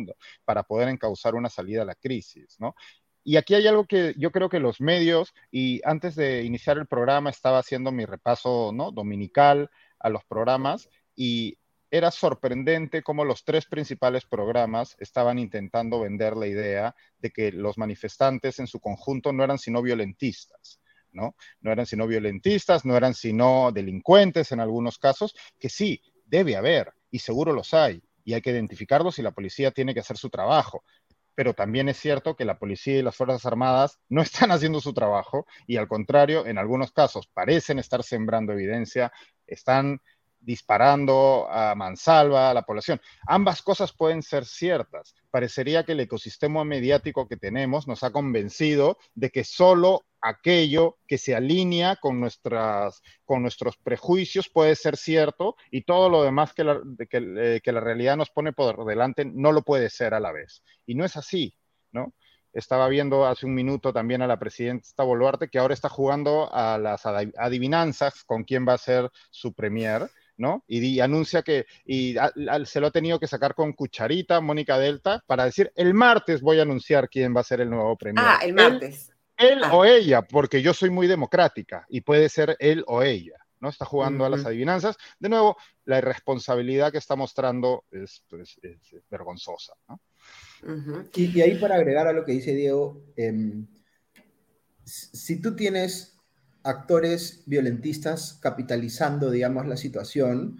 para 0.45 0.63
poder 0.63 0.89
encauzar 0.89 1.35
una 1.35 1.49
salida 1.49 1.83
a 1.83 1.87
la 1.87 1.97
crisis. 1.97 2.61
¿no? 2.61 2.77
Y 3.25 3.39
aquí 3.39 3.57
hay 3.57 3.67
algo 3.67 3.87
que 3.87 4.15
yo 4.17 4.31
creo 4.31 4.49
que 4.49 4.61
los 4.61 4.81
medios, 4.81 5.35
y 5.51 5.81
antes 5.83 6.15
de 6.15 6.45
iniciar 6.45 6.79
el 6.79 6.87
programa 6.87 7.31
estaba 7.31 7.59
haciendo 7.59 7.91
mi 7.91 8.05
repaso 8.05 8.71
¿no? 8.73 8.93
dominical 8.93 9.69
a 9.99 10.11
los 10.11 10.25
programas, 10.27 10.89
y 11.17 11.59
era 11.91 12.11
sorprendente 12.11 13.03
cómo 13.03 13.25
los 13.25 13.45
tres 13.45 13.67
principales 13.67 14.25
programas 14.25 14.97
estaban 15.01 15.39
intentando 15.39 16.01
vender 16.01 16.37
la 16.37 16.47
idea 16.47 16.95
de 17.19 17.31
que 17.31 17.53
los 17.53 17.79
manifestantes 17.79 18.59
en 18.61 18.67
su 18.67 18.81
conjunto 18.81 19.33
no 19.33 19.43
eran 19.43 19.59
sino 19.59 19.83
violentistas. 19.83 20.81
¿no? 21.13 21.35
No 21.61 21.73
eran 21.73 21.87
sino 21.87 22.07
violentistas, 22.07 22.85
no 22.85 22.97
eran 22.97 23.15
sino 23.15 23.73
delincuentes 23.73 24.53
en 24.53 24.61
algunos 24.61 24.99
casos, 24.99 25.35
que 25.59 25.69
sí, 25.69 26.01
debe 26.25 26.57
haber, 26.57 26.93
y 27.11 27.19
seguro 27.19 27.53
los 27.53 27.75
hay, 27.75 28.03
y 28.25 28.35
hay 28.35 28.43
que 28.43 28.51
identificarlos 28.51 29.19
y 29.19 29.23
la 29.23 29.33
policía 29.33 29.73
tiene 29.73 29.95
que 29.95 30.01
hacer 30.01 30.17
su 30.17 30.31
trabajo. 30.31 30.85
Pero 31.35 31.55
también 31.55 31.89
es 31.89 31.97
cierto 31.97 32.37
que 32.37 32.45
la 32.45 32.59
policía 32.59 32.99
y 32.99 33.03
las 33.03 33.17
Fuerzas 33.17 33.45
Armadas 33.47 33.99
no 34.09 34.23
están 34.23 34.51
haciendo 34.53 34.81
su 34.81 34.93
trabajo 34.93 35.47
y 35.67 35.77
al 35.77 35.89
contrario, 35.89 36.47
en 36.47 36.59
algunos 36.59 36.93
casos 36.93 37.27
parecen 37.27 37.79
estar 37.79 38.03
sembrando 38.03 38.53
evidencia, 38.53 39.13
están 39.47 40.01
disparando 40.41 41.47
a 41.51 41.75
mansalva 41.75 42.51
a 42.51 42.55
la 42.55 42.63
población. 42.63 43.01
Ambas 43.27 43.63
cosas 43.63 43.93
pueden 43.93 44.23
ser 44.23 44.45
ciertas. 44.45 45.15
Parecería 45.31 45.85
que 45.85 45.93
el 45.93 46.01
ecosistema 46.01 46.65
mediático 46.65 47.29
que 47.29 47.37
tenemos 47.37 47.87
nos 47.87 48.03
ha 48.03 48.11
convencido 48.11 48.99
de 49.15 49.31
que 49.31 49.45
solo 49.45 50.05
aquello 50.23 50.99
que 51.07 51.19
se 51.19 51.35
alinea 51.35 51.97
con, 51.97 52.21
nuestras, 52.21 53.01
con 53.25 53.43
nuestros 53.43 53.77
prejuicios 53.77 54.49
puede 54.49 54.75
ser 54.77 54.97
cierto 54.97 55.57
y 55.71 55.83
todo 55.83 56.09
lo 56.09 56.23
demás 56.23 56.53
que 56.53 56.65
la, 56.65 56.81
que, 57.09 57.61
que 57.63 57.73
la 57.73 57.81
realidad 57.81 58.17
nos 58.17 58.31
pone 58.31 58.53
por 58.53 58.85
delante 58.85 59.25
no 59.25 59.53
lo 59.53 59.63
puede 59.63 59.89
ser 59.91 60.15
a 60.15 60.21
la 60.21 60.33
vez. 60.33 60.63
Y 60.87 60.95
no 60.95 61.05
es 61.05 61.17
así, 61.17 61.55
¿no? 61.93 62.15
Estaba 62.53 62.89
viendo 62.89 63.27
hace 63.27 63.47
un 63.47 63.55
minuto 63.55 63.93
también 63.93 64.23
a 64.23 64.27
la 64.27 64.39
presidenta 64.39 65.05
Boluarte 65.05 65.49
que 65.49 65.59
ahora 65.59 65.75
está 65.75 65.89
jugando 65.89 66.53
a 66.53 66.79
las 66.79 67.07
adivinanzas 67.07 68.25
con 68.25 68.43
quién 68.43 68.67
va 68.67 68.73
a 68.73 68.79
ser 68.79 69.09
su 69.31 69.55
premier 69.55 70.11
¿no? 70.41 70.65
Y, 70.67 71.01
anuncia 71.01 71.43
que 71.43 71.67
y 71.85 72.17
se 72.65 72.81
lo 72.81 72.87
ha 72.87 72.91
tenido 72.91 73.21
que 73.21 73.27
sacar 73.27 73.55
con 73.55 73.75
cucharita 73.75 74.41
Mónica 74.41 74.79
Delta 74.79 75.23
para 75.27 75.45
decir, 75.45 75.71
el 75.77 75.93
martes 75.93 76.41
voy 76.41 76.59
a 76.59 76.63
anunciar 76.63 77.11
quién 77.11 77.37
va 77.37 77.41
a 77.41 77.45
ser 77.45 77.61
el 77.61 77.69
nuevo 77.69 77.95
premier. 77.97 78.25
Ah, 78.27 78.39
el 78.43 78.55
martes. 78.55 79.13
Él, 79.37 79.61
ah. 79.63 79.77
o 79.77 79.85
ella, 79.85 80.23
porque 80.23 80.63
yo 80.63 80.73
soy 80.73 80.89
muy 80.89 81.07
democrática 81.07 81.85
y 81.91 82.01
puede 82.01 82.31
ser 82.31 82.57
él 82.59 82.83
o 82.87 83.03
ella. 83.03 83.37
¿no? 83.61 83.69
Está 83.69 83.85
jugando 83.85 84.25
a 84.25 84.31
las 84.31 84.47
adivinanzas. 84.47 84.97
De 85.19 85.29
nuevo, 85.29 85.59
la 85.85 85.99
irresponsabilidad 85.99 86.91
que 86.91 86.97
está 86.97 87.17
mostrando 87.17 87.85
es, 87.91 88.25
pues, 88.27 88.59
vergonzosa. 89.11 89.75
¿no? 89.89 90.01
y, 91.15 91.39
y, 91.39 91.43
ahí 91.43 91.59
para 91.59 91.75
agregar 91.75 92.07
a 92.07 92.15
lo 92.15 92.25
que 92.25 92.33
dice 92.33 92.55
Diego, 92.55 93.03
em, 93.17 93.67
si 94.85 95.43
tú 95.43 95.55
tienes 95.55 96.19
actores 96.63 97.43
violentistas 97.47 98.39
capitalizando, 98.41 99.31
digamos, 99.31 99.67
la 99.67 99.77
situación, 99.77 100.59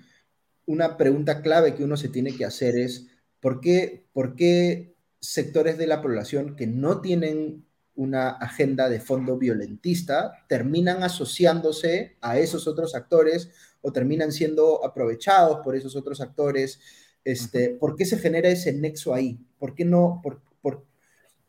una 0.67 0.97
pregunta 0.97 1.43
clave 1.43 1.75
que 1.75 1.85
uno 1.85 1.97
se 1.97 2.09
tiene 2.09 2.37
que 2.37 2.45
hacer 2.45 2.77
es, 2.77 3.09
¿por 3.41 3.61
qué, 3.61 4.07
por 4.13 4.37
qué 4.37 4.95
sectores 5.21 5.79
de 5.79 5.87
la 5.87 6.01
población 6.01 6.57
que 6.57 6.67
no 6.67 7.01
tienen 7.01 7.67
una 7.95 8.31
agenda 8.31 8.89
de 8.89 9.01
fondo 9.01 9.37
violentista 9.37 10.45
terminan 10.49 11.03
asociándose 11.03 12.17
a 12.21 12.39
esos 12.39 12.67
otros 12.67 12.95
actores 12.95 13.51
o 13.83 13.93
terminan 13.93 14.33
siendo 14.33 14.85
aprovechados 14.85 15.61
por 15.65 15.77
esos 15.77 15.97
otros 15.97 16.21
actores? 16.21 16.81
Este, 17.25 17.71
¿Por 17.71 17.97
qué 17.97 18.07
se 18.07 18.19
genera 18.19 18.49
ese 18.49 18.73
nexo 18.73 19.13
ahí? 19.13 19.39
¿Por 19.59 19.75
qué 19.75 19.85
no? 19.85 20.21
Por, 20.23 20.41
por, 20.63 20.87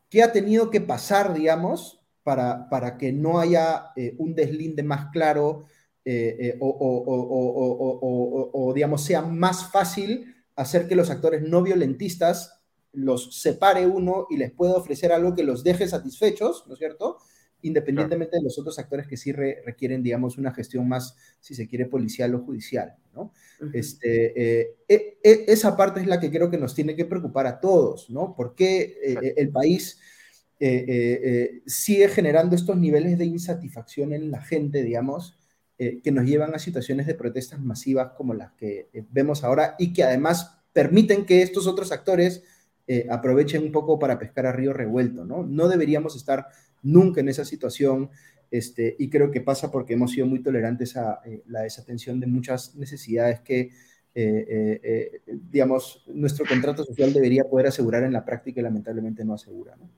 ¿Qué 0.10 0.24
ha 0.24 0.34
tenido 0.34 0.70
que 0.70 0.82
pasar, 0.82 1.34
digamos, 1.34 2.01
para, 2.24 2.70
para 2.70 2.98
que 2.98 3.12
no 3.12 3.40
haya 3.40 3.92
eh, 3.96 4.16
un 4.18 4.36
deslinde 4.36 4.84
más 4.84 5.12
claro 5.12 5.66
eh, 6.04 6.38
eh, 6.40 6.58
o, 6.60 6.68
o, 6.68 8.50
o, 8.54 8.74
digamos, 8.74 9.04
sea 9.04 9.22
más 9.22 9.72
fácil 9.72 10.36
hacer 10.56 10.88
que 10.88 10.96
los 10.96 11.10
actores 11.10 11.44
no 11.44 11.62
violentistas 11.62 12.62
los 12.94 13.40
separe 13.40 13.86
uno 13.86 14.28
y 14.30 14.38
les 14.38 14.52
pueda 14.52 14.74
ofrecer 14.74 15.12
algo 15.12 15.36
que 15.36 15.44
los 15.44 15.64
deje 15.64 15.88
satisfechos, 15.88 16.66
¿no 16.68 16.74
es 16.74 16.80
cierto? 16.80 17.18
Independientemente 17.62 18.38
de 18.38 18.44
los 18.44 18.58
otros 18.58 18.80
actores 18.80 19.08
que 19.08 19.16
sí 19.16 19.32
requieren, 19.32 20.02
digamos, 20.02 20.38
una 20.38 20.52
gestión 20.54 20.88
más, 20.88 21.16
si 21.40 21.54
se 21.54 21.68
quiere, 21.68 21.86
policial 21.86 22.34
o 22.36 22.40
judicial, 22.40 22.96
¿no? 23.14 23.32
este, 23.74 24.62
eh, 24.62 24.76
e, 24.88 25.20
e, 25.24 25.46
esa 25.48 25.78
parte 25.78 26.02
es 26.02 26.08
la 26.08 26.20
que 26.20 26.32
creo 26.32 26.50
que 26.50 26.58
nos 26.58 26.74
tiene 26.74 26.96
que 26.96 27.06
preocupar 27.06 27.46
a 27.46 27.60
todos, 27.60 28.10
¿no? 28.10 28.34
Porque 28.36 28.98
eh, 29.04 29.36
el 29.38 29.52
país 29.52 30.00
eh, 30.62 31.62
sigue 31.66 32.08
generando 32.08 32.56
estos 32.56 32.78
niveles 32.78 33.18
de 33.18 33.26
insatisfacción 33.26 34.14
en 34.14 34.32
la 34.32 34.42
gente, 34.42 34.84
digamos, 34.84 35.38
que 35.78 36.12
nos 36.12 36.26
llevan 36.26 36.54
a 36.54 36.60
situaciones 36.60 37.08
de 37.08 37.16
protestas 37.16 37.60
masivas 37.60 38.12
como 38.16 38.36
las 38.36 38.52
que 38.52 38.90
vemos 39.10 39.44
ahora 39.44 39.76
y 39.80 39.94
que 39.94 40.04
además 40.04 40.62
permiten 40.74 41.26
que 41.26 41.42
estos 41.42 41.66
otros 41.66 41.92
actores 41.92 42.44
eh, 42.88 43.08
aprovechen 43.10 43.64
un 43.64 43.72
poco 43.72 44.00
para 44.00 44.20
pescar 44.20 44.46
a 44.46 44.52
río 44.52 44.74
revuelto, 44.74 45.24
¿no? 45.24 45.44
No 45.44 45.70
deberíamos 45.70 46.16
estar 46.16 46.48
nunca 46.82 47.22
en 47.22 47.30
esa 47.30 47.46
situación 47.46 48.10
este, 48.50 48.96
y 49.00 49.10
creo 49.10 49.32
que 49.32 49.40
pasa 49.40 49.72
porque 49.72 49.94
hemos 49.94 50.12
sido 50.12 50.26
muy 50.26 50.42
tolerantes 50.42 50.98
a 50.98 51.22
eh, 51.26 51.42
la 51.48 51.62
desatención 51.62 52.20
de 52.20 52.28
muchas 52.28 52.76
necesidades 52.76 53.40
que, 53.42 53.70
eh, 54.14 55.22
digamos, 55.50 56.04
nuestro 56.08 56.46
contrato 56.46 56.84
social 56.84 57.14
debería 57.14 57.46
poder 57.46 57.68
asegurar 57.68 58.04
en 58.04 58.12
la 58.12 58.26
práctica 58.26 58.60
y 58.60 58.64
lamentablemente 58.64 59.24
no 59.24 59.36
asegura, 59.36 59.76
¿no? 59.78 59.90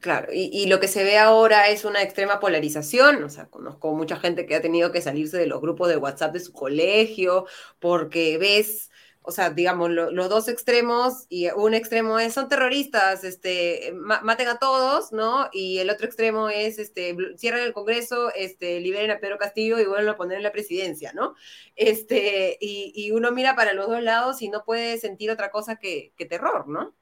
Claro, 0.00 0.28
y, 0.32 0.66
lo 0.66 0.78
que 0.78 0.86
se 0.86 1.02
ve 1.02 1.18
ahora 1.18 1.68
es 1.68 1.84
una 1.84 2.02
extrema 2.02 2.38
polarización, 2.38 3.24
o 3.24 3.28
sea, 3.30 3.46
conozco 3.46 3.92
mucha 3.94 4.16
gente 4.16 4.46
que 4.46 4.54
ha 4.54 4.60
tenido 4.60 4.92
que 4.92 5.00
salirse 5.00 5.38
de 5.38 5.46
los 5.46 5.60
grupos 5.60 5.88
de 5.88 5.96
WhatsApp 5.96 6.32
de 6.34 6.40
su 6.40 6.52
colegio 6.52 7.46
porque 7.80 8.38
ves 8.38 8.88
o 9.28 9.30
sea, 9.30 9.50
digamos, 9.50 9.90
los 9.90 10.30
dos 10.30 10.48
extremos, 10.48 11.26
y 11.28 11.50
un 11.50 11.74
extremo 11.74 12.18
es, 12.18 12.32
son 12.32 12.48
terroristas, 12.48 13.24
este, 13.24 13.92
maten 13.94 14.48
a 14.48 14.58
todos, 14.58 15.12
¿no? 15.12 15.50
Y 15.52 15.80
el 15.80 15.90
otro 15.90 16.06
extremo 16.06 16.48
es, 16.48 16.78
este, 16.78 17.14
cierren 17.36 17.64
el 17.64 17.74
Congreso, 17.74 18.32
este, 18.34 18.80
liberen 18.80 19.10
a 19.10 19.20
Pedro 19.20 19.36
Castillo 19.36 19.78
y 19.78 19.84
vuelven 19.84 20.08
a 20.08 20.16
poner 20.16 20.38
en 20.38 20.44
la 20.44 20.52
presidencia, 20.52 21.12
¿no? 21.12 21.34
Este, 21.76 22.56
y, 22.58 23.10
uno 23.10 23.30
mira 23.30 23.54
para 23.54 23.74
los 23.74 23.88
dos 23.88 24.02
lados 24.02 24.40
y 24.40 24.48
no 24.48 24.64
puede 24.64 24.96
sentir 24.96 25.30
otra 25.30 25.50
cosa 25.50 25.76
que, 25.76 26.14
terror, 26.26 26.66
¿no? 26.66 26.94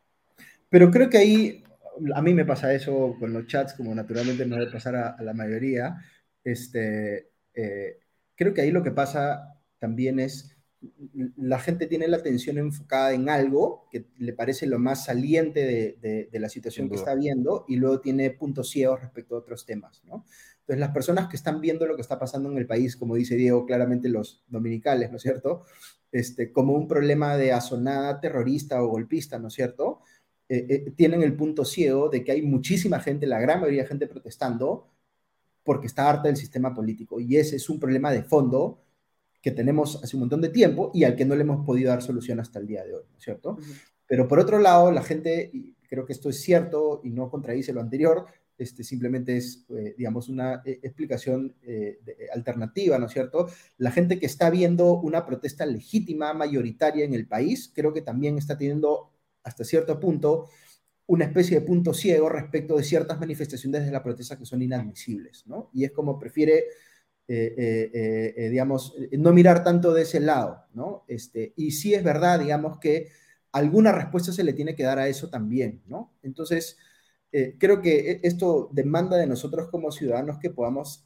Pero 0.68 0.90
creo 0.90 1.09
que 1.09 1.18
ahí, 1.18 1.62
a 2.14 2.23
mí 2.23 2.35
me 2.35 2.44
pasa 2.44 2.73
eso 2.73 3.16
con 3.18 3.32
los 3.32 3.47
chats, 3.47 3.74
como 3.74 3.94
naturalmente 3.94 4.47
no 4.47 4.56
debe 4.56 4.70
pasar 4.70 4.97
a, 4.97 5.23
la 5.23 5.35
mayoría, 5.35 5.97
este, 6.44 7.31
eh, 7.55 7.98
creo 8.35 8.55
que 8.55 8.62
ahí 8.62 8.70
lo 8.70 8.82
que 8.82 8.93
pasa 8.93 9.60
también 9.78 10.20
es 10.20 10.56
la 11.36 11.59
gente 11.59 11.86
tiene 11.86 12.09
la 12.09 12.18
atención 12.18 12.59
enfocada 12.59 13.12
en 13.12 13.28
algo 13.28 13.89
que 13.90 14.06
le 14.18 14.32
parece 14.32 14.66
lo 14.66 14.78
más 14.78 15.05
saliente 15.05 15.97
de, 16.01 16.28
la 16.39 16.48
situación 16.48 16.89
que 16.89 16.97
está 16.97 17.14
viendo 17.14 17.64
y 17.66 17.77
luego 17.77 18.01
tiene 18.01 18.31
puntos 18.31 18.70
ciegos 18.70 19.01
respecto 19.01 19.35
a 19.35 19.39
otros 19.39 19.64
temas, 19.64 20.02
¿no? 20.05 20.24
Entonces, 20.60 20.81
las 20.81 20.90
personas 20.90 21.28
que 21.28 21.36
están 21.36 21.60
viendo 21.60 21.86
lo 21.86 21.94
que 21.94 22.02
está 22.02 22.18
pasando 22.18 22.51
en 22.51 22.59
el 22.59 22.66
país, 22.66 22.97
como 22.97 23.14
dice 23.14 23.36
Diego, 23.36 23.64
claramente 23.66 24.09
los 24.09 24.44
dominicales, 24.48 25.10
¿no 25.10 25.16
es 25.16 25.23
cierto? 25.23 25.64
Este, 26.10 26.52
como 26.52 26.74
un 26.74 26.89
problema 26.89 27.36
de 27.36 27.52
azonada 27.52 28.20
terrorista 28.20 28.82
o 28.82 28.89
golpista, 28.89 29.39
¿no 29.39 29.48
es 29.48 29.55
cierto? 29.55 30.01
Eh, 30.48 30.66
eh, 30.68 30.93
tienen 30.97 31.23
el 31.23 31.35
punto 31.35 31.64
ciego 31.64 32.09
de 32.09 32.23
que 32.23 32.32
hay 32.32 32.43
muchísima 32.43 33.01
gente, 33.01 33.27
la 33.27 33.40
gran 33.40 33.60
mayoría 33.60 33.82
de 33.82 33.89
gente 33.89 34.06
protestando 34.06 34.89
porque 35.64 35.89
está 35.89 36.09
harta 36.09 36.28
del 36.28 36.36
sistema 36.36 36.73
político. 36.73 37.18
Y 37.20 37.36
ese 37.36 37.56
es 37.56 37.68
un 37.68 37.81
problema 37.81 38.12
de 38.12 38.23
fondo 38.23 38.82
que 39.43 39.51
tenemos 39.51 40.02
hace 40.02 40.16
un 40.16 40.20
montón 40.20 40.40
de 40.40 40.48
tiempo 40.48 40.90
y 40.94 41.05
al 41.05 41.16
que 41.16 41.24
no 41.24 41.35
le 41.35 41.43
hemos 41.43 41.64
podido 41.64 41.90
dar 41.90 42.02
solución 42.02 42.40
hasta 42.40 42.59
el 42.59 42.66
día 42.66 42.85
de 42.85 42.94
hoy, 42.94 43.05
¿no 43.10 43.18
es 43.18 43.24
cierto? 43.24 43.59
Pero 44.06 44.28
por 44.28 44.39
otro 44.39 44.59
lado, 44.59 44.90
la 44.93 45.02
gente, 45.02 45.51
y 45.52 45.74
creo 45.89 46.05
que 46.06 46.12
esto 46.12 46.31
es 46.31 46.40
cierto 46.40 47.01
y 47.05 47.10
no 47.10 47.31
contradice 47.31 47.73
lo 47.73 47.81
anterior, 47.81 48.27
este, 48.59 48.85
simplemente 48.85 49.36
es, 49.36 49.66
eh, 49.68 49.94
digamos, 49.98 50.28
una 50.28 50.62
eh, 50.64 50.81
explicación 50.82 51.55
eh, 51.62 51.98
alternativa, 52.32 52.98
¿no 52.98 53.06
es 53.06 53.12
cierto? 53.12 53.48
La 53.77 53.90
gente 53.90 54.18
que 54.18 54.27
está 54.27 54.48
viendo 54.48 54.94
una 54.94 55.27
protesta 55.27 55.66
legítima, 55.66 56.32
mayoritaria 56.32 57.05
en 57.05 57.14
el 57.14 57.27
país, 57.27 57.70
creo 57.74 57.93
que 57.93 58.01
también 58.01 58.39
está 58.39 58.56
teniendo, 58.56 59.12
hasta 59.47 59.64
cierto 59.64 59.98
punto, 59.98 60.48
una 61.06 61.24
especie 61.24 61.60
de 61.60 61.66
punto 61.66 61.94
ciego 61.94 62.28
respecto 62.28 62.77
de 62.77 62.82
ciertas 62.82 63.18
manifestaciones 63.18 63.85
de 63.85 63.93
la 63.93 64.02
protesta 64.02 64.39
que 64.39 64.44
son 64.44 64.60
inadmisibles, 64.60 65.47
¿no? 65.47 65.70
Y 65.73 65.85
es 65.85 65.93
como 65.93 66.18
prefiere 66.18 66.64
eh, 67.28 67.55
eh, 67.56 68.35
eh, 68.36 68.51
digamos, 68.51 68.94
no 69.10 69.32
mirar 69.32 69.64
tanto 69.64 69.93
de 69.93 70.02
ese 70.02 70.20
lado, 70.20 70.64
¿no? 70.74 71.05
Este, 71.09 71.55
y 71.56 71.73
sí 71.73 71.93
es 71.93 72.05
verdad, 72.05 72.39
digamos, 72.39 72.78
que 72.78 73.09
alguna 73.51 73.90
respuesta 73.90 74.31
se 74.31 74.44
le 74.44 74.52
tiene 74.52 74.77
que 74.77 74.85
dar 74.85 75.01
a 75.01 75.09
eso 75.09 75.28
también, 75.28 75.82
¿no? 75.86 76.14
Entonces, 76.23 76.78
creo 77.59 77.82
que 77.82 78.12
e, 78.12 78.20
esto 78.23 78.70
demanda 78.73 79.16
de 79.16 79.27
nosotros 79.27 79.68
como 79.70 79.90
ciudadanos 79.90 80.39
que 80.39 80.51
podamos 80.51 81.05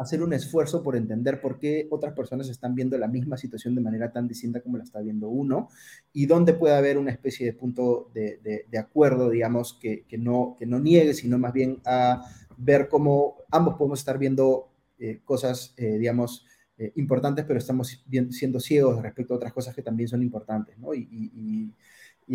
hacer 0.00 0.22
un 0.22 0.32
esfuerzo 0.32 0.82
por 0.82 0.96
entender 0.96 1.42
por 1.42 1.58
qué 1.58 1.86
otras 1.90 2.14
personas 2.14 2.48
están 2.48 2.74
viendo 2.74 2.96
la 2.96 3.06
misma 3.06 3.36
situación 3.36 3.74
de 3.74 3.82
manera 3.82 4.10
tan 4.10 4.26
distinta 4.26 4.62
como 4.62 4.78
la 4.78 4.84
está 4.84 5.00
viendo 5.00 5.28
uno 5.28 5.68
y 6.14 6.24
dónde 6.24 6.54
puede 6.54 6.74
haber 6.74 6.96
una 6.96 7.10
especie 7.10 7.44
de 7.44 7.52
punto 7.52 8.10
de, 8.14 8.64
de, 8.66 8.78
acuerdo, 8.78 9.28
digamos, 9.28 9.74
que, 9.74 10.04
que, 10.08 10.16
no, 10.16 10.56
que 10.58 10.64
no 10.64 10.78
niegue, 10.78 11.12
sino 11.12 11.36
más 11.36 11.52
bien 11.52 11.82
a 11.84 12.24
ver 12.56 12.88
cómo 12.88 13.36
ambos 13.50 13.74
podemos 13.74 13.98
estar 13.98 14.16
viendo 14.16 14.70
eh, 14.98 15.20
cosas, 15.22 15.74
eh, 15.76 15.98
digamos, 15.98 16.46
eh, 16.78 16.92
importantes, 16.96 17.44
pero 17.44 17.58
estamos 17.58 18.02
siendo 18.30 18.58
ciegos 18.58 19.02
respecto 19.02 19.34
a 19.34 19.36
otras 19.36 19.52
cosas 19.52 19.74
que 19.74 19.82
también 19.82 20.08
son 20.08 20.22
importantes, 20.22 20.78
¿no? 20.78 20.94
Y, 20.94 21.74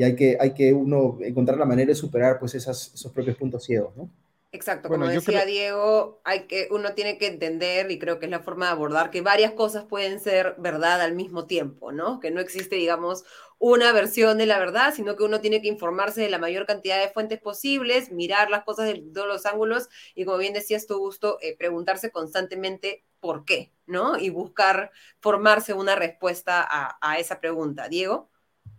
hay, 0.04 0.16
que, 0.16 0.38
hay 0.40 0.54
que 0.54 0.72
uno 0.72 1.18
encontrar 1.22 1.58
la 1.58 1.66
manera 1.66 1.88
de 1.88 1.96
superar 1.96 2.38
pues 2.38 2.54
esos 2.54 3.12
propios 3.12 3.38
puntos 3.38 3.64
ciegos, 3.64 3.96
¿no? 3.98 4.10
Exacto, 4.56 4.88
como 4.88 5.08
decía 5.08 5.46
Diego, 5.46 6.22
hay 6.24 6.48
que, 6.48 6.70
uno 6.72 6.94
tiene 6.94 7.18
que 7.18 7.28
entender, 7.28 7.92
y 7.92 8.00
creo 8.00 8.20
que 8.20 8.26
es 8.26 8.32
la 8.32 8.40
forma 8.40 8.68
de 8.68 8.72
abordar, 8.72 9.12
que 9.12 9.20
varias 9.20 9.52
cosas 9.52 9.84
pueden 9.84 10.22
ser 10.22 10.56
verdad 10.58 11.02
al 11.02 11.14
mismo 11.14 11.46
tiempo, 11.46 11.92
¿no? 11.92 12.22
Que 12.22 12.32
no 12.32 12.40
existe, 12.40 12.78
digamos, 12.78 13.26
una 13.60 13.92
versión 13.92 14.38
de 14.38 14.46
la 14.46 14.58
verdad, 14.58 14.94
sino 14.96 15.18
que 15.18 15.24
uno 15.24 15.42
tiene 15.42 15.62
que 15.62 15.68
informarse 15.68 16.22
de 16.22 16.30
la 16.30 16.40
mayor 16.40 16.66
cantidad 16.66 17.00
de 17.02 17.10
fuentes 17.10 17.40
posibles, 17.42 18.12
mirar 18.12 18.50
las 18.50 18.64
cosas 18.64 18.88
de 18.88 19.04
todos 19.14 19.28
los 19.28 19.46
ángulos 19.46 19.90
y, 20.16 20.24
como 20.24 20.38
bien 20.38 20.54
decías 20.54 20.88
tu 20.88 20.98
gusto, 20.98 21.38
eh, 21.42 21.58
preguntarse 21.58 22.12
constantemente 22.12 23.04
por 23.20 23.44
qué, 23.44 23.74
¿no? 23.86 24.18
Y 24.18 24.30
buscar 24.30 24.92
formarse 25.20 25.74
una 25.74 25.96
respuesta 25.96 26.66
a, 26.68 26.98
a 27.02 27.20
esa 27.20 27.42
pregunta. 27.42 27.90
Diego. 27.90 28.30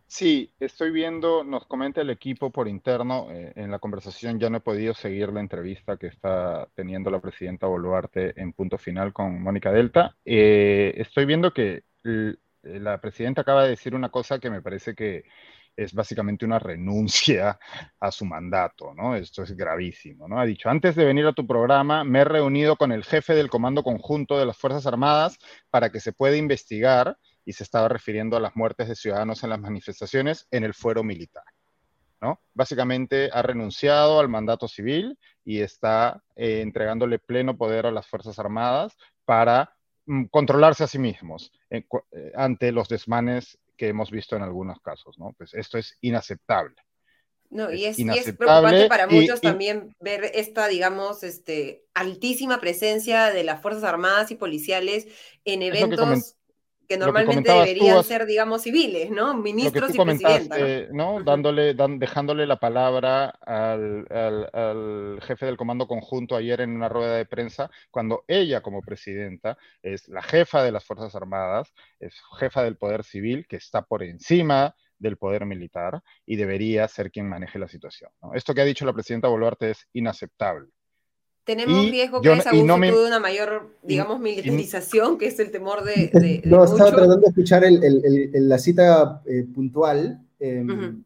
Sí, 0.09 0.55
estoy 0.61 0.93
viendo, 0.93 1.43
nos 1.43 1.67
comenta 1.67 2.01
el 2.01 2.11
equipo 2.11 2.51
por 2.53 2.69
interno, 2.69 3.29
eh, 3.33 3.53
en 3.57 3.73
la 3.73 3.81
conversación 3.81 4.39
ya 4.39 4.49
no 4.49 4.59
he 4.59 4.61
podido 4.61 4.95
seguir 4.95 5.33
la 5.33 5.41
entrevista 5.41 5.97
que 5.97 6.07
está 6.07 6.69
teniendo 6.75 7.11
la 7.11 7.21
presidenta 7.21 7.67
Boluarte 7.67 8.41
en 8.41 8.53
punto 8.53 8.79
final 8.79 9.13
con 9.13 9.43
Mónica 9.43 9.73
Delta. 9.73 10.17
Eh, 10.25 10.95
estoy 10.97 11.25
viendo 11.25 11.53
que 11.53 11.83
la 12.63 13.01
presidenta 13.01 13.41
acaba 13.43 13.65
de 13.65 13.71
decir 13.71 13.95
una 13.97 14.11
cosa 14.11 14.39
que 14.39 14.49
me 14.49 14.63
parece 14.63 14.95
que 14.95 15.25
es 15.77 15.93
básicamente 15.93 16.45
una 16.45 16.59
renuncia 16.59 17.59
a 18.01 18.11
su 18.11 18.25
mandato, 18.25 18.95
¿no? 18.95 19.15
Esto 19.17 19.43
es 19.43 19.57
gravísimo, 19.57 20.27
¿no? 20.29 20.41
Ha 20.41 20.47
dicho, 20.47 20.71
antes 20.71 20.95
de 20.97 21.05
venir 21.05 21.27
a 21.27 21.33
tu 21.33 21.47
programa, 21.47 22.05
me 22.05 22.21
he 22.21 22.25
reunido 22.25 22.77
con 22.77 22.93
el 22.93 23.05
jefe 23.05 23.35
del 23.35 23.51
Comando 23.51 23.83
Conjunto 23.83 24.39
de 24.39 24.47
las 24.47 24.57
Fuerzas 24.57 24.87
Armadas 24.87 25.39
para 25.71 25.91
que 25.91 26.01
se 26.01 26.13
pueda 26.13 26.37
investigar 26.37 27.19
y 27.47 27.53
se 27.53 27.63
estaba 27.63 27.89
refiriendo 27.89 28.37
a 28.37 28.41
las 28.41 28.57
muertes 28.57 28.89
de 28.89 28.97
ciudadanos 28.97 29.43
en 29.43 29.51
las 29.51 29.61
manifestaciones 29.61 30.47
en 30.51 30.65
el 30.65 30.75
fuero 30.75 31.03
militar. 31.05 31.45
¿no? 32.21 32.41
Básicamente 32.53 33.31
ha 33.33 33.41
renunciado 33.41 34.19
al 34.19 34.29
mandato 34.29 34.67
civil 34.67 35.17
y 35.45 35.61
está 35.61 36.23
eh, 36.35 36.61
entregándole 36.61 37.21
pleno 37.21 37.57
poder 37.57 37.87
a 37.87 37.93
las 37.93 38.07
Fuerzas 38.09 38.39
Armadas 38.41 38.97
para 39.25 39.77
mm, 40.07 40.25
controlarse 40.25 40.83
a 40.83 40.89
sí 40.89 40.99
mismos 40.99 41.53
eh, 41.71 41.85
ante 42.35 42.73
los 42.73 42.89
desmanes 42.89 43.59
que 43.77 43.89
hemos 43.89 44.11
visto 44.11 44.35
en 44.35 44.43
algunos 44.43 44.81
casos. 44.81 45.17
¿no? 45.17 45.33
Pues 45.39 45.55
esto 45.55 45.79
es 45.79 45.97
inaceptable. 46.01 46.75
No, 47.49 47.73
y 47.73 47.85
es, 47.85 47.97
preocupante 47.97 48.89
para 48.89 49.07
muchos 49.07 49.41
también 49.41 49.95
ver 50.01 50.33
esta, 50.35 50.67
digamos, 50.67 51.23
este, 51.23 51.85
altísima 51.95 52.59
presencia 52.59 53.31
de 53.31 53.45
las 53.45 53.63
Fuerzas 53.63 53.85
Armadas 53.85 54.33
y 54.33 54.35
policiales 54.35 55.07
en 55.45 55.63
eventos 55.63 56.35
que 56.89 56.97
normalmente 56.97 57.51
deberían 57.51 58.03
ser, 58.05 58.27
digamos, 58.27 58.63
civiles, 58.63 59.11
¿no? 59.11 59.35
Ministros 59.35 59.95
y 59.95 59.99
presidenta. 59.99 60.57
¿no? 60.93 61.23
Dándole, 61.23 61.75
dejándole 61.75 62.47
la 62.47 62.57
palabra 62.59 63.27
al, 63.27 64.07
al, 64.11 65.21
jefe 65.23 65.47
del 65.47 65.57
Comando 65.57 65.87
Conjunto 65.87 66.37
ayer 66.37 66.61
en 66.61 66.71
una 66.71 66.89
rueda 66.89 67.17
de 67.17 67.27
prensa, 67.27 67.71
cuando 67.91 68.25
ella 68.29 68.61
como 68.61 68.83
presidenta 68.83 69.59
es 69.83 70.09
la 70.09 70.23
jefa 70.23 70.63
de 70.63 70.73
las 70.73 70.85
Fuerzas 70.85 71.15
Armadas, 71.15 71.73
es 72.01 72.15
jefa 72.39 72.63
del 72.63 72.77
Poder 72.77 73.05
Civil, 73.05 73.47
que 73.49 73.57
está 73.57 73.83
por 73.83 74.03
encima 74.03 74.75
del 74.99 75.17
poder 75.17 75.47
militar 75.47 76.03
y 76.25 76.37
debería 76.37 76.89
ser 76.89 77.11
quien 77.11 77.29
maneje 77.29 77.59
la 77.59 77.69
situación. 77.69 78.11
¿no? 78.23 78.35
Esto 78.35 78.55
que 78.55 78.63
ha 78.63 78.65
dicho 78.65 78.87
la 78.87 78.93
presidenta 78.93 79.29
Boluarte 79.29 79.71
es 79.71 79.87
inaceptable. 79.93 80.71
Tenemos 81.47 81.89
riesgo 81.89 82.21
que 82.21 82.33
esa 82.33 82.53
no 82.53 82.77
me... 82.77 82.91
de 82.91 83.07
una 83.07 83.21
mayor, 83.21 83.71
digamos, 83.85 84.19
militarización, 84.19 85.17
que 85.17 85.29
es 85.29 85.39
el 85.39 85.53
temor 85.53 85.85
de... 85.85 86.43
no, 86.45 86.65
estaba 86.65 86.91
tratando 86.91 87.19
de 87.19 87.29
escuchar 87.29 87.63
la 87.71 88.59
cita 88.59 89.23
eh, 89.25 89.47
puntual. 89.55 90.21
Em, 90.41 91.05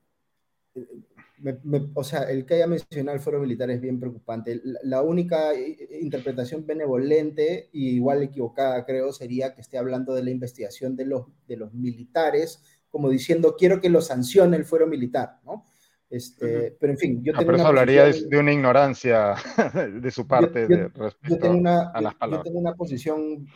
o 1.94 2.04
sea, 2.04 2.22
el 2.22 2.46
que 2.46 2.54
haya 2.54 2.66
mencionado 2.66 3.16
el 3.16 3.22
foro 3.22 3.38
militar 3.38 3.70
es 3.70 3.82
bien 3.82 4.00
preocupante. 4.00 4.62
La, 4.82 5.02
única 5.02 5.52
interpretación 6.00 6.66
benevolente 6.66 7.68
y 7.72 7.90
igual 7.90 8.22
equivocada, 8.22 8.86
creo, 8.86 9.12
sería 9.12 9.54
que 9.54 9.60
esté 9.60 9.76
hablando 9.76 10.14
de 10.14 10.22
la 10.22 10.30
investigación 10.30 10.96
de 10.96 11.04
los, 11.04 11.26
de 11.48 11.58
los 11.58 11.74
militares, 11.74 12.62
como 12.88 13.10
diciendo, 13.10 13.56
quiero 13.58 13.78
que 13.78 13.90
lo 13.90 14.00
sancione 14.00 14.56
el 14.56 14.64
fuero 14.64 14.86
militar, 14.86 15.38
¿no? 15.44 15.64
Este, 16.10 16.76
Pero 16.80 16.92
en 16.92 16.98
fin, 16.98 17.22
yo 17.22 17.32
ah, 17.36 17.38
tengo... 17.38 17.64
hablaría 17.64 18.06
de, 18.06 18.36
una 18.36 18.52
ignorancia 18.52 19.36
de 20.02 20.10
su 20.10 20.26
parte 20.26 20.66
respecto 20.66 21.50
a 21.50 22.00
las 22.00 22.14
palabras. 22.16 22.40
Yo 22.40 22.42
tengo 22.42 22.58
una 22.58 22.74
posición, 22.74 23.46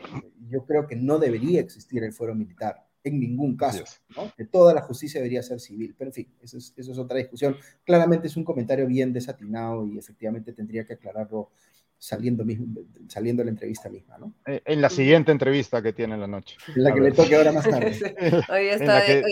yo 0.48 0.64
creo 0.64 0.86
que 0.86 0.94
no 0.94 1.18
debería 1.18 1.60
existir 1.60 2.05
el 2.05 2.12
fuero 2.12 2.35
militar 2.35 2.86
en 3.02 3.20
ningún 3.20 3.56
caso, 3.56 3.85
¿no? 4.16 4.32
que 4.35 4.47
toda 4.47 4.72
la 4.72 4.81
justicia 4.81 5.20
debería 5.20 5.43
ser 5.43 5.60
civil. 5.60 5.94
Pero 5.98 6.09
en 6.09 6.14
fin, 6.14 6.28
eso 6.40 6.56
es, 6.56 6.72
eso 6.76 6.93
es 6.93 6.98
otra 6.98 7.18
discusión. 7.18 7.56
Claramente 7.85 8.28
es 8.28 8.36
un 8.36 8.44
comentario 8.44 8.86
bien 8.86 9.12
desatinado 9.12 9.86
y 9.86 9.98
efectivamente 9.98 10.52
tendría 10.52 10.86
que 10.86 10.94
aclararlo 10.94 11.51
saliendo, 11.98 12.44
mismo, 12.44 12.66
saliendo 13.09 13.40
de 13.40 13.47
la 13.47 13.51
entrevista 13.51 13.89
misma, 13.89 14.16
¿no? 14.18 14.35
Eh, 14.47 14.62
en 14.64 14.81
la 14.81 14.90
siguiente 14.90 15.32
entrevista 15.32 15.82
que 15.82 15.93
tiene 15.93 16.14
en 16.14 16.20
la 16.20 16.26
noche. 16.26 16.56
La 16.76 16.93
que 16.94 17.01
le 17.01 17.12
toque 17.12 17.35
ahora 17.36 17.52
más 17.52 17.68
tarde. 17.68 18.14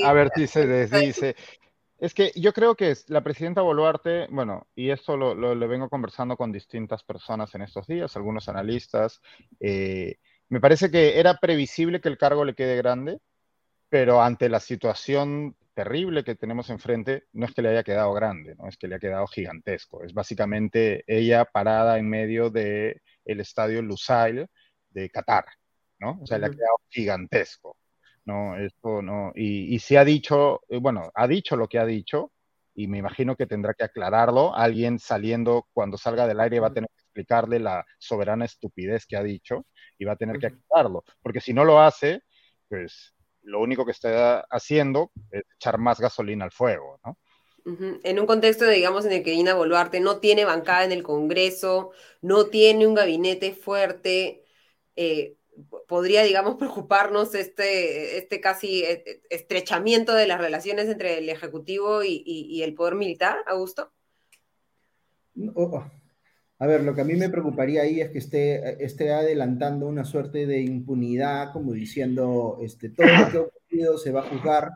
a 0.05 0.13
ver 0.13 0.31
si 0.35 0.47
se 0.47 0.67
desdice. 0.67 1.35
Es 2.03 2.15
que 2.15 2.33
yo 2.35 2.53
creo 2.53 2.75
que 2.75 2.97
la 3.07 3.23
presidenta 3.23 3.63
Boluarte, 3.63 4.27
bueno, 4.29 4.67
y 4.75 4.91
esto 4.91 5.17
lo, 5.17 5.37
lo, 5.37 5.69
vengo 5.69 5.89
conversando 5.89 6.37
con 6.37 6.51
distintas 6.51 7.05
personas 7.05 7.55
en 7.55 7.63
estos 7.63 7.87
días, 7.87 8.17
algunos 8.17 8.49
analistas, 8.49 9.21
eh, 9.61 10.17
me 10.49 10.59
parece 10.59 10.91
que 10.91 11.21
era 11.21 11.39
previsible 11.39 12.01
que 12.01 12.09
el 12.09 12.19
cargo 12.19 12.45
le 12.45 12.57
quede 12.57 12.77
grande, 12.77 13.21
pero 13.89 14.21
ante 14.21 14.49
la 14.49 14.59
situación 14.59 15.57
terrible 15.75 16.25
que 16.25 16.35
tenemos 16.35 16.71
enfrente, 16.71 17.27
no 17.35 17.47
es 17.47 17.55
que 17.55 17.63
le 17.63 17.69
haya 17.69 17.85
quedado 17.85 18.13
grande, 18.13 18.57
no 18.57 18.67
es 18.67 18.77
que 18.77 18.89
le 18.89 18.97
haya 18.97 19.01
quedado 19.01 19.29
gigantesco, 19.29 20.03
es 20.03 20.13
básicamente 20.13 21.05
ella 21.07 21.45
parada 21.45 21.99
en 21.99 22.09
medio 22.09 22.51
del 22.51 23.01
el 23.25 23.41
estadio 23.41 23.81
Lusail 23.81 24.49
de 24.91 25.09
Qatar, 25.09 25.45
¿no? 26.01 26.19
O 26.21 26.27
sea, 26.27 26.39
le 26.39 26.47
ha 26.47 26.51
quedado 26.51 26.79
gigantesco, 26.91 27.77
¿no? 28.25 28.57
Esto 28.57 29.03
no, 29.03 29.33
y, 29.35 29.75
y 29.75 29.79
se 29.79 29.99
ha 29.99 30.05
dicho, 30.05 30.63
eh, 30.69 30.79
bueno, 30.79 31.11
ha 31.15 31.27
dicho 31.27 31.57
lo 31.57 31.69
que 31.69 31.79
ha 31.79 31.87
dicho, 31.87 32.33
y 32.75 32.89
me 32.89 32.99
imagino 32.99 33.37
que 33.37 33.47
tendrá 33.47 33.75
que 33.75 33.85
aclararlo, 33.85 34.55
alguien 34.55 34.99
saliendo 34.99 35.69
cuando 35.73 35.99
salga 35.99 36.27
del 36.27 36.41
aire 36.41 36.61
va 36.61 36.69
a 36.69 36.73
tener 36.73 36.89
que 36.89 37.03
explicarle 37.03 37.59
la 37.59 37.85
soberana 37.99 38.45
estupidez 38.47 39.07
que 39.07 39.17
ha 39.17 39.23
dicho, 39.23 39.67
y 39.99 40.05
va 40.05 40.13
a 40.13 40.17
tener 40.17 40.39
que 40.39 40.47
aclararlo, 40.47 41.05
porque 41.23 41.41
si 41.41 41.53
no 41.53 41.65
lo 41.65 41.81
hace, 41.81 42.23
pues 42.69 43.15
lo 43.43 43.61
único 43.61 43.85
que 43.85 43.93
está 43.93 44.41
haciendo 44.51 45.11
es 45.31 45.43
echar 45.57 45.79
más 45.79 46.01
gasolina 46.01 46.45
al 46.45 46.53
fuego, 46.53 46.99
¿no? 47.05 47.19
En 47.65 48.19
un 48.19 48.27
contexto, 48.27 48.67
digamos, 48.67 49.05
en 49.05 49.13
el 49.13 49.23
que 49.23 49.35
Ina 49.35 49.55
Boluarte 49.55 50.01
no 50.01 50.19
tiene 50.19 50.45
bancada 50.45 50.85
en 50.85 50.91
el 50.91 51.05
Congreso, 51.05 51.93
no 52.21 52.47
tiene 52.47 52.89
un 52.89 52.95
gabinete 52.95 53.53
fuerte, 53.53 54.45
eh, 54.97 55.37
podría, 55.89 56.23
digamos, 56.23 56.57
preocuparnos 56.59 57.35
este, 57.35 58.19
este 58.19 58.41
casi 58.41 58.85
e, 58.85 58.93
e, 59.07 59.23
estrechamiento 59.31 60.15
de 60.15 60.27
las 60.27 60.41
relaciones 60.41 60.89
entre 60.89 61.19
el 61.19 61.29
Ejecutivo 61.29 62.03
y, 62.05 62.63
el 62.63 62.75
Poder 62.75 62.95
Militar, 62.95 63.37
Augusto? 63.47 63.93
A 66.59 66.67
ver, 66.67 66.85
lo 66.85 66.95
que 66.95 67.01
a 67.01 67.05
mí 67.05 67.15
me 67.15 67.29
preocuparía 67.29 67.83
ahí 67.83 68.01
es 68.01 68.11
que 68.11 68.19
esté, 68.19 68.85
esté 68.85 69.13
adelantando 69.13 69.87
una 69.87 70.05
suerte 70.05 70.47
de 70.47 70.61
impunidad, 70.61 71.53
como 71.53 71.73
diciendo, 71.73 72.59
este, 72.63 72.91
todo 72.91 73.07
lo 73.07 73.31
que 73.31 73.37
ha 73.37 73.41
ocurrido 73.41 73.99
se 73.99 74.13
va 74.13 74.21
a 74.21 74.29
juzgar 74.29 74.71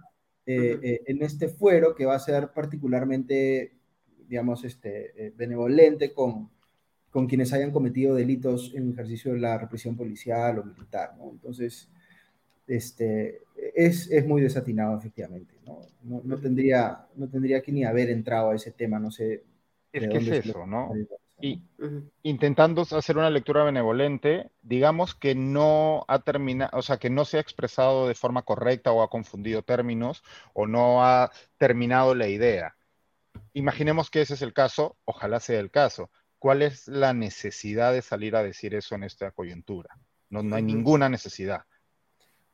eh, 0.47 0.79
eh, 0.83 1.01
en 1.07 1.23
este 1.23 1.49
fuero 1.49 1.95
que 1.95 2.07
va 2.07 2.15
a 2.15 2.21
ser 2.21 2.53
particularmente, 2.53 3.77
digamos, 4.29 4.65
este, 4.65 5.27
eh, 5.27 5.33
benevolente 5.37 6.13
con, 6.13 6.51
con 7.17 7.27
quienes 7.27 7.51
hayan 7.55 7.71
cometido 7.71 8.15
delitos 8.15 8.75
en 8.75 8.93
ejercicio 8.93 9.33
de 9.33 9.41
la 9.41 9.57
represión 9.57 9.97
policial 9.97 10.59
o 10.59 10.65
militar, 10.65 11.15
¿no? 11.17 11.31
Entonces, 11.31 11.89
este, 12.67 13.41
es, 13.75 14.11
es 14.11 14.27
muy 14.27 14.43
desatinado, 14.43 14.99
efectivamente, 14.99 15.55
¿no? 15.65 15.79
No, 16.03 16.21
no 16.23 16.37
tendría, 16.37 17.07
no 17.15 17.27
tendría 17.27 17.63
que 17.63 17.73
ni 17.73 17.87
haber 17.87 18.11
entrado 18.11 18.51
a 18.51 18.55
ese 18.55 18.71
tema, 18.73 18.99
no 18.99 19.11
sé. 19.11 19.45
Es 19.95 20.07
que 20.07 20.19
es 20.19 20.29
eso, 20.29 20.67
¿no? 20.67 20.93
Y 21.41 21.63
intentando 22.23 22.83
hacer 22.83 23.17
una 23.17 23.31
lectura 23.31 23.65
benevolente, 23.65 24.51
digamos 24.61 25.15
que 25.15 25.35
no 25.35 26.05
ha 26.09 26.19
terminado, 26.19 26.77
o 26.77 26.83
sea, 26.83 26.99
que 26.99 27.09
no 27.09 27.25
se 27.25 27.39
ha 27.39 27.41
expresado 27.41 28.09
de 28.09 28.15
forma 28.15 28.43
correcta 28.43 28.93
o 28.93 29.03
ha 29.03 29.09
confundido 29.09 29.63
términos 29.63 30.23
o 30.53 30.67
no 30.67 31.03
ha 31.03 31.33
terminado 31.57 32.15
la 32.15 32.29
idea. 32.29 32.77
Imaginemos 33.55 34.11
que 34.11 34.21
ese 34.21 34.35
es 34.35 34.43
el 34.43 34.53
caso, 34.53 34.99
ojalá 35.07 35.41
sea 35.41 35.61
el 35.61 35.71
caso. 35.71 36.11
¿Cuál 36.39 36.63
es 36.63 36.87
la 36.89 37.15
necesidad 37.15 37.93
de 37.93 38.03
salir 38.03 38.37
a 38.37 38.43
decir 38.43 38.75
eso 38.75 38.95
en 38.95 39.05
esta 39.05 39.31
coyuntura? 39.31 39.99
No, 40.29 40.43
no 40.43 40.57
hay 40.57 40.63
ninguna 40.63 41.09
necesidad. 41.09 41.63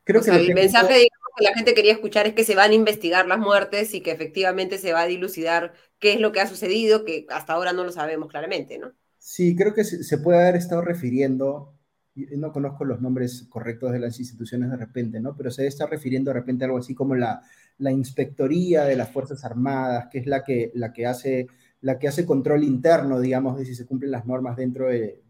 Creo 0.05 0.23
que 0.23 0.31
el 0.31 0.55
mensaje 0.55 1.09
que 1.37 1.45
la 1.45 1.55
gente 1.55 1.75
quería 1.75 1.93
escuchar 1.93 2.27
es 2.27 2.35
que 2.35 2.45
se 2.45 2.55
van 2.55 2.71
a 2.71 2.75
investigar 2.75 3.27
las 3.27 3.39
muertes 3.39 3.95
y 3.95 4.01
que 4.01 4.11
efectivamente 4.11 4.79
se 4.79 4.93
va 4.93 5.03
a 5.03 5.07
dilucidar 5.07 5.73
qué 5.99 6.15
es 6.15 6.21
lo 6.21 6.33
que 6.33 6.41
ha 6.41 6.47
sucedido, 6.47 7.05
que 7.05 7.27
hasta 7.31 7.55
ahora 7.55 7.73
no 7.73 7.85
lo 7.85 7.93
sabemos 7.93 8.29
claramente, 8.29 8.79
¿no? 8.79 8.93
Sí, 9.19 9.55
creo 9.55 9.73
que 9.73 9.85
se 9.85 10.19
puede 10.19 10.41
haber 10.41 10.57
estado 10.57 10.83
refiriendo, 10.83 11.79
no 12.15 12.53
conozco 12.53 12.85
los 12.85 13.01
nombres 13.01 13.47
correctos 13.49 13.93
de 13.93 14.01
las 14.01 14.19
instituciones 14.19 14.71
de 14.71 14.77
repente, 14.77 15.21
¿no? 15.21 15.37
Pero 15.37 15.51
se 15.51 15.67
está 15.67 15.87
refiriendo 15.87 16.31
de 16.31 16.41
repente 16.41 16.65
a 16.65 16.67
algo 16.67 16.79
así 16.79 16.95
como 16.95 17.15
la, 17.15 17.41
la 17.79 17.93
inspectoría 17.93 18.85
de 18.85 18.97
las 18.97 19.11
Fuerzas 19.11 19.45
Armadas, 19.45 20.09
que 20.11 20.19
es 20.19 20.27
la 20.27 20.43
que, 20.43 20.73
la 20.75 20.93
que 20.93 21.07
hace 21.07 21.47
la 21.83 21.99
que 21.99 22.09
hace 22.09 22.25
control 22.25 22.65
interno, 22.65 23.21
digamos, 23.21 23.59
de 23.59 23.65
si 23.65 23.75
se 23.75 23.87
cumplen 23.87 24.11
las 24.11 24.27
normas 24.27 24.57
dentro 24.57 24.89
de, 24.89 25.21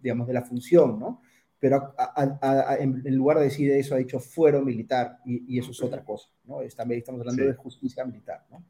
digamos, 0.00 0.26
de 0.26 0.34
la 0.34 0.42
función, 0.42 0.98
¿no? 0.98 1.22
pero 1.62 1.94
en 2.80 3.14
lugar 3.14 3.38
de 3.38 3.44
decir 3.44 3.70
eso 3.70 3.94
ha 3.94 3.98
dicho 3.98 4.18
fuero 4.18 4.62
militar 4.62 5.20
y, 5.24 5.60
eso 5.60 5.70
es 5.70 5.80
otra 5.80 6.04
cosa, 6.04 6.28
¿no? 6.42 6.58
También 6.76 6.98
estamos 6.98 7.20
hablando 7.20 7.44
de 7.44 7.54
justicia 7.54 8.04
militar, 8.04 8.44
¿no? 8.50 8.64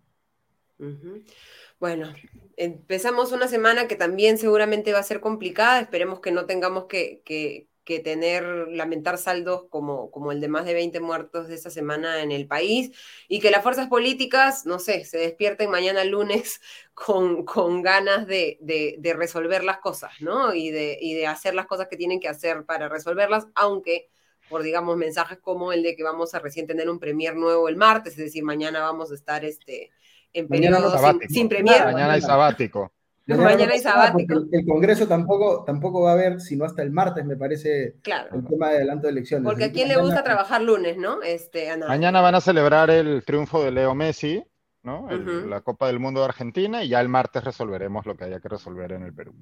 Bueno, 1.81 2.13
empezamos 2.59 3.33
una 3.33 3.49
semana 3.49 3.89
que 3.89 3.97
también 3.97 4.37
seguramente 4.37 4.93
va 4.93 4.99
a 4.99 5.05
ser 5.05 5.21
complicada, 5.21 5.81
esperemos 5.81 6.21
que 6.21 6.33
no 6.33 6.45
tengamos 6.45 6.85
que, 6.85 7.23
que 7.25 7.71
tener, 7.85 8.45
lamentar 8.69 9.19
saldos 9.19 9.65
como, 9.69 10.11
como 10.11 10.33
el 10.33 10.41
de 10.41 10.49
más 10.49 10.65
de 10.65 10.75
20 10.75 11.01
muertos 11.01 11.49
de 11.49 11.55
esta 11.55 11.71
semana 11.71 12.23
en 12.23 12.31
el 12.31 12.47
país 12.47 12.93
y 13.29 13.41
que 13.41 13.51
las 13.51 13.63
fuerzas 13.63 13.89
políticas, 13.89 14.67
no 14.67 14.79
sé, 14.79 15.05
se 15.05 15.19
despierten 15.19 15.71
mañana 15.71 16.05
lunes 16.05 16.61
con, 16.95 17.45
con 17.45 17.83
ganas 17.83 18.27
de, 18.27 18.59
de, 18.61 19.15
resolver 19.15 19.65
las 19.65 19.79
cosas, 19.79 20.13
¿no? 20.21 20.55
Y 20.55 20.71
de, 20.71 20.99
y 21.01 21.15
de 21.15 21.27
hacer 21.27 21.55
las 21.55 21.67
cosas 21.67 21.89
que 21.89 21.97
tienen 21.97 22.21
que 22.21 22.29
hacer 22.29 22.65
para 22.65 22.89
resolverlas, 22.89 23.47
aunque 23.55 24.09
por, 24.49 24.63
digamos, 24.63 24.97
mensajes 24.97 25.39
como 25.39 25.73
el 25.73 25.83
de 25.83 25.97
que 25.97 26.03
vamos 26.03 26.35
a 26.35 26.39
recién 26.39 26.67
tener 26.67 26.89
un 26.91 26.99
premier 26.99 27.37
nuevo 27.37 27.69
el 27.69 27.77
martes, 27.77 28.13
es 28.13 28.19
decir, 28.19 28.45
mañana 28.45 28.81
vamos 28.81 29.11
a 29.11 29.15
estar 29.15 29.45
este, 29.45 29.91
en 30.33 30.49
periodo 30.49 30.91
sin, 30.99 31.29
sin, 31.29 31.49
premier. 31.49 31.85
Mañana 31.85 32.15
hay 32.15 32.21
sabático. 32.21 32.93
Mañana, 33.37 33.73
hay 33.73 33.81
sabático. 33.81 34.45
El, 34.51 34.67
Congreso 34.67 35.07
tampoco, 35.07 35.65
tampoco 35.65 36.03
va 36.03 36.11
a 36.11 36.15
haber, 36.15 36.41
sino 36.41 36.65
hasta 36.65 36.83
el 36.83 36.91
martes, 36.91 37.25
me 37.25 37.37
parece, 37.37 37.97
claro. 38.03 38.35
el 38.35 38.47
tema 38.47 38.71
de 38.71 38.77
adelanto 38.77 39.07
de 39.07 39.13
elecciones. 39.13 39.45
Porque 39.45 39.65
a 39.65 39.73
quién 39.73 39.89
le 39.89 39.97
gusta 39.97 40.23
trabajar 40.23 40.63
lunes, 40.63 40.97
¿no? 40.97 41.23
Este, 41.23 41.77
Mañana 41.77 42.21
van 42.21 42.35
a 42.35 42.41
celebrar 42.41 42.91
el 42.91 43.25
triunfo 43.25 43.63
de 43.63 43.71
Leo 43.71 43.95
Messi, 43.95 44.45
¿no? 44.83 45.09
La 45.11 45.61
Copa 45.61 45.87
del 45.87 46.01
Mundo 46.01 46.21
de 46.21 46.27
Argentina, 46.27 46.83
y 46.83 46.89
ya 46.89 47.01
el 47.01 47.09
martes 47.09 47.45
resolveremos 47.45 48.07
lo 48.07 48.17
que 48.17 48.25
haya 48.25 48.41
que 48.41 48.49
resolver 48.49 48.93
en 48.93 49.05
el 49.05 49.15
Perú. 49.15 49.35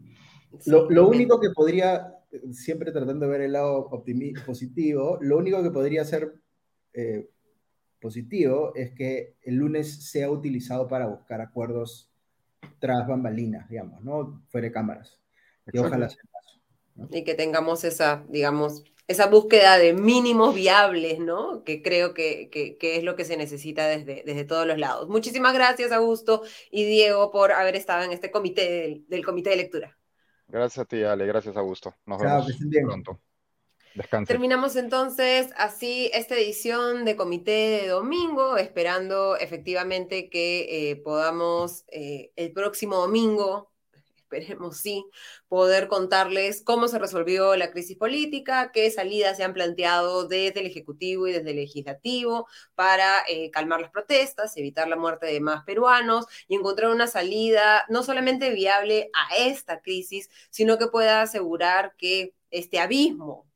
lo, 0.66 1.08
único 1.08 1.40
que 1.40 1.50
podría, 1.50 2.14
siempre 2.52 2.92
tratando 2.92 3.26
de 3.26 3.32
ver 3.32 3.40
el 3.42 3.52
lado 3.52 3.88
positivo, 4.46 5.18
lo 5.20 5.38
único 5.38 5.62
que 5.62 5.70
podría 5.70 6.04
ser 6.04 6.34
eh, 6.92 7.28
positivo 8.00 8.72
es 8.74 8.92
que 8.92 9.36
el 9.42 9.56
lunes 9.56 10.10
sea 10.10 10.30
utilizado 10.30 10.88
para 10.88 11.06
buscar 11.06 11.40
acuerdos 11.40 12.09
tras 12.78 13.06
bambalinas, 13.06 13.68
digamos, 13.68 14.02
¿no? 14.02 14.42
Fuera 14.48 14.66
de 14.66 14.72
cámaras. 14.72 15.20
Y 15.72 15.78
ojalá 15.78 16.08
sea 16.08 16.22
Y 17.10 17.24
que 17.24 17.34
tengamos 17.34 17.84
esa, 17.84 18.24
digamos, 18.28 18.84
esa 19.06 19.26
búsqueda 19.26 19.76
de 19.78 19.92
mínimos 19.92 20.54
viables, 20.54 21.18
¿no? 21.18 21.64
Que 21.64 21.82
creo 21.82 22.14
que, 22.14 22.48
que, 22.50 22.96
es 22.96 23.02
lo 23.02 23.16
que 23.16 23.24
se 23.24 23.36
necesita 23.36 23.88
desde, 23.88 24.22
desde 24.24 24.44
todos 24.44 24.66
los 24.66 24.78
lados. 24.78 25.08
Muchísimas 25.08 25.52
gracias, 25.52 25.92
Augusto 25.92 26.42
y 26.70 26.84
Diego, 26.84 27.30
por 27.30 27.52
haber 27.52 27.76
estado 27.76 28.04
en 28.04 28.12
este 28.12 28.30
comité 28.30 29.04
del, 29.08 29.24
comité 29.24 29.50
de 29.50 29.56
lectura. 29.56 29.98
Gracias 30.48 30.78
a 30.78 30.84
ti, 30.84 31.02
Ale. 31.02 31.26
Gracias, 31.26 31.56
Augusto. 31.56 31.94
Nos 32.06 32.20
vemos 32.20 32.46
pronto. 32.84 33.20
Terminamos 34.26 34.76
entonces 34.76 35.48
así 35.56 36.10
esta 36.14 36.36
edición 36.36 37.04
de 37.04 37.16
comité 37.16 37.80
de 37.82 37.88
domingo, 37.88 38.56
esperando 38.56 39.36
efectivamente 39.36 40.30
que 40.30 40.90
eh, 40.90 40.96
podamos 40.96 41.84
eh, 41.88 42.30
el 42.36 42.52
próximo 42.52 42.96
domingo, 42.96 43.72
esperemos 44.14 44.76
sí, 44.76 45.04
poder 45.48 45.88
contarles 45.88 46.62
cómo 46.62 46.86
se 46.86 47.00
resolvió 47.00 47.56
la 47.56 47.72
crisis 47.72 47.96
política, 47.96 48.70
qué 48.72 48.88
salidas 48.92 49.36
se 49.36 49.42
han 49.42 49.54
planteado 49.54 50.28
desde 50.28 50.60
el 50.60 50.66
Ejecutivo 50.66 51.26
y 51.26 51.32
desde 51.32 51.50
el 51.50 51.56
Legislativo 51.56 52.46
para 52.76 53.24
eh, 53.28 53.50
calmar 53.50 53.80
las 53.80 53.90
protestas, 53.90 54.56
evitar 54.56 54.86
la 54.86 54.96
muerte 54.96 55.26
de 55.26 55.40
más 55.40 55.64
peruanos 55.64 56.26
y 56.46 56.54
encontrar 56.54 56.92
una 56.92 57.08
salida 57.08 57.84
no 57.88 58.04
solamente 58.04 58.50
viable 58.50 59.10
a 59.14 59.36
esta 59.36 59.80
crisis, 59.80 60.30
sino 60.50 60.78
que 60.78 60.86
pueda 60.86 61.22
asegurar 61.22 61.96
que 61.96 62.34
este 62.52 62.78
abismo 62.78 63.49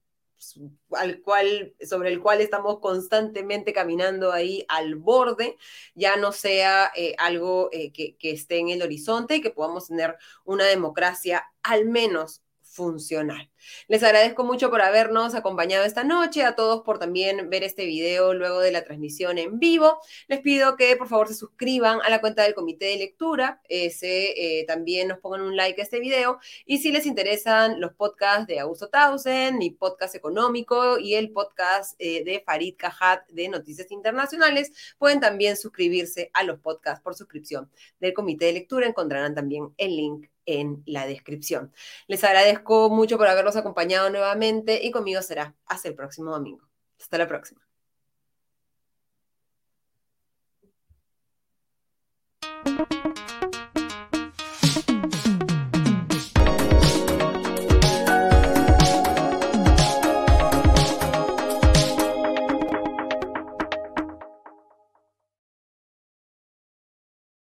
al 0.90 1.20
cual, 1.22 1.74
sobre 1.80 2.10
el 2.12 2.20
cual 2.20 2.40
estamos 2.40 2.80
constantemente 2.80 3.72
caminando 3.72 4.32
ahí 4.32 4.64
al 4.68 4.94
borde, 4.96 5.56
ya 5.94 6.16
no 6.16 6.32
sea 6.32 6.92
eh, 6.94 7.14
algo 7.18 7.70
eh, 7.72 7.92
que, 7.92 8.16
que 8.16 8.30
esté 8.30 8.58
en 8.58 8.68
el 8.68 8.82
horizonte 8.82 9.36
y 9.36 9.40
que 9.40 9.50
podamos 9.50 9.88
tener 9.88 10.16
una 10.44 10.66
democracia 10.66 11.44
al 11.62 11.86
menos 11.86 12.43
funcional. 12.74 13.50
Les 13.88 14.02
agradezco 14.02 14.44
mucho 14.44 14.68
por 14.68 14.82
habernos 14.82 15.34
acompañado 15.34 15.84
esta 15.84 16.04
noche, 16.04 16.44
a 16.44 16.56
todos 16.56 16.82
por 16.82 16.98
también 16.98 17.48
ver 17.48 17.62
este 17.62 17.86
video 17.86 18.34
luego 18.34 18.60
de 18.60 18.72
la 18.72 18.84
transmisión 18.84 19.38
en 19.38 19.58
vivo. 19.58 20.00
Les 20.26 20.40
pido 20.40 20.76
que 20.76 20.96
por 20.96 21.08
favor 21.08 21.28
se 21.28 21.34
suscriban 21.34 22.00
a 22.02 22.10
la 22.10 22.20
cuenta 22.20 22.42
del 22.42 22.54
comité 22.54 22.86
de 22.86 22.96
lectura, 22.96 23.62
se, 23.68 24.60
eh, 24.60 24.64
también 24.66 25.08
nos 25.08 25.18
pongan 25.18 25.42
un 25.42 25.56
like 25.56 25.80
a 25.80 25.84
este 25.84 26.00
video 26.00 26.38
y 26.66 26.78
si 26.78 26.90
les 26.90 27.06
interesan 27.06 27.80
los 27.80 27.92
podcasts 27.94 28.46
de 28.46 28.58
Augusto 28.58 28.88
Tausen, 28.88 29.56
mi 29.56 29.70
podcast 29.70 30.14
económico 30.14 30.98
y 30.98 31.14
el 31.14 31.30
podcast 31.30 31.94
eh, 31.98 32.24
de 32.24 32.42
Farid 32.44 32.74
Cajat 32.76 33.26
de 33.28 33.48
Noticias 33.48 33.90
Internacionales, 33.92 34.72
pueden 34.98 35.20
también 35.20 35.56
suscribirse 35.56 36.30
a 36.34 36.42
los 36.42 36.58
podcasts 36.58 37.02
por 37.02 37.14
suscripción 37.14 37.70
del 38.00 38.12
comité 38.12 38.46
de 38.46 38.54
lectura. 38.54 38.86
Encontrarán 38.86 39.34
también 39.34 39.72
el 39.76 39.96
link 39.96 40.26
en 40.46 40.82
la 40.86 41.06
descripción. 41.06 41.72
Les 42.06 42.24
agradezco 42.24 42.90
mucho 42.90 43.18
por 43.18 43.28
habernos 43.28 43.56
acompañado 43.56 44.10
nuevamente 44.10 44.80
y 44.84 44.90
conmigo 44.90 45.22
será 45.22 45.54
hasta 45.66 45.88
el 45.88 45.94
próximo 45.94 46.30
domingo. 46.30 46.68
Hasta 47.00 47.18
la 47.18 47.28
próxima. 47.28 47.63